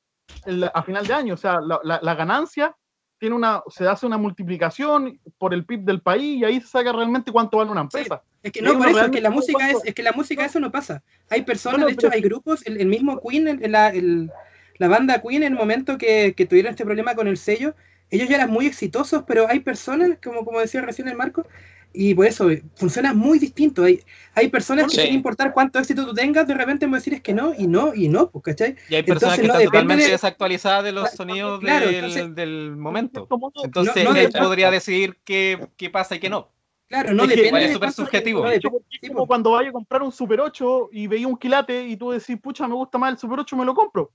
el- 0.45 0.70
a 0.72 0.82
final 0.82 1.07
de 1.07 1.14
año. 1.14 1.34
O 1.34 1.36
sea, 1.36 1.61
la, 1.61 1.80
la- 1.82 2.01
la 2.03 2.14
ganancia 2.14 2.74
tiene 3.18 3.34
una, 3.34 3.62
se 3.68 3.86
hace 3.89 4.07
una 4.07 4.16
multiplicación 4.18 5.18
por 5.39 5.53
el 5.53 5.64
PIB 5.66 5.84
del 5.84 6.01
país 6.01 6.39
y 6.39 6.45
ahí 6.45 6.61
se 6.61 6.68
saca 6.68 6.93
realmente 6.93 7.32
cuánto 7.32 7.57
vale 7.59 7.70
una 7.70 7.80
empresa. 7.80 8.22
es 8.43 8.53
que 8.53 8.62
no, 8.62 8.78
por 8.78 8.89
eso, 8.89 9.05
es 9.05 9.11
que 9.11 9.20
la 9.20 9.30
música 9.30 9.70
es, 9.70 9.84
es 9.84 9.95
que 9.95 10.03
la 10.03 10.12
música 10.12 10.45
eso 10.45 10.61
no 10.61 10.70
pasa. 10.70 11.03
Hay 11.30 11.43
personas, 11.43 11.78
No, 11.80 11.82
no, 11.82 11.86
de 11.89 11.93
hecho, 11.95 12.11
hay 12.12 12.20
grupos, 12.20 12.64
el, 12.66 12.80
el 12.80 12.86
mismo 12.86 13.20
Queen, 13.20 13.49
el- 13.49 14.30
la 14.78 14.89
banda 14.89 15.20
Queen, 15.20 15.43
en 15.43 15.53
el 15.53 15.59
momento 15.59 15.99
que, 15.99 16.34
que 16.36 16.47
tuvieron 16.47 16.70
este 16.70 16.84
problema 16.84 17.14
con 17.16 17.26
el 17.26 17.36
sello, 17.36 17.74
ellos 18.11 18.28
ya 18.28 18.36
eran 18.36 18.51
muy 18.51 18.66
exitosos, 18.66 19.24
pero 19.26 19.49
hay 19.49 19.61
personas, 19.61 20.18
como, 20.22 20.45
como 20.45 20.61
decía 20.61 20.80
recién 20.82 21.09
el 21.09 21.16
Marco, 21.16 21.45
y 21.93 22.14
por 22.14 22.26
eso 22.26 22.51
eh, 22.51 22.62
funciona 22.76 23.12
muy 23.14 23.39
distinto. 23.39 23.82
Hay, 23.84 24.01
hay 24.34 24.49
personas 24.49 24.86
que 24.86 24.97
Sí. 25.01 25.07
sin 25.07 25.14
importar 25.14 25.53
cuánto 25.53 25.78
éxito 25.78 26.05
tú 26.07 26.14
tengas, 26.14 26.47
de 26.47 26.55
repente 26.55 26.86
me 26.86 26.99
decir 26.99 27.14
es 27.14 27.22
que 27.22 27.32
no, 27.34 27.55
y 27.57 27.66
no, 27.66 27.95
y 27.95 28.09
no, 28.09 28.30
pues, 28.30 28.45
¿cachai? 28.45 28.76
Y 28.89 28.95
hay 28.97 29.03
personas 29.03 29.39
Entonces, 29.39 29.41
que 29.41 29.47
no 29.49 29.53
están 29.55 29.59
depende 29.59 29.66
totalmente 29.70 30.05
de- 30.05 30.11
desactualizadas 30.11 30.84
de 30.84 30.93
los 30.93 31.11
sonidos 31.11 31.61
claro, 31.61 31.86
del, 31.86 31.95
entonces- 31.97 32.34
del 32.34 32.76
momento. 32.76 33.28
Entonces, 33.64 34.05
no 34.05 34.11
él 34.11 34.16
depende- 34.26 34.39
podría 34.39 34.70
decidir 34.70 35.18
qué, 35.24 35.68
qué 35.76 35.91
pasa 35.91 36.14
y 36.16 36.20
qué 36.20 36.28
no. 36.30 36.51
Claro, 36.89 37.12
no 37.12 37.24
Es 37.24 37.28
que 37.30 37.36
depende 37.36 37.49
igual 37.49 37.62
es 37.64 37.68
de 37.68 37.74
súper 37.74 37.93
subjetivo. 37.93 38.43
no 38.45 38.49
de 38.49 38.55
depende- 38.57 38.78
es 39.03 39.09
como 39.09 39.18
pues. 39.20 39.28
cuando 39.28 39.51
vaya 39.51 39.68
a 39.68 39.72
comprar 39.72 40.03
un 40.03 40.12
Super 40.12 40.41
8 40.41 40.89
y 40.93 41.07
veía 41.07 41.26
un 41.28 41.36
quilate 41.36 41.86
y 41.86 41.97
tú 41.97 42.11
decís, 42.12 42.39
pucha, 42.41 42.66
me 42.66 42.74
gusta 42.74 42.97
más 42.97 43.12
el 43.12 43.18
Super 43.18 43.41
8, 43.41 43.57
me 43.57 43.64
lo 43.66 43.74
compro. 43.74 44.11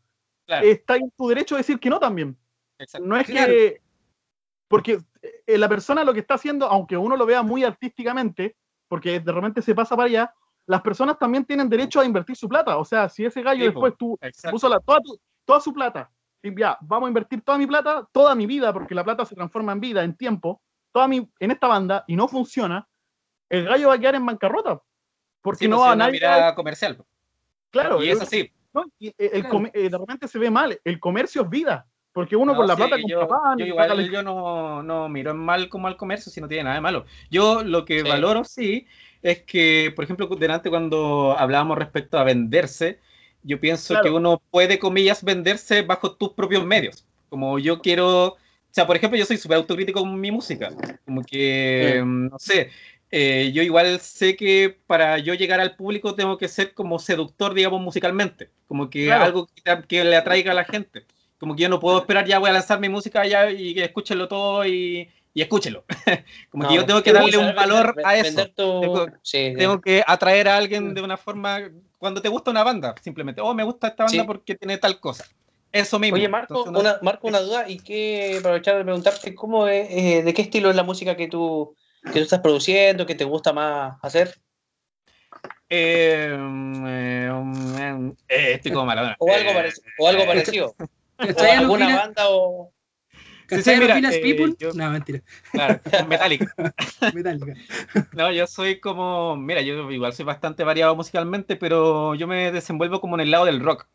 Claro. 0.48 0.66
Está 0.68 0.96
en 0.96 1.12
tu 1.16 1.28
derecho 1.28 1.56
a 1.56 1.60
decir 1.60 1.80
que 1.80 1.90
no 1.90 2.00
también. 2.00 2.36
Exacto. 2.80 3.08
No 3.08 3.16
es 3.16 3.28
Claro. 3.28 3.48
que. 3.54 3.82
Porque 4.68 5.00
la 5.48 5.70
persona 5.70 6.04
lo 6.04 6.14
que 6.14 6.20
está 6.20 6.34
haciendo, 6.36 6.68
aunque 6.68 6.98
uno 6.98 7.16
lo 7.16 7.26
vea 7.26 7.42
muy 7.44 7.64
artísticamente, 7.64 8.56
porque 8.88 9.20
de 9.20 9.32
repente 9.32 9.62
se 9.62 9.74
pasa 9.76 9.96
para 9.96 10.08
allá, 10.08 10.34
las 10.66 10.82
personas 10.82 11.18
también 11.20 11.46
tienen 11.46 11.70
derecho 11.70 12.00
a 12.00 12.06
invertir 12.06 12.36
su 12.36 12.48
plata. 12.48 12.78
O 12.78 12.86
sea, 12.86 13.10
si 13.10 13.26
ese 13.26 13.42
gallo 13.42 13.62
Sí, 13.62 13.66
después 13.68 13.94
tú 13.98 14.18
exacto. 14.22 14.52
puso 14.52 14.70
la- 14.70 14.80
toda, 14.80 15.00
tu- 15.02 15.20
toda 15.46 15.60
su 15.60 15.74
plata, 15.74 16.10
y 16.42 16.58
ya, 16.60 16.78
vamos 16.82 17.08
a 17.08 17.10
invertir 17.10 17.42
toda 17.42 17.58
mi 17.58 17.68
plata, 17.68 18.08
toda 18.12 18.36
mi 18.36 18.46
vida, 18.46 18.72
porque 18.74 18.96
la 18.96 19.04
plata 19.04 19.26
se 19.26 19.36
transforma 19.36 19.72
en 19.72 19.80
vida, 19.80 20.04
en 20.04 20.16
tiempo, 20.16 20.62
toda 20.92 21.08
mi, 21.08 21.30
en 21.40 21.52
esta 21.52 21.68
banda, 21.68 22.04
y 22.08 22.16
no 22.16 22.28
funciona, 22.28 22.88
el 23.50 23.66
gallo 23.66 23.90
va 23.90 23.96
a 23.96 24.00
quedar 24.00 24.16
en 24.16 24.26
bancarrota. 24.26 24.82
Porque 25.42 25.66
Sí, 25.66 25.68
no 25.68 25.80
va 25.80 25.92
a 25.92 25.96
nadie. 25.96 26.14
mirada 26.14 26.56
comercial. 26.56 26.98
Claro, 27.70 28.02
y 28.04 28.10
es 28.10 28.22
así. 28.22 28.52
no, 28.74 28.86
y 28.98 29.08
el- 29.08 29.14
el 29.18 29.30
Claro. 29.42 29.50
come- 29.50 29.72
eh, 29.74 29.90
de 29.90 29.98
repente 29.98 30.28
se 30.28 30.40
ve 30.40 30.50
mal. 30.50 30.80
El 30.84 31.00
comercio 31.00 31.42
es 31.44 31.50
vida. 31.50 31.86
Porque 32.14 32.36
uno 32.36 32.54
No, 32.54 32.60
con 32.60 32.68
la 32.68 32.76
sí, 32.76 32.82
plata 32.82 32.98
yo, 33.08 33.20
compra 33.20 33.40
pan. 33.40 33.60
yo 33.60 33.66
igual 33.66 34.10
yo 34.12 34.22
no, 34.24 34.84
no 34.84 35.10
miro 35.10 35.32
en 35.32 35.38
mal 35.38 35.68
como 35.70 35.88
al 35.88 35.98
comercio 35.98 36.32
si 36.32 36.40
no 36.42 36.48
tiene 36.48 36.64
nada 36.66 36.76
de 36.76 36.82
malo. 36.82 37.06
Yo 37.32 37.64
lo 37.64 37.86
que 37.86 38.04
Sí. 38.04 38.08
valoro 38.08 38.44
sí 38.44 38.88
es 39.24 39.44
que, 39.44 39.92
por 39.96 40.04
ejemplo, 40.06 40.28
delante 40.28 40.70
cuando 40.70 41.36
hablábamos 41.38 41.78
respecto 41.78 42.18
a 42.18 42.24
venderse, 42.24 43.00
yo 43.42 43.60
pienso 43.60 43.94
Claro. 43.96 44.04
que 44.04 44.10
uno 44.12 44.42
puede, 44.52 44.78
comillas, 44.80 45.24
venderse 45.24 45.82
bajo 45.82 46.16
tus 46.16 46.34
propios 46.34 46.66
medios. 46.66 47.06
Como 47.30 47.58
yo 47.58 47.82
quiero, 47.82 48.28
o 48.34 48.38
sea, 48.70 48.86
por 48.86 48.96
ejemplo, 48.96 49.18
yo 49.18 49.26
soy 49.26 49.38
súper 49.38 49.58
autocrítico 49.58 50.02
con 50.02 50.20
mi 50.20 50.32
música. 50.32 50.70
Como 51.06 51.24
que, 51.26 52.00
Sí. 52.00 52.06
mm, 52.06 52.28
no 52.30 52.40
sé, 52.40 52.70
eh, 53.12 53.52
yo 53.54 53.64
igual 53.64 54.00
sé 54.00 54.36
que 54.36 54.78
para 54.88 55.18
yo 55.20 55.34
llegar 55.34 55.60
al 55.60 55.76
público 55.76 56.16
tengo 56.16 56.38
que 56.38 56.48
ser 56.48 56.74
como 56.74 57.00
seductor, 57.00 57.54
digamos, 57.54 57.82
musicalmente. 57.82 58.52
Como 58.68 58.90
que 58.90 59.06
Claro. 59.06 59.26
algo 59.26 59.48
que, 59.48 59.64
que 59.88 60.04
le 60.04 60.16
atraiga 60.16 60.52
a 60.52 60.56
la 60.56 60.66
gente. 60.66 61.06
Como 61.44 61.58
que 61.58 61.64
yo 61.64 61.68
no 61.68 61.78
puedo 61.82 61.98
esperar, 62.00 62.26
ya 62.26 62.40
voy 62.40 62.50
a 62.52 62.54
lanzar 62.54 62.80
mi 62.80 62.88
música 62.88 63.28
ya 63.28 63.52
y 63.52 63.74
que 63.74 63.84
escúchenlo 63.84 64.30
todo 64.30 64.66
y, 64.66 65.10
y 65.34 65.42
escúchenlo. 65.42 65.84
como 66.50 66.70
que 66.70 66.76
yo 66.76 66.86
tengo 66.86 67.00
que 67.04 67.12
tienes 67.12 67.22
darle 67.34 67.38
un 67.38 67.44
saber 67.54 67.56
valor 67.58 67.96
vender- 67.98 68.06
a 68.06 68.16
eso. 68.16 68.48
tu- 68.56 68.80
Tengo- 68.80 69.06
sí, 69.22 69.50
sí. 69.52 69.56
Tengo 69.58 69.82
que 69.82 70.02
atraer 70.08 70.48
a 70.48 70.56
alguien 70.56 70.94
de 70.94 71.02
una 71.02 71.18
forma, 71.18 71.70
cuando 71.98 72.22
te 72.22 72.30
gusta 72.30 72.50
una 72.50 72.64
banda, 72.64 72.96
simplemente, 73.04 73.42
oh, 73.42 73.54
me 73.54 73.66
gusta 73.66 73.88
esta 73.90 74.06
banda 74.06 74.22
Sí. 74.22 74.26
porque 74.26 74.56
tiene 74.56 74.78
tal 74.78 75.02
cosa. 75.02 75.26
Eso 75.70 76.00
mismo. 76.00 76.16
Oye, 76.16 76.30
Marco, 76.30 76.60
Entonces, 76.66 76.80
una, 76.82 77.00
Marco, 77.02 77.28
una 77.28 77.42
duda, 77.42 77.68
y 77.70 77.78
que 77.80 78.38
aprovechar 78.40 78.78
de 78.78 78.86
preguntarte 78.86 79.36
cómo 79.36 79.68
es, 79.68 79.86
eh, 79.92 80.24
de 80.24 80.34
qué 80.34 80.44
estilo 80.44 80.70
es 80.70 80.78
la 80.78 80.84
música 80.84 81.18
que 81.18 81.28
tú, 81.28 81.76
que 82.06 82.12
tú 82.14 82.20
estás 82.20 82.40
produciendo, 82.40 83.06
que 83.06 83.16
te 83.16 83.26
gusta 83.26 83.52
más 83.52 83.98
hacer, 84.02 84.34
Eh, 85.70 86.34
mm, 86.40 86.86
eh, 86.88 87.30
mm, 87.34 88.12
estoy 88.30 88.72
como 88.72 88.86
malo. 88.86 89.16
o 89.18 89.34
algo, 89.34 89.50
Eh, 89.50 89.54
parec- 89.56 89.82
o 89.98 90.08
algo 90.08 90.26
parecido, 90.26 90.76
¿Cachai 91.18 91.52
los 91.56 91.60
alguna 91.62 91.88
Village- 91.88 92.00
banda 92.02 92.24
o 92.30 92.72
Sí, 93.50 93.58
sí, 93.62 93.64
cachai 93.72 93.78
los 93.88 93.96
mira, 93.96 94.14
eh, 94.14 94.22
People? 94.22 94.56
yo- 94.58 94.74
No, 94.74 94.90
mentira. 94.90 95.22
Claro, 95.52 95.80
Metallica. 96.08 96.46
Metallica. 97.14 97.54
No, 98.14 98.32
yo 98.32 98.48
soy 98.48 98.80
como, 98.80 99.36
mira, 99.36 99.62
yo 99.62 99.92
igual 99.92 100.14
soy 100.14 100.26
bastante 100.26 100.64
variado 100.64 100.96
musicalmente, 100.96 101.56
pero 101.56 102.16
yo 102.16 102.26
me 102.28 102.52
desenvuelvo 102.52 103.00
como 103.02 103.16
en 103.16 103.22
el 103.22 103.32
lado 103.32 103.46
del 103.46 103.60
rock. 103.60 103.86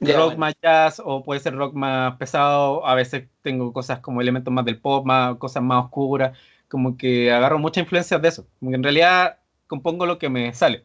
Ya, 0.00 0.16
rock 0.16 0.24
bueno. 0.26 0.38
más 0.40 0.54
jazz 0.62 1.02
o 1.04 1.24
puede 1.24 1.40
ser 1.40 1.54
rock 1.54 1.74
más 1.74 2.16
pesado. 2.16 2.86
A 2.86 2.94
veces 2.94 3.28
tengo 3.42 3.72
cosas 3.72 4.00
como 4.00 4.20
elementos 4.20 4.52
más 4.52 4.64
del 4.64 4.78
pop, 4.80 5.04
más 5.06 5.36
cosas 5.38 5.62
más 5.62 5.84
oscuras. 5.86 6.36
Como 6.68 6.96
que 6.96 7.32
agarro 7.32 7.58
muchas 7.58 7.82
influencias 7.82 8.20
de 8.20 8.28
eso. 8.28 8.46
Como 8.58 8.70
que 8.70 8.76
en 8.76 8.82
realidad 8.82 9.38
compongo 9.66 10.04
lo 10.06 10.18
que 10.18 10.28
me 10.28 10.52
sale. 10.54 10.84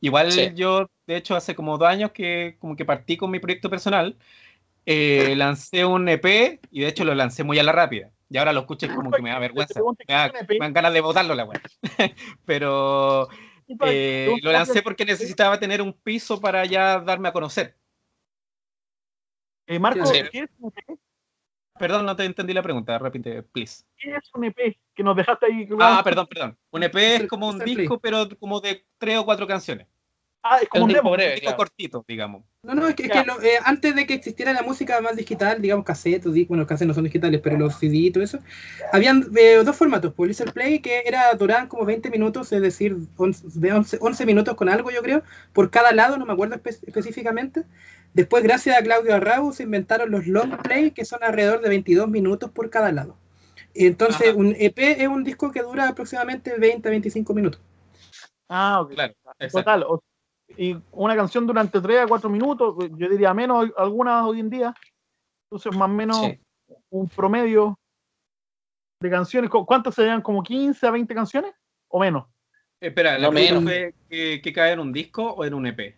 Igual 0.00 0.32
Sí. 0.32 0.50
yo, 0.54 0.90
de 1.06 1.16
hecho, 1.16 1.36
hace 1.36 1.54
como 1.54 1.78
dos 1.78 1.88
años 1.88 2.10
que 2.12 2.56
como 2.58 2.76
que 2.76 2.84
partí 2.84 3.16
con 3.16 3.30
mi 3.30 3.38
proyecto 3.38 3.70
personal. 3.70 4.16
Eh, 4.86 5.34
lancé 5.36 5.84
un 5.84 6.08
EP 6.08 6.60
y 6.70 6.80
de 6.80 6.88
hecho 6.88 7.04
lo 7.04 7.14
lancé 7.14 7.44
muy 7.44 7.58
a 7.58 7.62
la 7.62 7.72
rápida. 7.72 8.10
Y 8.30 8.36
ahora 8.38 8.52
lo 8.52 8.60
escuché 8.60 8.88
como 8.92 9.10
que 9.12 9.22
me 9.22 9.30
da 9.30 9.38
vergüenza. 9.38 9.80
Me, 10.08 10.14
da- 10.14 10.32
me 10.48 10.58
dan 10.58 10.72
ganas 10.72 10.92
de 10.92 11.00
botarlo 11.00 11.34
la 11.34 11.44
weá. 11.44 11.60
Pero 12.44 13.28
eh, 13.86 14.30
lo 14.42 14.50
lancé 14.52 14.82
porque 14.82 15.04
necesitaba 15.04 15.58
tener 15.60 15.80
un 15.80 15.92
piso 15.92 16.40
para 16.40 16.64
ya 16.64 16.98
darme 17.00 17.28
a 17.28 17.32
conocer. 17.32 17.76
Eh, 19.66 19.78
Marco, 19.78 20.04
Sí. 20.06 20.20
¿qué 20.30 20.38
es 20.40 20.50
un 20.58 20.72
EP? 20.76 20.98
Perdón, 21.78 22.06
no 22.06 22.14
te 22.14 22.24
entendí 22.24 22.52
la 22.52 22.62
pregunta, 22.62 22.98
repite, 22.98 23.42
please. 23.42 23.84
¿Qué 23.96 24.10
es 24.14 24.30
un 24.34 24.44
EP? 24.44 24.78
Que 24.94 25.02
nos 25.02 25.16
dejaste 25.16 25.46
ahí. 25.46 25.68
Ah, 25.80 26.02
perdón, 26.04 26.26
perdón. 26.28 26.58
Un 26.70 26.82
EP 26.84 26.94
es 26.96 27.26
como 27.26 27.48
un 27.48 27.58
disco, 27.58 27.98
pero 27.98 28.28
como 28.38 28.60
de 28.60 28.86
tres 28.98 29.18
o 29.18 29.24
cuatro 29.24 29.46
canciones. 29.46 29.86
Ah, 30.46 30.58
es 30.60 30.68
como 30.68 30.84
un 30.84 30.92
demo. 30.92 31.10
breve, 31.10 31.30
Un 31.30 31.34
disco 31.36 31.44
claro. 31.46 31.56
cortito, 31.56 32.04
digamos. 32.06 32.44
No, 32.62 32.74
no, 32.74 32.86
es 32.86 32.94
que, 32.94 33.04
es 33.04 33.10
que 33.10 33.24
lo- 33.24 33.40
eh, 33.40 33.58
antes 33.64 33.94
de 33.94 34.06
que 34.06 34.12
existiera 34.12 34.52
la 34.52 34.60
música 34.62 35.00
más 35.00 35.16
digital, 35.16 35.62
digamos 35.62 35.86
cassette, 35.86 36.24
bueno, 36.24 36.62
los 36.62 36.68
cassettes 36.68 36.88
no 36.88 36.92
son 36.94 37.04
digitales, 37.04 37.40
pero 37.42 37.56
los 37.56 37.76
CD 37.78 37.96
y 37.96 38.10
todo 38.10 38.22
eso, 38.22 38.38
habían 38.92 39.24
eh, 39.36 39.62
dos 39.64 39.74
formatos, 39.74 40.12
pues 40.14 40.28
Listen 40.28 40.52
Play, 40.52 40.80
que 40.80 41.02
era 41.06 41.32
duraban 41.32 41.66
como 41.66 41.86
20 41.86 42.10
minutos, 42.10 42.52
es 42.52 42.60
decir, 42.60 42.94
11, 43.16 43.58
de 43.58 43.72
11, 43.72 43.98
11 44.02 44.26
minutos 44.26 44.54
con 44.54 44.68
algo, 44.68 44.90
yo 44.90 45.00
creo, 45.02 45.22
por 45.54 45.70
cada 45.70 45.92
lado, 45.92 46.18
no 46.18 46.26
me 46.26 46.34
acuerdo 46.34 46.56
espe- 46.56 46.78
específicamente. 46.86 47.64
Después, 48.12 48.44
gracias 48.44 48.78
a 48.78 48.82
Claudio 48.82 49.14
Arrau, 49.14 49.50
se 49.54 49.62
inventaron 49.62 50.10
los 50.10 50.26
Long 50.26 50.58
Play, 50.62 50.90
que 50.90 51.06
son 51.06 51.24
alrededor 51.24 51.62
de 51.62 51.70
22 51.70 52.06
minutos 52.08 52.50
por 52.50 52.68
cada 52.68 52.92
lado. 52.92 53.16
Entonces 53.74 54.28
Ajá. 54.28 54.36
un 54.38 54.54
EP 54.58 55.02
es 55.02 55.08
un 55.08 55.24
disco 55.24 55.50
que 55.52 55.62
dura 55.62 55.88
aproximadamente 55.88 56.54
20 56.58 56.86
a 56.88 56.90
25 56.90 57.32
minutos. 57.32 57.60
Ah, 58.48 58.82
ok. 58.82 58.92
Claro, 58.92 59.14
exacto. 59.38 59.58
Total. 59.58 59.82
o- 59.88 60.02
y 60.56 60.76
una 60.92 61.16
canción 61.16 61.46
durante 61.46 61.80
3 61.80 62.00
a 62.02 62.06
4 62.06 62.28
minutos, 62.30 62.74
yo 62.96 63.08
diría 63.08 63.32
menos 63.34 63.70
algunas 63.76 64.24
hoy 64.24 64.40
en 64.40 64.50
día. 64.50 64.74
Entonces, 65.50 65.76
más 65.78 65.88
o 65.88 65.92
menos 65.92 66.16
Sí. 66.20 66.38
un 66.90 67.08
promedio 67.08 67.78
de 69.00 69.10
canciones. 69.10 69.50
¿Cu- 69.50 69.66
¿Cuántas 69.66 69.94
serían? 69.94 70.22
¿Como 70.22 70.42
15 70.42 70.86
a 70.86 70.90
20 70.90 71.14
canciones? 71.14 71.52
¿O 71.88 71.98
menos? 72.00 72.26
Espera, 72.80 73.18
¿la 73.18 73.26
No 73.28 73.32
menos. 73.32 73.62
fue 73.62 73.94
que, 74.08 74.40
que 74.42 74.52
cae 74.52 74.72
en 74.72 74.80
un 74.80 74.92
disco 74.92 75.24
o 75.32 75.44
en 75.44 75.54
un 75.54 75.66
EP? 75.66 75.96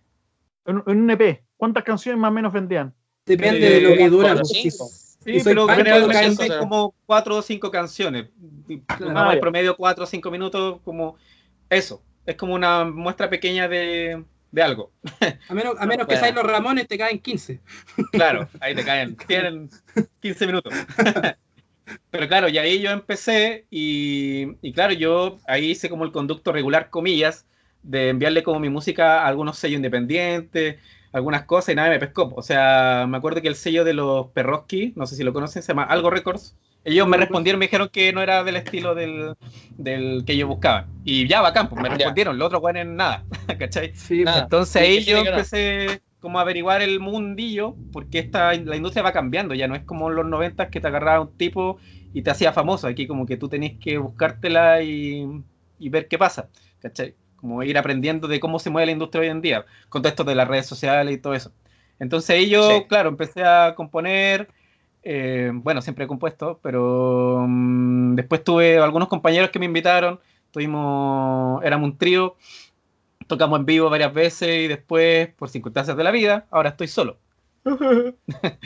En, 0.67 0.83
en 0.87 1.01
un 1.03 1.11
EP. 1.11 1.43
¿Cuántas 1.57 1.85
canciones 1.85 2.21
más 2.21 2.31
o 2.31 2.35
menos 2.35 2.53
vendían? 2.53 2.95
Depende 3.25 3.67
Eh, 3.67 3.71
de 3.71 3.81
lo 3.81 3.97
que 3.97 4.09
dura. 4.11 4.35
pues, 4.35 4.49
si- 4.49 4.71
cinco. 4.71 4.87
Sí, 4.89 5.41
soy 5.41 5.55
pero 5.55 5.67
generalmente 5.67 6.17
hay 6.45 6.49
claro. 6.49 6.61
como 6.63 6.95
cuatro 7.05 7.37
o 7.37 7.43
cinco 7.43 7.69
canciones. 7.71 8.29
Pongamos 8.87 9.23
Ah, 9.23 9.31
el 9.31 9.35
ya. 9.37 9.41
promedio 9.41 9.77
cuatro 9.77 10.05
o 10.05 10.07
cinco 10.07 10.31
minutos, 10.31 10.81
como 10.85 11.17
eso. 11.69 12.01
Es 12.25 12.37
como 12.37 12.55
una 12.55 12.85
muestra 12.85 13.29
pequeña 13.29 13.67
de, 13.67 14.25
de 14.57 14.63
algo. 14.63 14.91
A 15.51 15.53
menos, 15.53 15.75
a 15.79 15.85
menos 15.85 16.07
que 16.07 16.17
sean 16.17 16.35
los 16.35 16.45
Ramones, 16.45 16.89
te 16.89 16.97
caen 16.97 17.19
15. 17.19 17.61
Claro, 18.11 18.49
ahí 18.59 18.75
te 18.75 18.87
caen. 18.87 19.15
Tienen 19.29 19.69
15 20.21 20.47
minutos. 20.47 20.73
Pero 22.11 22.27
claro, 22.27 22.49
y 22.49 22.57
ahí 22.57 22.81
yo 22.81 22.91
empecé 22.91 23.67
y, 23.71 24.57
y 24.63 24.73
claro, 24.73 24.95
yo 24.95 25.39
ahí 25.47 25.73
hice 25.73 25.91
como 25.91 26.05
el 26.05 26.11
conducto 26.11 26.53
regular, 26.53 26.89
comillas, 26.89 27.47
de 27.83 28.09
enviarle 28.09 28.43
como 28.43 28.59
mi 28.59 28.71
música 28.71 29.21
a 29.21 29.27
algunos 29.27 29.59
sellos 29.59 29.77
independientes, 29.77 30.77
algunas 31.17 31.45
cosas 31.45 31.71
y 31.73 31.77
nadie 31.77 31.91
me 31.91 31.99
pescó. 31.99 32.33
O 32.37 32.43
sea, 32.43 33.07
me 33.09 33.17
acuerdo 33.17 33.43
que 33.43 33.49
el 33.49 33.57
sello 33.57 33.85
de 33.85 33.95
los 33.95 34.29
Perroski, 34.29 34.93
no 34.97 35.07
sé 35.07 35.17
si 35.17 35.25
lo 35.25 35.33
conocen, 35.33 35.63
se 35.63 35.69
llama 35.69 35.85
Algo 35.85 36.11
Records. 36.11 36.57
Ellos 36.85 37.09
me 37.09 37.17
respondieron, 37.17 37.59
me 37.59 37.67
dijeron 37.67 37.89
que 37.93 38.13
no 38.13 38.23
era 38.23 38.45
del 38.45 38.57
estilo 38.57 38.95
del, 38.95 39.35
del 39.77 40.25
que 40.25 40.35
ellos 40.35 40.49
buscaban. 40.49 40.87
Y 41.05 41.27
ya, 41.27 41.41
bacán, 41.41 41.69
pues 41.69 41.81
me 41.81 41.89
respondieron, 41.89 42.39
los 42.39 42.47
otros 42.47 42.63
weones 42.63 42.87
nada, 42.87 43.25
¿cachai? 43.59 43.93
Sí, 43.95 44.23
Nada. 44.23 44.43
Entonces 44.43 44.83
Sí, 44.83 44.85
ahí 44.85 45.05
yo 45.05 45.19
empecé 45.19 46.03
como 46.21 46.39
a 46.39 46.43
averiguar 46.43 46.83
el 46.83 47.01
mundillo, 47.01 47.77
porque 47.93 48.19
esta, 48.21 48.53
la 48.55 48.77
industria 48.77 49.03
va 49.03 49.13
cambiando, 49.13 49.55
ya 49.55 49.69
no 49.69 49.75
es 49.75 49.85
como 49.85 50.09
en 50.11 50.17
los 50.17 50.27
90 50.27 50.71
que 50.71 50.81
te 50.81 50.87
agarraba 50.89 51.21
un 51.23 51.37
tipo 51.37 51.79
y 52.13 52.23
te 52.23 52.31
hacía 52.31 52.53
famoso, 52.53 52.87
aquí 52.87 53.07
como 53.07 53.27
que 53.27 53.37
tú 53.37 53.49
tenías 53.49 53.75
que 53.81 53.99
buscártela 53.99 54.83
y, 54.83 55.27
y 55.79 55.89
ver 55.89 56.09
qué 56.09 56.19
pasa, 56.19 56.51
¿cachai? 56.81 57.15
Como 57.37 57.63
ir 57.63 57.79
aprendiendo 57.79 58.29
de 58.29 58.41
cómo 58.41 58.59
se 58.59 58.71
mueve 58.71 58.87
la 58.87 58.93
industria 58.93 59.23
hoy 59.23 59.29
en 59.29 59.43
día, 59.43 59.67
con 59.89 60.03
todo 60.03 60.09
esto 60.11 60.25
de 60.25 60.35
las 60.35 60.49
redes 60.49 60.67
sociales 60.67 61.15
y 61.15 61.19
todo 61.19 61.35
eso. 61.35 61.53
Entonces 61.99 62.31
ahí 62.31 62.49
yo, 62.51 62.87
Sí. 62.87 62.87
claro, 62.89 63.09
empecé 63.11 63.45
a 63.45 63.75
componer, 63.75 64.49
eh, 65.03 65.51
bueno, 65.55 65.81
siempre 65.83 66.05
he 66.05 66.09
compuesto, 66.09 66.61
pero 66.63 67.45
mm, 67.49 68.15
después 68.17 68.45
tuve 68.45 68.79
algunos 68.79 69.09
compañeros 69.09 69.51
que 69.51 69.59
me 69.59 69.67
invitaron, 69.67 70.21
tuvimos, 70.51 71.63
éramos 71.65 71.91
un 71.91 71.99
trío, 71.99 72.37
tocamos 73.29 73.59
en 73.61 73.67
vivo 73.67 73.91
varias 73.91 74.13
veces 74.15 74.49
y 74.65 74.69
después, 74.69 75.29
por 75.35 75.49
circunstancias 75.51 75.97
de 75.97 76.05
la 76.05 76.11
vida, 76.13 76.47
ahora 76.51 76.71
estoy 76.71 76.89
solo. 76.89 77.19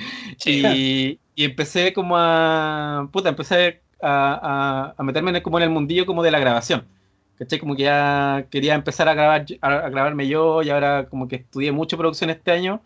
Y, 0.44 1.20
y 1.34 1.44
empecé 1.44 1.92
como 1.92 2.16
a, 2.16 3.08
puta, 3.12 3.28
empecé 3.30 3.82
a, 4.02 4.92
a- 4.92 4.94
a 4.96 5.02
meterme 5.02 5.30
en 5.30 5.36
el- 5.36 5.42
como 5.42 5.58
en 5.58 5.64
el 5.64 5.70
mundillo 5.70 6.06
como 6.06 6.22
de 6.22 6.30
la 6.30 6.38
grabación. 6.40 6.86
¿Cachai? 7.40 7.58
Como 7.58 7.74
que 7.74 7.84
ya 7.84 8.44
quería 8.50 8.74
empezar 8.74 9.08
a 9.08 9.14
grabar, 9.14 9.46
a, 9.62 9.88
grabarme 9.88 10.28
yo 10.28 10.62
y 10.62 10.68
ahora 10.68 11.08
como 11.08 11.26
que 11.26 11.36
estudié 11.36 11.72
mucho 11.72 11.96
producción 11.96 12.28
este 12.28 12.50
año, 12.50 12.82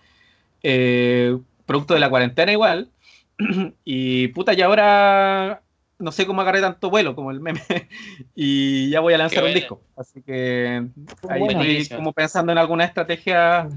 eh, 0.63 1.37
producto 1.67 1.93
de 1.93 1.99
la 1.99 2.09
cuarentena 2.09 2.53
igual. 2.53 2.89
Y 3.85 4.29
puta, 4.29 4.55
y 4.55 4.63
ahora 4.63 5.61
no 5.99 6.13
sé 6.13 6.25
cómo 6.25 6.41
agarré 6.41 6.61
tanto 6.61 6.89
vuelo 6.89 7.17
como 7.17 7.33
el 7.33 7.41
meme. 7.41 7.63
Y 8.37 8.91
ya 8.91 9.01
voy 9.01 9.15
a 9.15 9.19
lanzar 9.19 9.43
Qué 9.43 9.49
un 9.49 9.55
disco. 9.55 9.81
Así 9.97 10.23
que 10.23 10.87
ahí 11.29 11.41
Buena. 11.41 11.65
estoy 11.65 11.97
como 11.97 12.13
pensando 12.13 12.53
en 12.53 12.59
alguna 12.59 12.85
estrategia 12.85 13.69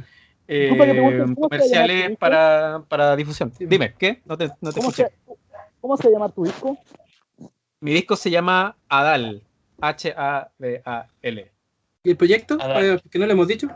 eh, 0.47 0.59
Disculpa 0.59 0.86
que 0.86 0.91
pregunte, 0.91 1.17
¿cómo 1.17 1.25
se 1.25 1.25
llama 1.25 1.36
tu 1.36 1.41
comerciales 1.41 2.17
para, 2.19 2.84
para 2.88 3.15
difusión. 3.15 3.51
Sí. 3.57 3.65
Dime, 3.65 3.95
¿qué? 3.97 4.21
No 4.25 4.38
te, 4.38 4.49
no 4.61 4.71
te 4.71 4.80
¿Cómo 4.80 4.91
escuché. 4.91 5.07
se, 5.07 5.34
¿Cómo 5.82 5.97
se 5.97 6.11
llama 6.11 6.30
tu 6.30 6.43
disco? 6.43 6.78
Mi 7.80 7.93
disco 7.93 8.15
se 8.15 8.30
llama 8.30 8.78
Adal. 8.88 9.41
H-A-D-A-L. 9.82 11.51
¿Y 12.03 12.09
el 12.09 12.17
proyecto? 12.17 12.57
Eh, 12.61 12.99
Que 13.11 13.19
no 13.19 13.25
le 13.25 13.34
hemos 13.34 13.47
dicho. 13.47 13.67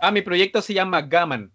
Ah, 0.00 0.10
mi 0.10 0.22
proyecto 0.22 0.60
se 0.60 0.74
llama 0.74 1.02
Gaman. 1.02 1.52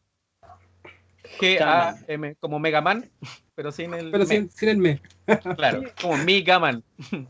G-A-M, 1.39 2.35
como 2.39 2.59
Mega 2.59 2.81
Man, 2.81 3.09
pero 3.55 3.71
sin 3.71 3.93
el. 3.93 4.11
Pero 4.11 4.25
me. 4.25 4.25
sin, 4.25 4.49
sin 4.51 4.69
el 4.69 4.77
me. 4.77 5.01
Claro, 5.55 5.83
como 6.01 6.17
mi 6.17 6.41
Gaman. 6.41 6.83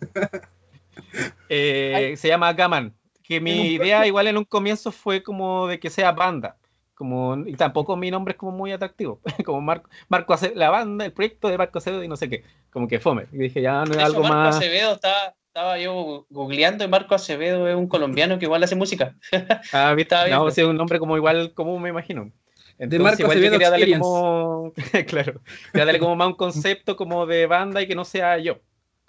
Eh, 1.50 2.16
se 2.18 2.28
llama 2.28 2.52
Gaman. 2.54 2.94
Que 3.24 3.40
mi 3.40 3.74
idea, 3.74 4.06
igual 4.06 4.28
en 4.28 4.38
un 4.38 4.44
comienzo, 4.44 4.92
fue 4.92 5.24
como 5.24 5.68
de 5.68 5.80
que 5.80 5.90
sea 5.90 6.12
banda. 6.12 6.58
Como, 6.94 7.36
y 7.48 7.56
tampoco 7.56 7.96
mi 7.96 8.12
nombre 8.12 8.34
es 8.34 8.38
como 8.38 8.52
muy 8.52 8.72
atractivo. 8.72 9.22
Como 9.46 9.62
Marco, 9.62 9.90
Marco 10.10 10.34
Acevedo, 10.34 10.60
la 10.60 10.70
banda, 10.70 11.06
el 11.06 11.14
proyecto 11.14 11.48
de 11.48 11.58
Marco 11.58 11.80
Acevedo 11.80 12.04
y 12.04 12.08
no 12.08 12.18
sé 12.18 12.30
qué. 12.30 12.44
Como 12.70 12.88
que 12.88 13.00
fome. 13.00 13.26
Y 13.32 13.38
dije, 13.38 13.62
ya 13.62 13.86
no 13.86 13.94
es 13.94 13.98
algo 13.98 14.22
Marco 14.22 14.36
más. 14.36 14.58
Acevedo 14.58 14.94
estaba, 14.94 15.34
estaba 15.52 15.78
yo 15.78 16.26
googleando 16.30 16.86
y 16.86 16.88
Marco 16.88 17.14
Acevedo 17.14 17.68
es 17.68 17.76
un 17.76 17.88
colombiano 17.88 18.40
que 18.40 18.46
igual 18.46 18.64
hace 18.64 18.76
música. 18.76 19.16
Ah, 19.74 19.94
¿viste? 19.94 20.16
Estaba 20.16 20.30
No, 20.30 20.48
es 20.48 20.58
un 20.60 20.78
nombre 20.78 20.98
como 20.98 21.18
igual 21.18 21.54
común, 21.54 21.82
me 21.82 21.90
imagino. 21.90 22.32
Entonces, 22.80 23.02
Marco 23.02 23.22
igual 23.24 23.38
yo 23.38 23.42
Acevedo 23.48 23.60
quería 23.60 23.70
darle 23.70 24.00
como. 24.00 24.74
claro. 25.08 25.42
Quería 25.74 25.86
darle 25.86 26.00
como 26.00 26.16
más 26.16 26.28
un 26.30 26.34
concepto 26.36 26.96
como 26.96 27.26
de 27.26 27.48
banda 27.48 27.82
y 27.82 27.88
que 27.88 27.96
no 27.96 28.06
sea 28.06 28.38
yo. 28.38 28.60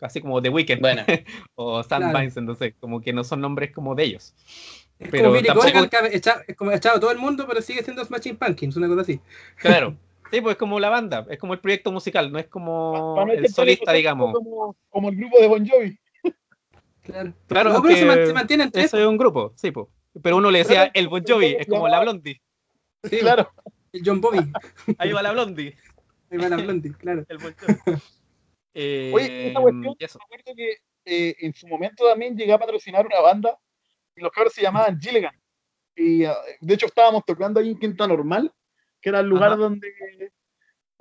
Así 0.01 0.21
como 0.21 0.43
The 0.43 0.49
Weeknd 0.49 0.81
Bueno, 0.81 1.05
o 1.55 1.81
Sam 1.85 2.03
Claro. 2.03 2.19
Vincent, 2.19 2.49
no 2.49 2.57
sé, 2.57 2.73
como 2.75 3.01
que 3.01 3.13
no 3.13 3.23
son 3.23 3.41
nombres 3.41 3.71
como 3.71 3.95
de 3.95 4.03
ellos. 4.03 4.35
Es 4.99 5.09
Pero 5.11 5.25
como 5.27 5.35
Billy 5.35 5.47
tampoco- 5.47 5.89
que 5.89 5.97
ha 5.97 6.07
echa- 6.09 6.43
es 6.49 6.57
como 6.57 6.73
ha 6.73 6.75
echado 6.75 6.97
a 6.97 7.01
todo 7.01 7.13
el 7.13 7.19
mundo, 7.19 7.45
pero 7.49 7.63
sigue 7.63 7.85
siendo 7.85 8.05
Smashing 8.05 8.37
Pumpkins, 8.37 8.77
una 8.77 8.89
cosa 8.89 9.03
así. 9.03 9.21
Claro. 9.57 9.97
Sí, 10.33 10.41
pues 10.41 10.55
es 10.55 10.59
como 10.59 10.81
la 10.81 10.89
banda, 10.89 11.25
es 11.31 11.39
como 11.39 11.53
el 11.53 11.61
proyecto 11.61 11.93
musical, 11.93 12.33
no 12.33 12.39
es 12.41 12.47
como 12.49 13.23
el 13.31 13.49
solista, 13.49 13.93
digamos. 13.93 14.33
Como, 14.33 14.75
como 14.89 15.09
el 15.11 15.17
grupo 15.17 15.39
de 15.39 15.47
Bon 15.47 15.65
Jovi. 15.69 15.99
Claro. 17.03 17.35
Claro, 17.49 17.73
no, 17.73 17.83
pero 17.83 17.97
se, 17.97 18.55
entre 18.55 18.83
Eso 18.83 18.99
es 18.99 19.07
un 19.07 19.17
grupo, 19.19 19.53
sí, 19.57 19.71
pues. 19.71 19.89
Pero 20.23 20.37
uno 20.37 20.51
le 20.51 20.59
decía 20.59 20.91
el 20.95 21.09
Bon 21.09 21.23
Jovi, 21.27 21.57
es 21.59 21.67
como 21.67 21.89
la 21.89 22.01
Blondie. 22.01 22.41
Sí, 23.05 23.19
Claro. 23.19 23.51
el 23.93 24.03
John 24.05 24.21
Bobby. 24.21 24.39
Ahí 24.99 25.13
va 25.13 25.23
la 25.23 25.33
Blondie, 25.33 25.77
Ahí 26.31 26.39
va 26.39 26.49
la 26.49 26.57
Blondie, 26.57 26.93
claro. 26.95 27.25
el 27.29 27.39
Bon 27.39 27.55
Jovi. 27.59 27.99
Eh, 28.75 29.11
Oye, 29.15 29.51
esa 29.51 29.61
cuestión, 29.61 29.97
y 29.99 30.05
eso. 30.05 30.19
me 30.19 30.25
acuerdo 30.25 30.55
que 30.57 30.77
eh, 31.05 31.35
en 31.41 31.53
su 31.55 31.67
momento 31.67 32.07
también 32.09 32.37
llegué 32.37 32.53
a 32.53 32.59
patrocinar 32.59 33.05
una 33.07 33.21
banda 33.21 33.59
y 34.15 34.21
los 34.21 34.31
cabros 34.31 34.53
se 34.53 34.63
llamaban 34.63 35.01
Gilligan. 35.01 35.35
Y 35.97 36.25
ah, 36.25 36.37
de 36.61 36.75
hecho 36.75 36.87
estábamos 36.87 37.25
tocando 37.27 37.61
ahí 37.61 37.71
en 37.71 37.79
Quinta 37.79 38.07
Normal, 38.07 38.53
que 39.01 39.09
era 39.09 39.21
el 39.21 39.27
lugar 39.27 39.53
Ajá. 39.53 39.57
donde, 39.57 39.89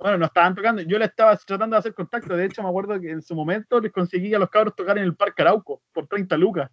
bueno, 0.02 0.18
nos 0.18 0.28
estaban 0.28 0.54
tocando. 0.54 0.82
Yo 0.82 0.98
le 0.98 1.04
estaba 1.06 1.36
tratando 1.36 1.74
de 1.74 1.78
hacer 1.80 1.94
contacto. 1.94 2.36
De 2.36 2.44
hecho, 2.44 2.62
me 2.62 2.68
acuerdo 2.68 3.00
que 3.00 3.10
en 3.10 3.22
su 3.22 3.34
momento 3.34 3.80
les 3.80 3.92
conseguí 3.92 4.34
a 4.34 4.38
los 4.38 4.50
cabros 4.50 4.74
tocar 4.74 4.98
en 4.98 5.04
el 5.04 5.14
Parque 5.14 5.42
Arauco 5.42 5.80
por 5.92 6.06
30 6.06 6.36
lucas. 6.36 6.70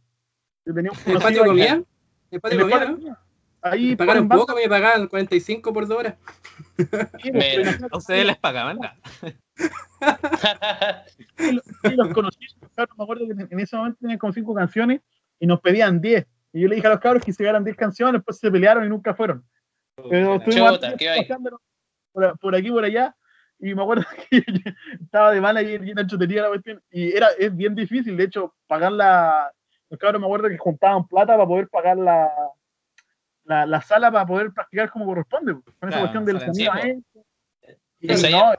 Yo 0.65 0.73
tenía 0.73 0.91
un 0.91 0.97
¿En 1.05 1.15
el 1.15 1.21
patio 1.21 1.45
comía? 1.45 1.73
¿En 1.73 1.85
el 2.31 2.41
patio 2.41 2.59
comía, 2.61 2.85
no? 2.85 3.17
Ahí 3.61 3.89
Me 3.89 3.97
pagaron 3.97 4.29
poco, 4.29 4.55
me 4.55 4.69
pagaban 4.69 5.07
45 5.07 5.73
por 5.73 5.85
dos 5.87 5.97
horas. 5.99 6.15
A 7.91 7.97
ustedes 7.97 8.25
les 8.25 8.37
pagaban 8.37 8.79
nada. 8.79 8.95
sí, 11.17 11.95
los 11.95 12.07
conocí, 12.13 12.45
los 12.61 12.71
cabros, 12.71 12.97
me 12.97 13.03
acuerdo 13.03 13.25
que 13.25 13.31
en- 13.53 13.59
ese 13.59 13.75
momento 13.75 13.97
tenían 13.99 14.17
como 14.19 14.33
cinco 14.33 14.53
canciones 14.53 15.01
y 15.39 15.47
nos 15.47 15.59
pedían 15.61 15.99
10. 15.99 16.25
Y 16.53 16.61
yo 16.61 16.67
le 16.67 16.75
dije 16.75 16.87
a 16.87 16.91
los 16.91 16.99
cabros 16.99 17.23
que 17.23 17.33
se 17.33 17.43
llegaran 17.43 17.63
10 17.63 17.75
canciones, 17.75 18.13
después 18.19 18.39
se 18.39 18.49
pelearon 18.49 18.85
y 18.85 18.89
nunca 18.89 19.13
fueron. 19.13 19.43
Pero 20.09 20.39
pasándolo 21.27 21.61
por, 22.13 22.39
por 22.39 22.55
aquí 22.55 22.67
y 22.69 22.71
por 22.71 22.83
allá. 22.85 23.15
Y 23.59 23.75
me 23.75 23.81
acuerdo 23.81 24.05
que 24.29 24.43
estaba 25.01 25.31
de 25.31 25.41
mala 25.41 25.61
y 25.61 25.77
bien 25.77 25.97
entretenida 25.99 26.43
la 26.43 26.49
cuestión. 26.49 26.81
Y 26.91 27.11
era, 27.11 27.27
es 27.37 27.55
bien 27.55 27.75
difícil, 27.75 28.15
de 28.17 28.23
hecho, 28.23 28.55
pagar 28.67 28.91
la. 28.91 29.51
Los 29.89 29.99
cabros 29.99 30.21
me 30.21 30.27
acuerdo 30.27 30.49
que 30.49 30.57
juntaban 30.57 31.07
plata 31.07 31.33
para 31.33 31.47
poder 31.47 31.67
pagar 31.67 31.97
la, 31.97 32.31
la, 33.43 33.65
la 33.65 33.81
sala 33.81 34.11
para 34.11 34.25
poder 34.25 34.51
practicar 34.53 34.89
como 34.91 35.05
corresponde. 35.05 35.53
Con 35.53 35.63
esa 35.67 35.87
Claro, 35.87 35.99
cuestión 36.01 36.25
del 36.25 36.39
sonido. 36.39 36.71
sí, 37.99 38.31
no, 38.31 38.53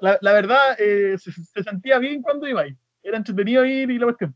la, 0.00 0.18
la 0.20 0.32
verdad, 0.32 0.76
eh, 0.78 1.16
se, 1.18 1.30
se 1.32 1.62
sentía 1.62 1.98
bien 1.98 2.22
cuando 2.22 2.48
iba 2.48 2.62
ahí. 2.62 2.76
Era 3.02 3.18
entretenido 3.18 3.64
ir 3.64 3.90
y 3.90 3.98
la 3.98 4.06
cuestión. 4.06 4.34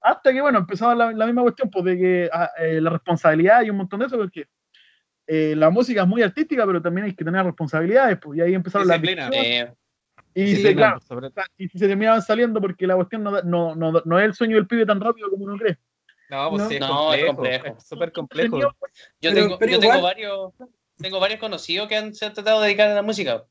Hasta 0.00 0.32
que, 0.32 0.40
bueno, 0.40 0.58
empezaba 0.58 0.94
la, 0.94 1.12
la 1.12 1.26
misma 1.26 1.42
cuestión, 1.42 1.70
pues 1.70 1.84
de 1.84 1.96
que 1.98 2.30
ah, 2.32 2.50
eh, 2.58 2.80
la 2.80 2.90
responsabilidad 2.90 3.62
y 3.62 3.70
un 3.70 3.76
montón 3.76 4.00
de 4.00 4.06
eso, 4.06 4.16
porque 4.16 4.46
eh, 5.32 5.54
la 5.56 5.70
música 5.70 6.02
es 6.02 6.08
muy 6.08 6.22
artística, 6.22 6.66
pero 6.66 6.82
también 6.82 7.06
hay 7.06 7.14
que 7.14 7.24
tener 7.24 7.44
responsabilidades, 7.44 8.18
pues, 8.20 8.38
y 8.38 8.42
ahí 8.42 8.54
empezaron 8.54 8.88
las 8.88 9.00
Eh, 9.32 9.72
y 10.34 10.56
Sí, 10.56 10.62
se, 10.62 10.74
claro, 10.74 11.00
sobre- 11.00 11.28
y 11.56 11.68
se 11.68 11.86
terminaban 11.86 12.20
saliendo 12.22 12.60
porque 12.60 12.86
la 12.86 12.96
cuestión 12.96 13.22
no, 13.22 13.40
no, 13.42 13.74
no, 13.74 14.02
no 14.04 14.18
es 14.18 14.24
el 14.24 14.34
sueño 14.34 14.56
del 14.56 14.66
pibe 14.66 14.84
tan 14.86 15.00
rápido 15.00 15.30
como 15.30 15.44
uno 15.44 15.56
cree. 15.56 15.76
No, 16.30 16.50
pues 16.50 16.62
No. 16.62 16.68
sí, 16.68 16.74
es 16.76 16.80
No, 16.80 17.14
es 17.14 17.24
complejo. 17.26 17.36
complejo. 17.36 17.76
Es 17.78 17.86
súper 17.86 18.12
complejo. 18.12 18.58
yo 18.60 18.70
Pero- 19.20 19.34
tengo, 19.34 19.58
pero 19.58 19.72
yo 19.72 19.78
tengo 19.80 20.02
varios 20.02 20.52
tengo 20.98 21.18
varios 21.18 21.40
conocidos 21.40 21.88
que 21.88 21.96
han, 21.96 22.14
se 22.14 22.26
han 22.26 22.34
tratado 22.34 22.60
de 22.60 22.66
dedicar 22.66 22.90
a 22.90 22.94
la 22.94 23.02
música. 23.02 23.44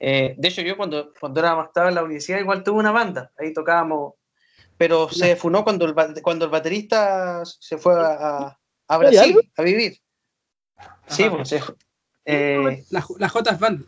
Eh, 0.00 0.34
de 0.38 0.48
hecho, 0.48 0.62
yo 0.62 0.76
cuando, 0.76 1.12
cuando 1.20 1.40
era, 1.40 1.60
estaba 1.62 1.88
en 1.90 1.94
la 1.96 2.02
universidad 2.02 2.38
igual 2.40 2.62
tuve 2.62 2.78
una 2.78 2.92
banda, 2.92 3.30
ahí 3.38 3.52
tocábamos, 3.52 4.14
pero 4.76 5.08
se 5.10 5.36
funó 5.36 5.64
cuando 5.64 5.84
el, 5.84 5.94
cuando 6.22 6.44
el 6.46 6.50
baterista 6.50 7.42
se 7.44 7.76
fue 7.76 7.92
a, 7.94 8.46
a 8.46 8.58
¿Hay 8.88 8.98
Brasil 8.98 9.36
a 9.56 9.62
vivir. 9.62 9.98
Sí, 11.08 11.24
Ajá. 11.24 11.36
pues, 11.36 11.52
eh, 12.24 12.84
La, 12.90 13.04
la 13.18 13.28
Jotas 13.28 13.58
Band. 13.58 13.84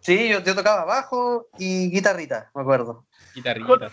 sí 0.00 0.28
yo, 0.28 0.40
yo 0.40 0.54
tocaba 0.54 0.84
bajo 0.84 1.46
y 1.58 1.90
guitarrita, 1.90 2.50
me 2.54 2.62
acuerdo. 2.62 3.06
Guitarrita. 3.34 3.88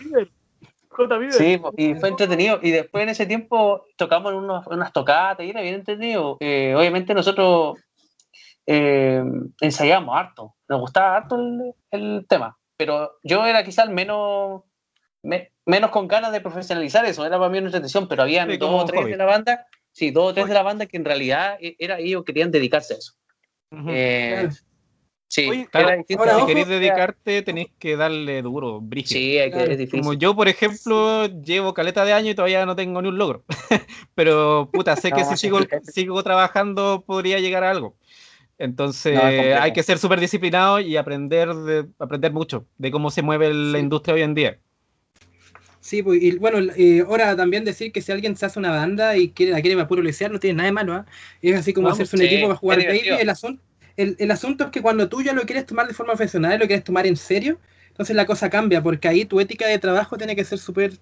J. 0.88 1.18
Bieber. 1.18 1.32
Sí, 1.34 1.58
po, 1.58 1.72
y 1.76 1.94
fue 1.94 2.08
entretenido. 2.08 2.58
Y 2.62 2.70
después 2.70 3.02
en 3.02 3.10
ese 3.10 3.26
tiempo 3.26 3.84
tocamos 3.98 4.32
en 4.32 4.38
unos- 4.38 4.66
unas 4.66 4.92
tocatas 4.94 5.44
y 5.44 5.50
era 5.50 5.60
bien 5.60 5.74
entretenido. 5.74 6.38
Eh, 6.40 6.74
obviamente 6.74 7.12
nosotros 7.12 7.78
eh, 8.66 9.22
ensayábamos 9.60 10.16
harto. 10.16 10.54
Nos 10.68 10.80
gustaba 10.80 11.16
harto 11.16 11.36
el, 11.36 11.74
el 11.90 12.26
tema. 12.28 12.56
Pero 12.78 13.18
yo 13.22 13.44
era 13.46 13.62
quizás 13.62 13.88
menos, 13.90 14.62
me- 15.22 15.52
menos 15.66 15.90
con 15.90 16.08
ganas 16.08 16.32
de 16.32 16.40
profesionalizar 16.40 17.04
eso. 17.04 17.24
Era 17.26 17.38
para 17.38 17.50
mí 17.50 17.58
una 17.58 17.68
entretención, 17.68 18.08
pero 18.08 18.22
había 18.22 18.46
Sí, 18.46 18.56
dos 18.56 18.68
como 18.70 18.82
o 18.82 18.84
tres 18.86 19.02
hobby. 19.02 19.10
de 19.12 19.16
la 19.18 19.24
banda. 19.26 19.66
Sí, 19.96 20.10
dos 20.10 20.30
o 20.30 20.34
tres 20.34 20.46
de 20.46 20.52
la 20.52 20.62
banda 20.62 20.84
que 20.84 20.98
en 20.98 21.06
realidad 21.06 21.56
eh, 21.58 21.74
era 21.78 21.98
ellos 21.98 22.22
querían 22.22 22.50
dedicarse 22.50 22.92
a 22.92 22.96
eso. 22.98 23.12
Ujú. 23.70 23.88
Eh, 23.90 24.28
Claro. 24.28 24.50
sí, 25.26 25.48
Oye, 25.48 25.68
Claro, 25.70 25.88
era 25.88 25.96
distinto. 25.96 26.20
ahora, 26.20 26.32
si 26.34 26.38
ojo, 26.40 26.46
queréis 26.48 26.68
dedicarte, 26.68 27.40
tenéis 27.40 27.68
que 27.78 27.96
darle 27.96 28.42
duro, 28.42 28.82
brígido. 28.82 29.18
Sí, 29.18 29.38
hay 29.38 29.50
que- 29.50 29.62
es 29.62 29.78
difícil. 29.78 30.00
Como 30.00 30.12
yo, 30.12 30.36
por 30.36 30.48
ejemplo, 30.48 31.24
llevo 31.40 31.72
caleta 31.72 32.04
de 32.04 32.12
años 32.12 32.32
y 32.32 32.34
todavía 32.34 32.66
no 32.66 32.76
tengo 32.76 33.00
ni 33.00 33.08
un 33.08 33.16
logro. 33.16 33.44
Pero, 34.14 34.68
puta, 34.70 34.96
sé 34.96 35.12
que 35.12 35.22
No, 35.22 35.28
si 35.28 35.32
es 35.32 35.40
sigo, 35.40 35.60
sigo 35.84 36.22
trabajando 36.22 37.02
podría 37.06 37.40
llegar 37.40 37.64
a 37.64 37.70
algo. 37.70 37.96
Entonces, 38.58 39.14
No, 39.14 39.62
hay 39.62 39.72
que 39.72 39.82
ser 39.82 39.96
súper 39.96 40.20
disciplinado 40.20 40.78
y 40.78 40.98
aprender, 40.98 41.54
de, 41.54 41.86
aprender 41.98 42.34
mucho 42.34 42.66
de 42.76 42.90
cómo 42.90 43.10
se 43.10 43.22
mueve 43.22 43.54
la 43.54 43.78
Sí. 43.78 43.82
industria 43.82 44.14
hoy 44.14 44.22
en 44.22 44.34
día. 44.34 44.58
Sí, 45.86 46.02
pues, 46.02 46.20
y 46.20 46.36
bueno, 46.36 46.58
eh, 46.76 47.04
ahora 47.06 47.36
también 47.36 47.64
decir 47.64 47.92
que 47.92 48.02
si 48.02 48.10
alguien 48.10 48.34
se 48.36 48.44
hace 48.46 48.58
una 48.58 48.70
banda 48.72 49.16
y 49.16 49.30
quiere, 49.30 49.52
la 49.52 49.60
quiere 49.60 49.76
para 49.76 49.86
puro 49.86 50.02
lesear, 50.02 50.32
no 50.32 50.40
tiene 50.40 50.56
nada 50.56 50.66
de 50.66 50.72
malo, 50.72 50.94
¿ah? 50.94 51.06
Es 51.40 51.54
así 51.56 51.72
como 51.72 51.86
Vamos, 51.86 51.96
hacerse 51.96 52.16
un 52.16 52.22
sí, 52.22 52.26
equipo 52.26 52.48
para 52.48 52.56
jugar 52.58 52.78
baby. 52.84 53.08
El 53.20 53.28
asunto, 53.30 53.62
el, 53.96 54.16
el 54.18 54.30
asunto 54.32 54.64
es 54.64 54.70
que 54.70 54.82
cuando 54.82 55.08
tú 55.08 55.22
ya 55.22 55.32
lo 55.32 55.42
quieres 55.42 55.64
tomar 55.64 55.86
de 55.86 55.94
forma 55.94 56.14
profesional 56.14 56.54
y 56.54 56.58
lo 56.58 56.66
quieres 56.66 56.84
tomar 56.84 57.06
en 57.06 57.16
serio, 57.16 57.60
entonces 57.88 58.16
la 58.16 58.26
cosa 58.26 58.50
cambia, 58.50 58.82
porque 58.82 59.06
ahí 59.06 59.24
tu 59.26 59.38
ética 59.38 59.68
de 59.68 59.78
trabajo 59.78 60.16
tiene 60.18 60.34
que 60.34 60.44
ser 60.44 60.58
súper 60.58 60.98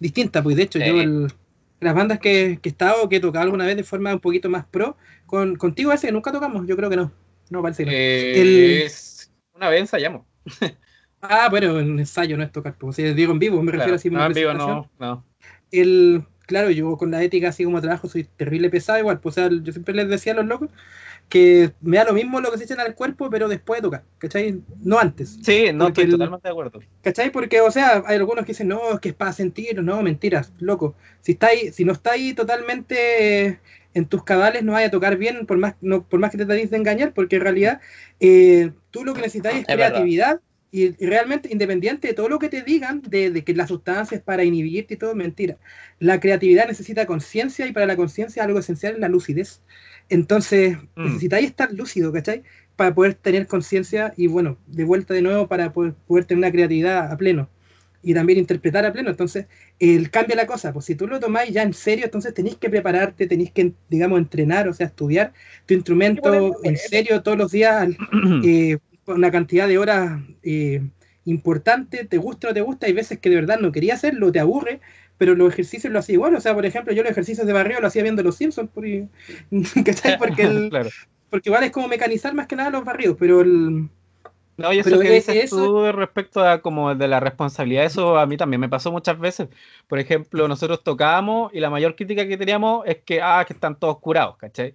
distinta. 0.00 0.42
Pues 0.42 0.56
de 0.56 0.62
hecho, 0.64 0.78
Sí. 0.80 0.84
yo 0.86 1.00
el- 1.00 1.32
las 1.80 1.94
bandas 1.94 2.18
que, 2.18 2.58
que 2.62 2.68
he 2.70 2.72
estado, 2.72 3.08
que 3.08 3.16
he 3.16 3.20
tocado 3.20 3.44
alguna 3.44 3.66
vez 3.66 3.76
de 3.76 3.84
forma 3.84 4.12
un 4.12 4.20
poquito 4.20 4.48
más 4.50 4.64
pro, 4.66 4.96
con, 5.26 5.56
contigo 5.56 5.92
ese 5.92 6.08
que 6.08 6.12
nunca 6.12 6.32
tocamos, 6.32 6.66
yo 6.66 6.76
creo 6.76 6.90
que 6.90 6.96
no. 6.96 7.12
No, 7.50 7.62
parece 7.62 7.84
que 7.84 7.92
no. 7.92 7.92
Eh, 7.92 8.84
es- 8.86 9.30
Una 9.54 9.68
vez 9.68 9.80
ensayamos. 9.82 10.26
Ah, 11.26 11.48
bueno, 11.50 11.78
en 11.80 11.98
ensayo 11.98 12.36
no 12.36 12.42
es 12.42 12.52
tocar, 12.52 12.76
pues, 12.76 12.96
si 12.96 13.02
digo 13.14 13.32
en 13.32 13.38
vivo, 13.38 13.62
me 13.62 13.72
refiero 13.72 13.84
Claro, 13.86 13.96
así 13.96 14.10
no, 14.10 14.26
en 14.26 14.32
vivo 14.34 14.52
no, 14.54 14.90
no. 14.98 15.24
el, 15.70 16.24
claro, 16.46 16.70
yo 16.70 16.96
con 16.98 17.10
la 17.10 17.22
ética 17.22 17.48
así 17.48 17.64
como 17.64 17.80
trabajo 17.80 18.08
soy 18.08 18.24
terrible 18.24 18.68
pesado 18.70 18.98
igual, 18.98 19.20
pues, 19.20 19.38
o 19.38 19.48
sea, 19.48 19.50
yo 19.62 19.72
siempre 19.72 19.94
les 19.94 20.08
decía 20.08 20.32
a 20.32 20.36
los 20.36 20.46
locos 20.46 20.68
que 21.28 21.72
me 21.80 21.96
da 21.96 22.04
lo 22.04 22.12
mismo 22.12 22.40
lo 22.40 22.50
que 22.50 22.58
se 22.58 22.64
echan 22.64 22.80
al 22.80 22.94
cuerpo, 22.94 23.30
pero 23.30 23.48
después 23.48 23.78
de 23.80 23.82
tocar, 23.82 24.04
¿cachai? 24.18 24.62
No 24.82 24.98
antes, 24.98 25.38
Sí, 25.42 25.70
no 25.74 25.88
estoy 25.88 26.04
el- 26.04 26.10
totalmente 26.12 26.48
de 26.48 26.52
acuerdo. 26.52 26.80
¿cachai? 27.02 27.30
Porque, 27.32 27.60
o 27.62 27.70
sea, 27.70 28.02
hay 28.06 28.16
algunos 28.16 28.44
que 28.44 28.52
dicen, 28.52 28.68
no, 28.68 28.92
es 28.92 29.00
que 29.00 29.10
es 29.10 29.14
para 29.14 29.32
sentir, 29.32 29.82
no, 29.82 30.02
mentiras, 30.02 30.52
loco. 30.58 30.94
Si 31.22 31.32
está 31.32 31.48
ahí, 31.48 31.72
si 31.72 31.84
no 31.84 31.92
está 31.92 32.12
ahí 32.12 32.34
totalmente 32.34 33.60
en 33.94 34.06
tus 34.06 34.24
cabales, 34.24 34.62
no 34.64 34.72
vaya 34.72 34.88
a 34.88 34.90
tocar 34.90 35.16
bien, 35.16 35.46
por 35.46 35.58
más, 35.58 35.76
no, 35.80 36.04
por 36.06 36.20
más 36.20 36.30
que 36.30 36.38
te 36.38 36.46
trates 36.46 36.70
de 36.70 36.76
engañar, 36.76 37.14
porque 37.14 37.36
en 37.36 37.42
realidad 37.42 37.80
eh, 38.20 38.72
tú 38.90 39.04
lo 39.04 39.14
que 39.14 39.20
necesitas 39.22 39.54
es, 39.54 39.60
Es 39.60 39.66
verdad. 39.66 39.76
creatividad. 39.76 40.40
Y, 40.40 40.53
y 40.76 40.90
realmente, 41.06 41.48
independiente 41.52 42.08
de 42.08 42.14
todo 42.14 42.28
lo 42.28 42.38
que 42.40 42.48
te 42.48 42.62
digan, 42.62 43.00
de, 43.02 43.30
de 43.30 43.44
que 43.44 43.54
la 43.54 43.66
sustancia 43.66 44.16
es 44.16 44.22
para 44.22 44.42
inhibirte 44.44 44.94
y 44.94 44.96
todo, 44.96 45.14
mentira. 45.14 45.56
La 46.00 46.18
creatividad 46.18 46.66
necesita 46.66 47.06
conciencia 47.06 47.66
y 47.66 47.72
para 47.72 47.86
la 47.86 47.96
conciencia 47.96 48.42
algo 48.42 48.58
esencial 48.58 48.94
es 48.94 48.98
la 49.00 49.08
lucidez. 49.08 49.62
Entonces, 50.08 50.76
Mm. 50.96 51.04
necesitáis 51.04 51.46
estar 51.46 51.72
lúcido, 51.72 52.12
¿cachai? 52.12 52.42
Para 52.76 52.94
poder 52.94 53.14
tener 53.14 53.46
conciencia 53.46 54.12
y, 54.16 54.26
bueno, 54.26 54.58
de 54.66 54.84
vuelta 54.84 55.14
de 55.14 55.22
nuevo 55.22 55.46
para 55.48 55.72
poder, 55.72 55.94
poder 56.06 56.24
tener 56.24 56.38
una 56.38 56.50
creatividad 56.52 57.10
a 57.12 57.16
pleno 57.16 57.48
y 58.02 58.12
también 58.14 58.38
interpretar 58.40 58.84
a 58.84 58.92
pleno. 58.92 59.10
Entonces, 59.10 59.46
el 59.78 60.10
cambia 60.10 60.36
la 60.36 60.46
cosa. 60.46 60.72
Pues 60.72 60.84
si 60.86 60.94
tú 60.96 61.06
lo 61.06 61.20
tomáis 61.20 61.52
ya 61.52 61.62
en 61.62 61.72
serio, 61.72 62.04
entonces 62.04 62.34
tenéis 62.34 62.56
que 62.56 62.68
prepararte, 62.68 63.26
tenéis 63.26 63.52
que, 63.52 63.72
digamos, 63.88 64.18
entrenar, 64.18 64.68
o 64.68 64.74
sea, 64.74 64.86
estudiar 64.88 65.32
tu 65.66 65.74
instrumento 65.74 66.56
en 66.64 66.76
serio 66.76 67.22
todos 67.22 67.38
los 67.38 67.52
días, 67.52 67.88
eh, 68.44 68.78
una 69.06 69.30
cantidad 69.30 69.68
de 69.68 69.78
horas 69.78 70.20
eh, 70.42 70.82
importante, 71.24 72.04
te 72.04 72.18
gusta 72.18 72.48
o 72.48 72.50
no 72.50 72.54
te 72.54 72.60
gusta, 72.60 72.86
hay 72.86 72.92
veces 72.92 73.18
que 73.18 73.30
de 73.30 73.36
verdad 73.36 73.58
no 73.60 73.72
quería 73.72 73.94
hacerlo, 73.94 74.30
te 74.32 74.40
aburre, 74.40 74.80
pero 75.18 75.34
los 75.34 75.52
ejercicios 75.52 75.92
lo 75.92 75.98
hacía 76.00 76.14
igual, 76.14 76.34
o 76.34 76.40
sea, 76.40 76.54
por 76.54 76.66
ejemplo, 76.66 76.92
yo 76.92 77.02
los 77.02 77.12
ejercicios 77.12 77.46
de 77.46 77.52
barrio 77.52 77.80
lo 77.80 77.86
hacía 77.86 78.02
viendo 78.02 78.22
los 78.22 78.36
Simpsons. 78.36 78.70
Porque, 80.18 80.42
el- 80.42 80.70
claro. 80.70 80.90
porque 81.30 81.48
igual 81.48 81.64
es 81.64 81.70
como 81.70 81.88
mecanizar 81.88 82.34
más 82.34 82.46
que 82.46 82.56
nada 82.56 82.70
los 82.70 82.84
barrios, 82.84 83.16
pero 83.18 83.40
el, 83.40 83.88
No, 84.56 84.72
y 84.72 84.78
eso 84.78 84.90
Pero 84.90 85.00
que 85.00 85.16
es- 85.16 85.26
dices 85.26 85.44
eso- 85.44 85.56
tú 85.56 85.92
respecto 85.92 86.40
a 86.46 86.60
como 86.62 86.94
de 86.94 87.08
la 87.08 87.18
responsabilidad, 87.20 87.84
eso 87.84 88.16
a 88.18 88.26
mí 88.26 88.36
también 88.36 88.60
me 88.60 88.68
pasó 88.68 88.92
muchas 88.92 89.18
veces. 89.18 89.48
Por 89.88 89.98
ejemplo, 89.98 90.46
nosotros 90.46 90.84
tocábamos 90.84 91.52
y 91.52 91.58
la 91.60 91.70
mayor 91.70 91.96
crítica 91.96 92.26
que 92.28 92.36
teníamos 92.36 92.86
es 92.86 92.98
que, 93.04 93.20
ah, 93.20 93.44
que 93.46 93.52
están 93.54 93.76
todos 93.78 93.98
curados, 93.98 94.36
¿cachai? 94.36 94.74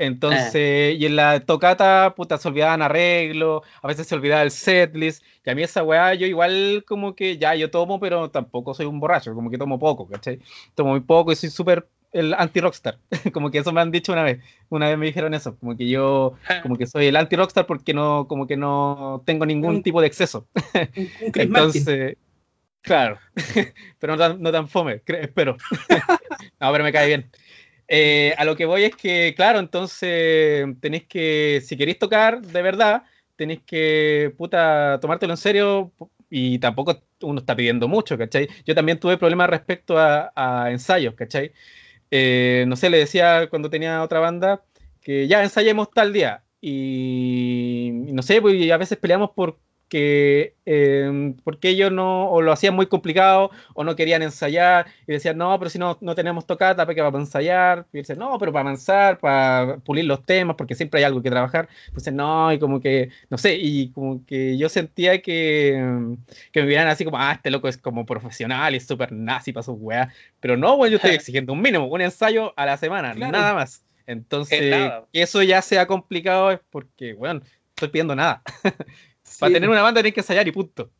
Entonces, 0.00 0.98
y 0.98 1.04
en 1.04 1.14
la 1.16 1.40
tocata, 1.40 2.14
puta, 2.16 2.38
se 2.38 2.48
olvidaban 2.48 2.80
arreglos, 2.80 3.62
a 3.82 3.86
veces 3.86 4.06
se 4.06 4.14
olvidaba 4.14 4.40
el 4.42 4.50
setlist, 4.50 5.22
y 5.44 5.50
a 5.50 5.54
mí 5.54 5.62
esa 5.62 5.82
weá, 5.82 6.14
yo 6.14 6.26
igual 6.26 6.84
como 6.86 7.14
que, 7.14 7.36
ya, 7.36 7.54
yo 7.54 7.70
tomo, 7.70 8.00
pero 8.00 8.30
tampoco 8.30 8.72
soy 8.72 8.86
un 8.86 8.98
borracho, 8.98 9.34
como 9.34 9.50
que 9.50 9.58
tomo 9.58 9.78
poco, 9.78 10.08
¿cachai? 10.08 10.38
Tomo 10.74 10.92
muy 10.92 11.00
poco 11.00 11.32
y 11.32 11.36
soy 11.36 11.50
súper 11.50 11.86
el 12.12 12.32
anti-rockstar, 12.34 12.98
como 13.34 13.50
que 13.50 13.58
eso 13.58 13.72
me 13.72 13.82
han 13.82 13.90
dicho 13.90 14.12
una 14.12 14.22
vez, 14.24 14.40
una 14.70 14.88
vez 14.88 14.96
me 14.96 15.04
dijeron 15.06 15.34
eso, 15.34 15.56
como 15.58 15.76
que 15.76 15.86
yo, 15.88 16.32
como 16.62 16.76
que 16.76 16.86
soy 16.86 17.06
el 17.06 17.16
anti-rockstar 17.16 17.66
porque 17.66 17.92
no, 17.92 18.26
como 18.26 18.46
que 18.46 18.56
no 18.56 19.22
tengo 19.26 19.44
ningún 19.44 19.76
Un- 19.76 19.82
tipo 19.82 20.00
de 20.00 20.06
exceso. 20.06 20.48
un, 20.96 21.02
un 21.20 21.30
Chris 21.32 21.50
Martin. 21.50 21.80
Entonces, 21.82 22.16
claro, 22.80 23.18
pero 24.00 24.14
no 24.14 24.18
tan, 24.18 24.40
no 24.42 24.50
tan 24.50 24.66
fome, 24.66 25.02
espero. 25.06 25.56
no, 26.58 26.72
pero 26.72 26.84
me 26.84 26.92
cae 26.92 27.06
bien. 27.06 27.30
Eh, 27.92 28.34
a 28.38 28.44
lo 28.44 28.54
que 28.56 28.66
voy 28.66 28.84
es 28.84 28.94
que, 28.94 29.34
claro, 29.36 29.58
entonces 29.58 30.64
tenéis 30.80 31.06
que, 31.08 31.60
si 31.64 31.76
queréis 31.76 31.98
tocar 31.98 32.40
de 32.40 32.62
verdad, 32.62 33.02
tenéis 33.34 33.62
que, 33.66 34.32
puta, 34.38 35.00
tomártelo 35.00 35.32
en 35.32 35.36
serio 35.36 35.92
y 36.30 36.60
tampoco 36.60 37.02
uno 37.22 37.40
está 37.40 37.56
pidiendo 37.56 37.88
mucho, 37.88 38.16
¿cachai? 38.16 38.48
Yo 38.64 38.76
también 38.76 39.00
tuve 39.00 39.18
problemas 39.18 39.50
respecto 39.50 39.98
a, 39.98 40.32
a 40.36 40.70
ensayos, 40.70 41.14
¿cachai? 41.14 41.52
Eh, 42.12 42.64
no 42.68 42.76
sé, 42.76 42.90
le 42.90 42.98
decía 42.98 43.48
cuando 43.50 43.70
tenía 43.70 44.02
otra 44.04 44.20
banda 44.20 44.62
que 45.00 45.26
ya 45.28 45.42
ensayemos 45.42 45.90
tal 45.90 46.12
día 46.12 46.44
y, 46.60 47.88
y 48.06 48.12
no 48.12 48.22
sé, 48.22 48.40
pues 48.40 48.54
y 48.54 48.70
a 48.70 48.76
veces 48.76 48.98
peleamos 48.98 49.30
porque, 49.90 50.54
eh, 50.66 51.34
porque 51.42 51.70
ellos 51.70 51.90
no, 51.90 52.30
o 52.30 52.40
lo 52.42 52.52
hacían 52.52 52.74
muy 52.76 52.86
complicado 52.86 53.50
o 53.74 53.82
no 53.82 53.96
querían 53.96 54.22
ensayar 54.22 54.86
y 55.04 55.12
decían, 55.12 55.36
no, 55.36 55.58
pero 55.58 55.68
si 55.68 55.80
no, 55.80 55.98
no 56.00 56.14
tenemos 56.14 56.46
tocata, 56.46 56.86
¿para 56.86 56.94
qué 56.94 57.00
vamos 57.02 57.18
a 57.18 57.22
ensayar? 57.22 57.86
Y 57.92 57.98
dicen, 57.98 58.16
no, 58.20 58.38
pero 58.38 58.52
para 58.52 58.60
avanzar, 58.68 59.18
para 59.18 59.78
pulir 59.78 60.04
los 60.04 60.24
temas, 60.24 60.54
porque 60.54 60.76
siempre 60.76 60.98
hay 60.98 61.04
algo 61.04 61.20
que 61.22 61.30
trabajar. 61.30 61.68
Entonces, 61.88 62.12
no, 62.14 62.52
y 62.52 62.60
como 62.60 62.80
que, 62.80 63.10
no 63.30 63.36
sé, 63.36 63.56
y 63.56 63.90
como 63.90 64.24
que 64.24 64.56
yo 64.56 64.68
sentía 64.68 65.20
que, 65.22 66.14
que 66.52 66.60
me 66.60 66.68
vieran 66.68 66.86
así 66.86 67.04
como, 67.04 67.18
ah, 67.18 67.32
este 67.32 67.50
loco 67.50 67.66
es 67.66 67.76
como 67.76 68.06
profesional 68.06 68.74
es 68.76 68.86
súper 68.86 69.10
nazi 69.10 69.52
para 69.52 69.64
sus 69.64 69.74
weas. 69.76 70.14
Pero 70.38 70.56
no, 70.56 70.76
bueno, 70.76 70.92
yo 70.92 70.96
estoy 70.98 71.10
exigiendo 71.16 71.52
un 71.52 71.60
mínimo, 71.60 71.86
un 71.86 72.00
ensayo 72.00 72.54
a 72.56 72.64
la 72.64 72.76
semana, 72.76 73.12
Claro. 73.14 73.32
nada 73.32 73.54
más. 73.54 73.84
Entonces, 74.06 74.60
Es 74.60 74.70
nada. 74.70 75.04
que 75.12 75.22
eso 75.22 75.42
ya 75.42 75.60
sea 75.62 75.86
complicado 75.88 76.52
es 76.52 76.60
porque, 76.70 77.14
bueno, 77.14 77.40
estoy 77.74 77.88
pidiendo 77.88 78.14
nada. 78.14 78.42
Para 79.40 79.52
tener 79.52 79.68
una 79.68 79.82
banda 79.82 80.00
tenés 80.00 80.14
que 80.14 80.20
ensayar 80.20 80.46
y 80.48 80.52
punto. 80.52 80.90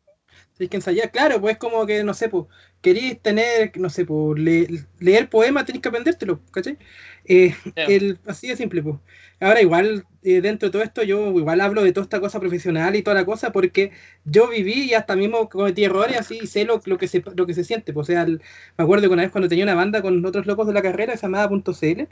Tienes 0.57 0.69
que 0.69 0.77
ensayar, 0.77 1.11
claro, 1.11 1.41
pues 1.41 1.57
como 1.57 1.85
que, 1.85 2.03
no 2.03 2.13
sé, 2.13 2.29
pues, 2.29 2.45
queréis 2.81 3.21
tener, 3.21 3.71
no 3.77 3.89
sé, 3.89 4.05
pues, 4.05 4.39
le- 4.39 4.67
leer 4.99 5.29
poema, 5.29 5.65
tenéis 5.65 5.81
que 5.81 5.89
aprendértelo, 5.89 6.41
¿cachai? 6.51 6.77
Eh, 7.25 7.55
el, 7.87 8.19
así 8.27 8.47
de 8.47 8.55
simple, 8.55 8.83
pues. 8.83 8.97
Ahora, 9.39 9.61
igual, 9.61 10.05
eh, 10.23 10.41
dentro 10.41 10.67
de 10.69 10.71
todo 10.71 10.83
esto, 10.83 11.03
yo 11.03 11.31
igual 11.37 11.61
hablo 11.61 11.83
de 11.83 11.93
toda 11.93 12.03
esta 12.03 12.19
cosa 12.21 12.39
profesional 12.39 12.95
y 12.95 13.01
toda 13.01 13.15
la 13.15 13.25
cosa, 13.25 13.51
porque 13.51 13.91
yo 14.23 14.47
viví 14.49 14.83
y 14.91 14.93
hasta 14.93 15.15
mismo 15.15 15.49
cometí 15.49 15.83
errores 15.83 16.17
así 16.19 16.39
y 16.43 16.47
sé 16.47 16.63
lo, 16.65 16.81
lo, 16.85 16.97
que, 16.97 17.07
se, 17.07 17.23
lo 17.35 17.47
que 17.47 17.53
se 17.53 17.63
siente. 17.63 17.93
pues, 17.93 18.05
o 18.09 18.11
sea, 18.11 18.23
el- 18.23 18.41
me 18.77 18.83
acuerdo 18.83 19.07
que 19.07 19.13
una 19.13 19.23
vez 19.23 19.31
cuando 19.31 19.49
tenía 19.49 19.63
una 19.65 19.75
banda 19.75 20.01
con 20.01 20.23
otros 20.25 20.45
locos 20.45 20.67
de 20.67 20.73
la 20.73 20.81
carrera, 20.83 21.13
que 21.13 21.17
se 21.17 21.23
llamaba 21.23 21.49
Punto 21.49 21.73
.cl, 21.73 22.07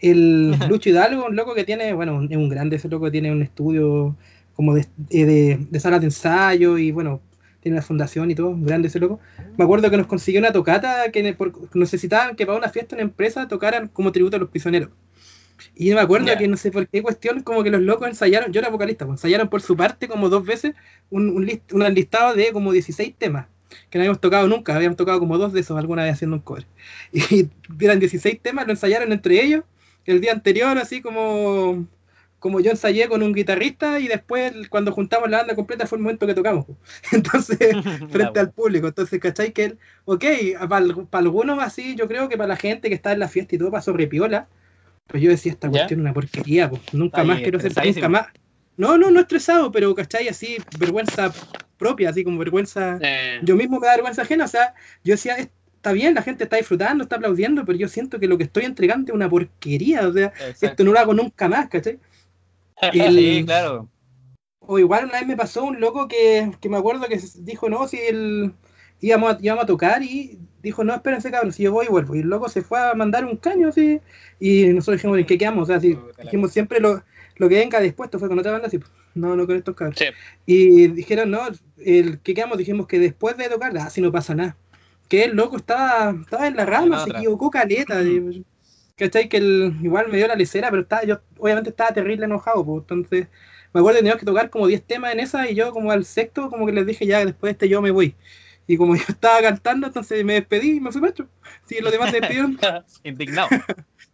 el 0.00 0.58
Lucho 0.68 0.90
Hidalgo, 0.90 1.26
un 1.26 1.36
loco 1.36 1.54
que 1.54 1.64
tiene, 1.64 1.92
bueno, 1.94 2.22
es 2.28 2.36
un 2.36 2.48
grande 2.48 2.76
ese 2.76 2.88
loco, 2.88 3.10
tiene 3.10 3.32
un 3.32 3.42
estudio 3.42 4.16
como 4.58 4.74
de, 4.74 4.88
eh, 5.10 5.26
de, 5.26 5.68
de 5.70 5.80
salas 5.80 6.00
de 6.02 6.08
ensayo 6.08 6.78
y 6.78 6.92
bueno, 6.92 7.22
tiene 7.62 7.76
una 7.78 7.82
fundación 7.86 8.30
y 8.30 8.36
todo, 8.36 8.54
grande 8.58 8.88
ese 8.88 9.00
loco. 9.00 9.20
Me 9.56 9.64
acuerdo 9.64 9.90
que 9.90 9.98
nos 9.98 10.08
consiguió 10.08 10.40
una 10.40 10.52
tocata 10.52 11.10
que 11.12 11.36
necesitaban 11.74 12.36
que 12.36 12.46
para 12.46 12.58
una 12.58 12.70
fiesta 12.70 12.96
en 12.96 13.02
empresa 13.02 13.48
tocaran 13.48 13.88
como 13.88 14.12
tributo 14.12 14.36
a 14.36 14.40
los 14.40 14.50
prisioneros. 14.50 14.90
Y 15.74 15.92
me 15.94 16.00
acuerdo 16.00 16.36
que 16.36 16.48
no 16.48 16.56
sé 16.56 16.70
por 16.70 16.88
qué 16.88 17.02
cuestión, 17.02 17.42
como 17.42 17.62
que 17.64 17.70
los 17.70 17.82
locos 17.82 18.08
ensayaron, 18.08 18.52
yo 18.52 18.60
era 18.60 18.70
vocalista, 18.70 19.06
pues, 19.06 19.18
ensayaron 19.20 19.48
por 19.48 19.60
su 19.62 19.76
parte 19.76 20.08
como 20.08 20.28
dos 20.28 20.44
veces 20.46 20.74
un, 21.10 21.30
un, 21.30 21.46
list- 21.46 21.72
un 21.72 21.82
listado 21.94 22.34
de 22.34 22.52
como 22.52 22.72
16 22.72 23.14
temas 23.18 23.48
que 23.90 23.98
no 23.98 24.02
habíamos 24.02 24.20
tocado 24.20 24.48
nunca, 24.48 24.74
habíamos 24.76 24.96
tocado 24.96 25.20
como 25.20 25.38
dos 25.38 25.52
de 25.52 25.60
esos 25.60 25.78
alguna 25.78 26.04
vez 26.04 26.14
haciendo 26.14 26.36
un 26.36 26.42
cover. 26.42 26.66
Y 27.12 27.48
eran 27.80 28.00
16 28.00 28.40
temas, 28.42 28.66
lo 28.66 28.72
ensayaron 28.72 29.12
entre 29.12 29.42
ellos 29.44 29.64
el 30.06 30.20
día 30.20 30.32
anterior, 30.32 30.78
así 30.78 31.02
como, 31.02 31.86
como 32.38 32.60
yo 32.60 32.70
ensayé 32.70 33.08
con 33.08 33.22
un 33.22 33.32
guitarrista 33.32 33.98
y 33.98 34.08
después 34.08 34.52
cuando 34.68 34.92
juntamos 34.92 35.28
la 35.28 35.38
banda 35.38 35.54
completa 35.54 35.86
fue 35.86 35.98
el 35.98 36.02
momento 36.02 36.26
que 36.26 36.34
tocamos. 36.34 36.66
pues. 36.66 36.78
Entonces, 37.12 37.58
frente 38.10 38.40
al 38.40 38.50
público. 38.50 38.88
Entonces, 38.88 39.20
¿cachai? 39.20 39.52
Que 39.52 39.64
él, 39.64 39.78
ok, 40.04 40.24
para 40.68 40.86
algunos 41.12 41.58
así, 41.62 41.96
yo 41.96 42.06
creo 42.06 42.28
que 42.28 42.36
para 42.36 42.48
la 42.48 42.56
gente 42.56 42.88
que 42.88 42.94
está 42.94 43.12
en 43.12 43.18
la 43.18 43.28
fiesta 43.28 43.54
y 43.54 43.58
todo 43.58 43.70
pasó 43.70 43.92
repiola, 43.92 44.48
pero 45.06 45.18
yo 45.18 45.30
decía, 45.30 45.52
esta 45.52 45.68
cuestión 45.68 46.00
es 46.00 46.04
una 46.04 46.14
porquería, 46.14 46.70
pues. 46.70 46.82
nunca 46.92 47.22
Está 47.22 47.32
más 47.32 47.40
quiero 47.40 47.60
ser, 47.60 47.72
nunca 47.84 48.08
más. 48.08 48.26
No, 48.76 48.96
no, 48.96 49.10
no 49.10 49.20
estresado, 49.20 49.72
pero 49.72 49.92
¿cachai? 49.94 50.28
Así, 50.28 50.58
vergüenza 50.78 51.32
propia, 51.78 52.10
así 52.10 52.22
como 52.22 52.38
vergüenza. 52.38 52.98
Eh, 53.00 53.40
Yo 53.42 53.56
mismo 53.56 53.80
me 53.80 53.86
da 53.86 53.94
vergüenza 53.94 54.22
ajena, 54.22 54.44
o 54.44 54.48
sea, 54.48 54.74
yo 55.02 55.14
decía, 55.14 55.36
está 55.36 55.92
bien, 55.92 56.14
la 56.14 56.22
gente 56.22 56.44
está 56.44 56.56
disfrutando, 56.56 57.04
está 57.04 57.16
aplaudiendo, 57.16 57.64
pero 57.64 57.78
yo 57.78 57.88
siento 57.88 58.20
que 58.20 58.28
lo 58.28 58.36
que 58.36 58.44
estoy 58.44 58.64
entregando 58.64 59.12
es 59.12 59.14
una 59.14 59.28
porquería, 59.28 60.06
o 60.06 60.12
sea, 60.12 60.26
Exacto. 60.26 60.66
esto 60.66 60.84
no 60.84 60.92
lo 60.92 60.98
hago 60.98 61.14
nunca 61.14 61.48
más, 61.48 61.68
¿cachai? 61.68 61.98
El- 62.82 63.14
Sí, 63.16 63.44
claro. 63.44 63.88
O 64.60 64.78
igual 64.78 65.04
una 65.06 65.18
vez 65.18 65.26
me 65.26 65.36
pasó 65.36 65.64
un 65.64 65.80
loco 65.80 66.08
que, 66.08 66.52
que 66.60 66.68
me 66.68 66.76
acuerdo 66.76 67.06
que 67.08 67.18
dijo, 67.38 67.68
no, 67.70 67.88
si 67.88 67.96
él 67.98 68.52
íbamos 69.00 69.34
a, 69.34 69.38
íbamos 69.40 69.64
a 69.64 69.66
tocar 69.66 70.02
y 70.02 70.38
dijo, 70.62 70.84
no, 70.84 70.94
espérense 70.94 71.30
cabrón, 71.30 71.52
si 71.52 71.62
yo 71.62 71.72
voy 71.72 71.86
y 71.86 71.88
vuelvo. 71.88 72.14
Y 72.14 72.20
el 72.20 72.28
loco 72.28 72.48
se 72.48 72.60
fue 72.62 72.78
a 72.78 72.92
mandar 72.94 73.24
un 73.24 73.36
caño 73.36 73.68
así 73.68 74.00
y 74.38 74.66
nosotros 74.66 74.98
dijimos, 74.98 75.18
¿en 75.18 75.26
qué 75.26 75.38
quedamos? 75.38 75.62
O 75.62 75.66
sea, 75.66 75.80
si 75.80 75.96
dijimos 76.22 76.52
siempre 76.52 76.80
lo, 76.80 77.02
lo 77.36 77.48
que 77.48 77.54
venga 77.56 77.80
después, 77.80 78.08
esto 78.08 78.18
fue 78.18 78.28
con 78.28 78.38
otra 78.38 78.52
banda, 78.52 78.66
así, 78.66 78.78
pues, 78.78 78.90
no, 79.14 79.34
no 79.36 79.46
con 79.46 79.56
estos 79.56 79.74
cabros. 79.74 79.96
Sí. 79.98 80.06
Y 80.44 80.88
dijeron, 80.88 81.30
no, 81.30 81.40
el 81.78 82.18
que 82.20 82.34
quedamos, 82.34 82.58
dijimos 82.58 82.86
que 82.86 82.98
después 82.98 83.36
de 83.38 83.48
tocar, 83.48 83.72
ah, 83.78 83.88
si 83.88 84.00
no 84.02 84.12
pasa 84.12 84.34
nada. 84.34 84.56
Que 85.08 85.24
el 85.24 85.34
loco 85.36 85.56
estaba, 85.56 86.14
estaba 86.20 86.46
en 86.46 86.56
la 86.56 86.66
rama, 86.66 86.96
En 86.96 87.04
se 87.04 87.10
otra. 87.10 87.18
equivocó 87.20 87.50
caleta. 87.50 88.02
y- 88.02 88.44
¿Cachai? 88.98 89.28
Que 89.28 89.38
el, 89.38 89.76
igual 89.82 90.08
me 90.08 90.16
dio 90.18 90.26
la 90.26 90.34
lecera, 90.34 90.70
pero 90.70 90.82
estaba, 90.82 91.04
yo 91.04 91.20
obviamente 91.38 91.70
estaba 91.70 91.92
terrible 91.92 92.24
enojado, 92.26 92.64
pues, 92.64 92.80
entonces 92.82 93.28
me 93.72 93.80
acuerdo 93.80 93.98
que 93.98 94.00
teníamos 94.00 94.20
que 94.20 94.26
tocar 94.26 94.50
como 94.50 94.66
10 94.66 94.82
temas 94.84 95.12
en 95.12 95.20
esa 95.20 95.48
y 95.50 95.54
yo 95.54 95.72
como 95.72 95.92
al 95.92 96.04
sexto 96.04 96.48
como 96.50 96.66
que 96.66 96.72
les 96.72 96.86
dije 96.86 97.06
ya 97.06 97.24
después 97.24 97.50
de 97.50 97.52
este 97.52 97.68
yo 97.68 97.82
me 97.82 97.90
voy. 97.90 98.16
Y 98.66 98.76
como 98.76 98.94
yo 98.96 99.04
estaba 99.08 99.40
cantando, 99.40 99.86
entonces 99.86 100.24
me 100.24 100.34
despedí 100.34 100.76
y 100.76 100.80
me 100.80 100.92
fui 100.92 101.00
macho. 101.00 101.28
Sí, 101.66 101.78
los 101.80 101.92
demás 101.92 102.10
se 102.10 102.20
despidieron 102.20 102.58
Indignado. 103.04 103.48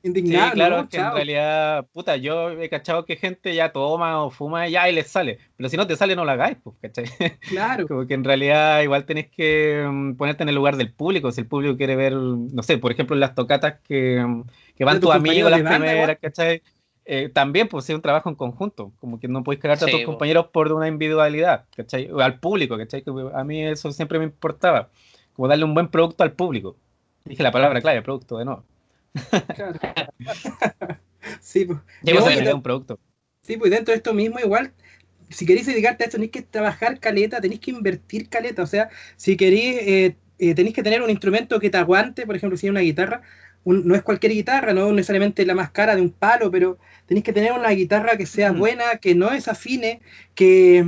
Sí, 0.04 0.08
indignados. 0.08 0.52
claro, 0.52 0.76
¿no? 0.76 0.82
es 0.82 0.88
que 0.90 0.98
en 0.98 1.12
realidad, 1.14 1.86
puta, 1.92 2.16
yo 2.16 2.50
he 2.50 2.68
cachado 2.68 3.04
que 3.06 3.16
gente 3.16 3.54
ya 3.54 3.72
toma 3.72 4.22
o 4.22 4.30
fuma 4.30 4.68
ya 4.68 4.88
y 4.88 4.92
les 4.94 5.08
sale. 5.08 5.38
Pero 5.56 5.68
si 5.68 5.76
no 5.76 5.86
te 5.86 5.96
sale, 5.96 6.14
no 6.14 6.24
lo 6.24 6.30
hagáis, 6.30 6.58
pues, 6.62 6.76
¿cachai? 6.82 7.04
Claro. 7.48 7.88
Como 7.88 8.06
que 8.06 8.14
en 8.14 8.24
realidad 8.24 8.82
igual 8.82 9.06
tenés 9.06 9.28
que 9.30 9.86
mm, 9.90 10.14
ponerte 10.16 10.42
en 10.42 10.50
el 10.50 10.54
lugar 10.54 10.76
del 10.76 10.92
público. 10.92 11.32
Si 11.32 11.40
el 11.40 11.46
público 11.46 11.76
quiere 11.76 11.96
ver, 11.96 12.12
no 12.12 12.62
sé, 12.62 12.78
por 12.78 12.92
ejemplo, 12.92 13.16
las 13.16 13.34
tocatas 13.34 13.80
que, 13.82 14.22
mm, 14.24 14.44
que 14.76 14.84
van 14.84 15.00
tus 15.00 15.08
tus 15.10 15.14
amigos, 15.14 15.50
las 15.50 15.62
banda, 15.62 15.78
primeras, 15.78 16.18
¿cachai? 16.20 16.62
Eh, 17.06 17.28
también, 17.32 17.68
pues, 17.68 17.88
es 17.88 17.94
un 17.94 18.02
trabajo 18.02 18.28
en 18.28 18.34
conjunto. 18.34 18.92
Como 19.00 19.18
que 19.20 19.28
no 19.28 19.42
podéis 19.42 19.60
cargarte 19.62 19.84
a 19.84 19.88
Sí, 19.88 19.92
tus 19.92 20.02
po. 20.02 20.12
compañeros 20.12 20.46
por 20.52 20.72
una 20.72 20.88
individualidad, 20.88 21.64
¿cachai? 21.76 22.10
O 22.10 22.20
al 22.20 22.40
público, 22.40 22.76
¿cachai? 22.76 23.02
A 23.34 23.44
mí 23.44 23.62
eso 23.62 23.90
siempre 23.92 24.18
me 24.18 24.24
importaba. 24.26 24.90
Como 25.32 25.48
darle 25.48 25.64
un 25.64 25.74
buen 25.74 25.88
producto 25.88 26.22
al 26.24 26.32
público. 26.32 26.76
Dije 27.24 27.42
la 27.42 27.50
palabra 27.52 27.80
clave, 27.80 28.02
producto 28.02 28.36
de 28.38 28.44
nuevo. 28.44 28.64
Claro. 29.54 29.78
sí, 31.40 31.64
pues. 31.64 31.78
Llegó 32.02 32.20
No, 32.20 32.26
a 32.26 32.32
y 32.32 32.34
ser- 32.36 32.44
de 32.44 32.54
un 32.54 32.62
producto. 32.62 32.98
Sí, 33.42 33.56
pues 33.58 33.70
dentro 33.70 33.92
de 33.92 33.96
esto 33.98 34.14
mismo 34.14 34.38
igual, 34.40 34.72
si 35.30 35.46
queréis 35.46 35.66
dedicarte 35.66 36.04
a 36.04 36.06
esto, 36.06 36.16
tenéis 36.16 36.32
que 36.32 36.42
trabajar 36.42 36.98
caleta, 37.00 37.40
tenéis 37.40 37.60
que 37.60 37.70
invertir 37.72 38.28
caleta, 38.28 38.62
o 38.62 38.66
sea, 38.66 38.88
si 39.16 39.36
queréis, 39.36 39.76
eh, 39.82 40.16
eh, 40.38 40.54
tenéis 40.54 40.74
que 40.74 40.82
tener 40.82 41.02
un 41.02 41.10
instrumento 41.10 41.60
que 41.60 41.70
te 41.70 41.78
aguante, 41.78 42.26
por 42.26 42.36
ejemplo, 42.36 42.56
si 42.58 42.66
hay 42.66 42.70
una 42.70 42.80
guitarra, 42.80 43.22
un- 43.64 43.86
no 43.86 43.94
es 43.94 44.02
cualquier 44.02 44.32
guitarra, 44.32 44.72
no 44.74 44.92
necesariamente 44.92 45.44
la 45.46 45.54
más 45.54 45.70
cara 45.72 45.94
de 45.96 46.02
un 46.02 46.10
palo, 46.12 46.50
pero 46.50 46.78
tenéis 47.06 47.24
que 47.24 47.32
tener 47.34 47.52
una 47.52 47.70
guitarra 47.70 48.16
que 48.16 48.26
sea 48.26 48.52
buena, 48.52 48.96
que 48.98 49.14
no 49.14 49.30
desafine, 49.30 50.00
que, 50.34 50.84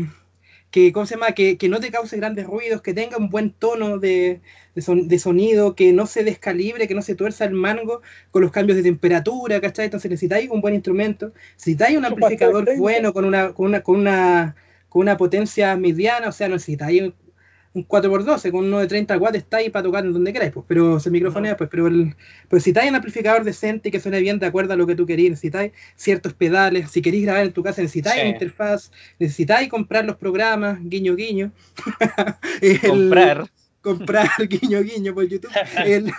que, 0.71 0.93
¿cómo 0.93 1.07
se 1.07 1.15
llama? 1.15 1.33
Que, 1.33 1.57
que 1.59 1.69
no 1.69 1.81
te 1.81 1.91
cause 1.91 2.17
grandes 2.17 2.47
ruidos, 2.47 2.83
que 2.83 2.95
tenga 2.95 3.17
un 3.17 3.31
buen 3.31 3.51
tono 3.53 3.99
de, 3.99 4.41
de, 4.75 4.83
son- 4.83 5.09
de 5.09 5.19
sonido, 5.19 5.75
que 5.75 5.93
no 5.93 6.07
se 6.07 6.25
descalibre, 6.25 6.89
que 6.89 6.95
no 6.95 7.03
se 7.03 7.15
tuerza 7.15 7.45
el 7.45 7.53
mango 7.55 8.03
con 8.31 8.43
los 8.43 8.51
cambios 8.53 8.77
de 8.77 8.83
temperatura, 8.83 9.61
¿cachai? 9.61 9.87
Entonces 9.87 10.11
necesitáis 10.11 10.51
un 10.51 10.61
buen 10.61 10.75
instrumento, 10.75 11.33
necesitáis 11.55 11.97
un 11.99 12.05
amplificador 12.05 12.65
pastel 12.65 12.65
30. 12.65 12.75
bueno 12.75 13.13
con 13.13 13.25
una, 13.25 13.53
con 13.55 13.67
una, 13.67 13.83
con 13.83 13.97
una, 13.97 14.57
con 14.89 15.03
una 15.03 15.17
potencia 15.17 15.77
mediana, 15.77 16.29
o 16.29 16.33
sea, 16.33 16.49
necesitáis 16.49 17.13
un, 17.77 17.81
un 17.81 17.89
4x12, 17.89 18.51
con 18.51 18.65
uno 18.65 18.79
de 18.79 18.87
30 18.87 19.17
watts 19.19 19.37
está 19.39 19.59
ahí 19.59 19.71
para 19.71 19.83
tocar 19.83 20.05
en 20.05 20.13
donde 20.13 20.33
queráis, 20.33 20.53
pues, 20.53 20.65
pero 20.69 20.99
se 20.99 21.11
microfonea, 21.11 21.57
pues, 21.57 21.69
pero, 21.71 21.87
el, 21.87 22.15
pero 22.49 22.57
necesitáis 22.59 22.89
un 22.91 22.97
amplificador 22.97 23.45
decente 23.45 23.89
y 23.89 23.93
que 23.93 24.01
suene 24.01 24.21
bien 24.21 24.39
de 24.39 24.47
acuerdo 24.47 24.73
a 24.73 24.77
lo 24.77 24.87
que 24.87 24.95
tú 24.95 25.07
queréis, 25.07 25.31
necesitáis 25.31 25.73
ciertos 25.97 26.33
pedales, 26.35 26.91
si 26.91 27.03
queréis 27.03 27.25
grabar 27.25 27.45
en 27.47 27.53
tu 27.53 27.63
casa 27.63 27.83
necesitáis 27.83 28.17
Sí. 28.17 28.21
una 28.23 28.31
interfaz, 28.31 28.91
necesitáis 29.19 29.69
comprar 29.69 30.05
los 30.05 30.17
programas, 30.17 30.79
guiño 30.83 31.15
guiño. 31.17 31.53
El- 32.63 32.81
Comprar. 32.81 33.51
comprar 33.81 34.29
guiño 34.49 34.83
guiño 34.83 35.15
por 35.15 35.27
YouTube. 35.29 35.51
El- 35.85 36.13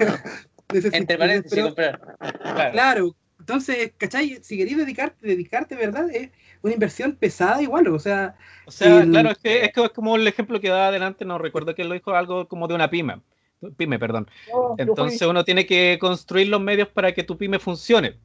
Entre 0.94 1.18
paréntesis, 1.18 1.64
comprar. 1.64 2.00
Claro. 2.44 2.72
Claro, 2.74 3.16
entonces, 3.40 3.94
¿cachai? 3.98 4.40
Si 4.42 4.58
queréis 4.58 4.78
dedicarte, 4.78 5.26
dedicarte, 5.26 5.76
¿verdad? 5.76 6.10
Es 6.14 6.30
una 6.68 6.74
inversión 6.76 7.16
pesada 7.16 7.62
igual, 7.62 7.88
o 7.88 8.00
sea, 8.00 8.36
O 8.66 8.72
sea, 8.72 9.04
El- 9.04 9.12
claro, 9.12 9.32
es 9.32 9.38
que 9.38 9.66
es, 9.66 9.74
que 9.74 9.84
es 9.86 9.90
como 9.92 10.16
el 10.16 10.28
ejemplo 10.28 10.60
que 10.60 10.70
daba 10.70 10.88
adelante, 10.88 11.26
no 11.26 11.38
recuerdo 11.38 11.74
quién 11.76 11.88
lo 11.90 11.94
dijo, 11.96 12.14
algo 12.14 12.48
como 12.48 12.68
de 12.68 12.76
una 12.76 12.90
pyme. 12.90 13.22
Pyme, 13.78 13.98
perdón. 13.98 14.28
No, 14.48 14.76
yo 14.84 14.84
Entonces 14.84 15.22
uno 15.28 15.44
tiene 15.44 15.66
que 15.66 15.98
construir 16.00 16.48
los 16.50 16.62
medios 16.62 16.90
para 16.90 17.14
que 17.14 17.24
tu 17.24 17.38
pyme 17.38 17.60
funcione. 17.60 18.18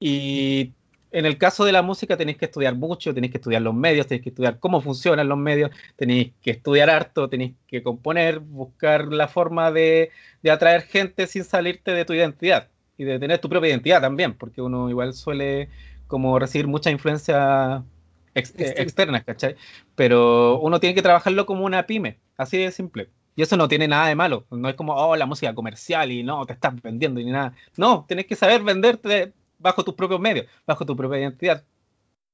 Y 0.00 0.74
en 1.12 1.26
el 1.26 1.38
caso 1.38 1.64
de 1.64 1.72
la 1.72 1.82
música 1.82 2.16
tenéis 2.16 2.38
que 2.38 2.46
estudiar 2.46 2.74
mucho, 2.74 3.14
tenéis 3.14 3.32
que 3.32 3.38
estudiar 3.38 3.62
los 3.62 3.74
medios, 3.74 4.06
tenéis 4.06 4.22
que 4.24 4.30
estudiar 4.30 4.58
cómo 4.58 4.80
funcionan 4.80 5.28
los 5.28 5.38
medios, 5.38 5.70
tenéis 5.96 6.32
que 6.42 6.50
estudiar 6.52 6.90
harto, 6.90 7.28
tenéis 7.28 7.54
que 7.68 7.82
componer, 7.82 8.40
buscar 8.40 9.06
la 9.08 9.28
forma 9.28 9.70
de, 9.72 10.10
de 10.42 10.50
atraer 10.50 10.82
gente 10.82 11.26
sin 11.26 11.44
salirte 11.44 11.92
de 11.92 12.04
tu 12.04 12.12
identidad 12.14 12.68
y 12.96 13.04
de 13.04 13.18
tener 13.18 13.38
tu 13.40 13.48
propia 13.48 13.70
identidad 13.70 14.00
también, 14.00 14.34
porque 14.34 14.60
uno 14.62 14.90
igual 14.90 15.14
suele 15.14 15.68
como 16.06 16.38
recibir 16.38 16.66
mucha 16.66 16.90
influencia 16.90 17.84
ex- 18.34 18.54
eh, 18.58 18.74
Externa. 18.78 19.22
¿cachai? 19.22 19.56
Pero 19.94 20.60
uno 20.60 20.80
tiene 20.80 20.94
que 20.94 21.02
trabajarlo 21.02 21.46
como 21.46 21.64
una 21.64 21.86
pyme, 21.86 22.18
así 22.36 22.58
de 22.58 22.70
simple. 22.70 23.08
Y 23.36 23.42
eso 23.42 23.56
no 23.56 23.66
tiene 23.68 23.88
nada 23.88 24.06
de 24.06 24.14
malo. 24.14 24.46
No 24.50 24.68
es 24.68 24.76
como, 24.76 24.94
oh, 24.94 25.16
la 25.16 25.26
música 25.26 25.54
comercial 25.54 26.12
y 26.12 26.22
no, 26.22 26.46
te 26.46 26.52
estás 26.52 26.80
vendiendo 26.80 27.20
ni 27.20 27.30
nada. 27.30 27.52
No, 27.76 28.04
tenés 28.06 28.26
que 28.26 28.36
saber 28.36 28.62
venderte 28.62 29.32
bajo 29.58 29.82
tus 29.84 29.94
propios 29.94 30.20
medios, 30.20 30.46
bajo 30.66 30.86
tu 30.86 30.94
propia 30.94 31.18
identidad. 31.20 31.64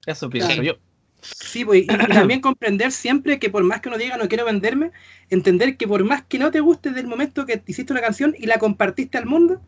Eso 0.07 0.29
pienso 0.29 0.63
yo. 0.63 0.75
sí, 1.23 1.65
pues, 1.65 1.83
y, 1.83 1.85
y 1.85 1.97
también 2.09 2.41
comprender 2.41 2.93
siempre 2.93 3.39
que 3.39 3.51
por 3.51 3.63
más 3.63 3.81
que 3.81 3.89
uno 3.89 3.99
diga 3.99 4.17
no 4.17 4.29
quiero 4.29 4.45
venderme, 4.45 4.91
entender 5.29 5.77
que 5.77 5.87
por 5.87 6.05
más 6.05 6.23
que 6.23 6.39
no 6.39 6.51
te 6.51 6.61
guste 6.61 6.91
del 6.91 7.07
momento 7.07 7.47
que 7.47 7.63
hiciste 7.67 7.93
una 7.93 8.03
canción 8.03 8.35
y 8.39 8.47
la 8.47 8.59
compartiste 8.59 9.19
al 9.19 9.27
mundo, 9.27 9.61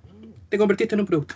te 0.48 0.58
convertiste 0.58 0.94
en 0.94 1.00
un 1.00 1.06
producto. 1.06 1.34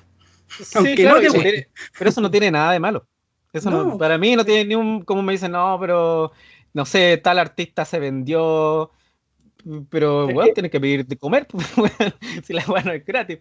No 0.74 0.82
claro, 0.94 1.20
te 1.20 1.28
guste. 1.28 1.42
tiene- 1.42 1.68
pero 1.98 2.10
eso 2.10 2.20
no 2.20 2.30
tiene 2.30 2.50
nada 2.50 2.72
de 2.72 2.80
malo. 2.80 3.06
Eso 3.52 3.70
no- 3.70 3.84
No. 3.84 3.98
para 3.98 4.18
mí 4.18 4.36
no 4.36 4.44
tiene 4.44 4.64
ni 4.64 4.74
un, 4.74 5.02
como 5.02 5.22
me 5.22 5.32
dicen, 5.32 5.52
no, 5.52 5.76
pero 5.80 6.32
no 6.74 6.84
sé, 6.84 7.16
tal 7.18 7.38
artista 7.38 7.84
se 7.84 7.98
vendió, 7.98 8.90
pero 9.90 10.28
bueno, 10.28 10.52
tienes 10.52 10.70
que 10.70 10.80
pedir 10.80 11.06
de 11.06 11.16
comer, 11.16 11.46
pues, 11.48 11.66
si 12.44 12.52
la 12.52 12.64
weá 12.68 12.82
no 12.82 12.92
es 12.92 13.04
gratis. 13.04 13.38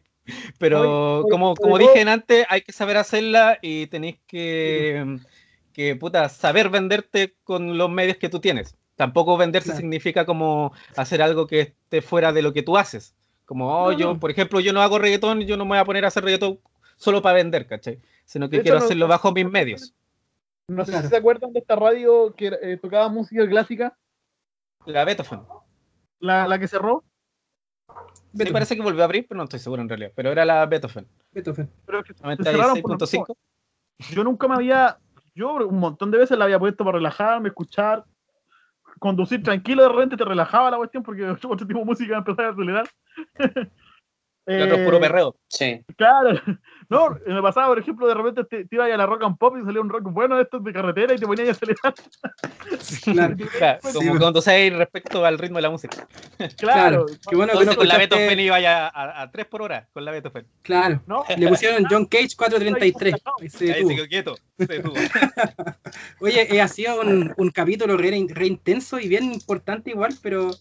Pero 0.58 1.20
Oye, 1.20 1.30
como, 1.30 1.56
como 1.56 1.78
dije 1.78 2.02
antes, 2.02 2.46
hay 2.50 2.62
que 2.62 2.72
saber 2.72 2.98
hacerla 2.98 3.60
y 3.62 3.88
tenéis 3.88 4.18
que, 4.26 5.18
que 5.74 5.96
puta, 5.96 6.30
saber 6.30 6.70
venderte 6.70 7.36
con 7.44 7.78
los 7.78 7.90
medios 7.92 8.18
que 8.18 8.30
tú 8.30 8.40
tienes. 8.40 8.76
Tampoco 8.96 9.38
venderse 9.38 9.68
Claro. 9.68 9.82
significa 9.82 10.26
como 10.26 10.72
hacer 10.96 11.22
algo 11.22 11.46
que 11.46 11.60
esté 11.60 12.02
fuera 12.02 12.32
de 12.34 12.42
lo 12.42 12.54
que 12.54 12.64
tú 12.64 12.78
haces. 12.78 13.14
Como, 13.46 13.68
oh, 13.70 13.92
No, 13.92 13.98
yo, 13.98 14.14
no. 14.14 14.20
por 14.20 14.32
ejemplo, 14.32 14.60
yo 14.62 14.74
no 14.74 14.82
hago 14.82 14.98
reggaetón, 14.98 15.42
yo 15.42 15.58
no 15.58 15.66
me 15.66 15.70
voy 15.72 15.78
a 15.80 15.86
poner 15.86 16.06
a 16.06 16.08
hacer 16.08 16.24
reggaetón 16.24 16.60
solo 16.96 17.22
para 17.22 17.36
vender, 17.36 17.68
¿cachai? 17.68 18.00
Sino 18.26 18.48
que 18.50 18.58
De 18.58 18.58
hecho, 18.58 18.64
quiero 18.64 18.80
no- 18.80 18.86
hacerlo 18.86 19.08
bajo 19.08 19.32
mis 19.32 19.50
medios. 19.50 19.94
No 20.68 20.84
sé 20.86 20.92
Claro. 20.92 21.04
si 21.08 21.10
se 21.12 21.18
acuerdan 21.18 21.54
de 21.54 21.60
esta 21.60 21.76
radio 21.76 22.34
que 22.36 22.48
eh, 22.62 22.78
tocaba 22.82 23.08
música 23.10 23.48
clásica, 23.48 23.96
La 24.86 25.06
Beethoven. 25.06 25.42
la, 26.20 26.48
la 26.48 26.58
que 26.60 26.68
cerró. 26.68 27.04
Me 27.88 27.94
Beethoven, 28.34 28.54
parece 28.54 28.76
que 28.76 28.82
volvió 28.82 29.02
a 29.02 29.06
abrir, 29.06 29.28
pero 29.28 29.38
no 29.38 29.44
estoy 29.44 29.60
seguro 29.60 29.82
en 29.82 29.90
realidad. 29.90 30.12
Pero 30.16 30.32
era 30.32 30.44
la 30.44 30.66
Beethoven. 30.66 31.08
Beethoven. 31.32 31.70
Pero 31.86 32.00
es 32.00 32.06
que 32.06 32.14
se 32.14 32.44
cerraron 32.52 32.82
por- 32.82 32.92
96.5. 32.98 33.38
Yo 34.12 34.24
nunca 34.24 34.48
me 34.48 34.56
había. 34.56 34.98
Yo 35.36 35.54
un 35.54 35.80
montón 35.80 36.10
de 36.12 36.18
veces 36.18 36.38
la 36.38 36.46
había 36.46 36.58
puesto 36.60 36.84
para 36.84 36.98
relajarme, 36.98 37.50
escuchar, 37.50 38.04
conducir 39.00 39.44
tranquilo. 39.44 39.84
De 39.84 39.90
repente 39.90 40.18
te 40.18 40.26
relajaba 40.26 40.72
la 40.72 40.78
cuestión 40.78 41.04
porque 41.04 41.24
otro, 41.30 41.52
otro 41.52 41.68
tipo 41.68 41.80
de 41.80 41.86
música 41.86 42.18
empezaba 42.18 42.50
a 42.50 42.52
acelerar. 42.52 42.90
El 44.48 44.62
otro 44.64 44.76
es 44.78 44.86
puro 44.86 44.98
Eh, 44.98 45.02
perreo. 45.02 45.36
Sí. 45.48 45.86
Claro, 45.96 46.40
no, 46.90 47.18
me 47.26 47.42
pasaba, 47.42 47.68
por 47.68 47.80
ejemplo, 47.80 48.08
de 48.08 48.14
repente 48.14 48.44
te, 48.44 48.66
te 48.66 48.76
ibas 48.76 48.92
a 48.92 48.98
la 48.98 49.06
rock 49.06 49.24
and 49.24 49.38
pop 49.38 49.56
y 49.60 49.66
salía 49.66 49.82
un 49.82 49.90
rock 49.90 50.04
bueno 50.12 50.36
de 50.36 50.44
estos 50.44 50.64
de 50.64 50.74
carretera 50.74 51.14
y 51.14 51.18
te 51.18 51.26
ponías 51.26 51.50
a 51.50 51.52
acelerar. 51.52 51.94
Claro. 53.04 53.36
Claro, 53.58 53.80
como 53.94 54.10
pues. 54.10 54.20
cuando 54.20 54.42
se 54.42 54.70
respecto 54.70 55.26
al 55.26 55.38
ritmo 55.38 55.58
de 55.58 55.62
la 55.62 55.70
música. 55.70 56.08
Claro, 56.58 57.06
Qué 57.30 57.36
bueno 57.36 57.54
que 57.54 57.66
no 57.66 57.72
Entonces 57.72 57.78
con 57.78 57.88
la 57.88 57.98
Beethoven 57.98 58.40
iba 58.40 58.60
ya 58.60 58.88
a, 58.88 59.22
a 59.22 59.32
3 59.32 59.46
por 59.46 59.62
hora, 59.62 59.88
con 59.94 60.04
la 60.04 60.12
Beethoven. 60.12 60.46
Claro. 60.62 61.02
¿no? 61.08 61.24
Le 61.38 61.48
pusieron 61.48 61.86
John 61.90 62.06
Cage 62.06 62.36
433. 62.38 63.16
Ahí 63.42 63.50
se 63.50 63.66
Ahí 63.66 63.84
detuvo. 63.84 63.90
se 63.90 63.96
quedó 63.96 64.08
quieto. 64.08 64.36
se 64.58 64.66
detuvo. 64.66 64.96
Oye, 66.20 66.56
eh, 66.56 66.62
ha 66.62 66.68
sido 66.68 67.02
un, 67.02 67.34
un 67.38 67.50
capítulo 67.52 67.98
re, 67.98 68.26
re 68.30 68.48
intenso 68.48 69.00
y 69.00 69.08
bien 69.08 69.34
importante 69.34 69.92
igual, 69.92 70.14
pero 70.22 70.52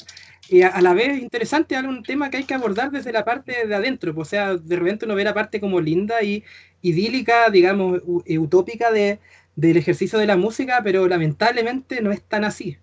eh, 0.49 0.65
a, 0.65 0.69
a 0.69 0.83
la 0.83 0.95
vez 0.95 1.21
interesante, 1.21 1.77
algo 1.77 1.91
un 1.91 2.05
tema 2.05 2.31
que 2.31 2.39
hay 2.39 2.45
que 2.47 2.55
abordar 2.55 2.91
desde 2.91 3.13
la 3.13 3.25
parte 3.25 3.67
de 3.67 3.75
adentro, 3.75 4.15
pues, 4.15 4.29
o 4.29 4.31
sea, 4.31 4.57
de 4.57 4.77
repente 4.77 5.05
uno 5.07 5.15
ve 5.15 5.25
la 5.25 5.35
parte 5.35 5.61
como 5.61 5.81
linda 5.81 6.23
y 6.23 6.45
idílica, 6.83 7.51
digamos, 7.51 8.01
u- 8.05 8.23
eh, 8.27 8.39
utópica 8.39 8.91
de, 8.93 9.21
del 9.57 9.77
ejercicio 9.77 10.19
de 10.19 10.27
la 10.27 10.37
música, 10.37 10.81
pero 10.85 11.09
lamentablemente 11.09 12.03
no 12.03 12.13
es 12.13 12.23
tan 12.23 12.45
así. 12.45 12.79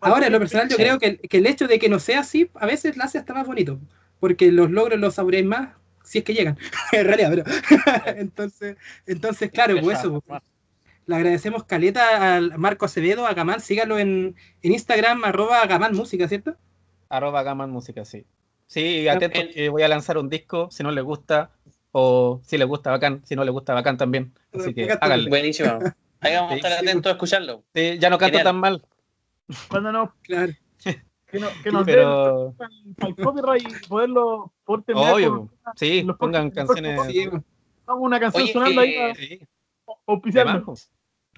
Ahora, 0.00 0.26
en 0.26 0.32
lo 0.32 0.38
personal, 0.40 0.68
yo 0.68 0.78
creo 0.78 0.98
que, 0.98 1.18
que 1.18 1.38
el 1.38 1.46
hecho 1.46 1.66
de 1.68 1.78
que 1.78 1.88
no 1.88 1.98
sea 1.98 2.20
así, 2.20 2.50
a 2.54 2.66
veces 2.66 2.96
la 2.96 3.04
hace 3.04 3.18
hasta 3.18 3.34
más 3.34 3.46
bonito, 3.46 3.80
porque 4.20 4.52
los 4.52 4.70
logros 4.70 4.98
los 5.00 5.14
saboreáis 5.14 5.46
más 5.46 5.76
si 6.04 6.18
es 6.18 6.24
que 6.24 6.34
llegan, 6.34 6.58
en 6.92 7.06
realidad, 7.06 7.30
pero 7.30 7.44
entonces, 8.18 8.76
entonces, 9.06 9.50
claro, 9.52 9.78
pues 9.80 9.98
eso, 9.98 10.20
pues, 10.22 10.40
le 11.06 11.16
agradecemos 11.16 11.64
caleta 11.64 12.36
al 12.36 12.58
Marco 12.58 12.84
Acevedo, 12.86 13.26
a 13.26 13.34
Gamán, 13.34 13.60
sígalo 13.60 13.98
en, 13.98 14.36
en 14.62 14.72
Instagram, 14.72 15.24
arroba 15.24 15.66
Gamán 15.66 15.94
Música, 15.94 16.28
¿cierto? 16.28 16.56
Arroba 17.08 17.42
Gaman 17.42 17.70
Música, 17.70 18.04
sí. 18.04 18.24
Sí, 18.66 19.08
atento 19.08 19.40
El- 19.40 19.54
que 19.54 19.68
voy 19.70 19.82
a 19.82 19.88
lanzar 19.88 20.18
un 20.18 20.28
disco, 20.28 20.68
si 20.70 20.82
no 20.82 20.90
les 20.90 21.02
gusta, 21.04 21.50
o 21.92 22.40
si 22.44 22.58
les 22.58 22.66
gusta, 22.68 22.90
bacán, 22.90 23.22
si 23.24 23.34
no 23.34 23.44
les 23.44 23.52
gusta, 23.52 23.72
bacán 23.74 23.96
también. 23.96 24.32
Así 24.52 24.74
que 24.74 24.90
háganle. 25.00 25.30
Buenísimo. 25.30 25.78
Ahí 26.20 26.34
vamos 26.34 26.50
a 26.50 26.54
Sí, 26.54 26.60
estar 26.60 26.72
sí. 26.72 26.78
atentos 26.86 27.10
a 27.10 27.12
escucharlo. 27.12 27.62
Sí, 27.74 27.98
ya 27.98 28.10
no 28.10 28.18
canto 28.18 28.38
Genial. 28.38 28.44
tan 28.44 28.56
mal, 28.60 28.84
Cuando 29.70 29.92
nos, 29.92 30.10
Claro. 30.22 30.52
que, 31.26 31.38
no- 31.38 31.48
que 31.62 31.72
nos 31.72 31.86
den 31.86 31.94
pero 31.96 32.54
el 33.06 33.16
copyright 33.16 33.66
y 33.84 33.88
poderlo 33.88 34.52
poder 34.64 34.84
terminar 34.84 35.14
obvio, 35.14 35.30
con- 35.36 35.50
sí, 35.76 36.02
los 36.02 36.16
pongan 36.18 36.50
canciones 36.50 37.06
Sí, 37.06 37.26
Vamos 37.86 38.02
una 38.04 38.20
canción 38.20 38.42
Oye, 38.44 38.52
sonando 38.52 38.80
ahí 38.82 38.90
eh, 38.92 38.98
para 39.00 39.14
sí, 39.14 39.28
de 39.28 39.48
auspiciarnos. 40.06 40.90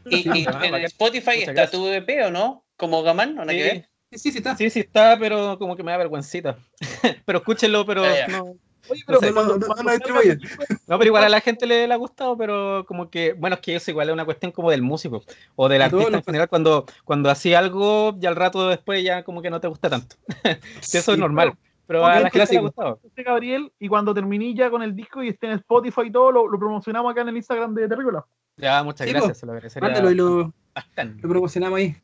Y, 0.07 0.17
y 0.17 0.23
Sí, 0.33 0.47
en. 0.63 0.75
Spotify 0.87 1.27
Muchas 1.27 1.39
está 1.41 1.53
gracias. 1.53 1.71
tu 1.71 1.87
EP 1.87 2.25
o 2.27 2.31
no? 2.33 2.65
Como 2.77 3.03
Gamán, 3.05 3.37
¿no? 3.37 3.43
Nada 3.45 3.53
que 3.57 3.63
ver. 3.63 3.89
Sí, 4.13 4.33
sí, 4.33 4.39
está. 4.39 4.57
sí, 4.57 4.71
sí 4.71 4.81
está, 4.81 5.17
pero 5.19 5.59
como 5.59 5.77
que 5.77 5.83
me 5.83 5.93
da 5.93 5.99
vergüencita. 5.99 6.59
pero 7.25 7.39
escúchenlo, 7.39 7.87
pero 7.87 8.03
no, 8.29 8.57
Oye, 8.89 9.03
pero 9.07 9.21
No 9.21 10.99
pero 10.99 11.05
igual 11.05 11.25
a 11.25 11.29
la 11.29 11.41
gente 11.41 11.67
le, 11.67 11.85
ha 11.93 11.97
gustado, 11.97 12.37
pero 12.37 12.85
como 12.87 13.11
que, 13.11 13.35
bueno, 13.35 13.55
es 13.55 13.61
que 13.61 13.77
eso 13.77 13.91
igual 13.91 14.09
es 14.09 14.13
una 14.13 14.25
cuestión 14.25 14.53
como 14.53 14.71
del 14.71 14.83
músico 14.83 15.23
o 15.57 15.69
del 15.69 15.83
artista 15.83 16.07
en 16.07 16.13
pasa. 16.13 16.25
general, 16.25 16.49
cuando, 16.49 16.87
cuando 17.05 17.31
hacía 17.31 17.59
algo 17.59 18.17
y 18.21 18.27
al 18.27 18.37
rato 18.37 18.69
después 18.69 19.03
ya 19.05 19.23
como 19.23 19.43
que 19.43 19.51
no 19.51 19.61
te 19.61 19.69
gusta 19.69 19.91
tanto. 19.91 20.17
Sí, 20.81 20.99
eso 20.99 21.13
es 21.13 21.19
normal, 21.19 21.53
pero 21.87 22.05
a 22.05 22.21
la 22.21 22.31
gente 22.31 22.53
le 22.53 22.59
ha 22.59 22.63
gustado. 22.63 23.01
Gabriel, 23.17 23.73
y 23.79 23.89
cuando 23.89 24.15
terminé 24.15 24.55
ya 24.55 24.71
con 24.71 24.83
el 24.83 24.97
disco 24.97 25.23
y 25.23 25.29
esté 25.29 25.47
en 25.47 25.53
Spotify 25.53 26.03
y 26.07 26.13
todo, 26.13 26.33
lo, 26.33 26.49
lo 26.49 26.59
promocionamos 26.59 27.13
acá 27.13 27.21
en 27.21 27.29
el 27.29 27.37
Instagram 27.37 27.75
de 27.75 27.89
Terrícola. 27.89 28.25
Ya, 28.57 28.83
muchas 28.83 29.07
Sí, 29.07 29.13
gracias, 29.13 29.39
se 29.39 29.47
lo 29.47 29.53
agradecería 29.53 29.89
Mándalo 29.89 30.11
y 30.11 30.15
lo, 30.15 30.53
bastante. 30.75 31.23
lo 31.23 31.29
promocionamos 31.29 31.79
ahí. 31.79 31.97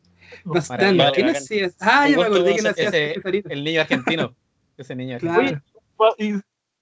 Bastante. 0.44 0.84
Maravilla. 0.92 1.12
¿Quién 1.12 1.28
hacía? 1.36 1.70
Ah, 1.80 2.08
ya 2.08 2.16
me 2.16 2.22
acordé 2.24 2.54
quién 2.54 2.66
hacía 2.66 2.90
el 3.48 3.64
niño 3.64 3.80
argentino, 3.80 4.34
ese 4.76 4.94
niño 4.94 5.18
Claro. 5.18 5.40
argentino. 5.40 5.62
Y 6.18 6.32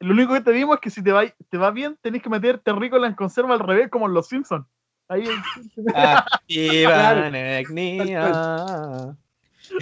lo 0.04 0.12
único 0.12 0.34
que 0.34 0.40
te 0.40 0.52
dimos 0.52 0.74
es 0.76 0.80
que 0.80 0.90
si 0.90 1.02
te 1.02 1.12
va, 1.12 1.24
te 1.48 1.56
va 1.58 1.70
bien, 1.70 1.96
tenés 2.02 2.22
que 2.22 2.28
meter 2.28 2.58
Terrícola 2.58 3.06
en 3.06 3.14
conserva 3.14 3.54
al 3.54 3.60
revés, 3.60 3.88
como 3.90 4.06
en 4.06 4.14
Los 4.14 4.28
Simpsons. 4.28 4.66
Ahí, 5.08 5.24
Ah, 5.94 6.24
Iván 6.46 7.32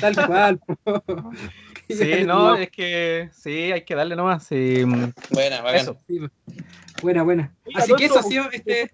Tal 0.00 0.26
cual. 0.26 0.58
po. 0.58 0.76
Sí, 1.88 2.24
no, 2.24 2.54
es 2.54 2.70
que 2.70 3.28
sí, 3.32 3.70
hay 3.72 3.84
que 3.84 3.94
darle 3.94 4.16
nomás. 4.16 4.44
Sí, 4.44 4.82
Buena, 5.30 5.60
bacán. 5.60 5.98
Sí. 6.06 6.20
Buena, 7.02 7.22
buena. 7.22 7.52
Así 7.74 7.92
que 7.96 8.06
eso 8.06 8.18
ha 8.20 8.22
sido 8.22 8.48
¿te 8.48 8.56
este. 8.82 8.90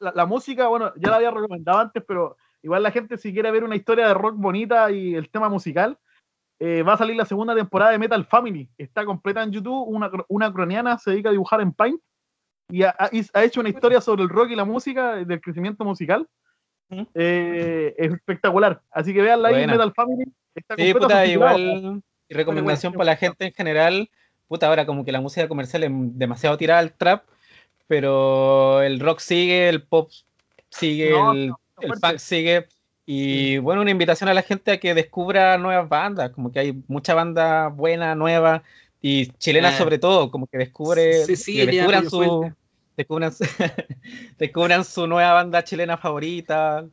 la- 0.00 0.12
la 0.12 0.26
música, 0.26 0.66
bueno, 0.66 0.92
ya 0.96 1.10
la 1.10 1.16
había 1.16 1.30
recomendado 1.30 1.78
antes, 1.78 2.02
pero 2.08 2.36
igual 2.64 2.82
la 2.82 2.90
gente 2.90 3.18
si 3.18 3.32
quiere 3.32 3.50
ver 3.50 3.62
una 3.62 3.76
historia 3.76 4.08
de 4.08 4.14
rock 4.14 4.36
bonita 4.36 4.90
y 4.90 5.14
el 5.14 5.28
tema 5.28 5.48
musical, 5.48 5.98
eh, 6.58 6.82
va 6.82 6.94
a 6.94 6.98
salir 6.98 7.14
la 7.14 7.26
segunda 7.26 7.54
temporada 7.54 7.92
de 7.92 7.98
Metal 7.98 8.24
Family. 8.24 8.68
Está 8.78 9.04
completa 9.04 9.42
en 9.42 9.52
YouTube. 9.52 9.86
Una, 9.86 10.10
una 10.28 10.48
ucraniana 10.48 10.98
se 10.98 11.10
dedica 11.10 11.28
a 11.28 11.32
dibujar 11.32 11.60
en 11.60 11.72
Paint 11.72 12.00
y 12.70 12.82
ha, 12.82 12.96
hecho 13.12 13.60
una 13.60 13.68
historia 13.68 14.00
sobre 14.00 14.22
el 14.22 14.30
rock 14.30 14.50
y 14.50 14.56
la 14.56 14.64
música, 14.64 15.16
del 15.16 15.40
crecimiento 15.42 15.84
musical. 15.84 16.26
Eh, 17.14 17.94
es 17.98 18.12
espectacular. 18.12 18.80
Así 18.90 19.12
que 19.12 19.20
veanla 19.20 19.48
ahí, 19.48 19.54
Buena. 19.56 19.72
Metal 19.74 19.92
Family. 19.94 20.24
Está 20.54 20.74
Sí, 20.76 20.94
puta, 20.94 21.26
igual. 21.26 22.02
Y 22.28 22.34
recomendación 22.34 22.92
bueno, 22.92 22.98
para 22.98 23.12
la 23.12 23.16
gente 23.16 23.46
en 23.46 23.52
general. 23.52 24.10
Puta, 24.48 24.68
ahora 24.68 24.86
como 24.86 25.04
que 25.04 25.12
la 25.12 25.20
música 25.20 25.48
comercial 25.48 25.84
es 25.84 25.90
demasiado 25.92 26.56
tirada 26.56 26.80
al 26.80 26.94
trap, 26.94 27.24
pero 27.86 28.80
el 28.82 29.00
rock 29.00 29.18
sigue, 29.18 29.68
el 29.68 29.82
pop 29.82 30.10
sigue, 30.70 31.10
No, 31.10 31.32
el, 31.32 31.48
no, 31.48 31.60
el 31.80 31.90
punk 32.00 32.18
sigue. 32.18 32.66
Y 33.06 33.58
bueno, 33.58 33.82
una 33.82 33.90
invitación 33.90 34.30
a 34.30 34.34
la 34.34 34.42
gente 34.42 34.72
a 34.72 34.80
que 34.80 34.94
descubra 34.94 35.58
nuevas 35.58 35.88
bandas, 35.88 36.30
como 36.30 36.50
que 36.50 36.58
hay 36.60 36.82
mucha 36.88 37.14
banda 37.14 37.68
buena, 37.68 38.14
nueva, 38.14 38.62
y 39.02 39.26
chilena 39.32 39.68
Ah. 39.68 39.76
sobre 39.76 39.98
todo, 39.98 40.30
como 40.30 40.46
que 40.46 40.56
descubre, 40.56 41.24
Cecilia, 41.26 41.66
que 41.66 41.72
descubran 41.76 42.08
su, 42.08 42.52
descubran, 42.96 43.32
descubran 44.38 44.84
su 44.84 45.06
nueva 45.06 45.34
banda 45.34 45.62
chilena 45.64 45.98
favorita. 45.98 46.86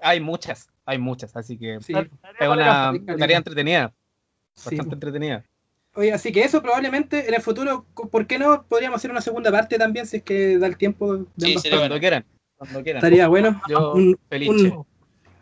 Hay 0.00 0.20
muchas, 0.20 0.68
hay 0.84 0.98
muchas, 0.98 1.36
así 1.36 1.56
que 1.56 1.78
Sí, 1.80 1.92
es 1.92 2.48
una 2.48 2.92
tarea 3.16 3.36
entretenida, 3.36 3.92
sí. 4.56 4.70
bastante 4.70 4.94
entretenida. 4.94 5.44
Oye, 5.96 6.12
así 6.12 6.32
que 6.32 6.42
eso 6.42 6.60
probablemente 6.60 7.28
en 7.28 7.34
el 7.34 7.40
futuro, 7.40 7.86
¿por 7.94 8.26
qué 8.26 8.36
no? 8.40 8.64
Podríamos 8.66 8.96
hacer 8.98 9.12
una 9.12 9.20
segunda 9.20 9.52
parte 9.52 9.78
también 9.78 10.06
si 10.08 10.16
es 10.16 10.22
que 10.24 10.58
da 10.58 10.66
el 10.66 10.76
tiempo 10.76 11.18
de 11.36 11.56
Sí. 11.56 11.70
Cuando 11.70 12.00
quieran, 12.00 12.24
cuando 12.64 12.82
quieran. 12.82 12.98
Estaría 12.98 13.28
bueno. 13.28 13.60
Yo 13.68 13.92
Un- 13.94 14.18
feliz. 14.28 14.48
un-. 14.48 14.86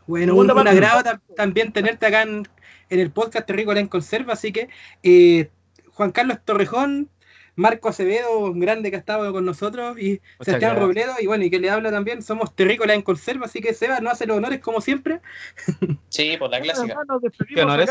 Bueno, 0.06 0.34
un, 0.34 0.50
un 0.50 0.68
agrado 0.68 1.02
ta- 1.02 1.20
también 1.36 1.72
tenerte 1.72 2.06
acá 2.06 2.22
en, 2.22 2.46
en 2.90 3.00
el 3.00 3.10
podcast 3.12 3.46
Terrícola 3.46 3.80
en 3.80 3.86
Conserva, 3.88 4.32
así 4.32 4.52
que 4.52 4.68
eh, 5.02 5.48
Juan 5.92 6.10
Carlos 6.10 6.38
Torrejón, 6.44 7.08
Marco 7.54 7.88
Acevedo, 7.88 8.40
un 8.40 8.58
grande 8.58 8.90
que 8.90 8.96
ha 8.96 8.98
estado 8.98 9.32
con 9.32 9.44
nosotros, 9.44 9.96
y 9.98 10.20
Muchas 10.38 10.46
Sebastián 10.46 10.60
gracias. 10.72 10.80
Robledo, 10.80 11.12
y 11.20 11.26
bueno, 11.28 11.44
y 11.44 11.50
que 11.50 11.60
le 11.60 11.70
habla 11.70 11.90
también, 11.92 12.20
somos 12.22 12.54
Terrícola 12.56 12.94
en 12.94 13.02
Conserva, 13.02 13.46
así 13.46 13.60
que 13.60 13.74
Seba 13.74 14.00
nos 14.00 14.14
hace 14.14 14.26
los 14.26 14.36
honores 14.36 14.58
como 14.60 14.80
siempre. 14.80 15.20
Sí, 16.08 16.36
por 16.36 16.50
la 16.50 16.60
clásica. 16.60 16.96
¿Qué 17.54 17.62
honores? 17.62 17.88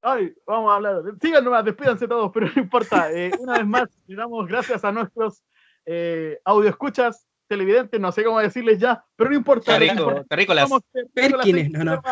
Ay, 0.00 0.32
vamos 0.46 0.72
a 0.72 0.76
hablar. 0.76 1.02
Sigan 1.20 1.44
nomás, 1.44 1.64
despídanse 1.64 2.08
todos, 2.08 2.30
pero 2.34 2.46
no 2.46 2.62
importa. 2.62 3.12
Eh, 3.12 3.30
una 3.38 3.58
vez 3.58 3.66
más, 3.66 3.88
le 4.06 4.16
damos 4.16 4.48
gracias 4.48 4.82
a 4.82 4.92
nuestros 4.92 5.42
eh, 5.84 6.38
audioescuchas, 6.44 7.26
televidentes, 7.48 8.00
no 8.00 8.12
sé 8.12 8.22
cómo 8.24 8.38
decirles 8.40 8.78
ya, 8.78 9.04
pero 9.16 9.30
no 9.30 9.36
importa. 9.36 9.72
Somos 9.78 10.26
Terrícolas 10.28 10.70
Perkines, 11.14 11.66
en 11.66 11.72
no, 11.72 11.84
no. 11.84 12.02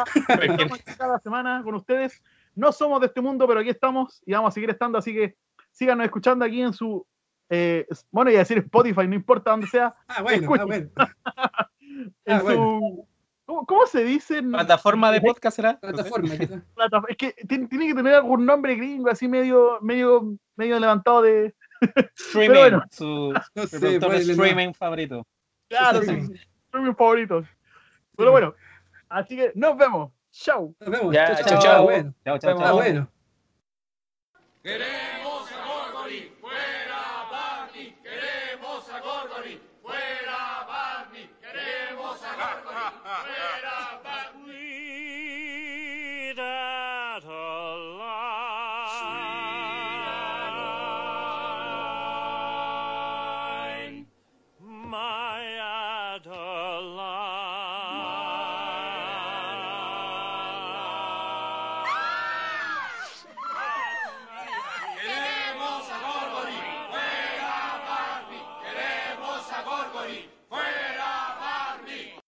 Cada 0.98 1.18
semana 1.22 1.62
con 1.62 1.74
ustedes. 1.74 2.22
No 2.54 2.72
somos 2.72 3.00
de 3.00 3.06
este 3.06 3.20
mundo, 3.20 3.46
pero 3.46 3.60
aquí 3.60 3.68
estamos 3.68 4.22
y 4.24 4.32
vamos 4.32 4.48
a 4.48 4.52
seguir 4.52 4.70
estando, 4.70 4.98
así 4.98 5.12
que 5.12 5.36
síganos 5.70 6.06
escuchando 6.06 6.44
aquí 6.44 6.62
en 6.62 6.72
su, 6.72 7.06
eh, 7.50 7.86
bueno, 8.10 8.30
y 8.30 8.36
a 8.36 8.38
decir 8.38 8.58
Spotify, 8.58 9.06
no 9.06 9.14
importa 9.14 9.50
dónde 9.50 9.66
sea, 9.66 9.94
Ah, 10.08 10.22
bueno, 10.22 10.48
ah, 10.58 10.64
bueno. 10.64 10.88
en 12.24 12.34
Ah, 12.34 12.40
su... 12.40 12.44
bueno. 12.44 13.06
¿Cómo, 13.46 13.64
cómo 13.64 13.86
se 13.86 14.02
dice? 14.02 14.42
Plataforma 14.42 15.12
de 15.12 15.20
podcast 15.20 15.54
será. 15.54 15.78
Plataforma, 15.78 16.34
Es 17.08 17.16
que 17.16 17.32
tiene, 17.46 17.68
tiene 17.68 17.86
que 17.86 17.94
tener 17.94 18.14
algún 18.14 18.44
nombre 18.44 18.74
gringo, 18.74 19.08
así 19.08 19.28
medio, 19.28 19.78
medio, 19.82 20.36
medio 20.56 20.80
levantado 20.80 21.22
de. 21.22 21.54
Streaming, 22.16 22.58
bueno. 22.58 22.82
su 22.90 23.32
No 23.54 23.66
sé, 23.66 23.76
reproductor 23.78 23.90
de 23.90 24.00
ponele, 24.00 24.24
no. 24.36 24.44
streaming 24.44 24.72
favorito. 24.74 25.26
Claro, 25.68 26.02
Sí, 26.02 26.06
sí, 26.26 26.34
mis 26.78 26.96
favoritos. 26.96 27.46
Pero 28.16 28.30
bueno, 28.30 28.54
así 29.08 29.36
que 29.36 29.52
nos 29.54 29.76
vemos. 29.76 30.12
Chau. 30.30 30.74
Nos 30.80 30.90
vemos. 30.90 31.14
Ya, 31.14 31.34
chao, 31.36 31.46
chao. 31.48 31.62
chao. 31.62 31.72
Ah, 31.76 31.80
bueno. 31.82 32.14
Chao, 32.24 32.38
chao, 32.38 32.56
Ah, 32.58 32.64
chao. 32.64 32.74
bueno. 32.76 33.08